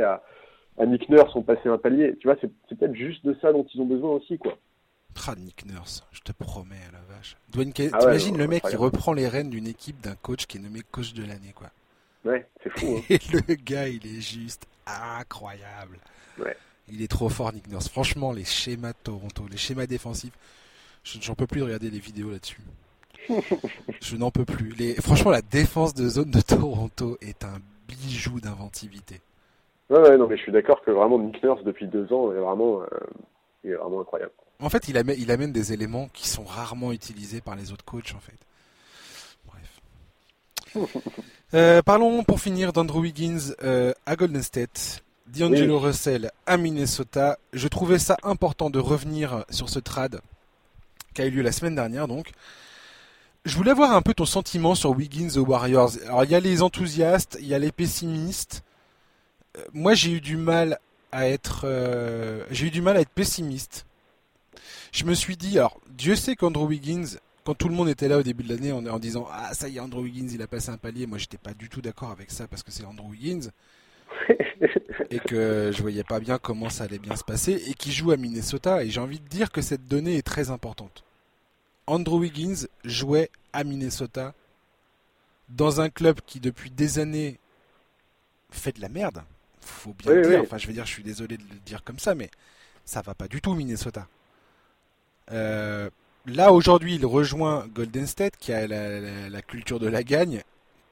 à, 0.04 0.22
à 0.78 0.86
Nick 0.86 1.08
Nurse 1.08 1.34
ont 1.34 1.42
passé 1.42 1.68
un 1.68 1.76
palier, 1.76 2.14
tu 2.20 2.28
vois, 2.28 2.36
c'est 2.40 2.52
peut-être 2.68 2.94
juste 2.94 3.26
de 3.26 3.36
ça 3.42 3.52
dont 3.52 3.66
ils 3.74 3.80
ont 3.80 3.84
besoin 3.84 4.10
aussi, 4.12 4.38
quoi. 4.38 4.56
Ah, 5.26 5.34
Nick 5.36 5.66
Nurse, 5.66 6.06
je 6.12 6.20
te 6.20 6.30
promets, 6.30 6.76
la 6.92 7.00
vache. 7.12 7.36
Dwayne 7.52 7.72
ah 7.92 7.98
t'imagines 7.98 8.38
le 8.38 8.46
mec 8.46 8.62
qui 8.62 8.76
reprend 8.76 9.12
les 9.12 9.26
rênes 9.26 9.50
d'une 9.50 9.66
équipe 9.66 10.00
d'un 10.00 10.14
coach 10.14 10.46
qui 10.46 10.58
est 10.58 10.60
nommé 10.60 10.82
coach 10.88 11.14
de 11.14 11.22
l'année, 11.22 11.52
quoi. 11.52 11.70
Ouais, 12.24 12.46
c'est 12.62 12.70
fou. 12.78 12.98
Hein. 12.98 13.02
Et 13.10 13.18
le 13.32 13.54
gars, 13.56 13.88
il 13.88 14.06
est 14.06 14.20
juste 14.20 14.68
incroyable. 14.86 15.98
Ouais. 16.38 16.56
Il 16.88 17.02
est 17.02 17.10
trop 17.10 17.28
fort, 17.28 17.52
Nick 17.52 17.66
Nurse. 17.66 17.88
Franchement, 17.88 18.30
les 18.30 18.44
schémas 18.44 18.92
de 18.92 18.98
Toronto, 19.02 19.46
les 19.50 19.56
schémas 19.56 19.86
défensifs, 19.86 20.38
j'en 21.02 21.34
peux 21.34 21.48
plus 21.48 21.58
de 21.58 21.64
regarder 21.64 21.90
les 21.90 21.98
vidéos 21.98 22.30
là-dessus. 22.30 22.60
je 24.00 24.16
n'en 24.16 24.30
peux 24.30 24.44
plus. 24.44 24.70
Les... 24.70 24.94
Franchement, 24.94 25.30
la 25.30 25.42
défense 25.42 25.94
de 25.94 26.08
zone 26.08 26.30
de 26.30 26.40
Toronto 26.40 27.16
est 27.20 27.44
un 27.44 27.58
bijou 27.88 28.40
d'inventivité. 28.40 29.20
Ouais, 29.90 29.98
ouais, 29.98 30.16
non, 30.16 30.26
mais 30.26 30.36
je 30.36 30.42
suis 30.42 30.52
d'accord 30.52 30.82
que 30.82 30.90
vraiment 30.90 31.18
Nick 31.18 31.42
Nurse, 31.42 31.62
depuis 31.64 31.86
deux 31.86 32.12
ans, 32.12 32.32
est 32.32 32.38
vraiment, 32.38 32.82
euh, 32.82 33.68
est 33.68 33.74
vraiment 33.74 34.00
incroyable. 34.00 34.32
En 34.60 34.70
fait, 34.70 34.88
il 34.88 34.96
amène, 34.96 35.16
il 35.18 35.30
amène 35.30 35.52
des 35.52 35.72
éléments 35.72 36.08
qui 36.12 36.28
sont 36.28 36.44
rarement 36.44 36.92
utilisés 36.92 37.40
par 37.40 37.56
les 37.56 37.72
autres 37.72 37.84
coachs, 37.84 38.14
en 38.14 38.20
fait. 38.20 38.38
Bref. 39.46 40.90
Euh, 41.52 41.82
parlons 41.82 42.24
pour 42.24 42.40
finir 42.40 42.72
d'Andrew 42.72 42.98
Wiggins 42.98 43.52
euh, 43.62 43.92
à 44.06 44.16
Golden 44.16 44.42
State. 44.42 45.04
D'Angelo 45.28 45.78
Russell 45.78 46.32
à 46.46 46.56
Minnesota. 46.56 47.38
Je 47.52 47.68
trouvais 47.68 48.00
ça 48.00 48.16
important 48.24 48.70
de 48.70 48.80
revenir 48.80 49.44
sur 49.50 49.68
ce 49.68 49.78
trade 49.78 50.20
qui 51.14 51.22
a 51.22 51.26
eu 51.26 51.30
lieu 51.30 51.42
la 51.42 51.52
semaine 51.52 51.76
dernière 51.76 52.08
donc. 52.08 52.32
Je 53.44 53.56
voulais 53.58 53.72
avoir 53.72 53.92
un 53.92 54.00
peu 54.00 54.14
ton 54.14 54.24
sentiment 54.24 54.74
sur 54.74 54.92
Wiggins 54.92 55.36
aux 55.36 55.44
Warriors. 55.44 55.92
Alors 56.06 56.24
il 56.24 56.30
y 56.30 56.34
a 56.34 56.40
les 56.40 56.62
enthousiastes, 56.62 57.36
il 57.40 57.46
y 57.46 57.52
a 57.52 57.58
les 57.58 57.72
pessimistes. 57.72 58.64
Euh, 59.58 59.62
moi 59.74 59.92
j'ai 59.92 60.12
eu 60.12 60.22
du 60.22 60.38
mal 60.38 60.78
à 61.12 61.28
être 61.28 61.64
euh, 61.64 62.46
j'ai 62.50 62.68
eu 62.68 62.70
du 62.70 62.80
mal 62.80 62.96
à 62.96 63.00
être 63.00 63.10
pessimiste. 63.10 63.84
Je 64.92 65.04
me 65.04 65.12
suis 65.12 65.36
dit 65.36 65.58
alors 65.58 65.78
Dieu 65.90 66.16
sait 66.16 66.36
qu'Andrew 66.36 66.66
Wiggins 66.68 67.18
quand 67.44 67.52
tout 67.52 67.68
le 67.68 67.74
monde 67.74 67.90
était 67.90 68.08
là 68.08 68.16
au 68.16 68.22
début 68.22 68.44
de 68.44 68.48
l'année 68.48 68.72
en, 68.72 68.86
en, 68.86 68.98
disant 68.98 69.28
ah 69.30 69.52
ça 69.52 69.68
y 69.68 69.76
est 69.76 69.80
Andrew 69.80 70.00
Wiggins 70.00 70.28
il 70.32 70.40
a 70.40 70.46
passé 70.46 70.70
un 70.70 70.78
palier, 70.78 71.06
moi 71.06 71.18
j'étais 71.18 71.36
pas 71.36 71.52
du 71.52 71.68
tout 71.68 71.82
d'accord 71.82 72.12
avec 72.12 72.30
ça 72.30 72.46
parce 72.46 72.62
que 72.62 72.72
c'est 72.72 72.86
Andrew 72.86 73.10
Wiggins 73.10 73.50
et 75.10 75.18
que 75.18 75.70
je 75.70 75.82
voyais 75.82 76.04
pas 76.04 76.18
bien 76.18 76.38
comment 76.38 76.70
ça 76.70 76.84
allait 76.84 76.98
bien 76.98 77.14
se 77.14 77.24
passer 77.24 77.62
et 77.68 77.74
qui 77.74 77.92
joue 77.92 78.10
à 78.10 78.16
Minnesota 78.16 78.82
et 78.82 78.88
j'ai 78.88 79.00
envie 79.00 79.20
de 79.20 79.28
dire 79.28 79.52
que 79.52 79.60
cette 79.60 79.86
donnée 79.86 80.16
est 80.16 80.26
très 80.26 80.48
importante. 80.48 81.04
Andrew 81.86 82.18
Wiggins 82.18 82.66
jouait 82.84 83.30
à 83.52 83.64
Minnesota 83.64 84.34
dans 85.48 85.80
un 85.80 85.90
club 85.90 86.20
qui 86.26 86.40
depuis 86.40 86.70
des 86.70 86.98
années 86.98 87.38
fait 88.50 88.76
de 88.76 88.80
la 88.80 88.88
merde. 88.88 89.22
Faut 89.60 89.94
bien 89.94 90.12
le 90.14 90.28
dire. 90.28 90.40
Enfin, 90.42 90.58
je 90.58 90.66
veux 90.66 90.72
dire, 90.72 90.86
je 90.86 90.92
suis 90.92 91.02
désolé 91.02 91.36
de 91.36 91.42
le 91.42 91.58
dire 91.64 91.84
comme 91.84 91.98
ça, 91.98 92.14
mais 92.14 92.30
ça 92.84 93.02
va 93.02 93.14
pas 93.14 93.28
du 93.28 93.40
tout 93.40 93.54
Minnesota. 93.54 94.06
Euh, 95.32 95.88
là 96.26 96.52
aujourd'hui, 96.52 96.96
il 96.96 97.06
rejoint 97.06 97.66
Golden 97.68 98.06
State 98.06 98.36
qui 98.38 98.52
a 98.52 98.66
la 98.66 99.42
culture 99.42 99.80
de 99.80 99.88
la 99.88 100.02
gagne 100.02 100.42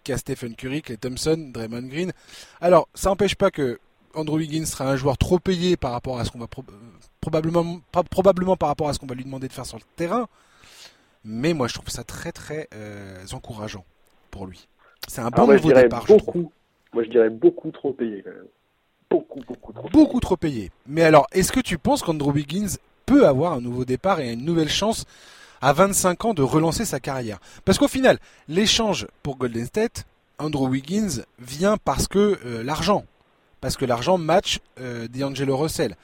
qu'à 0.04 0.18
Stephen 0.18 0.54
Curry, 0.54 0.82
Clay 0.82 0.96
Thompson, 0.96 1.50
Draymond 1.52 1.88
Green. 1.88 2.12
Alors, 2.60 2.88
ça 2.94 3.10
n'empêche 3.10 3.34
pas 3.34 3.50
que 3.50 3.78
Andrew 4.14 4.36
Wiggins 4.36 4.66
sera 4.66 4.90
un 4.90 4.96
joueur 4.96 5.16
trop 5.16 5.38
payé 5.38 5.76
par 5.76 5.92
rapport 5.92 6.18
à 6.18 6.24
ce 6.24 6.30
qu'on 6.30 6.38
va 6.38 6.48
probablement 7.20 7.80
probablement 8.10 8.56
par 8.56 8.68
rapport 8.68 8.88
à 8.88 8.94
ce 8.94 8.98
qu'on 8.98 9.06
va 9.06 9.14
lui 9.14 9.24
demander 9.24 9.48
de 9.48 9.52
faire 9.52 9.66
sur 9.66 9.78
le 9.78 9.84
terrain. 9.96 10.28
Mais 11.24 11.54
moi, 11.54 11.68
je 11.68 11.74
trouve 11.74 11.88
ça 11.88 12.04
très 12.04 12.32
très 12.32 12.68
euh, 12.74 13.24
encourageant 13.32 13.84
pour 14.30 14.46
lui. 14.46 14.68
C'est 15.08 15.20
un 15.20 15.30
bon 15.30 15.46
nouveau 15.46 15.72
départ. 15.72 16.04
Beaucoup, 16.06 16.52
moi, 16.92 17.04
je 17.04 17.10
dirais 17.10 17.30
beaucoup 17.30 17.70
trop 17.70 17.92
payé 17.92 18.22
quand 18.22 18.30
même. 18.30 18.46
Beaucoup, 19.10 19.40
beaucoup 19.46 19.72
trop. 19.72 19.88
Beaucoup 19.90 20.20
trop 20.20 20.36
payé. 20.36 20.70
Mais 20.86 21.02
alors, 21.02 21.26
est-ce 21.32 21.52
que 21.52 21.60
tu 21.60 21.78
penses 21.78 22.02
qu'Andrew 22.02 22.32
Wiggins 22.32 22.76
peut 23.06 23.26
avoir 23.26 23.52
un 23.52 23.60
nouveau 23.60 23.84
départ 23.84 24.20
et 24.20 24.32
une 24.32 24.44
nouvelle 24.44 24.70
chance 24.70 25.04
à 25.60 25.72
25 25.72 26.24
ans 26.24 26.34
de 26.34 26.42
relancer 26.42 26.84
sa 26.84 26.98
carrière? 26.98 27.38
Parce 27.64 27.78
qu'au 27.78 27.88
final, 27.88 28.18
l'échange 28.48 29.06
pour 29.22 29.36
Golden 29.36 29.66
State, 29.66 30.06
Andrew 30.38 30.68
Wiggins 30.68 31.22
vient 31.38 31.76
parce 31.76 32.08
que 32.08 32.38
euh, 32.44 32.62
l'argent, 32.62 33.04
parce 33.60 33.76
que 33.76 33.84
l'argent 33.84 34.18
match 34.18 34.60
euh, 34.80 35.08
D'Angelo 35.08 35.56
Russell. 35.56 35.96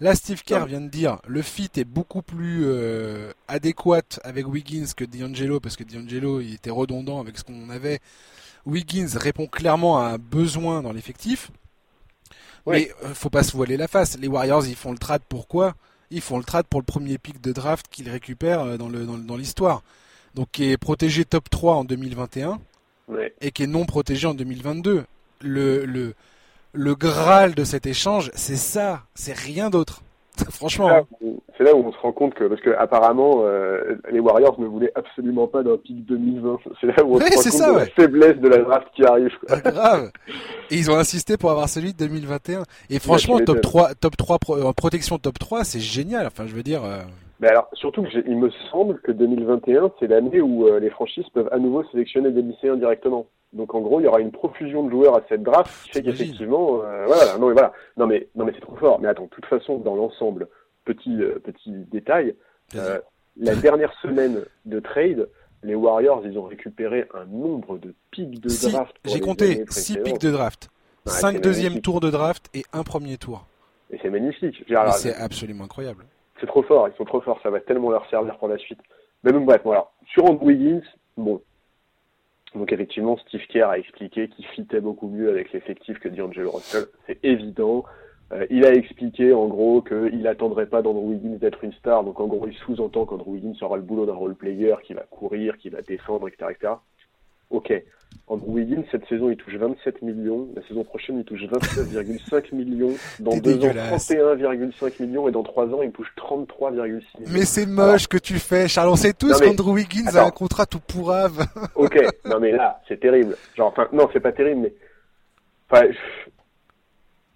Là, 0.00 0.14
Steve 0.14 0.42
Kerr 0.42 0.66
vient 0.66 0.82
de 0.82 0.88
dire 0.88 1.20
le 1.26 1.40
fit 1.40 1.70
est 1.76 1.84
beaucoup 1.84 2.20
plus 2.20 2.64
euh, 2.64 3.32
adéquat 3.48 4.02
avec 4.24 4.46
Wiggins 4.46 4.86
que 4.94 5.04
D'Angelo 5.04 5.58
parce 5.58 5.76
que 5.76 5.84
D'Angelo 5.84 6.40
il 6.40 6.54
était 6.54 6.70
redondant 6.70 7.18
avec 7.20 7.38
ce 7.38 7.44
qu'on 7.44 7.70
avait. 7.70 8.00
Wiggins 8.66 9.16
répond 9.16 9.46
clairement 9.46 9.98
à 9.98 10.08
un 10.08 10.18
besoin 10.18 10.82
dans 10.82 10.92
l'effectif. 10.92 11.50
Mais 12.66 12.90
euh, 13.04 13.14
faut 13.14 13.30
pas 13.30 13.44
se 13.44 13.52
voiler 13.52 13.76
la 13.76 13.88
face. 13.88 14.18
Les 14.18 14.28
Warriors, 14.28 14.66
ils 14.66 14.74
font 14.74 14.92
le 14.92 14.98
trade 14.98 15.22
pourquoi? 15.28 15.74
Ils 16.10 16.20
font 16.20 16.36
le 16.36 16.44
trade 16.44 16.66
pour 16.66 16.80
le 16.80 16.84
premier 16.84 17.16
pick 17.16 17.40
de 17.40 17.52
draft 17.52 17.86
qu'ils 17.88 18.10
récupèrent 18.10 18.62
euh, 18.62 18.76
dans 18.76 18.88
le 18.88 19.06
dans, 19.06 19.36
l'histoire. 19.36 19.82
Donc 20.34 20.48
qui 20.52 20.70
est 20.70 20.76
protégé 20.76 21.24
top 21.24 21.48
3 21.48 21.74
en 21.74 21.84
2021 21.84 22.60
et 23.40 23.50
qui 23.52 23.62
est 23.62 23.68
non 23.68 23.86
protégé 23.86 24.26
en 24.26 24.34
2022. 24.34 25.04
Le 25.40 25.84
le 25.86 26.14
le 26.76 26.94
graal 26.94 27.54
de 27.54 27.64
cet 27.64 27.86
échange, 27.86 28.30
c'est 28.34 28.56
ça, 28.56 29.00
c'est 29.14 29.36
rien 29.36 29.70
d'autre. 29.70 30.02
Franchement. 30.50 30.90
Hein. 30.90 31.06
C'est 31.56 31.64
là, 31.64 31.74
où 31.74 31.78
on 31.78 31.92
se 31.92 31.98
rend 31.98 32.12
compte 32.12 32.34
que, 32.34 32.44
parce 32.44 32.60
que 32.60 32.70
apparemment, 32.76 33.44
euh, 33.44 33.96
les 34.10 34.20
Warriors 34.20 34.60
ne 34.60 34.66
voulaient 34.66 34.92
absolument 34.94 35.46
pas 35.46 35.62
d'un 35.62 35.78
pic 35.78 36.04
2020. 36.04 36.58
C'est 36.80 36.88
là 36.88 37.02
où 37.02 37.14
on 37.14 37.18
se 37.18 37.24
rend 37.24 37.30
compte 37.30 37.74
de 37.74 37.78
la 37.78 37.86
faiblesse 37.86 38.36
de 38.36 38.48
la 38.48 38.58
draft 38.58 38.86
qui 38.94 39.04
arrive. 39.06 39.30
Ah, 39.48 39.60
grave. 39.60 40.10
Et 40.70 40.76
ils 40.76 40.90
ont 40.90 40.98
insisté 40.98 41.38
pour 41.38 41.50
avoir 41.50 41.70
celui 41.70 41.94
de 41.94 41.98
2021. 41.98 42.64
Et 42.90 42.98
franchement, 42.98 43.38
top 43.38 43.62
3, 43.62 43.94
top 43.94 44.16
3, 44.18 44.38
euh, 44.50 44.72
protection 44.74 45.16
top 45.18 45.38
3, 45.38 45.64
c'est 45.64 45.80
génial. 45.80 46.26
Enfin, 46.26 46.46
je 46.46 46.54
veux 46.54 46.62
dire. 46.62 46.84
Euh, 46.84 47.00
mais 47.40 47.48
alors, 47.48 47.68
surtout 47.74 48.04
il 48.26 48.36
me 48.36 48.50
semble 48.70 49.00
que 49.00 49.12
2021, 49.12 49.92
c'est 49.98 50.06
l'année 50.06 50.40
où 50.40 50.66
les 50.78 50.90
franchises 50.90 51.28
peuvent 51.34 51.48
à 51.52 51.58
nouveau 51.58 51.84
sélectionner 51.84 52.30
des 52.30 52.42
lycéens 52.42 52.76
directement. 52.76 53.26
Donc 53.52 53.74
en 53.74 53.80
gros, 53.80 54.00
il 54.00 54.04
y 54.04 54.06
aura 54.06 54.20
une 54.20 54.32
profusion 54.32 54.84
de 54.84 54.90
joueurs 54.90 55.16
à 55.16 55.22
cette 55.28 55.42
draft 55.42 55.84
qui 55.84 55.90
fait 55.90 56.02
qu'effectivement, 56.02 56.82
euh, 56.82 57.06
voilà, 57.06 57.38
non 57.38 57.48
mais 57.48 57.52
voilà, 57.54 57.72
non 57.96 58.06
mais 58.06 58.28
non 58.34 58.44
mais 58.44 58.52
c'est 58.54 58.60
trop 58.60 58.76
fort. 58.76 59.00
Mais 59.00 59.08
attends, 59.08 59.24
de 59.24 59.28
toute 59.28 59.46
façon, 59.46 59.78
dans 59.78 59.94
l'ensemble, 59.94 60.48
petit 60.84 61.22
euh, 61.22 61.38
petit 61.42 61.70
détail, 61.90 62.34
euh, 62.74 62.98
la 63.36 63.54
dernière 63.54 63.92
semaine 64.02 64.44
de 64.66 64.80
trade, 64.80 65.28
les 65.62 65.74
Warriors, 65.74 66.22
ils 66.24 66.38
ont 66.38 66.44
récupéré 66.44 67.06
un 67.14 67.24
nombre 67.24 67.78
de 67.78 67.94
pics 68.10 68.40
de 68.40 68.70
draft. 68.70 68.94
J'ai 69.04 69.20
compté 69.20 69.64
6 69.68 69.98
pics 69.98 70.20
de 70.20 70.30
draft, 70.30 70.68
5 71.06 71.40
deuxième 71.40 71.80
tours 71.80 72.00
de 72.00 72.10
draft 72.10 72.50
et 72.52 72.64
un 72.72 72.82
premier 72.82 73.16
tour. 73.16 73.46
Et 73.90 73.98
c'est 74.02 74.10
magnifique. 74.10 74.64
C'est 74.92 75.14
absolument 75.14 75.64
incroyable. 75.64 76.04
C'est 76.40 76.46
trop 76.46 76.62
fort, 76.62 76.88
ils 76.88 76.96
sont 76.96 77.04
trop 77.04 77.20
forts, 77.20 77.40
ça 77.42 77.50
va 77.50 77.60
tellement 77.60 77.90
leur 77.90 78.08
servir 78.10 78.36
pour 78.38 78.48
la 78.48 78.58
suite. 78.58 78.80
Mais 79.24 79.32
même 79.32 79.46
bref, 79.46 79.62
voilà. 79.64 79.88
Sur 80.06 80.24
Andrew 80.24 80.46
Wiggins, 80.46 80.82
bon, 81.16 81.40
donc 82.54 82.72
effectivement, 82.72 83.16
Steve 83.18 83.46
Kerr 83.48 83.68
a 83.68 83.78
expliqué 83.78 84.28
qu'il 84.28 84.46
fitait 84.46 84.80
beaucoup 84.80 85.08
mieux 85.08 85.30
avec 85.30 85.52
l'effectif 85.52 85.98
que 85.98 86.08
D'Angelo 86.08 86.50
Russell, 86.52 86.86
c'est 87.06 87.18
évident. 87.24 87.84
Euh, 88.32 88.46
il 88.50 88.64
a 88.64 88.72
expliqué 88.72 89.32
en 89.32 89.46
gros 89.46 89.82
qu'il 89.82 90.22
n'attendrait 90.22 90.66
pas 90.66 90.82
d'Andrew 90.82 91.10
Wiggins 91.10 91.36
d'être 91.36 91.62
une 91.62 91.72
star, 91.74 92.02
donc 92.02 92.18
en 92.18 92.26
gros 92.26 92.46
il 92.48 92.54
sous-entend 92.54 93.04
qu'Andrew 93.04 93.32
Wiggins 93.32 93.54
aura 93.60 93.76
le 93.76 93.82
boulot 93.82 94.06
d'un 94.06 94.14
role 94.14 94.34
player, 94.34 94.74
qui 94.82 94.94
va 94.94 95.02
courir, 95.02 95.56
qui 95.58 95.68
va 95.68 95.82
défendre, 95.82 96.28
etc., 96.28 96.50
etc. 96.50 96.72
Ok, 97.50 97.72
Andrew 98.28 98.54
Wiggins, 98.54 98.82
cette 98.90 99.06
saison, 99.08 99.30
il 99.30 99.36
touche 99.36 99.54
27 99.54 100.02
millions. 100.02 100.48
La 100.56 100.62
saison 100.66 100.82
prochaine, 100.82 101.18
il 101.18 101.24
touche 101.24 101.42
29,5 101.42 102.54
millions. 102.54 102.92
Dans 103.20 103.36
deux 103.38 103.64
ans, 103.64 103.68
31,5 103.68 105.00
millions. 105.00 105.28
Et 105.28 105.32
dans 105.32 105.44
trois 105.44 105.66
ans, 105.66 105.80
il 105.82 105.92
touche 105.92 106.12
33,6 106.16 106.82
millions. 106.82 107.02
Mais 107.28 107.44
c'est 107.44 107.66
moche 107.66 108.08
que 108.08 108.18
tu 108.18 108.34
fais, 108.40 108.66
Charles. 108.66 108.88
On 108.88 108.96
sait 108.96 109.12
tous 109.12 109.40
qu'Andrew 109.40 109.74
Wiggins 109.74 110.16
a 110.16 110.24
un 110.24 110.30
contrat 110.30 110.66
tout 110.66 110.80
pourrave. 110.80 111.46
ok, 111.76 112.04
non 112.24 112.40
mais 112.40 112.50
là, 112.50 112.80
c'est 112.88 112.98
terrible. 112.98 113.36
Genre, 113.56 113.68
enfin, 113.68 113.88
non, 113.92 114.08
c'est 114.12 114.20
pas 114.20 114.32
terrible, 114.32 114.62
mais... 114.62 114.74
Enfin, 115.70 115.86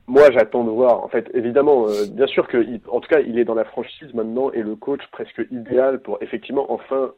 moi, 0.09 0.29
j'attends 0.33 0.65
de 0.65 0.71
voir. 0.71 1.05
En 1.05 1.09
fait, 1.09 1.31
évidemment, 1.35 1.87
euh, 1.89 2.07
bien 2.11 2.27
sûr 2.27 2.49
que, 2.49 2.67
en 2.89 3.01
tout 3.01 3.09
cas, 3.09 3.21
il 3.21 3.39
est 3.39 3.45
dans 3.45 3.55
la 3.55 3.65
franchise 3.65 4.13
maintenant 4.13 4.51
et 4.51 4.63
le 4.63 4.75
coach 4.75 5.03
presque 5.13 5.41
idéal 5.53 6.01
pour 6.01 6.19
effectivement 6.21 6.67
enfin 6.73 7.13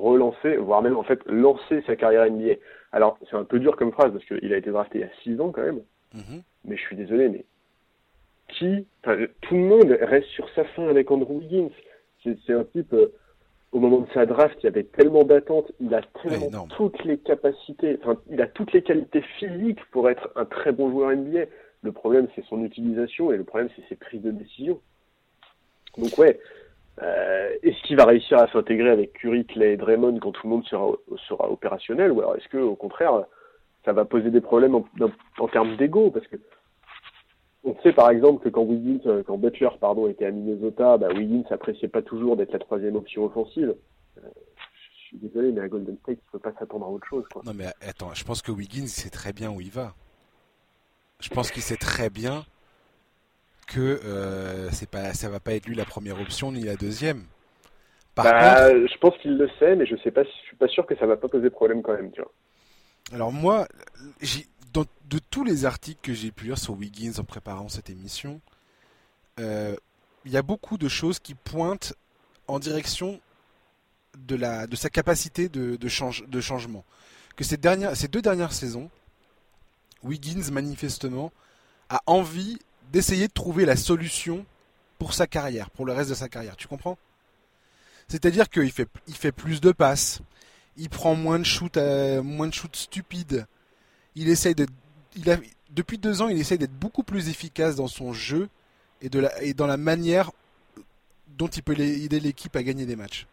relancer, 0.00 0.56
voire 0.56 0.82
même 0.82 0.96
en 0.96 1.02
fait 1.02 1.20
lancer 1.26 1.82
sa 1.86 1.96
carrière 1.96 2.30
NBA. 2.30 2.54
Alors, 2.92 3.18
c'est 3.28 3.36
un 3.36 3.44
peu 3.44 3.58
dur 3.58 3.76
comme 3.76 3.92
phrase 3.92 4.12
parce 4.12 4.24
qu'il 4.24 4.52
a 4.52 4.56
été 4.56 4.70
drafté 4.70 4.98
il 4.98 5.00
y 5.02 5.04
a 5.04 5.10
6 5.22 5.40
ans 5.40 5.50
quand 5.50 5.62
même. 5.62 5.82
Mhm. 6.14 6.42
Mais 6.64 6.76
je 6.76 6.82
suis 6.82 6.96
désolé, 6.96 7.28
mais 7.28 7.44
qui, 8.48 8.86
tout 9.02 9.54
le 9.54 9.60
monde 9.60 9.98
reste 10.00 10.28
sur 10.28 10.48
sa 10.50 10.64
fin 10.64 10.86
avec 10.88 11.10
Andrew 11.10 11.38
Wiggins. 11.38 11.70
C'est 12.24 12.52
un 12.52 12.64
type, 12.64 12.92
euh, 12.92 13.12
au 13.72 13.78
moment 13.78 14.00
de 14.00 14.10
sa 14.12 14.26
draft, 14.26 14.56
il 14.62 14.64
y 14.64 14.68
avait 14.68 14.84
tellement 14.84 15.24
d'attentes, 15.24 15.70
il 15.80 15.94
a 15.94 16.00
tellement 16.22 16.66
toutes 16.76 17.04
les 17.04 17.18
capacités, 17.18 17.98
enfin, 18.02 18.20
il 18.30 18.40
a 18.40 18.46
toutes 18.46 18.72
les 18.72 18.82
qualités 18.82 19.22
physiques 19.38 19.84
pour 19.92 20.10
être 20.10 20.30
un 20.34 20.44
très 20.44 20.72
bon 20.72 20.90
joueur 20.90 21.14
NBA. 21.14 21.44
Le 21.82 21.92
problème, 21.92 22.26
c'est 22.34 22.44
son 22.46 22.64
utilisation 22.64 23.32
et 23.32 23.36
le 23.36 23.44
problème, 23.44 23.68
c'est 23.76 23.88
ses 23.88 23.96
prises 23.96 24.22
de 24.22 24.32
décision. 24.32 24.80
Donc 25.98 26.18
ouais, 26.18 26.40
euh, 27.02 27.50
est-ce 27.62 27.82
qu'il 27.82 27.96
va 27.96 28.04
réussir 28.04 28.38
à 28.38 28.50
s'intégrer 28.50 28.90
avec 28.90 29.12
Curry, 29.14 29.44
Clay 29.44 29.74
et 29.74 29.76
Draymond 29.76 30.18
quand 30.18 30.32
tout 30.32 30.46
le 30.46 30.50
monde 30.50 30.64
sera, 30.64 31.50
opérationnel 31.50 32.10
Ou 32.10 32.20
alors 32.20 32.36
est-ce 32.36 32.48
que, 32.48 32.58
au 32.58 32.74
contraire, 32.74 33.24
ça 33.84 33.92
va 33.92 34.04
poser 34.04 34.30
des 34.30 34.40
problèmes 34.40 34.74
en, 34.74 35.48
termes 35.48 35.76
d'ego? 35.76 36.10
Parce 36.10 36.26
que 36.26 36.36
on 37.64 37.76
sait 37.82 37.92
par 37.92 38.10
exemple 38.10 38.44
que 38.44 38.48
quand 38.48 38.62
Wiggins, 38.62 39.00
euh, 39.06 39.22
quand 39.26 39.38
Butler 39.38 39.70
pardon, 39.80 40.06
était 40.06 40.26
à 40.26 40.30
Minnesota, 40.30 40.96
bah, 40.98 41.08
Wiggins 41.08 41.44
appréciait 41.50 41.88
pas 41.88 42.02
toujours 42.02 42.36
d'être 42.36 42.52
la 42.52 42.60
troisième 42.60 42.96
option 42.96 43.24
offensive. 43.24 43.74
Euh, 44.18 44.28
je 44.96 45.08
suis 45.08 45.18
désolé, 45.18 45.52
mais 45.52 45.60
à 45.60 45.68
Golden 45.68 45.96
State, 45.98 46.18
il 46.22 46.26
ne 46.26 46.38
peut 46.38 46.50
pas 46.50 46.56
s'attendre 46.58 46.86
à 46.86 46.88
autre 46.88 47.06
chose. 47.06 47.24
Quoi. 47.32 47.42
Non 47.44 47.52
mais 47.54 47.66
attends, 47.80 48.14
je 48.14 48.24
pense 48.24 48.40
que 48.40 48.52
Wiggins 48.52 48.86
sait 48.86 49.10
très 49.10 49.32
bien 49.32 49.50
où 49.50 49.60
il 49.60 49.70
va. 49.70 49.94
Je 51.20 51.28
pense 51.28 51.50
qu'il 51.50 51.62
sait 51.62 51.76
très 51.76 52.08
bien 52.08 52.44
que 53.66 53.80
euh, 53.80 54.70
c'est 54.70 54.88
pas, 54.88 55.12
ça 55.12 55.28
va 55.28 55.40
pas 55.40 55.54
être 55.54 55.66
lui 55.66 55.74
la 55.74 55.84
première 55.84 56.20
option 56.20 56.52
ni 56.52 56.62
la 56.62 56.76
deuxième. 56.76 57.24
Bah, 58.14 58.70
je 58.70 58.98
pense 58.98 59.16
qu'il 59.18 59.36
le 59.36 59.50
sait, 59.58 59.76
mais 59.76 59.84
je 59.84 59.94
sais 59.96 60.10
pas, 60.10 60.22
je 60.24 60.30
suis 60.46 60.56
pas 60.56 60.68
sûr 60.68 60.86
que 60.86 60.96
ça 60.96 61.04
va 61.06 61.16
pas 61.16 61.28
poser 61.28 61.50
problème 61.50 61.82
quand 61.82 61.92
même, 61.92 62.10
tu 62.12 62.22
vois. 62.22 62.32
Alors 63.12 63.30
moi, 63.30 63.68
dans, 64.72 64.84
de 65.10 65.18
tous 65.30 65.44
les 65.44 65.66
articles 65.66 66.00
que 66.02 66.14
j'ai 66.14 66.30
pu 66.30 66.46
lire 66.46 66.58
sur 66.58 66.74
Wiggins 66.74 67.12
en 67.18 67.24
préparant 67.24 67.68
cette 67.68 67.90
émission, 67.90 68.40
euh, 69.38 69.76
il 70.24 70.32
y 70.32 70.36
a 70.36 70.42
beaucoup 70.42 70.78
de 70.78 70.88
choses 70.88 71.18
qui 71.18 71.34
pointent 71.34 71.94
en 72.48 72.58
direction 72.58 73.20
de, 74.16 74.34
la, 74.34 74.66
de 74.66 74.76
sa 74.76 74.88
capacité 74.88 75.48
de, 75.48 75.76
de, 75.76 75.88
change, 75.88 76.26
de 76.26 76.40
changement. 76.40 76.84
Que 77.36 77.44
ces, 77.44 77.58
dernières, 77.58 77.96
ces 77.96 78.08
deux 78.08 78.22
dernières 78.22 78.52
saisons, 78.52 78.90
Wiggins 80.02 80.50
manifestement 80.50 81.32
a 81.90 82.00
envie 82.06 82.58
d'essayer 82.92 83.28
de 83.28 83.32
trouver 83.32 83.64
la 83.64 83.76
solution 83.76 84.44
pour 84.98 85.14
sa 85.14 85.26
carrière, 85.26 85.70
pour 85.70 85.86
le 85.86 85.92
reste 85.92 86.10
de 86.10 86.14
sa 86.14 86.28
carrière. 86.28 86.56
Tu 86.56 86.68
comprends? 86.68 86.98
C'est-à-dire 88.08 88.48
qu'il 88.48 88.70
fait, 88.70 88.88
il 89.08 89.14
fait 89.14 89.32
plus 89.32 89.60
de 89.60 89.72
passes, 89.72 90.20
il 90.76 90.88
prend 90.88 91.14
moins 91.14 91.38
de 91.38 91.44
shoots, 91.44 91.76
euh, 91.76 92.22
moins 92.22 92.46
de 92.46 92.54
shoots 92.54 92.76
stupides. 92.76 93.46
Il 94.14 94.28
essaye 94.28 94.54
de, 94.54 94.66
il 95.16 95.30
a, 95.30 95.38
depuis 95.70 95.98
deux 95.98 96.22
ans, 96.22 96.28
il 96.28 96.38
essaye 96.38 96.58
d'être 96.58 96.78
beaucoup 96.78 97.02
plus 97.02 97.28
efficace 97.28 97.76
dans 97.76 97.88
son 97.88 98.12
jeu 98.12 98.48
et, 99.02 99.08
de 99.08 99.18
la, 99.18 99.42
et 99.42 99.54
dans 99.54 99.66
la 99.66 99.76
manière 99.76 100.30
dont 101.36 101.48
il 101.48 101.62
peut 101.62 101.78
aider 101.78 102.20
l'équipe 102.20 102.54
à 102.56 102.62
gagner 102.62 102.86
des 102.86 102.96
matchs. 102.96 103.26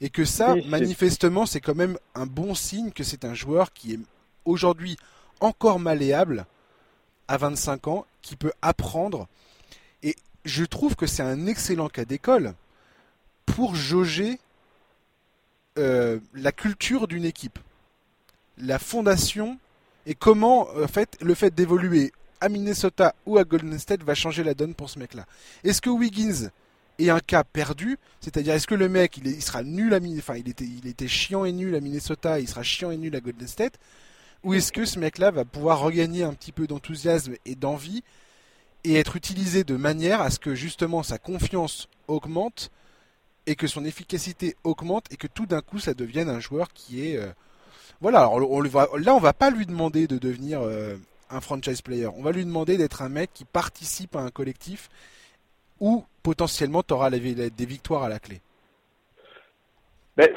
Et 0.00 0.10
que 0.10 0.26
ça, 0.26 0.54
manifestement, 0.66 1.46
c'est 1.46 1.60
quand 1.60 1.74
même 1.74 1.96
un 2.14 2.26
bon 2.26 2.54
signe 2.54 2.90
que 2.90 3.02
c'est 3.02 3.24
un 3.24 3.32
joueur 3.32 3.72
qui 3.72 3.94
est 3.94 4.00
aujourd'hui 4.44 4.98
encore 5.40 5.80
malléable 5.80 6.44
à 7.28 7.38
25 7.38 7.88
ans 7.88 8.06
qui 8.26 8.36
peut 8.36 8.52
apprendre. 8.60 9.28
Et 10.02 10.16
je 10.44 10.64
trouve 10.64 10.96
que 10.96 11.06
c'est 11.06 11.22
un 11.22 11.46
excellent 11.46 11.88
cas 11.88 12.04
d'école 12.04 12.54
pour 13.46 13.76
jauger 13.76 14.40
euh, 15.78 16.18
la 16.34 16.52
culture 16.52 17.06
d'une 17.06 17.24
équipe, 17.24 17.58
la 18.58 18.78
fondation 18.78 19.58
et 20.06 20.14
comment 20.14 20.68
en 20.76 20.88
fait 20.88 21.16
le 21.20 21.34
fait 21.34 21.54
d'évoluer 21.54 22.12
à 22.40 22.48
Minnesota 22.48 23.14
ou 23.26 23.38
à 23.38 23.44
Golden 23.44 23.78
State 23.78 24.02
va 24.02 24.14
changer 24.14 24.42
la 24.42 24.54
donne 24.54 24.74
pour 24.74 24.90
ce 24.90 24.98
mec-là. 24.98 25.24
Est-ce 25.62 25.80
que 25.80 25.90
Wiggins 25.90 26.50
est 26.98 27.10
un 27.10 27.20
cas 27.20 27.44
perdu, 27.44 27.98
c'est-à-dire 28.20 28.54
est-ce 28.54 28.66
que 28.66 28.74
le 28.74 28.88
mec 28.88 29.18
il, 29.18 29.42
sera 29.42 29.62
nul 29.62 29.94
à 29.94 30.00
enfin 30.18 30.36
il 30.36 30.48
était 30.48 30.64
il 30.64 30.88
était 30.88 31.08
chiant 31.08 31.44
et 31.44 31.52
nul 31.52 31.74
à 31.74 31.80
Minnesota, 31.80 32.40
il 32.40 32.48
sera 32.48 32.62
chiant 32.62 32.90
et 32.90 32.96
nul 32.96 33.14
à 33.14 33.20
Golden 33.20 33.46
State? 33.46 33.78
Ou 34.44 34.54
est-ce 34.54 34.72
que 34.72 34.84
ce 34.84 34.98
mec-là 34.98 35.30
va 35.30 35.44
pouvoir 35.44 35.80
regagner 35.80 36.22
un 36.22 36.34
petit 36.34 36.52
peu 36.52 36.66
d'enthousiasme 36.66 37.34
et 37.44 37.54
d'envie 37.54 38.02
et 38.84 38.94
être 38.94 39.16
utilisé 39.16 39.64
de 39.64 39.76
manière 39.76 40.20
à 40.20 40.30
ce 40.30 40.38
que 40.38 40.54
justement 40.54 41.02
sa 41.02 41.18
confiance 41.18 41.88
augmente 42.08 42.70
et 43.46 43.56
que 43.56 43.66
son 43.66 43.84
efficacité 43.84 44.56
augmente 44.64 45.06
et 45.10 45.16
que 45.16 45.26
tout 45.26 45.46
d'un 45.46 45.60
coup 45.60 45.78
ça 45.78 45.94
devienne 45.94 46.28
un 46.28 46.40
joueur 46.40 46.72
qui 46.72 47.08
est 47.08 47.16
euh, 47.16 47.28
voilà 48.00 48.20
alors 48.20 48.50
on, 48.50 48.62
va, 48.62 48.88
là 48.98 49.14
on 49.14 49.20
va 49.20 49.32
pas 49.32 49.50
lui 49.50 49.66
demander 49.66 50.06
de 50.06 50.18
devenir 50.18 50.60
euh, 50.60 50.96
un 51.30 51.40
franchise 51.40 51.82
player. 51.82 52.06
On 52.06 52.22
va 52.22 52.32
lui 52.32 52.44
demander 52.44 52.76
d'être 52.76 53.02
un 53.02 53.08
mec 53.08 53.30
qui 53.32 53.44
participe 53.44 54.16
à 54.16 54.20
un 54.20 54.30
collectif 54.30 54.88
où 55.80 56.04
potentiellement 56.22 56.82
tu 56.82 56.94
auras 56.94 57.10
des 57.10 57.66
victoires 57.66 58.04
à 58.04 58.08
la 58.08 58.18
clé. 58.18 58.40
Ben, 60.16 60.30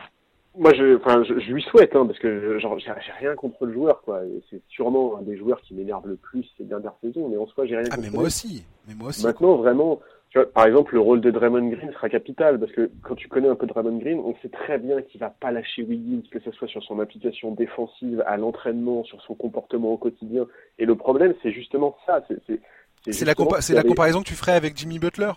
moi 0.58 0.74
je, 0.74 0.97
enfin, 0.97 1.24
je, 1.24 1.52
lui 1.52 1.62
souhaite 1.64 1.95
hein, 1.95 2.06
parce 2.06 2.20
que 2.20 2.58
genre 2.60 2.78
j'ai 2.80 2.91
rien 3.20 3.36
contre 3.36 3.66
le 3.66 3.74
joueur 3.74 4.02
quoi 4.02 4.22
c'est 4.50 4.62
sûrement 4.68 5.18
un 5.18 5.22
des 5.22 5.38
joueurs 5.38 5.62
qui 5.62 5.74
m'énerve 5.74 6.08
le 6.08 6.16
plus 6.16 6.45
ces 6.58 6.64
dernières 6.64 6.95
saisons 7.02 7.30
mais 7.30 7.38
en 7.38 7.47
soi 7.47 7.66
j'ai 7.66 7.78
rien 7.78 7.88
ah, 7.91 7.97
mais 8.02 8.10
moi 8.10 8.24
aussi 8.24 8.66
mais 8.88 8.95
moi 8.95 9.10
aussi 9.10 9.24
maintenant 9.24 9.56
vraiment 9.58 10.00
tu 10.30 10.38
vois, 10.38 10.45
par 10.52 10.68
exemple, 10.68 10.93
le 10.93 11.00
rôle 11.00 11.22
de 11.22 11.32
Draymond 11.32 11.70
Green 11.70 11.91
sera 11.91 12.08
capital 12.08 12.60
parce 12.60 12.72
que 12.72 12.91
quand 13.02 13.16
tu 13.16 13.28
connais 13.28 13.47
un 13.47 13.56
peu 13.56 13.66
Draymond 13.66 13.97
Green, 13.97 14.20
on 14.20 14.36
sait 14.43 14.50
très 14.50 14.78
bien 14.78 15.02
qu'il 15.02 15.20
va 15.20 15.32
pas 15.32 15.52
lâcher 15.52 15.82
Wiggins, 15.82 16.22
que 16.30 16.39
ce 16.39 16.52
soit 16.52 16.68
sur 16.68 16.84
son 16.84 17.00
application 17.00 17.52
défensive, 17.52 18.24
à 18.28 18.38
l'entraînement, 18.38 19.04
sur 19.04 19.20
son 19.24 19.34
comportement 19.34 19.91
au 19.91 19.97
quotidien. 19.97 20.45
Et 20.78 20.86
le 20.86 20.95
problème, 20.95 21.34
c'est 21.41 21.52
justement 21.52 21.97
ça. 22.06 22.24
C'est 22.28 23.26
la, 23.26 23.34
c'est 23.62 23.74
la 23.74 23.84
comparaison 23.84 24.22
que 24.22 24.28
tu 24.28 24.36
ferais 24.36 24.52
avec 24.52 24.78
Jimmy 24.78 25.00
Butler? 25.00 25.32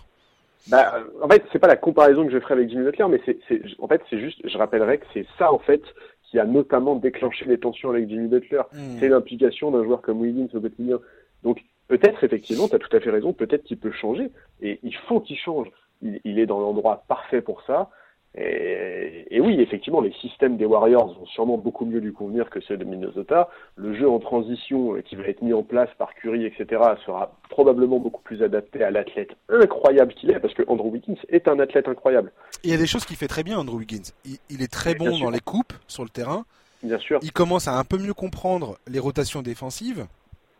Bah, 0.67 0.93
en 1.21 1.27
fait, 1.27 1.43
c'est 1.51 1.59
pas 1.59 1.67
la 1.67 1.75
comparaison 1.75 2.25
que 2.25 2.31
je 2.31 2.39
ferais 2.39 2.53
avec 2.53 2.69
Jimmy 2.69 2.85
Butler, 2.85 3.05
mais 3.09 3.21
c'est, 3.25 3.61
en 3.79 3.87
fait, 3.87 4.01
c'est 4.09 4.19
juste, 4.19 4.39
je 4.47 4.57
rappellerai 4.57 4.99
que 4.99 5.05
c'est 5.13 5.25
ça, 5.37 5.51
en 5.51 5.59
fait, 5.59 5.81
qui 6.23 6.39
a 6.39 6.45
notamment 6.45 6.95
déclenché 6.95 7.45
les 7.45 7.59
tensions 7.59 7.89
avec 7.89 8.09
Jimmy 8.09 8.27
Butler. 8.27 8.61
Hmm. 8.71 8.97
C'est 8.99 9.09
l'implication 9.09 9.71
d'un 9.71 9.83
joueur 9.83 10.01
comme 10.01 10.21
Wiggins 10.21 10.47
au 10.53 10.61
quotidien. 10.61 10.99
Donc, 11.43 11.61
peut-être 11.87 12.23
effectivement, 12.23 12.67
tu 12.67 12.75
as 12.75 12.79
tout 12.79 12.95
à 12.95 12.99
fait 12.99 13.09
raison, 13.09 13.33
peut-être 13.33 13.63
qu'il 13.63 13.77
peut 13.77 13.91
changer, 13.91 14.29
et 14.61 14.79
il 14.83 14.95
faut 14.95 15.19
qu'il 15.19 15.37
change. 15.37 15.67
Il, 16.01 16.39
est 16.39 16.45
dans 16.45 16.59
l'endroit 16.59 17.03
parfait 17.07 17.41
pour 17.41 17.61
ça. 17.63 17.89
Et, 18.35 19.39
oui, 19.39 19.59
effectivement, 19.59 20.01
les 20.01 20.13
systèmes 20.13 20.57
des 20.57 20.65
Warriors 20.65 21.13
vont 21.13 21.25
sûrement 21.27 21.57
beaucoup 21.57 21.85
mieux 21.85 21.99
lui 21.99 22.13
convenir 22.13 22.49
que 22.49 22.61
ceux 22.61 22.77
de 22.77 22.83
Minnesota. 22.83 23.49
Le 23.75 23.93
jeu 23.95 24.09
en 24.09 24.19
transition 24.19 24.95
euh, 24.95 25.01
qui 25.01 25.15
va 25.15 25.23
être 25.25 25.41
mis 25.41 25.53
en 25.53 25.61
place 25.61 25.89
par 25.97 26.15
Curry, 26.15 26.45
etc., 26.45 26.81
sera 27.05 27.35
probablement 27.49 27.99
beaucoup 27.99 28.21
plus 28.21 28.41
adapté 28.41 28.83
à 28.83 28.89
l'athlète 28.89 29.29
incroyable 29.49 30.13
qu'il 30.13 30.31
est, 30.31 30.39
parce 30.39 30.53
que 30.53 30.63
Andrew 30.67 30.89
Wiggins 30.89 31.21
est 31.29 31.47
un 31.47 31.59
athlète 31.59 31.87
incroyable. 31.87 32.31
il 32.63 32.71
y 32.71 32.73
a 32.73 32.77
des 32.77 32.87
choses 32.87 33.05
qu'il 33.05 33.17
fait 33.17 33.27
très 33.27 33.43
bien, 33.43 33.59
Andrew 33.59 33.77
Wiggins. 33.77 34.11
Il, 34.25 34.61
est 34.63 34.71
très 34.71 34.95
bon 34.95 35.19
dans 35.19 35.29
les 35.29 35.39
coupes 35.39 35.73
sur 35.87 36.03
le 36.03 36.09
terrain. 36.09 36.45
Bien 36.81 36.97
sûr. 36.97 37.19
Il 37.21 37.31
commence 37.31 37.67
à 37.67 37.77
un 37.77 37.83
peu 37.83 37.97
mieux 37.97 38.13
comprendre 38.13 38.77
les 38.87 38.99
rotations 38.99 39.41
défensives 39.41 40.07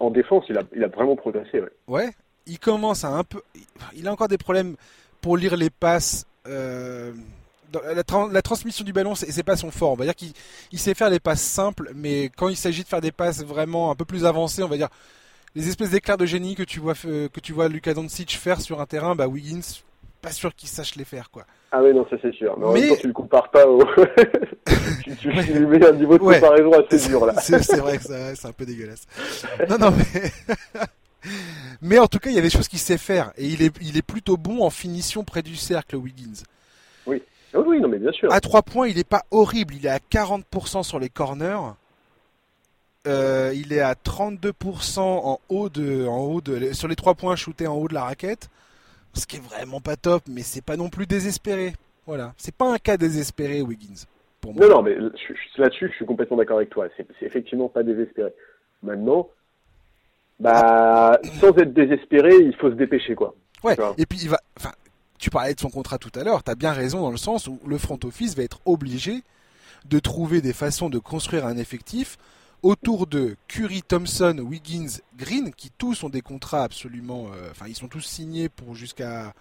en 0.04 0.12
défense, 0.12 0.44
il 0.50 0.58
a, 0.58 0.64
il 0.76 0.84
a 0.84 0.88
vraiment 0.88 1.16
progressé. 1.16 1.62
Ouais. 1.62 1.70
ouais. 1.88 2.10
Il 2.46 2.60
commence 2.60 3.06
à 3.06 3.10
un 3.10 3.24
peu. 3.24 3.42
Il 3.96 4.08
a 4.08 4.12
encore 4.12 4.28
des 4.28 4.38
problèmes 4.38 4.76
pour 5.22 5.38
lire 5.38 5.56
les 5.56 5.70
passes. 5.70 6.28
Euh, 6.46 7.14
la, 7.96 8.42
transmission 8.42 8.84
du 8.84 8.94
ballon, 8.94 9.16
c'est 9.16 9.44
pas 9.44 9.56
son 9.56 9.72
fort. 9.72 9.92
On 9.92 9.96
va 9.96 10.06
dire 10.06 10.16
qu'il 10.16 10.80
sait 10.80 10.94
faire 10.94 11.10
les 11.10 11.20
passes 11.20 11.42
simples, 11.42 11.92
mais 11.96 12.30
quand 12.36 12.50
il 12.50 12.58
s'agit 12.58 12.84
de 12.84 12.88
faire 12.88 13.02
des 13.02 13.12
passes 13.12 13.44
vraiment 13.44 13.92
un 13.92 13.96
peu 13.96 14.06
plus 14.06 14.26
avancées, 14.26 14.64
on 14.64 14.68
va 14.68 14.78
dire 14.78 14.90
les 15.56 15.68
espèces 15.68 15.92
d'éclairs 15.92 16.18
de 16.18 16.26
génie 16.26 16.56
que 16.56 16.64
tu 16.64 16.80
vois 16.80 16.96
que 16.96 17.40
tu 17.42 17.54
vois 17.54 17.68
Luka 17.68 17.94
Doncic 17.94 18.32
faire 18.38 18.62
sur 18.62 18.82
un 18.82 18.86
terrain, 18.86 19.16
bah 19.16 19.28
Wiggins, 19.28 19.62
pas 20.22 20.32
sûr 20.32 20.56
qu'il 20.56 20.70
sache 20.70 20.96
les 20.96 21.06
faire 21.06 21.30
quoi. 21.30 21.46
Ah 21.72 21.82
oui 21.84 21.94
non 21.94 22.06
ça 22.10 22.18
c'est 22.22 22.34
sûr. 22.34 22.58
Mais, 22.74 22.90
temps, 22.90 22.96
tu 23.00 23.08
le 23.08 23.14
compares 23.14 23.50
pas 23.50 23.68
au. 23.68 23.84
tu, 25.20 25.30
lui 25.30 25.66
mets 25.66 25.86
un 25.86 25.94
niveau 25.94 26.18
de 26.18 26.24
comparaison 26.24 26.72
assez 26.74 27.10
dur 27.10 27.26
là. 27.26 27.34
c'est 27.40 27.78
vrai 27.78 27.98
que 27.98 28.04
c'est 28.04 28.48
un 28.48 28.52
peu 28.52 28.66
dégueulasse. 28.66 29.06
non 29.70 29.78
non 29.78 29.92
mais. 29.92 30.32
mais 31.82 32.00
en 32.00 32.08
tout 32.08 32.20
cas, 32.20 32.30
il 32.30 32.36
y 32.36 32.40
a 32.40 32.42
des 32.42 32.50
choses 32.50 32.68
qu'il 32.68 32.80
sait 32.80 32.98
faire 32.98 33.32
et 33.38 33.46
il 33.46 33.62
est, 33.62 33.76
il 33.82 33.98
est 33.98 34.04
plutôt 34.04 34.38
bon 34.38 34.64
en 34.64 34.70
finition 34.70 35.24
près 35.24 35.42
du 35.42 35.56
cercle, 35.56 35.96
Wiggins. 35.96 36.44
Oui, 37.54 37.64
oui, 37.66 37.82
non 37.82 37.88
mais 37.88 37.99
bien 37.99 38.12
sûr. 38.12 38.32
À 38.32 38.39
3 38.39 38.62
points, 38.64 38.88
il 38.88 38.97
est 38.97 39.08
pas 39.08 39.24
horrible. 39.32 39.76
Il 39.76 39.86
est 39.86 39.89
à 39.89 39.99
40% 39.99 40.84
sur 40.84 40.99
les 40.99 41.10
corners. 41.10 41.74
Euh, 43.06 43.51
il 43.54 43.74
est 43.74 43.82
à 43.82 43.93
32% 43.93 44.99
en 44.99 45.39
haut 45.49 45.70
de, 45.70 46.06
en 46.06 46.20
haut 46.20 46.41
de, 46.41 46.72
sur 46.74 46.88
les 46.88 46.95
3 46.95 47.16
points 47.16 47.36
shootés 47.36 47.68
en 47.68 47.76
haut 47.76 47.88
de 47.88 47.93
la 47.93 48.04
raquette. 48.04 48.49
Ce 49.14 49.28
qui 49.28 49.38
est 49.38 49.43
vraiment 49.43 49.82
pas 49.82 49.95
top, 49.95 50.24
mais 50.28 50.41
c'est 50.41 50.64
pas 50.64 50.78
non 50.78 50.89
plus 50.89 51.06
désespéré. 51.06 51.74
Voilà. 52.08 52.34
C'est 52.38 52.56
pas 52.56 52.74
un 52.74 52.78
cas 52.78 52.97
désespéré, 52.97 53.62
Wiggins. 53.62 54.06
Pour 54.41 54.54
moi. 54.54 54.66
Non, 54.66 54.76
non, 54.76 54.82
mais 54.82 54.95
là-dessus, 55.58 55.89
je 55.89 55.95
suis 55.95 56.06
complètement 56.06 56.38
d'accord 56.38 56.58
avec 56.58 56.70
toi. 56.70 56.88
C'est 56.97 57.26
effectivement 57.26 57.70
pas 57.70 57.84
désespéré. 57.84 58.34
Maintenant, 58.82 59.30
bah, 60.39 61.20
sans 61.39 61.56
être 61.58 61.74
désespéré, 61.74 62.36
il 62.36 62.56
faut 62.56 62.70
se 62.70 62.76
dépêcher, 62.76 63.16
quoi. 63.16 63.36
Ouais. 63.64 63.76
Et 63.97 64.06
puis 64.06 64.20
il 64.24 64.30
va, 64.30 64.39
enfin, 64.58 64.72
tu 65.24 65.30
parlais 65.30 65.54
de 65.54 65.60
son 65.62 65.70
contrat 65.70 65.98
tout 65.98 66.12
à 66.16 66.24
l'heure. 66.26 66.44
T'as 66.44 66.54
bien 66.54 66.74
raison 66.74 67.00
dans 67.00 67.10
le 67.10 67.16
sens 67.16 67.48
où 67.48 67.58
le 67.66 67.78
front 67.78 67.98
office 68.04 68.36
va 68.36 68.44
être 68.44 68.60
obligé 68.66 69.24
de 69.86 69.98
trouver 70.00 70.42
des 70.42 70.52
façons 70.52 70.90
de 70.90 71.00
construire 71.00 71.46
un 71.46 71.56
effectif 71.56 72.18
autour 72.62 73.08
de 73.08 73.38
Curry, 73.48 73.84
Thompson, 73.84 74.38
Wiggins, 74.40 75.00
Green, 75.18 75.54
qui 75.54 75.70
tous 75.70 76.04
ont 76.04 76.10
des 76.10 76.20
contrats 76.20 76.64
absolument. 76.64 77.28
Euh, 77.34 77.52
enfin, 77.52 77.68
ils 77.70 77.76
sont 77.76 77.88
tous 77.88 78.02
signés 78.02 78.50
pour 78.50 78.76
jusqu'à. 78.76 79.34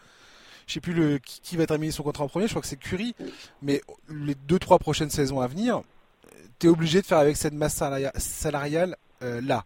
Je 0.68 0.74
sais 0.74 0.80
plus 0.80 0.92
le, 0.92 1.18
qui, 1.18 1.56
va 1.56 1.66
terminer 1.66 1.90
son 1.90 2.04
contrat 2.04 2.22
en 2.22 2.28
premier, 2.28 2.46
je 2.46 2.52
crois 2.52 2.62
que 2.62 2.68
c'est 2.68 2.76
Curry. 2.76 3.16
Mais 3.60 3.80
les 4.08 4.36
deux, 4.36 4.60
trois 4.60 4.78
prochaines 4.78 5.10
saisons 5.10 5.40
à 5.40 5.48
venir, 5.48 5.82
tu 6.60 6.68
es 6.68 6.70
obligé 6.70 7.02
de 7.02 7.06
faire 7.06 7.18
avec 7.18 7.36
cette 7.36 7.54
masse 7.54 7.82
salariale, 8.18 8.96
euh, 9.22 9.40
là. 9.40 9.64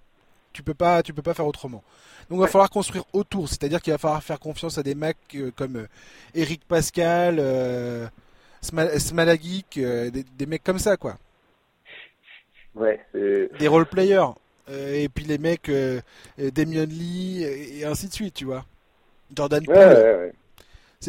Tu 0.57 0.63
peux 0.63 0.75
pas, 0.75 1.03
tu 1.03 1.13
peux 1.13 1.23
pas 1.23 1.35
faire 1.35 1.47
autrement. 1.47 1.83
Donc 2.31 2.39
il 2.39 2.41
va 2.41 2.47
falloir 2.47 2.71
construire 2.71 3.05
autour, 3.13 3.49
c'est-à-dire 3.49 3.83
qu'il 3.83 3.93
va 3.93 3.99
falloir 3.99 4.23
faire 4.23 4.41
confiance 4.41 4.79
à 4.79 4.83
des 4.83 4.95
mecs 4.95 5.19
euh, 5.35 5.51
comme 5.55 5.87
Eric 6.35 6.63
Pascal, 6.67 7.43
Smalagik, 8.63 9.79
des, 9.79 10.11
des 10.11 10.47
mecs 10.47 10.65
comme 10.65 10.79
ça, 10.79 10.97
quoi. 10.97 11.19
Ouais, 12.75 13.01
des 13.13 13.69
role 13.69 13.87
players. 13.87 14.33
Euh, 14.69 14.95
et 14.95 15.09
puis 15.09 15.25
les 15.25 15.39
mecs, 15.39 15.69
euh, 15.69 16.01
euh, 16.41 16.51
Damien 16.51 16.87
Lee, 16.87 17.45
et, 17.45 17.85
ainsi 17.85 18.09
de 18.09 18.13
suite, 18.13 18.35
tu 18.35 18.45
vois. 18.45 18.65
Jordan 19.35 19.65
Poole. 19.65 19.77
Ouais, 19.77 20.33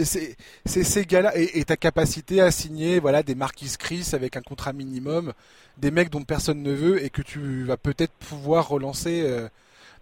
c'est 0.05 0.37
ces 0.65 1.05
gars-là 1.05 1.31
et, 1.35 1.63
ta 1.63 1.77
capacité 1.77 2.41
à 2.41 2.51
signer 2.51 2.99
voilà 2.99 3.23
des 3.23 3.35
Marquis 3.35 3.75
Chris 3.77 4.11
avec 4.13 4.37
un 4.37 4.41
contrat 4.41 4.73
minimum, 4.73 5.33
des 5.77 5.91
mecs 5.91 6.09
dont 6.09 6.23
personne 6.23 6.61
ne 6.63 6.71
veut 6.71 7.03
et 7.03 7.09
que 7.09 7.21
tu 7.21 7.63
vas 7.63 7.77
peut-être 7.77 8.13
pouvoir 8.13 8.67
relancer 8.69 9.25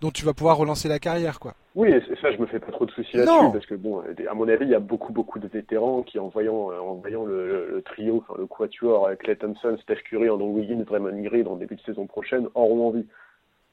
dont 0.01 0.11
tu 0.11 0.25
vas 0.25 0.33
pouvoir 0.33 0.57
relancer 0.57 0.87
la 0.87 0.99
carrière, 0.99 1.39
quoi. 1.39 1.55
Oui, 1.73 1.89
ça, 2.21 2.31
je 2.31 2.37
me 2.37 2.45
fais 2.45 2.59
pas 2.59 2.71
trop 2.71 2.85
de 2.85 2.91
soucis 2.91 3.17
là-dessus, 3.17 3.51
parce 3.51 3.65
que 3.65 3.75
bon, 3.75 4.01
à 4.29 4.33
mon 4.33 4.47
avis, 4.47 4.65
il 4.65 4.71
y 4.71 4.75
a 4.75 4.79
beaucoup, 4.79 5.11
beaucoup 5.11 5.39
de 5.39 5.47
vétérans 5.47 6.03
qui, 6.03 6.19
en 6.19 6.29
voyant, 6.29 6.71
euh, 6.71 6.79
en 6.79 6.95
voyant 6.95 7.25
le, 7.25 7.81
trio, 7.85 8.23
enfin 8.27 8.39
le 8.39 8.47
quatuor, 8.47 9.09
Clay 9.19 9.35
Thompson, 9.35 9.77
Steph 9.81 10.01
Curry, 10.09 10.29
Andrew 10.29 10.55
Wiggins, 10.55 10.83
Draymond 10.83 11.21
Green 11.23 11.47
en 11.47 11.55
début 11.55 11.75
de 11.75 11.81
saison 11.81 12.07
prochaine, 12.07 12.47
auront 12.55 12.87
envie. 12.87 13.05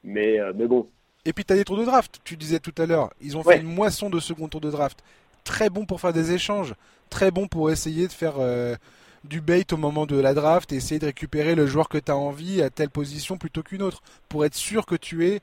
Mais, 0.04 0.40
euh, 0.40 0.52
mais 0.54 0.66
bon. 0.66 0.88
Et 1.24 1.32
puis, 1.32 1.44
tu 1.44 1.52
as 1.52 1.56
des 1.56 1.64
tours 1.64 1.76
de 1.76 1.84
draft, 1.84 2.20
tu 2.24 2.36
disais 2.36 2.58
tout 2.58 2.74
à 2.78 2.86
l'heure. 2.86 3.10
Ils 3.20 3.36
ont 3.36 3.42
fait 3.42 3.60
une 3.60 3.74
moisson 3.74 4.10
de 4.10 4.18
second 4.18 4.48
tour 4.48 4.60
de 4.60 4.70
draft. 4.70 5.02
Très 5.45 5.70
bon 5.70 5.86
pour 5.86 6.01
faire 6.01 6.12
des 6.12 6.32
échanges, 6.32 6.74
très 7.11 7.30
bon 7.30 7.49
pour 7.49 7.70
essayer 7.70 8.07
de 8.07 8.12
faire 8.12 8.34
euh, 8.38 8.76
du 9.24 9.40
bait 9.40 9.72
au 9.72 9.76
moment 9.76 10.07
de 10.07 10.16
la 10.16 10.34
draft 10.34 10.72
et 10.72 10.76
essayer 10.76 10.99
de 10.99 11.07
récupérer 11.07 11.55
le 11.55 11.66
joueur 11.66 11.88
que 11.88 11.99
tu 11.99 12.11
as 12.11 12.16
envie 12.16 12.62
à 12.62 12.70
telle 12.70 12.90
position 12.90 13.38
plutôt 13.38 13.62
qu'une 13.62 13.82
autre, 13.82 14.03
pour 14.28 14.45
être 14.45 14.55
sûr 14.55 14.86
que 14.86 14.95
tu 14.95 15.26
es 15.26 15.40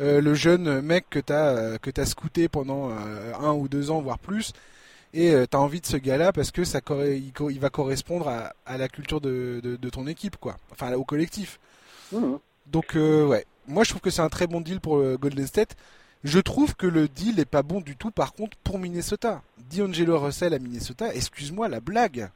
euh, 0.00 0.20
le 0.20 0.34
jeune 0.34 0.80
mec 0.80 1.06
que 1.10 1.18
tu 1.18 1.32
as, 1.32 1.48
euh, 1.48 1.78
que 1.78 1.90
as 2.00 2.06
scouté 2.06 2.48
pendant 2.48 2.90
euh, 2.90 3.32
un 3.38 3.52
ou 3.52 3.68
deux 3.68 3.90
ans, 3.90 4.00
voire 4.00 4.18
plus, 4.18 4.52
et 5.14 5.34
tu 5.50 5.56
as 5.56 5.60
envie 5.60 5.82
de 5.82 5.86
ce 5.86 5.98
gars-là 5.98 6.32
parce 6.32 6.50
que 6.50 6.64
ça 6.64 6.80
il, 6.88 7.60
va 7.60 7.68
correspondre 7.68 8.28
à, 8.64 8.78
la 8.78 8.88
culture 8.88 9.20
de, 9.20 9.78
ton 9.92 10.06
équipe, 10.06 10.38
quoi. 10.38 10.56
Enfin, 10.72 10.90
au 10.94 11.04
collectif. 11.04 11.60
Mmh. 12.12 12.36
Donc, 12.66 12.94
ouais. 12.94 13.44
Moi, 13.68 13.84
je 13.84 13.90
trouve 13.90 14.00
que 14.00 14.08
c'est 14.08 14.22
un 14.22 14.30
très 14.30 14.46
bon 14.46 14.62
deal 14.62 14.80
pour 14.80 15.02
Golden 15.18 15.46
State. 15.46 15.76
Je 16.24 16.38
trouve 16.38 16.76
que 16.76 16.86
le 16.86 17.08
deal 17.08 17.36
n'est 17.36 17.44
pas 17.44 17.62
bon 17.62 17.80
du 17.80 17.96
tout, 17.96 18.10
par 18.10 18.32
contre, 18.32 18.56
pour 18.58 18.78
Minnesota. 18.78 19.42
D'Angelo 19.74 20.18
Russell 20.18 20.54
à 20.54 20.58
Minnesota, 20.58 21.14
excuse-moi 21.14 21.68
la 21.68 21.80
blague. 21.80 22.28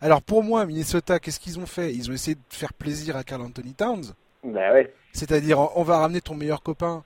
Alors, 0.00 0.22
pour 0.22 0.42
moi, 0.42 0.66
Minnesota, 0.66 1.18
qu'est-ce 1.18 1.40
qu'ils 1.40 1.58
ont 1.58 1.66
fait? 1.66 1.94
Ils 1.94 2.10
ont 2.10 2.14
essayé 2.14 2.34
de 2.34 2.40
faire 2.50 2.72
plaisir 2.72 3.16
à 3.16 3.24
Carl 3.24 3.42
Anthony 3.42 3.74
Towns. 3.74 4.14
Bah 4.44 4.72
ouais. 4.72 4.92
C'est-à-dire, 5.12 5.58
on 5.76 5.82
va 5.82 5.98
ramener 5.98 6.20
ton 6.20 6.34
meilleur 6.34 6.62
copain 6.62 7.04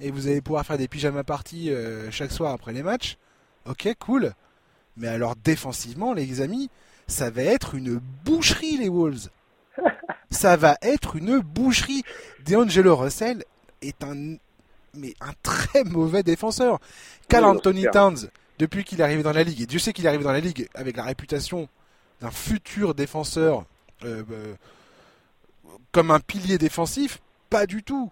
et 0.00 0.10
vous 0.10 0.26
allez 0.26 0.40
pouvoir 0.40 0.66
faire 0.66 0.78
des 0.78 0.88
pyjama 0.88 1.22
parties 1.22 1.70
euh, 1.70 2.10
chaque 2.10 2.32
soir 2.32 2.52
après 2.52 2.72
les 2.72 2.82
matchs. 2.82 3.16
Ok, 3.68 3.88
cool. 4.00 4.32
Mais 4.96 5.08
alors, 5.08 5.36
défensivement, 5.36 6.12
les 6.12 6.40
amis, 6.40 6.70
ça 7.06 7.30
va 7.30 7.42
être 7.42 7.74
une 7.74 8.00
boucherie, 8.24 8.76
les 8.76 8.88
Wolves. 8.88 9.28
ça 10.30 10.56
va 10.56 10.76
être 10.82 11.16
une 11.16 11.38
boucherie. 11.38 12.02
D'Angelo 12.44 12.96
Russell 12.96 13.44
est 13.80 14.02
un, 14.02 14.36
mais 14.94 15.14
un 15.20 15.32
très 15.42 15.84
mauvais 15.84 16.22
défenseur. 16.22 16.80
Cal 17.28 17.44
Anthony 17.44 17.86
Towns, 17.92 18.28
depuis 18.58 18.84
qu'il 18.84 19.00
est 19.00 19.04
arrivé 19.04 19.22
dans 19.22 19.32
la 19.32 19.44
ligue, 19.44 19.60
et 19.60 19.66
Dieu 19.66 19.78
sait 19.78 19.92
qu'il 19.92 20.04
est 20.04 20.08
arrivé 20.08 20.24
dans 20.24 20.32
la 20.32 20.40
ligue 20.40 20.68
avec 20.74 20.96
la 20.96 21.04
réputation 21.04 21.68
d'un 22.20 22.30
futur 22.30 22.94
défenseur 22.94 23.64
euh, 24.04 24.22
euh, 24.30 24.54
comme 25.92 26.10
un 26.10 26.20
pilier 26.20 26.58
défensif, 26.58 27.20
pas 27.50 27.66
du 27.66 27.82
tout. 27.82 28.10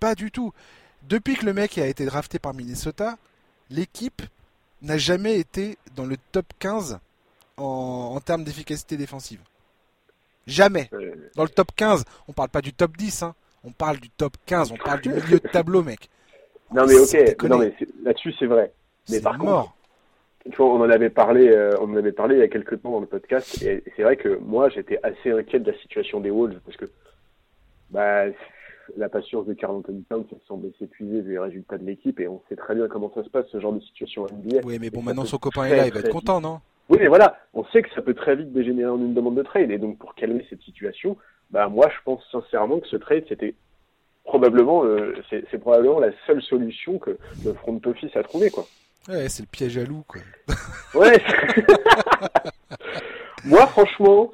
Pas 0.00 0.14
du 0.14 0.30
tout. 0.30 0.52
Depuis 1.08 1.36
que 1.36 1.44
le 1.44 1.52
mec 1.52 1.78
a 1.78 1.86
été 1.86 2.04
drafté 2.04 2.38
par 2.38 2.54
Minnesota, 2.54 3.16
l'équipe 3.70 4.22
n'a 4.82 4.98
jamais 4.98 5.38
été 5.38 5.78
dans 5.96 6.06
le 6.06 6.16
top 6.32 6.46
15 6.58 6.98
en, 7.56 7.62
en 8.14 8.20
termes 8.20 8.44
d'efficacité 8.44 8.96
défensive. 8.96 9.40
Jamais. 10.46 10.90
Dans 11.36 11.42
le 11.42 11.48
top 11.48 11.72
15, 11.74 12.04
on 12.28 12.32
parle 12.32 12.50
pas 12.50 12.60
du 12.60 12.72
top 12.72 12.96
10, 12.96 13.22
hein. 13.22 13.34
On 13.64 13.72
parle 13.72 13.98
du 13.98 14.10
top 14.10 14.36
15, 14.46 14.72
on 14.72 14.76
parle 14.76 15.00
du 15.00 15.08
milieu 15.10 15.38
de 15.38 15.48
tableau, 15.48 15.82
mec. 15.82 16.10
Non 16.72 16.86
mais 16.86 16.98
ok, 16.98 17.42
non 17.44 17.58
mais 17.58 17.74
là-dessus 18.02 18.32
c'est 18.38 18.46
vrai. 18.46 18.72
Mais 19.10 19.20
par 19.20 19.38
mort. 19.38 19.74
contre, 20.44 20.60
on 20.60 20.80
en 20.80 20.90
avait 20.90 21.10
parlé, 21.10 21.48
euh, 21.48 21.76
on 21.80 21.92
en 21.92 21.96
avait 21.96 22.12
parlé 22.12 22.36
il 22.36 22.40
y 22.40 22.42
a 22.42 22.48
quelques 22.48 22.80
temps 22.82 22.92
dans 22.92 23.00
le 23.00 23.06
podcast, 23.06 23.62
et 23.62 23.82
c'est 23.96 24.02
vrai 24.02 24.16
que 24.16 24.38
moi 24.38 24.68
j'étais 24.68 24.98
assez 25.02 25.30
inquiet 25.30 25.60
de 25.60 25.70
la 25.70 25.78
situation 25.78 26.20
des 26.20 26.30
Wolves 26.30 26.60
parce 26.64 26.76
que 26.76 26.86
bah 27.90 28.24
la 28.96 29.08
patience 29.08 29.46
de 29.46 29.54
Carl 29.54 29.76
Anthony 29.76 30.02
Towns 30.04 30.26
semble 30.46 30.70
s'épuiser 30.78 31.20
vu 31.22 31.32
les 31.32 31.38
résultats 31.38 31.78
de 31.78 31.84
l'équipe 31.84 32.20
et 32.20 32.28
on 32.28 32.42
sait 32.48 32.56
très 32.56 32.74
bien 32.74 32.88
comment 32.88 33.10
ça 33.14 33.24
se 33.24 33.30
passe 33.30 33.46
ce 33.50 33.60
genre 33.60 33.72
de 33.72 33.80
situation 33.80 34.26
NBA. 34.26 34.58
Oui, 34.64 34.78
mais 34.80 34.90
bon, 34.90 35.02
maintenant 35.02 35.24
son 35.24 35.38
copain 35.38 35.64
est 35.64 35.76
là, 35.76 35.86
il 35.86 35.92
va 35.92 36.00
être 36.00 36.10
content, 36.10 36.40
non? 36.40 36.60
Oui, 36.90 36.98
mais 37.00 37.08
voilà, 37.08 37.38
on 37.54 37.64
sait 37.66 37.80
que 37.80 37.88
ça 37.94 38.02
peut 38.02 38.12
très 38.12 38.36
vite 38.36 38.52
dégénérer 38.52 38.90
en 38.90 38.98
une 38.98 39.14
demande 39.14 39.36
de 39.36 39.42
trade 39.42 39.70
et 39.70 39.78
donc 39.78 39.98
pour 39.98 40.14
calmer 40.14 40.44
cette 40.50 40.60
situation, 40.62 41.16
bah 41.50 41.68
moi 41.68 41.88
je 41.90 42.02
pense 42.04 42.22
sincèrement 42.30 42.80
que 42.80 42.88
ce 42.88 42.96
trade 42.96 43.24
c'était 43.28 43.54
probablement 44.24 44.84
euh, 44.84 45.14
c'est 45.30 45.58
probablement 45.58 46.00
la 46.00 46.10
seule 46.26 46.42
solution 46.42 46.98
que 46.98 47.18
le 47.44 47.54
front 47.54 47.80
office 47.84 48.16
a 48.16 48.22
trouvé 48.22 48.50
quoi. 48.50 48.66
Ouais, 49.08 49.28
c'est 49.28 49.42
le 49.42 49.48
piège 49.48 49.78
à 49.78 49.84
loup 49.84 50.04
quoi. 50.06 50.20
ouais. 50.94 51.22
moi 53.44 53.66
franchement, 53.66 54.32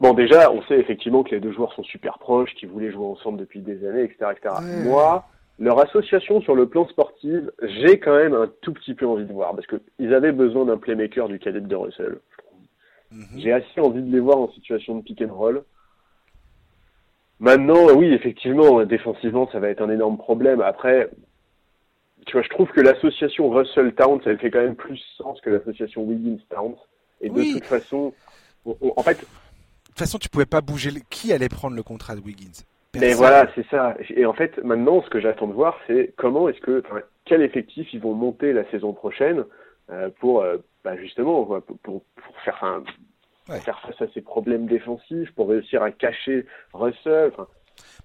Bon, 0.00 0.12
déjà, 0.12 0.50
on 0.50 0.62
sait 0.64 0.78
effectivement 0.78 1.22
que 1.22 1.30
les 1.30 1.40
deux 1.40 1.52
joueurs 1.52 1.72
sont 1.72 1.84
super 1.84 2.18
proches, 2.18 2.52
qu'ils 2.56 2.68
voulaient 2.68 2.90
jouer 2.90 3.06
ensemble 3.06 3.38
depuis 3.38 3.60
des 3.60 3.86
années, 3.86 4.02
etc. 4.02 4.32
etc. 4.32 4.56
Moi, 4.82 5.24
leur 5.58 5.78
association 5.80 6.40
sur 6.42 6.54
le 6.54 6.68
plan 6.68 6.86
sportif, 6.88 7.40
j'ai 7.62 7.98
quand 8.00 8.16
même 8.16 8.34
un 8.34 8.50
tout 8.60 8.72
petit 8.72 8.94
peu 8.94 9.06
envie 9.06 9.24
de 9.24 9.32
voir, 9.32 9.54
parce 9.54 9.66
qu'ils 9.66 10.12
avaient 10.12 10.32
besoin 10.32 10.64
d'un 10.64 10.78
playmaker 10.78 11.28
du 11.28 11.38
cadet 11.38 11.60
de 11.60 11.74
Russell. 11.76 12.18
Mhm. 13.12 13.38
J'ai 13.38 13.52
assez 13.52 13.80
envie 13.80 14.02
de 14.02 14.10
les 14.10 14.18
voir 14.18 14.38
en 14.38 14.50
situation 14.52 14.96
de 14.96 15.02
pick 15.02 15.22
and 15.22 15.32
roll. 15.32 15.62
Maintenant, 17.40 17.92
oui, 17.94 18.12
effectivement, 18.12 18.84
défensivement, 18.84 19.48
ça 19.50 19.58
va 19.58 19.68
être 19.68 19.82
un 19.82 19.90
énorme 19.90 20.16
problème. 20.16 20.60
Après, 20.60 21.10
tu 22.26 22.32
vois, 22.32 22.42
je 22.42 22.48
trouve 22.48 22.68
que 22.68 22.80
l'association 22.80 23.50
Russell-Towns, 23.50 24.20
elle 24.26 24.38
fait 24.38 24.50
quand 24.50 24.62
même 24.62 24.76
plus 24.76 25.00
sens 25.18 25.40
que 25.40 25.50
l'association 25.50 26.02
Wiggins-Towns. 26.04 26.76
Et 27.20 27.30
de 27.30 27.52
toute 27.52 27.64
façon, 27.64 28.12
en 28.64 29.02
fait, 29.02 29.24
toute 29.94 30.00
façon, 30.00 30.18
tu 30.18 30.28
pouvais 30.28 30.44
pas 30.44 30.60
bouger. 30.60 30.90
Qui 31.08 31.32
allait 31.32 31.48
prendre 31.48 31.76
le 31.76 31.84
contrat 31.84 32.16
de 32.16 32.20
Wiggins? 32.20 32.64
Mais 32.96 33.14
voilà, 33.14 33.48
c'est 33.54 33.66
ça. 33.68 33.96
Et 34.10 34.26
en 34.26 34.32
fait, 34.32 34.58
maintenant, 34.64 35.02
ce 35.02 35.08
que 35.08 35.20
j'attends 35.20 35.46
de 35.46 35.52
voir, 35.52 35.78
c'est 35.86 36.12
comment 36.16 36.48
est-ce 36.48 36.60
que, 36.60 36.82
quel 37.24 37.42
effectif 37.42 37.92
ils 37.92 38.00
vont 38.00 38.12
monter 38.12 38.52
la 38.52 38.68
saison 38.70 38.92
prochaine 38.92 39.44
euh, 39.90 40.10
pour, 40.18 40.42
euh, 40.42 40.56
bah, 40.82 40.96
justement, 40.96 41.44
pour, 41.44 41.80
pour, 41.82 42.02
faire, 42.44 42.82
faire 43.46 43.80
face 43.80 44.00
à 44.00 44.12
ces 44.12 44.20
problèmes 44.20 44.66
défensifs, 44.66 45.30
pour 45.34 45.48
réussir 45.48 45.82
à 45.82 45.90
cacher 45.90 46.46
Russell. 46.72 47.32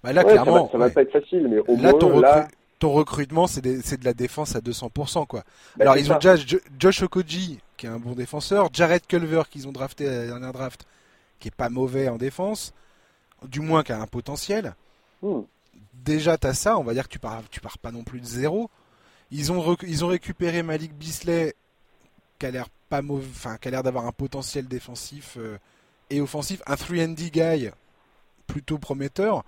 Bah 0.02 0.12
là, 0.12 0.24
clairement, 0.24 0.68
ça 0.70 0.78
va, 0.78 0.88
va 0.88 0.94
pas 0.94 1.02
être 1.02 1.12
facile, 1.12 1.48
mais 1.48 1.58
au 1.58 1.76
là, 1.76 1.90
moins, 1.90 1.98
ton, 1.98 2.20
là... 2.20 2.48
ton 2.78 2.90
recrutement, 2.92 3.46
c'est 3.46 3.62
de 3.62 4.04
la 4.04 4.14
défense 4.14 4.56
à 4.56 4.60
200%, 4.60 5.26
quoi. 5.26 5.40
Bah, 5.76 5.82
Alors, 5.82 5.96
ils 5.96 6.12
ont 6.12 6.16
déjà 6.16 6.34
Josh 6.78 7.02
Okoji, 7.02 7.60
qui 7.76 7.86
est 7.86 7.90
un 7.90 7.98
bon 7.98 8.12
défenseur, 8.12 8.68
Jared 8.72 9.06
Culver, 9.06 9.42
qu'ils 9.50 9.68
ont 9.68 9.72
drafté 9.72 10.08
à 10.08 10.10
la 10.10 10.26
dernière 10.26 10.52
draft, 10.52 10.84
qui 11.38 11.48
est 11.48 11.54
pas 11.54 11.68
mauvais 11.68 12.08
en 12.08 12.16
défense, 12.16 12.74
du 13.46 13.60
moins 13.60 13.82
qui 13.82 13.92
a 13.92 14.00
un 14.00 14.06
potentiel. 14.06 14.74
Hmm. 15.22 15.42
Déjà, 15.94 16.36
tu 16.38 16.46
as 16.46 16.54
ça, 16.54 16.78
on 16.78 16.82
va 16.82 16.94
dire 16.94 17.04
que 17.04 17.12
tu 17.12 17.18
pars, 17.18 17.42
tu 17.50 17.60
pars 17.60 17.78
pas 17.78 17.92
non 17.92 18.02
plus 18.02 18.20
de 18.20 18.26
zéro. 18.26 18.70
Ils 19.30 19.52
ont, 19.52 19.76
ils 19.82 20.04
ont 20.04 20.08
récupéré 20.08 20.62
Malik 20.62 20.94
Bisley, 20.94 21.54
qui 22.40 22.46
a 22.46 22.50
l'air 22.50 22.66
pas 22.88 23.02
enfin, 23.08 23.56
a 23.62 23.70
l'air 23.70 23.84
d'avoir 23.84 24.06
un 24.06 24.12
potentiel 24.12 24.66
défensif 24.66 25.36
euh, 25.38 25.58
et 26.10 26.20
offensif. 26.20 26.62
Un 26.66 26.74
3D 26.74 27.30
guy 27.30 27.70
plutôt 28.48 28.78
prometteur. 28.78 29.44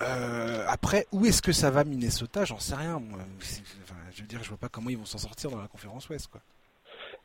Euh, 0.00 0.64
après, 0.68 1.06
où 1.10 1.26
est-ce 1.26 1.42
que 1.42 1.52
ça 1.52 1.70
va 1.70 1.82
Minnesota? 1.82 2.44
J'en 2.44 2.60
sais 2.60 2.76
rien. 2.76 3.02
je 4.12 4.22
veux 4.22 4.28
dire, 4.28 4.42
je 4.42 4.48
vois 4.48 4.58
pas 4.58 4.68
comment 4.68 4.90
ils 4.90 4.98
vont 4.98 5.04
s'en 5.04 5.18
sortir 5.18 5.50
dans 5.50 5.60
la 5.60 5.68
conférence 5.68 6.08
Ouest, 6.08 6.28
quoi. 6.28 6.40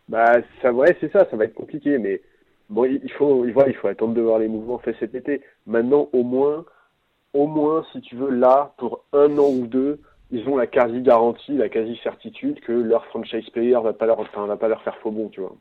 Bah, 0.08 0.38
ça, 0.62 0.74
ouais, 0.74 0.98
c'est 1.00 1.12
ça. 1.12 1.28
Ça 1.30 1.38
va 1.38 1.46
être 1.46 1.54
compliqué, 1.54 2.00
mais 2.00 2.22
Bon, 2.70 2.86
il 2.86 3.12
faut, 3.14 3.46
il 3.46 3.54
faut 3.54 3.88
attendre 3.88 4.14
de 4.14 4.22
voir 4.22 4.38
les 4.38 4.48
mouvements 4.48 4.78
faits 4.78 4.96
cet 5.00 5.16
été. 5.16 5.42
Maintenant, 5.66 6.08
au 6.14 6.24
moins, 6.24 6.66
au 7.34 7.48
moins, 7.48 7.84
si 7.92 8.02
tu 8.02 8.16
veux, 8.16 8.30
là, 8.30 8.74
pour 8.78 9.04
un 9.12 9.38
an 9.40 9.50
ou 9.50 9.66
deux, 9.66 10.00
ils 10.32 10.48
ont 10.48 10.58
la 10.58 10.68
quasi 10.68 11.02
garantie, 11.02 11.58
la 11.58 11.70
quasi 11.70 11.98
certitude 12.04 12.60
que 12.62 12.72
leur 12.72 13.06
franchise 13.08 13.50
player 13.50 13.80
va 13.82 13.94
pas 13.94 14.06
leur, 14.06 14.22
va 14.22 14.58
pas 14.58 14.68
leur 14.68 14.82
faire 14.84 14.98
faux 14.98 15.12
bon, 15.12 15.30
tu 15.30 15.42
vois. 15.42 15.56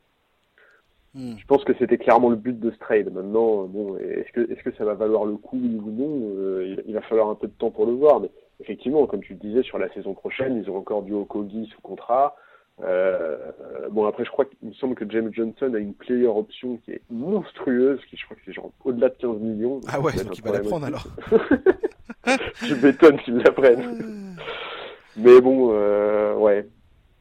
Hmm. 1.14 1.36
Je 1.38 1.46
pense 1.46 1.64
que 1.64 1.72
c'était 1.78 1.96
clairement 1.96 2.28
le 2.28 2.36
but 2.36 2.58
de 2.58 2.70
ce 2.70 2.78
trade. 2.78 3.12
Maintenant, 3.12 3.64
bon, 3.64 3.96
est-ce 3.96 4.30
que, 4.32 4.52
est-ce 4.52 4.62
que 4.62 4.74
ça 4.76 4.84
va 4.84 4.94
valoir 4.94 5.24
le 5.24 5.36
coup 5.36 5.56
ou 5.56 5.90
non 5.90 6.34
euh, 6.36 6.76
il, 6.86 6.94
va 6.94 7.00
falloir 7.02 7.28
un 7.28 7.34
peu 7.34 7.46
de 7.46 7.52
temps 7.52 7.70
pour 7.70 7.86
le 7.86 7.92
voir. 7.92 8.20
Mais 8.20 8.30
effectivement, 8.60 9.06
comme 9.06 9.22
tu 9.22 9.32
le 9.32 9.38
disais, 9.38 9.62
sur 9.62 9.78
la 9.78 9.88
saison 9.94 10.12
prochaine, 10.12 10.62
ils 10.62 10.70
ont 10.70 10.76
encore 10.76 11.02
du 11.02 11.14
Okogi 11.14 11.66
sous 11.74 11.80
contrat. 11.80 12.36
Euh, 12.84 13.36
bon 13.90 14.06
après 14.06 14.24
je 14.24 14.30
crois 14.30 14.44
qu'il 14.44 14.68
me 14.68 14.72
semble 14.74 14.94
que 14.94 15.04
James 15.10 15.30
Johnson 15.32 15.72
a 15.74 15.78
une 15.78 15.94
player 15.94 16.28
option 16.28 16.76
qui 16.84 16.92
est 16.92 17.02
monstrueuse, 17.10 18.00
qui 18.08 18.16
je 18.16 18.24
crois 18.24 18.36
que 18.36 18.42
c'est 18.46 18.52
genre 18.52 18.70
au-delà 18.84 19.08
de 19.08 19.16
15 19.16 19.38
millions. 19.40 19.80
Ah 19.88 20.00
ouais, 20.00 20.12
donc 20.12 20.38
il 20.38 20.44
va 20.44 20.52
la 20.52 20.60
prendre 20.60 20.86
alors. 20.86 21.04
je 22.62 22.74
m'étonne 22.74 23.18
qu'il 23.18 23.38
la 23.38 23.50
prenne. 23.50 24.36
Mais 25.16 25.40
bon, 25.40 25.70
euh, 25.72 26.34
ouais. 26.34 26.66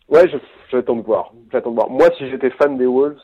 Ouais, 0.09 0.29
j'attends 0.71 0.95
de 0.95 1.01
voir. 1.01 1.33
J'attends 1.51 1.71
de 1.71 1.75
voir. 1.75 1.89
Moi, 1.89 2.09
si 2.17 2.29
j'étais 2.29 2.51
fan 2.51 2.77
des 2.77 2.85
Wolves, 2.85 3.17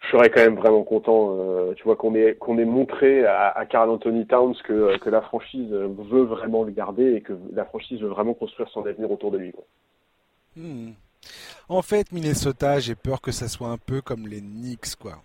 je 0.00 0.08
serais 0.10 0.30
quand 0.30 0.40
même 0.40 0.56
vraiment 0.56 0.82
content, 0.82 1.36
euh, 1.38 1.74
tu 1.74 1.84
vois, 1.84 1.94
qu'on 1.94 2.14
ait 2.16 2.34
qu'on 2.34 2.58
ait 2.58 2.64
montré 2.64 3.24
à, 3.24 3.48
à 3.50 3.64
Carl 3.66 3.88
Anthony 3.88 4.26
Towns 4.26 4.56
que, 4.64 4.98
que 4.98 5.10
la 5.10 5.22
franchise 5.22 5.70
veut 5.70 6.24
vraiment 6.24 6.64
le 6.64 6.72
garder 6.72 7.14
et 7.14 7.20
que 7.20 7.34
la 7.52 7.64
franchise 7.64 8.00
veut 8.00 8.08
vraiment 8.08 8.34
construire 8.34 8.68
son 8.70 8.84
avenir 8.84 9.10
autour 9.10 9.30
de 9.30 9.38
lui. 9.38 9.52
Quoi. 9.52 9.64
Hmm. 10.56 10.92
En 11.68 11.82
fait, 11.82 12.12
Minnesota, 12.12 12.80
j'ai 12.80 12.94
peur 12.94 13.20
que 13.20 13.32
ça 13.32 13.48
soit 13.48 13.68
un 13.68 13.78
peu 13.78 14.02
comme 14.02 14.26
les 14.26 14.40
Knicks, 14.40 14.96
quoi. 14.96 15.22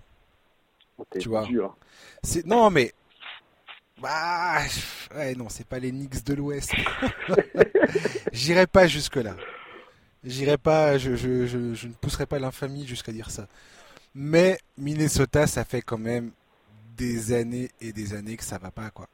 tu 1.20 1.30
vois. 1.30 1.48
C'est 2.24 2.46
non, 2.46 2.70
mais 2.70 2.94
bah, 4.02 4.60
ouais, 5.16 5.34
non, 5.36 5.50
c'est 5.50 5.66
pas 5.66 5.80
les 5.80 5.92
Knicks 5.92 6.24
de 6.24 6.36
l'Ouest. 6.36 6.72
J'irai 8.32 8.68
pas 8.68 8.86
jusque 8.88 9.16
là. 9.16 9.36
J'irai 10.24 10.58
pas, 10.58 10.98
je, 10.98 11.16
je, 11.16 11.46
je, 11.46 11.88
ne 11.88 11.94
pousserai 11.94 12.26
pas 12.26 12.38
l'infamie 12.38 12.86
jusqu'à 12.86 13.12
dire 13.12 13.32
ça. 13.32 13.48
Mais 14.14 14.60
Minnesota, 14.78 15.48
ça 15.48 15.64
fait 15.64 15.82
quand 15.82 15.98
même 15.98 16.32
des 16.96 17.34
années 17.34 17.70
et 17.82 17.92
des 17.92 18.14
années 18.14 18.38
que 18.38 18.44
ça 18.44 18.58
va 18.58 18.72
pas, 18.72 18.90
quoi. 18.92 19.08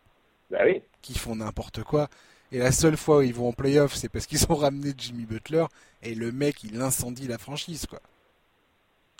Bah 0.50 0.60
oui. 0.66 0.82
Qui 1.02 1.18
font 1.18 1.36
n'importe 1.36 1.84
quoi. 1.84 2.10
Et 2.54 2.60
la 2.60 2.72
seule 2.72 2.98
fois 2.98 3.18
où 3.18 3.22
ils 3.24 3.34
vont 3.34 3.50
en 3.50 3.52
playoff, 3.52 3.96
c'est 3.96 4.10
parce 4.10 4.28
qu'ils 4.28 4.46
ont 4.48 4.56
ramené 4.56 4.92
Jimmy 4.96 5.26
Butler 5.26 5.66
et 6.04 6.14
le 6.14 6.32
mec, 6.32 6.64
il 6.64 6.80
incendie 6.80 7.28
la 7.28 7.40
franchise, 7.40 7.88
quoi. 7.88 8.00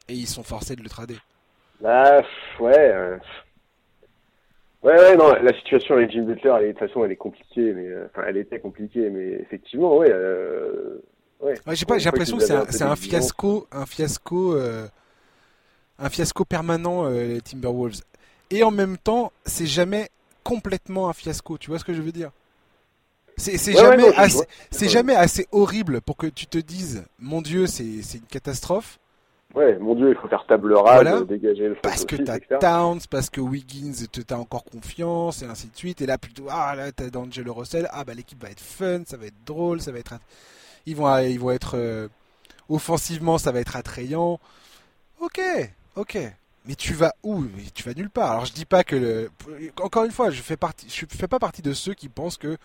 Et 0.08 0.14
ils 0.14 0.28
sont 0.28 0.44
forcés 0.44 0.76
de 0.76 0.84
le 0.84 0.90
trader. 0.90 1.18
Bah, 1.82 2.22
ouais. 2.60 2.78
Euh, 2.78 3.18
ouais, 4.84 4.94
ouais, 4.94 5.16
non, 5.16 5.34
la 5.34 5.52
situation 5.58 5.96
avec 5.96 6.12
Jimmy 6.12 6.28
Butler, 6.28 6.54
elle 6.60 6.68
de 6.68 6.72
toute 6.74 6.88
façon, 6.88 7.04
elle 7.04 7.12
est 7.12 7.16
compliquée, 7.16 7.74
mais 7.74 7.88
euh, 7.88 8.06
enfin, 8.06 8.28
elle 8.28 8.38
était 8.38 8.60
compliquée, 8.60 9.10
mais 9.10 9.42
effectivement, 9.42 9.98
ouais. 9.98 10.12
Euh, 10.12 11.02
ouais. 11.40 11.56
j'ai 11.72 11.86
pas, 11.86 11.98
j'ai 11.98 12.06
l'impression 12.06 12.38
que 12.38 12.44
c'est 12.44 12.84
un, 12.84 12.96
fiasco, 12.96 13.68
un 13.72 13.88
fiasco, 13.88 14.56
un 15.98 16.10
fiasco 16.12 16.46
permanent 16.46 17.10
les 17.10 17.42
Timberwolves. 17.42 18.02
Et 18.52 18.62
en 18.62 18.70
même 18.70 18.98
temps, 19.00 19.32
c'est 19.44 19.66
jamais 19.66 20.10
complètement 20.44 21.10
un 21.10 21.14
fiasco. 21.14 21.58
Tu 21.58 21.72
vois 21.72 21.80
ce 21.80 21.86
que 21.86 21.96
je 21.96 22.02
veux 22.04 22.12
dire? 22.12 22.30
C'est 23.38 23.74
jamais, 23.74 24.16
assez, 24.16 24.46
c'est 24.72 24.90
jamais 24.90 25.16
assez 25.16 25.48
horrible 25.52 26.02
pour 26.02 26.18
que 26.18 26.28
tu 26.28 26.46
te 26.46 26.58
dises, 26.58 27.04
mon 27.20 27.42
Dieu, 27.42 27.68
c'est 27.68 27.84
une 27.84 28.28
catastrophe. 28.30 29.00
Ouais, 29.56 29.78
mon 29.78 29.94
Dieu, 29.94 30.10
il 30.10 30.16
faut 30.16 30.28
faire 30.28 30.44
table 30.48 30.74
rase, 30.74 31.28
dégager 31.28 31.70
le 31.70 31.76
Parce 31.76 32.06
que 32.06 32.16
t'as 32.16 32.40
Towns, 32.40 33.02
parce 33.10 33.30
que 33.30 33.40
Wiggins 33.40 33.94
t'as 34.26 34.38
encore 34.38 34.64
confiance, 34.64 35.44
et 35.44 35.46
ainsi 35.46 35.68
de 35.68 35.78
suite. 35.78 36.02
Et 36.02 36.08
là, 36.08 36.18
plutôt, 36.18 36.48
ah 36.50 36.74
là, 36.76 36.92
t'as 36.92 37.12
D'Angelo 37.12 37.54
Russell, 37.54 37.88
ah 37.92 38.04
bah 38.04 38.16
l'équipe 38.16 38.42
va 38.42 38.50
être 38.50 38.60
fun, 38.60 39.02
ça 39.06 39.16
va 39.16 39.28
être 39.28 39.44
drôle, 39.46 39.80
ça 39.80 39.92
va 39.92 40.00
être. 40.00 40.16
Ils 40.88 40.96
vont, 40.96 41.16
ils 41.20 41.40
vont 41.40 41.52
être. 41.52 41.78
Euh, 41.78 42.08
offensivement, 42.68 43.38
ça 43.38 43.52
va 43.52 43.60
être 43.60 43.76
attrayant. 43.76 44.40
Ok, 45.20 45.40
ok. 45.96 46.18
Mais 46.66 46.76
tu 46.76 46.94
vas 46.94 47.14
où? 47.24 47.44
Tu 47.74 47.84
vas 47.84 47.94
nulle 47.94 48.10
part. 48.10 48.32
Alors 48.32 48.46
je 48.46 48.54
dis 48.54 48.66
pas 48.66 48.84
que 48.84 48.96
le... 48.96 49.32
encore 49.82 50.06
une 50.06 50.12
fois, 50.12 50.30
je 50.30 50.42
fais 50.42 50.58
partie, 50.58 50.88
je 50.90 51.06
fais 51.06 51.28
pas 51.28 51.40
partie 51.40 51.62
de 51.62 51.74
ceux 51.74 51.94
qui 51.94 52.10
pensent 52.10 52.38
que 52.38 52.58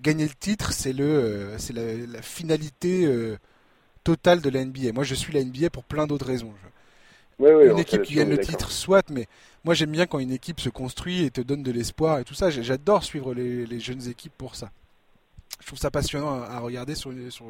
gagner 0.00 0.24
le 0.24 0.34
titre, 0.34 0.72
c'est 0.72 0.92
le, 0.92 1.04
euh, 1.04 1.58
c'est 1.58 1.72
la, 1.72 2.22
finalité 2.22 3.06
euh, 3.06 3.38
totale 4.04 4.40
de 4.40 4.50
la 4.50 4.64
NBA. 4.64 4.92
Moi, 4.92 5.04
je 5.04 5.14
suis 5.14 5.32
la 5.32 5.42
NBA 5.42 5.70
pour 5.70 5.84
plein 5.84 6.06
d'autres 6.06 6.26
raisons. 6.26 6.52
une 7.40 7.78
équipe 7.78 8.02
qui 8.02 8.14
gagne 8.14 8.30
le 8.30 8.38
titre, 8.38 8.70
soit, 8.70 9.08
mais 9.10 9.26
moi 9.64 9.74
j'aime 9.74 9.90
bien 9.90 10.06
quand 10.06 10.20
une 10.20 10.30
équipe 10.30 10.60
se 10.60 10.68
construit 10.68 11.24
et 11.24 11.30
te 11.30 11.40
donne 11.40 11.62
de 11.62 11.72
l'espoir 11.72 12.18
et 12.18 12.24
tout 12.24 12.34
ça. 12.34 12.50
J'adore 12.50 13.04
suivre 13.04 13.34
les, 13.34 13.80
jeunes 13.80 14.08
équipes 14.08 14.34
pour 14.36 14.54
ça. 14.54 14.70
je 15.60 15.66
trouve 15.66 15.78
ça 15.78 15.90
passionnant 15.90 16.42
à, 16.42 16.58
regarder 16.60 16.94
sur, 16.94 17.12
sur 17.30 17.46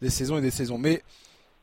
les 0.00 0.10
saisons 0.10 0.38
et 0.38 0.40
des 0.40 0.50
saisons. 0.50 0.78
Mais 0.78 1.02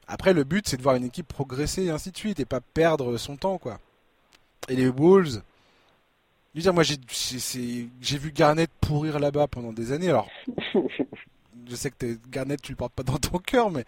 après, 0.08 0.34
le 0.34 0.44
but, 0.44 0.68
c'est 0.68 0.78
de 0.78 0.84
voir 0.84 0.96
une 0.96 1.06
équipe 1.06 1.28
progresser 1.28 1.84
et 1.84 1.90
ainsi 1.90 2.12
de 2.12 2.18
suite 2.18 2.40
et 2.40 2.46
pas 2.46 2.62
perdre 2.62 3.18
son 3.18 3.38
temps, 3.38 3.58
quoi. 3.58 3.80
Et 4.70 4.76
les 4.76 4.90
Wolves, 4.90 5.42
je 6.54 6.60
veux 6.60 6.64
dire, 6.64 6.74
moi, 6.74 6.84
j'ai 6.84 8.18
vu 8.18 8.32
Garnett 8.32 8.70
pourrir 8.80 9.20
là-bas 9.20 9.48
pendant 9.48 9.74
des 9.74 9.92
années. 9.92 10.10
Alors, 10.10 10.28
je 11.70 11.76
sais 11.76 11.90
que 11.90 12.06
Garnett, 12.30 12.62
tu 12.62 12.74
le 12.74 12.76
portes 12.76 12.94
pas 12.94 13.02
dans 13.02 13.18
ton 13.18 13.40
cœur, 13.40 13.72
mais 13.72 13.86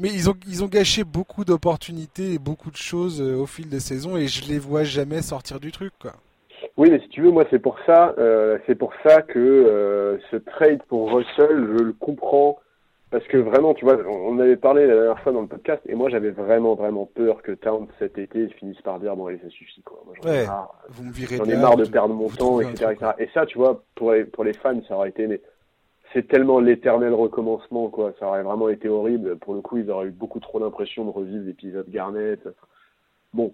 mais 0.00 0.08
ils 0.08 0.28
ont 0.28 0.34
ils 0.48 0.64
ont 0.64 0.66
gâché 0.66 1.04
beaucoup 1.04 1.44
d'opportunités 1.44 2.32
et 2.32 2.38
beaucoup 2.40 2.72
de 2.72 2.76
choses 2.76 3.22
euh, 3.22 3.36
au 3.36 3.46
fil 3.46 3.68
des 3.68 3.78
saisons 3.78 4.16
et 4.16 4.26
je 4.26 4.48
les 4.48 4.58
vois 4.58 4.82
jamais 4.82 5.22
sortir 5.22 5.60
du 5.60 5.70
truc, 5.70 5.92
quoi. 6.00 6.14
Oui, 6.76 6.90
mais 6.90 6.98
si 6.98 7.08
tu 7.10 7.22
veux, 7.22 7.30
moi, 7.30 7.44
c'est 7.50 7.60
pour 7.60 7.78
ça, 7.86 8.12
euh, 8.18 8.58
c'est 8.66 8.74
pour 8.74 8.92
ça 9.06 9.22
que 9.22 9.38
euh, 9.38 10.18
ce 10.32 10.36
trade 10.36 10.82
pour 10.88 11.12
Russell, 11.12 11.76
je 11.78 11.84
le 11.84 11.92
comprends 11.92 12.58
parce 13.14 13.28
que 13.28 13.36
vraiment, 13.36 13.74
tu 13.74 13.84
vois, 13.84 13.96
on 14.08 14.40
avait 14.40 14.56
parlé 14.56 14.88
la 14.88 14.94
dernière 14.94 15.20
fois 15.20 15.30
dans 15.30 15.42
le 15.42 15.46
podcast, 15.46 15.80
et 15.86 15.94
moi 15.94 16.10
j'avais 16.10 16.32
vraiment, 16.32 16.74
vraiment 16.74 17.06
peur 17.06 17.42
que 17.42 17.52
Town 17.52 17.86
cet 18.00 18.18
été 18.18 18.48
finisse 18.48 18.80
par 18.82 18.98
dire 18.98 19.14
bon 19.14 19.26
allez, 19.26 19.38
ça 19.38 19.48
suffit 19.50 19.82
quoi. 19.82 20.02
j'en 20.20 20.32
ai 20.32 20.46
marre, 20.46 20.74
vous 20.88 21.04
me 21.04 21.12
virez 21.12 21.36
j'en 21.36 21.44
ai 21.44 21.54
marre 21.54 21.76
de 21.76 21.84
perdre 21.84 22.12
mon 22.12 22.28
temps, 22.28 22.60
etc., 22.60 22.96
Et 23.20 23.28
ça, 23.32 23.46
tu 23.46 23.56
vois, 23.56 23.84
pour 23.94 24.10
les, 24.10 24.24
pour 24.24 24.42
les 24.42 24.52
fans, 24.52 24.82
ça 24.88 24.96
aurait 24.96 25.10
été, 25.10 25.28
mais 25.28 25.40
c'est 26.12 26.26
tellement 26.26 26.58
l'éternel 26.58 27.14
recommencement 27.14 27.88
quoi. 27.88 28.14
Ça 28.18 28.26
aurait 28.26 28.42
vraiment 28.42 28.68
été 28.68 28.88
horrible. 28.88 29.36
Pour 29.36 29.54
le 29.54 29.60
coup, 29.60 29.78
ils 29.78 29.88
auraient 29.92 30.08
eu 30.08 30.10
beaucoup 30.10 30.40
trop 30.40 30.58
l'impression 30.58 31.04
de 31.04 31.10
revivre 31.10 31.44
l'épisode 31.46 31.88
Garnett. 31.88 32.40
Bon, 33.32 33.52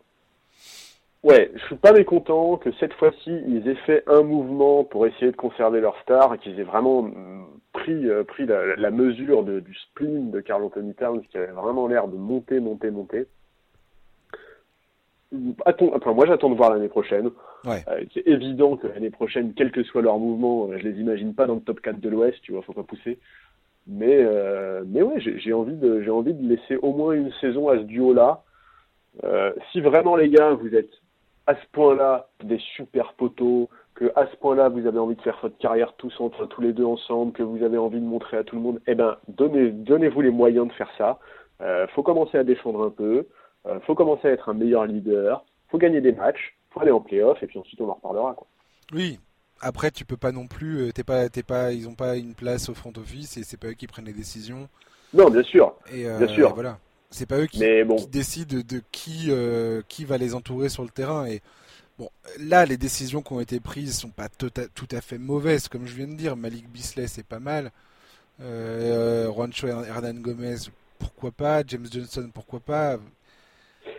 Ouais, 1.23 1.51
je 1.55 1.63
suis 1.67 1.77
pas 1.77 1.93
mécontent 1.93 2.57
que 2.57 2.73
cette 2.81 2.95
fois-ci 2.95 3.31
ils 3.47 3.69
aient 3.69 3.83
fait 3.85 4.05
un 4.07 4.23
mouvement 4.23 4.85
pour 4.85 5.07
essayer 5.07 5.31
de 5.31 5.37
conserver 5.37 5.83
leur 5.83 6.01
star 6.01 6.33
et 6.33 6.39
qu'ils 6.39 6.59
aient 6.59 6.65
vraiment 6.65 7.11
pris 7.81 8.09
euh, 8.09 8.25
pris 8.25 8.47
la, 8.47 8.91
mesure 8.91 9.43
de, 9.43 9.61
du 9.61 9.75
spleen 9.75 10.31
de 10.31 10.41
Carl 10.41 10.63
Anthony 10.63 10.95
Towns 10.95 11.23
qui 11.31 11.37
avait 11.37 11.53
vraiment 11.53 11.87
l'air 11.89 12.09
de 12.09 12.17
monter, 12.17 12.61
monter, 12.61 12.91
monter. 12.91 13.27
Attends, 15.65 15.91
enfin, 15.95 16.13
moi 16.13 16.27
j'attends 16.27 16.51
de 16.51 16.57
voir 16.57 16.71
l'année 16.71 16.89
prochaine. 16.89 17.31
Ouais. 17.65 17.85
Euh, 17.89 18.05
c'est 18.13 18.27
évident 18.27 18.77
que 18.77 18.87
l'année 18.87 19.11
prochaine, 19.11 19.53
quel 19.55 19.71
que 19.71 19.83
soit 19.85 20.03
leur 20.03 20.19
mouvement, 20.19 20.69
euh, 20.69 20.79
je 20.79 20.89
les 20.89 21.01
imagine 21.01 21.35
pas 21.35 21.47
dans 21.47 21.55
le 21.55 21.61
top 21.61 21.81
4 21.81 22.01
de 22.01 22.09
l'Ouest, 22.09 22.39
tu 22.43 22.53
vois, 22.53 22.63
faut 22.63 22.73
pas 22.73 22.83
pousser. 22.83 23.19
Mais 23.87 24.25
mais 24.87 25.03
ouais, 25.03 25.21
j'ai 25.21 25.53
envie 25.53 25.75
de 25.75 26.03
j'ai 26.03 26.11
envie 26.11 26.35
de 26.35 26.49
laisser 26.49 26.77
au 26.77 26.93
moins 26.93 27.15
une 27.15 27.33
saison 27.41 27.69
à 27.69 27.79
ce 27.79 27.83
duo 27.83 28.13
là. 28.13 28.43
si 29.73 29.81
vraiment 29.81 30.17
les 30.17 30.29
gars 30.29 30.51
vous 30.51 30.75
êtes 30.75 30.93
à 31.47 31.55
ce 31.55 31.67
point-là 31.73 32.29
des 32.45 32.59
super 32.77 33.15
poteaux, 33.15 33.69
que 34.01 34.11
à 34.17 34.27
ce 34.27 34.37
point-là 34.37 34.71
vous 34.71 34.87
avez 34.87 34.99
envie 34.99 35.15
de 35.15 35.21
faire 35.21 35.39
votre 35.43 35.59
carrière 35.59 35.93
tous 35.99 36.13
entre 36.21 36.47
tous 36.47 36.63
les 36.63 36.73
deux 36.73 36.87
ensemble, 36.87 37.33
que 37.33 37.43
vous 37.43 37.63
avez 37.63 37.77
envie 37.77 38.01
de 38.01 38.07
montrer 38.07 38.39
à 38.39 38.45
tout 38.45 38.57
le 38.57 38.63
monde, 38.63 38.81
eh 38.87 38.95
ben 38.95 39.19
donnez 39.29 39.71
donnez-vous 39.71 40.23
les 40.23 40.31
moyens 40.31 40.69
de 40.69 40.73
faire 40.73 40.91
ça. 40.97 41.19
Euh, 41.61 41.87
faut 41.89 42.03
commencer 42.03 42.39
à 42.39 42.45
défendre 42.45 42.83
un 42.87 42.91
peu, 42.91 43.27
euh, 43.67 43.79
faut 43.81 43.95
commencer 43.95 44.29
à 44.29 44.31
être 44.31 44.49
un 44.49 44.55
meilleur 44.55 44.87
leader, 44.87 45.45
faut 45.69 45.77
gagner 45.77 46.01
des 46.01 46.13
matchs, 46.13 46.57
faut 46.71 46.81
aller 46.81 46.91
en 46.91 47.01
playoff 47.01 47.43
et 47.43 47.47
puis 47.47 47.59
ensuite 47.59 47.79
on 47.83 47.91
en 47.91 47.95
reparlera 47.95 48.33
quoi. 48.35 48.47
Oui. 48.95 49.21
Après, 49.63 49.91
tu 49.91 50.07
peux 50.07 50.17
pas 50.17 50.33
non 50.33 50.47
plus, 50.47 50.79
euh, 50.79 50.91
t'es 50.91 51.05
pas, 51.05 51.29
t'es 51.29 51.43
pas, 51.43 51.73
ils 51.73 51.87
ont 51.87 51.95
pas 51.95 52.17
une 52.17 52.35
place 52.35 52.71
au 52.71 52.75
front 52.75 52.95
office 52.97 53.37
et 53.37 53.43
c'est 53.43 53.59
pas 53.59 53.69
eux 53.69 53.75
qui 53.75 53.87
prennent 53.87 54.07
les 54.07 54.15
décisions. 54.15 54.71
Non, 55.13 55.29
bien 55.29 55.43
sûr. 55.43 55.75
Et 55.93 56.05
bien 56.05 56.29
sûr. 56.29 56.55
Voilà. 56.55 56.79
C'est 57.11 57.27
pas 57.27 57.39
eux 57.39 57.47
qui, 57.47 57.59
décident 58.09 58.57
de, 58.57 58.83
qui, 58.93 59.27
euh, 59.31 59.83
qui 59.89 60.05
va 60.05 60.17
les 60.17 60.35
entourer 60.35 60.69
sur 60.69 60.85
le 60.85 60.91
terrain. 60.91 61.27
Et 61.27 61.43
bon, 62.01 62.11
là, 62.39 62.65
les 62.65 62.79
décisions 62.79 63.21
qui 63.21 63.33
ont 63.35 63.41
été 63.41 63.61
prises 63.61 63.99
sont 63.99 64.09
pas 64.09 64.31
tout 64.31 64.53
à, 64.57 64.67
tout 64.69 64.89
à 64.91 65.03
fait 65.03 65.19
mauvaises, 65.19 65.69
comme 65.69 65.87
je 65.87 65.95
viens 65.95 66.09
de 66.09 66.15
dire. 66.15 66.35
Malik 66.35 66.69
Bisley, 66.71 67.07
c'est 67.07 67.23
pas 67.27 67.41
mal. 67.41 67.71
Euh, 68.41 69.31
Juancho 69.31 69.67
Hernan 69.69 70.15
Gomez, 70.15 70.57
pourquoi 70.99 71.31
pas. 71.31 71.63
James 71.67 71.87
Johnson, 71.93 72.31
pourquoi 72.33 72.61
pas. 72.61 72.99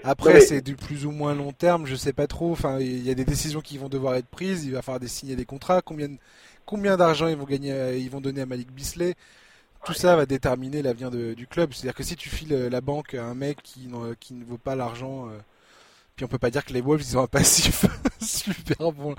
Après, 0.04 0.42
c'est 0.42 0.62
du 0.62 0.76
plus 0.76 1.06
ou 1.06 1.12
moins 1.12 1.36
long 1.36 1.52
terme, 1.52 1.86
je 1.86 1.96
sais 1.96 2.14
pas 2.14 2.26
trop. 2.26 2.52
Enfin, 2.52 2.80
il 2.80 3.04
y 3.06 3.12
a 3.12 3.14
des 3.14 3.26
décisions 3.26 3.62
qui 3.62 3.78
vont 3.78 3.90
devoir 3.90 4.16
être 4.16 4.28
prises. 4.28 4.66
Il 4.66 4.72
va 4.72 4.82
falloir 4.82 5.08
signer 5.08 5.36
des 5.36 5.46
contrats. 5.46 5.82
Combien, 5.84 6.10
combien 6.66 6.98
d'argent 6.98 7.28
ils 7.28 7.38
vont 7.38 7.46
gagner, 7.46 7.98
ils 7.98 8.10
vont 8.10 8.22
donner 8.22 8.42
à 8.42 8.46
Malik 8.48 8.72
Bisley? 8.72 9.16
Tout 9.86 9.94
ça 9.94 10.16
va 10.16 10.26
déterminer 10.26 10.82
l'avenir 10.82 11.12
du 11.12 11.48
club. 11.48 11.74
C'est-à-dire 11.74 11.96
que 11.96 12.04
si 12.04 12.16
tu 12.16 12.30
files 12.30 12.54
euh, 12.54 12.70
la 12.70 12.82
banque 12.82 13.14
à 13.16 13.26
un 13.26 13.36
mec 13.36 13.62
qui, 13.64 13.90
qui 14.20 14.34
ne 14.34 14.44
vaut 14.44 14.60
pas 14.60 14.76
l'argent, 14.76 15.28
euh, 15.28 15.40
puis 16.22 16.26
on 16.28 16.32
peut 16.32 16.38
pas 16.38 16.52
dire 16.52 16.64
que 16.64 16.72
les 16.72 16.82
Wolves 16.82 17.02
ils 17.02 17.18
ont 17.18 17.24
un 17.24 17.28
passif 17.28 17.84
super 18.22 18.92
bon. 18.92 19.16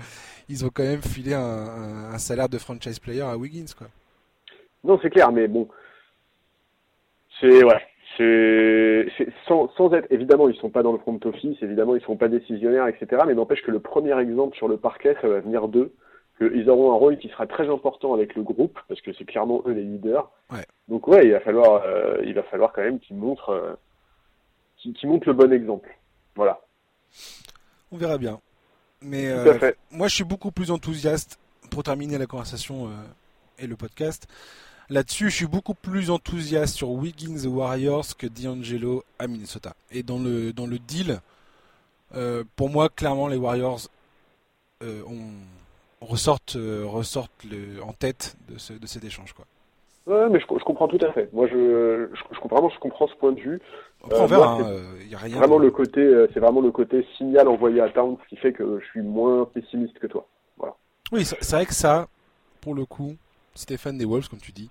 Ils 0.49 0.65
ont 0.65 0.71
quand 0.73 0.85
même 0.85 1.03
filé 1.03 1.35
un, 1.35 2.17
salaire 2.19 2.49
de 2.49 2.59
franchise 2.59 3.01
player 3.01 3.23
à 3.23 3.37
Wiggins, 3.37 3.75
quoi. 3.77 3.89
Non, 4.85 5.01
c'est 5.03 5.11
clair, 5.11 5.33
mais 5.33 5.49
bon, 5.49 5.69
c'est 7.41 7.65
ouais, 7.65 7.83
c'est 8.17 9.27
sans, 9.49 9.69
sans 9.77 9.93
être 9.95 10.07
évidemment 10.11 10.49
ils 10.49 10.55
sont 10.61 10.71
pas 10.71 10.85
dans 10.85 10.93
le 10.93 10.99
front 10.99 11.19
office, 11.25 11.61
évidemment 11.61 11.97
ils 11.97 12.03
sont 12.03 12.17
pas 12.17 12.29
décisionnaires, 12.29 12.87
etc. 12.87 13.23
Mais 13.27 13.35
n'empêche 13.35 13.63
que 13.63 13.73
le 13.73 13.81
premier 13.81 14.17
exemple 14.21 14.57
sur 14.57 14.69
le 14.69 14.77
parquet, 14.77 15.17
ça 15.21 15.27
va 15.27 15.41
venir 15.41 15.67
d'eux 15.67 15.93
qu'ils 16.39 16.71
auront 16.71 16.93
un 16.93 16.97
rôle 16.97 17.19
qui 17.19 17.29
sera 17.31 17.49
très 17.49 17.69
important 17.69 18.15
avec 18.15 18.37
le 18.37 18.45
groupe, 18.45 18.79
parce 18.87 19.01
que 19.01 19.13
c'est 19.13 19.25
clairement 19.25 19.65
eux 19.67 19.73
les 19.73 19.83
leaders. 19.83 20.31
Donc 20.87 21.09
ouais, 21.09 21.25
il 21.25 21.33
va 21.33 21.41
falloir, 21.41 21.83
euh, 21.85 22.19
il 22.25 22.35
va 22.35 22.45
falloir 22.45 22.73
quand 22.73 22.83
même 22.83 23.01
qu'ils 23.01 23.17
montrent, 23.17 23.51
euh, 23.51 23.73
qu'ils 24.77 25.09
montrent 25.09 25.27
le 25.27 25.35
bon 25.35 25.53
exemple. 25.53 25.89
Voilà. 26.37 26.61
On 27.91 27.97
verra 27.97 28.19
bien. 28.19 28.41
Mais 29.01 29.29
euh, 29.29 29.73
moi, 29.91 30.09
je 30.09 30.15
suis 30.15 30.25
beaucoup 30.25 30.51
plus 30.51 30.71
enthousiaste 30.71 31.39
pour 31.71 31.83
terminer 31.83 32.19
la 32.19 32.27
conversation 32.27 32.91
et 33.59 33.67
le 33.67 33.77
podcast. 33.77 34.29
Là-dessus, 34.89 35.31
je 35.31 35.37
suis 35.37 35.47
beaucoup 35.47 35.75
plus 35.75 36.11
enthousiaste 36.11 36.75
sur 36.75 36.91
Wiggins 36.91 37.45
Warriors 37.47 38.17
que 38.17 38.27
D'Angelo 38.27 39.05
à 39.19 39.27
Minnesota. 39.27 39.75
Et 39.91 40.03
dans 40.03 40.19
le 40.19 40.53
dans 40.53 40.67
le 40.67 40.79
deal, 40.79 41.21
pour 42.57 42.69
moi, 42.69 42.89
clairement, 42.89 43.27
les 43.29 43.37
Warriors 43.37 43.89
ressortent, 46.03 46.57
euh, 46.57 46.85
ressortent 46.85 47.45
le, 47.45 47.83
en 47.83 47.93
tête 47.93 48.37
de, 48.49 48.59
ce, 48.59 48.73
de 48.73 48.87
cet 48.87 49.05
échange. 49.05 49.33
Quoi. 49.33 49.45
Ouais, 50.07 50.29
mais 50.29 50.41
je, 50.41 50.47
je, 50.47 50.65
comprends 50.65 50.89
tout 50.89 50.99
à 51.01 51.13
fait. 51.13 51.29
Moi, 51.33 51.47
je, 51.47 52.09
je, 52.13 52.35
je, 52.35 52.49
vraiment, 52.49 52.71
je 52.71 52.79
comprends 52.79 53.07
ce 53.07 53.15
point 53.15 53.33
de 53.33 53.41
vue. 53.41 53.61
Après, 54.05 54.21
on 54.21 54.27
verra. 54.27 54.61
Euh, 54.61 54.83
y 55.09 55.15
a 55.15 55.19
rien 55.19 55.37
vraiment 55.37 55.59
le 55.59 55.71
côté, 55.71 56.01
euh, 56.01 56.27
c'est 56.33 56.41
vraiment 56.41 56.61
le 56.61 56.71
côté 56.71 57.07
signal 57.17 57.49
envoyé 57.49 57.81
à 57.81 57.89
Towns 57.89 58.17
qui 58.29 58.37
fait 58.37 58.53
que 58.53 58.81
je 58.81 58.85
suis 58.87 59.03
moins 59.03 59.45
pessimiste 59.45 59.99
que 59.99 60.07
toi. 60.07 60.27
Voilà. 60.57 60.75
Oui, 61.13 61.25
c'est 61.25 61.51
vrai 61.51 61.67
que 61.67 61.75
ça, 61.75 62.09
pour 62.61 62.75
le 62.75 62.85
coup, 62.85 63.15
Stéphane 63.55 63.99
des 63.99 64.05
Wolves, 64.05 64.29
comme 64.29 64.41
tu 64.41 64.53
dis, 64.53 64.71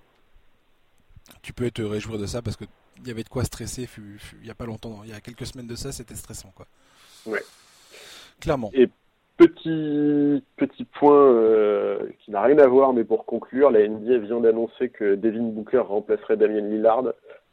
tu 1.42 1.52
peux 1.52 1.70
te 1.70 1.82
réjouir 1.82 2.18
de 2.18 2.26
ça 2.26 2.42
parce 2.42 2.56
que 2.56 2.64
il 2.98 3.08
y 3.08 3.10
avait 3.10 3.24
de 3.24 3.28
quoi 3.28 3.42
stresser. 3.44 3.88
il 4.40 4.46
y 4.46 4.50
a 4.50 4.54
pas 4.54 4.66
longtemps, 4.66 5.00
il 5.04 5.10
y 5.10 5.14
a 5.14 5.20
quelques 5.20 5.46
semaines 5.46 5.66
de 5.66 5.74
ça, 5.74 5.92
c'était 5.92 6.14
stressant, 6.14 6.52
quoi. 6.54 6.66
Ouais. 7.26 7.42
Clairement. 8.40 8.70
Et 8.74 8.88
Petit, 9.38 10.44
petit 10.56 10.84
point 10.84 11.16
euh, 11.16 12.06
qui 12.20 12.30
n'a 12.30 12.42
rien 12.42 12.58
à 12.58 12.66
voir, 12.66 12.92
mais 12.92 13.02
pour 13.02 13.24
conclure, 13.24 13.70
la 13.70 13.88
NBA 13.88 14.18
vient 14.18 14.40
d'annoncer 14.40 14.90
que 14.90 15.14
Devin 15.14 15.42
Booker 15.42 15.78
remplacerait 15.78 16.36
Damien 16.36 16.60
Lillard 16.60 17.04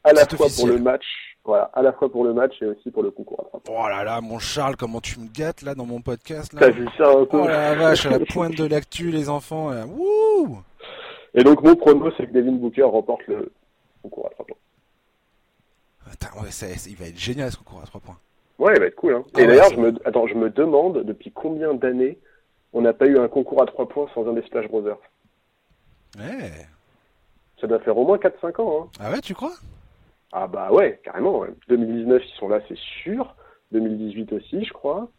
à 0.03 0.14
la 0.14 0.26
fois 0.27 0.47
pour 0.56 0.68
le 0.68 0.77
match, 0.77 1.38
voilà, 1.49 1.69
à 1.73 1.81
la 1.81 1.91
fois 1.93 2.11
pour 2.11 2.23
le 2.23 2.34
match 2.34 2.53
et 2.61 2.65
aussi 2.65 2.91
pour 2.91 3.03
le 3.03 3.11
concours 3.11 3.49
Oh 3.69 3.88
là 3.88 4.03
là, 4.03 4.21
mon 4.21 4.39
Charles, 4.39 4.76
comment 4.76 5.01
tu 5.01 5.19
me 5.19 5.27
gâtes 5.27 5.61
là 5.61 5.76
dans 5.76 5.85
mon 5.85 6.01
podcast 6.01 6.53
là. 6.53 6.61
T'as 6.61 6.69
vu 6.69 6.88
ça 6.97 7.09
un 7.09 7.26
peu 7.26 7.41
Oh 7.41 7.47
la 7.47 7.76
vache, 7.76 8.05
à 8.05 8.11
la 8.11 8.19
pointe 8.34 8.55
de 8.55 8.65
l'actu, 8.65 9.11
les 9.11 9.30
enfants. 9.30 9.71
Wouh 9.85 10.59
et 11.34 11.43
donc 11.43 11.61
mon 11.61 11.76
prono, 11.76 12.11
c'est 12.17 12.27
que 12.27 12.31
Devin 12.31 12.53
Booker 12.53 12.84
remporte 12.84 13.26
le 13.27 13.51
concours 14.01 14.27
à 14.27 14.30
3 14.31 14.45
points. 14.45 14.57
Attends, 16.11 16.41
ouais, 16.41 16.49
il 16.88 16.95
va 16.95 17.05
être 17.05 17.19
génial 17.19 17.51
ce 17.51 17.57
concours 17.57 17.81
à 17.81 17.85
3 17.85 18.01
points. 18.01 18.17
Ouais, 18.57 18.73
il 18.76 18.80
va 18.80 18.88
être 18.88 18.95
cool. 18.95 19.15
Hein. 19.15 19.23
Et 19.38 19.43
ah 19.43 19.47
d'ailleurs, 19.47 19.69
je 19.71 19.80
me, 19.80 19.93
attends, 20.05 20.27
je 20.27 20.34
me 20.34 20.49
demande 20.49 21.03
depuis 21.03 21.31
combien 21.31 21.73
d'années 21.73 22.17
on 22.73 22.81
n'a 22.81 22.93
pas 22.93 23.05
eu 23.05 23.17
un 23.17 23.27
concours 23.27 23.61
à 23.61 23.65
3 23.65 23.88
points 23.88 24.07
sans 24.13 24.27
un 24.27 24.34
des 24.34 24.41
Splash 24.43 24.67
Brothers. 24.67 24.97
Ouais. 26.17 26.51
Ça 27.61 27.67
doit 27.67 27.80
faire 27.80 27.97
au 27.97 28.05
moins 28.05 28.17
4-5 28.17 28.61
ans. 28.61 28.84
Hein. 28.84 28.89
Ah 28.99 29.11
ouais, 29.11 29.21
tu 29.21 29.34
crois? 29.34 29.53
Ah 30.31 30.47
bah 30.47 30.72
ouais, 30.72 30.99
carrément. 31.03 31.43
2019, 31.68 32.22
ils 32.23 32.38
sont 32.38 32.47
là, 32.49 32.60
c'est 32.68 32.77
sûr. 32.77 33.35
2018 33.72 34.34
aussi, 34.34 34.64
je 34.64 34.73
crois. 34.73 35.10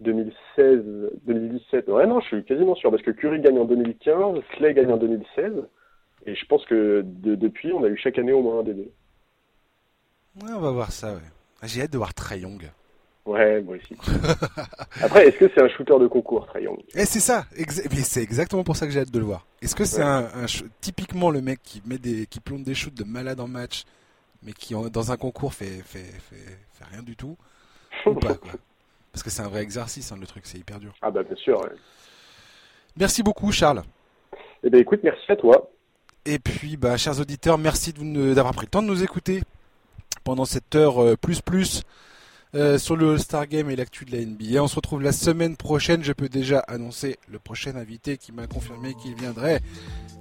2016, 0.00 0.84
2017. 1.26 1.88
Ouais, 1.88 2.06
non, 2.06 2.20
je 2.20 2.26
suis 2.26 2.44
quasiment 2.44 2.76
sûr 2.76 2.90
parce 2.90 3.02
que 3.02 3.10
Curry 3.10 3.40
gagne 3.40 3.58
en 3.58 3.64
2015, 3.64 4.40
Clay 4.50 4.74
gagne 4.74 4.92
en 4.92 4.96
2016. 4.96 5.64
Et 6.26 6.34
je 6.34 6.46
pense 6.46 6.64
que 6.66 7.02
depuis, 7.04 7.72
on 7.72 7.84
a 7.84 7.88
eu 7.88 7.96
chaque 7.96 8.18
année 8.18 8.32
au 8.32 8.42
moins 8.42 8.60
un 8.60 8.62
des 8.62 8.74
deux. 8.74 8.90
Ouais, 10.42 10.52
on 10.54 10.60
va 10.60 10.70
voir 10.70 10.92
ça, 10.92 11.14
ouais. 11.14 11.20
J'ai 11.64 11.82
hâte 11.82 11.92
de 11.92 11.96
voir 11.98 12.14
Trae 12.14 12.38
Young. 12.38 12.62
Ouais, 13.28 13.60
moi 13.60 13.76
aussi. 13.76 13.94
Après, 15.02 15.28
est-ce 15.28 15.36
que 15.36 15.50
c'est 15.54 15.60
un 15.60 15.68
shooter 15.68 15.98
de 16.00 16.06
concours, 16.06 16.46
Trae 16.46 16.62
Young 16.62 16.78
Eh, 16.94 17.04
c'est 17.04 17.20
ça. 17.20 17.44
mais 17.54 18.02
c'est 18.02 18.22
exactement 18.22 18.64
pour 18.64 18.74
ça 18.74 18.86
que 18.86 18.92
j'ai 18.92 19.00
hâte 19.00 19.10
de 19.10 19.18
le 19.18 19.26
voir. 19.26 19.46
Est-ce 19.60 19.74
que 19.74 19.84
c'est 19.84 20.00
un, 20.00 20.26
typiquement 20.80 21.30
le 21.30 21.42
mec 21.42 21.60
qui 21.62 21.82
met 21.84 21.98
des, 21.98 22.24
qui 22.24 22.40
plombe 22.40 22.62
des 22.62 22.74
shoots 22.74 22.94
de 22.94 23.04
malade 23.04 23.38
en 23.40 23.46
match, 23.46 23.84
mais 24.42 24.52
qui 24.52 24.74
dans 24.90 25.12
un 25.12 25.18
concours 25.18 25.52
fait, 25.52 25.82
fait, 25.84 25.98
fait, 25.98 26.84
rien 26.90 27.02
du 27.02 27.16
tout, 27.16 27.36
ou 28.06 28.14
pas 28.14 28.34
quoi? 28.34 28.52
Parce 29.12 29.22
que 29.22 29.28
c'est 29.28 29.42
un 29.42 29.48
vrai 29.48 29.60
exercice, 29.60 30.10
hein, 30.10 30.16
le 30.18 30.26
truc, 30.26 30.46
c'est 30.46 30.56
hyper 30.56 30.78
dur. 30.78 30.94
Ah 31.02 31.10
bah 31.10 31.22
bien 31.22 31.36
sûr. 31.36 31.60
Ouais. 31.60 31.68
Merci 32.96 33.22
beaucoup, 33.22 33.52
Charles. 33.52 33.82
Eh 34.62 34.70
ben 34.70 34.80
écoute, 34.80 35.00
merci 35.02 35.30
à 35.30 35.36
toi. 35.36 35.70
Et 36.24 36.38
puis, 36.38 36.78
bah, 36.78 36.96
chers 36.96 37.20
auditeurs, 37.20 37.58
merci 37.58 37.92
d'avoir 37.92 38.54
pris 38.54 38.64
le 38.64 38.70
temps 38.70 38.82
de 38.82 38.86
nous 38.86 39.02
écouter 39.02 39.42
pendant 40.24 40.46
cette 40.46 40.74
heure 40.74 41.02
euh, 41.02 41.16
plus 41.16 41.42
plus 41.42 41.82
euh, 42.54 42.78
sur 42.78 42.96
le 42.96 43.12
All-Star 43.12 43.46
Game 43.46 43.70
et 43.70 43.76
l'actu 43.76 44.04
de 44.04 44.12
la 44.12 44.24
NBA. 44.24 44.62
On 44.62 44.68
se 44.68 44.76
retrouve 44.76 45.02
la 45.02 45.12
semaine 45.12 45.56
prochaine. 45.56 46.02
Je 46.02 46.12
peux 46.12 46.28
déjà 46.28 46.60
annoncer 46.60 47.18
le 47.28 47.38
prochain 47.38 47.76
invité 47.76 48.16
qui 48.16 48.32
m'a 48.32 48.46
confirmé 48.46 48.94
qu'il 48.94 49.14
viendrait. 49.14 49.60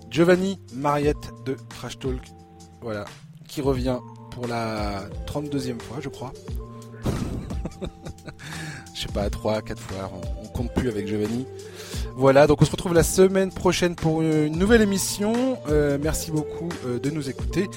Giovanni 0.09 0.59
Mariette 0.73 1.31
de 1.45 1.55
Trash 1.69 1.99
Talk. 1.99 2.21
Voilà. 2.81 3.05
Qui 3.47 3.61
revient 3.61 3.97
pour 4.31 4.47
la 4.47 5.09
32e 5.25 5.79
fois, 5.79 5.97
je 6.01 6.09
crois. 6.09 6.33
je 8.93 9.01
sais 9.01 9.07
pas, 9.13 9.29
3, 9.29 9.61
4 9.61 9.81
fois. 9.81 10.11
On, 10.43 10.47
compte 10.47 10.73
plus 10.73 10.89
avec 10.89 11.07
Giovanni. 11.07 11.45
Voilà, 12.15 12.47
donc 12.47 12.61
on 12.61 12.65
se 12.65 12.71
retrouve 12.71 12.93
la 12.95 13.03
semaine 13.03 13.51
prochaine 13.51 13.95
pour 13.95 14.23
une 14.23 14.57
nouvelle 14.57 14.81
émission. 14.81 15.59
Euh, 15.69 15.99
merci 16.01 16.31
beaucoup 16.31 16.69
euh, 16.85 16.99
de 16.99 17.11
nous 17.11 17.29
écouter. 17.29 17.69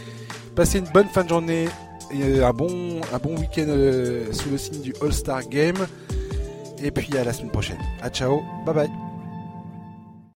Passez 0.56 0.78
une 0.78 0.88
bonne 0.88 1.08
fin 1.08 1.24
de 1.24 1.28
journée 1.28 1.68
et 2.12 2.42
un 2.42 2.52
bon, 2.52 3.00
un 3.12 3.18
week-end 3.36 3.66
euh, 3.68 4.32
sous 4.32 4.50
le 4.50 4.58
signe 4.58 4.80
du 4.80 4.94
All-Star 5.02 5.48
Game. 5.48 5.86
Et 6.82 6.90
puis 6.90 7.16
à 7.16 7.24
la 7.24 7.32
semaine 7.32 7.50
prochaine. 7.50 7.78
A 8.02 8.08
ciao, 8.08 8.42
bye 8.64 8.74
bye. 8.74 9.09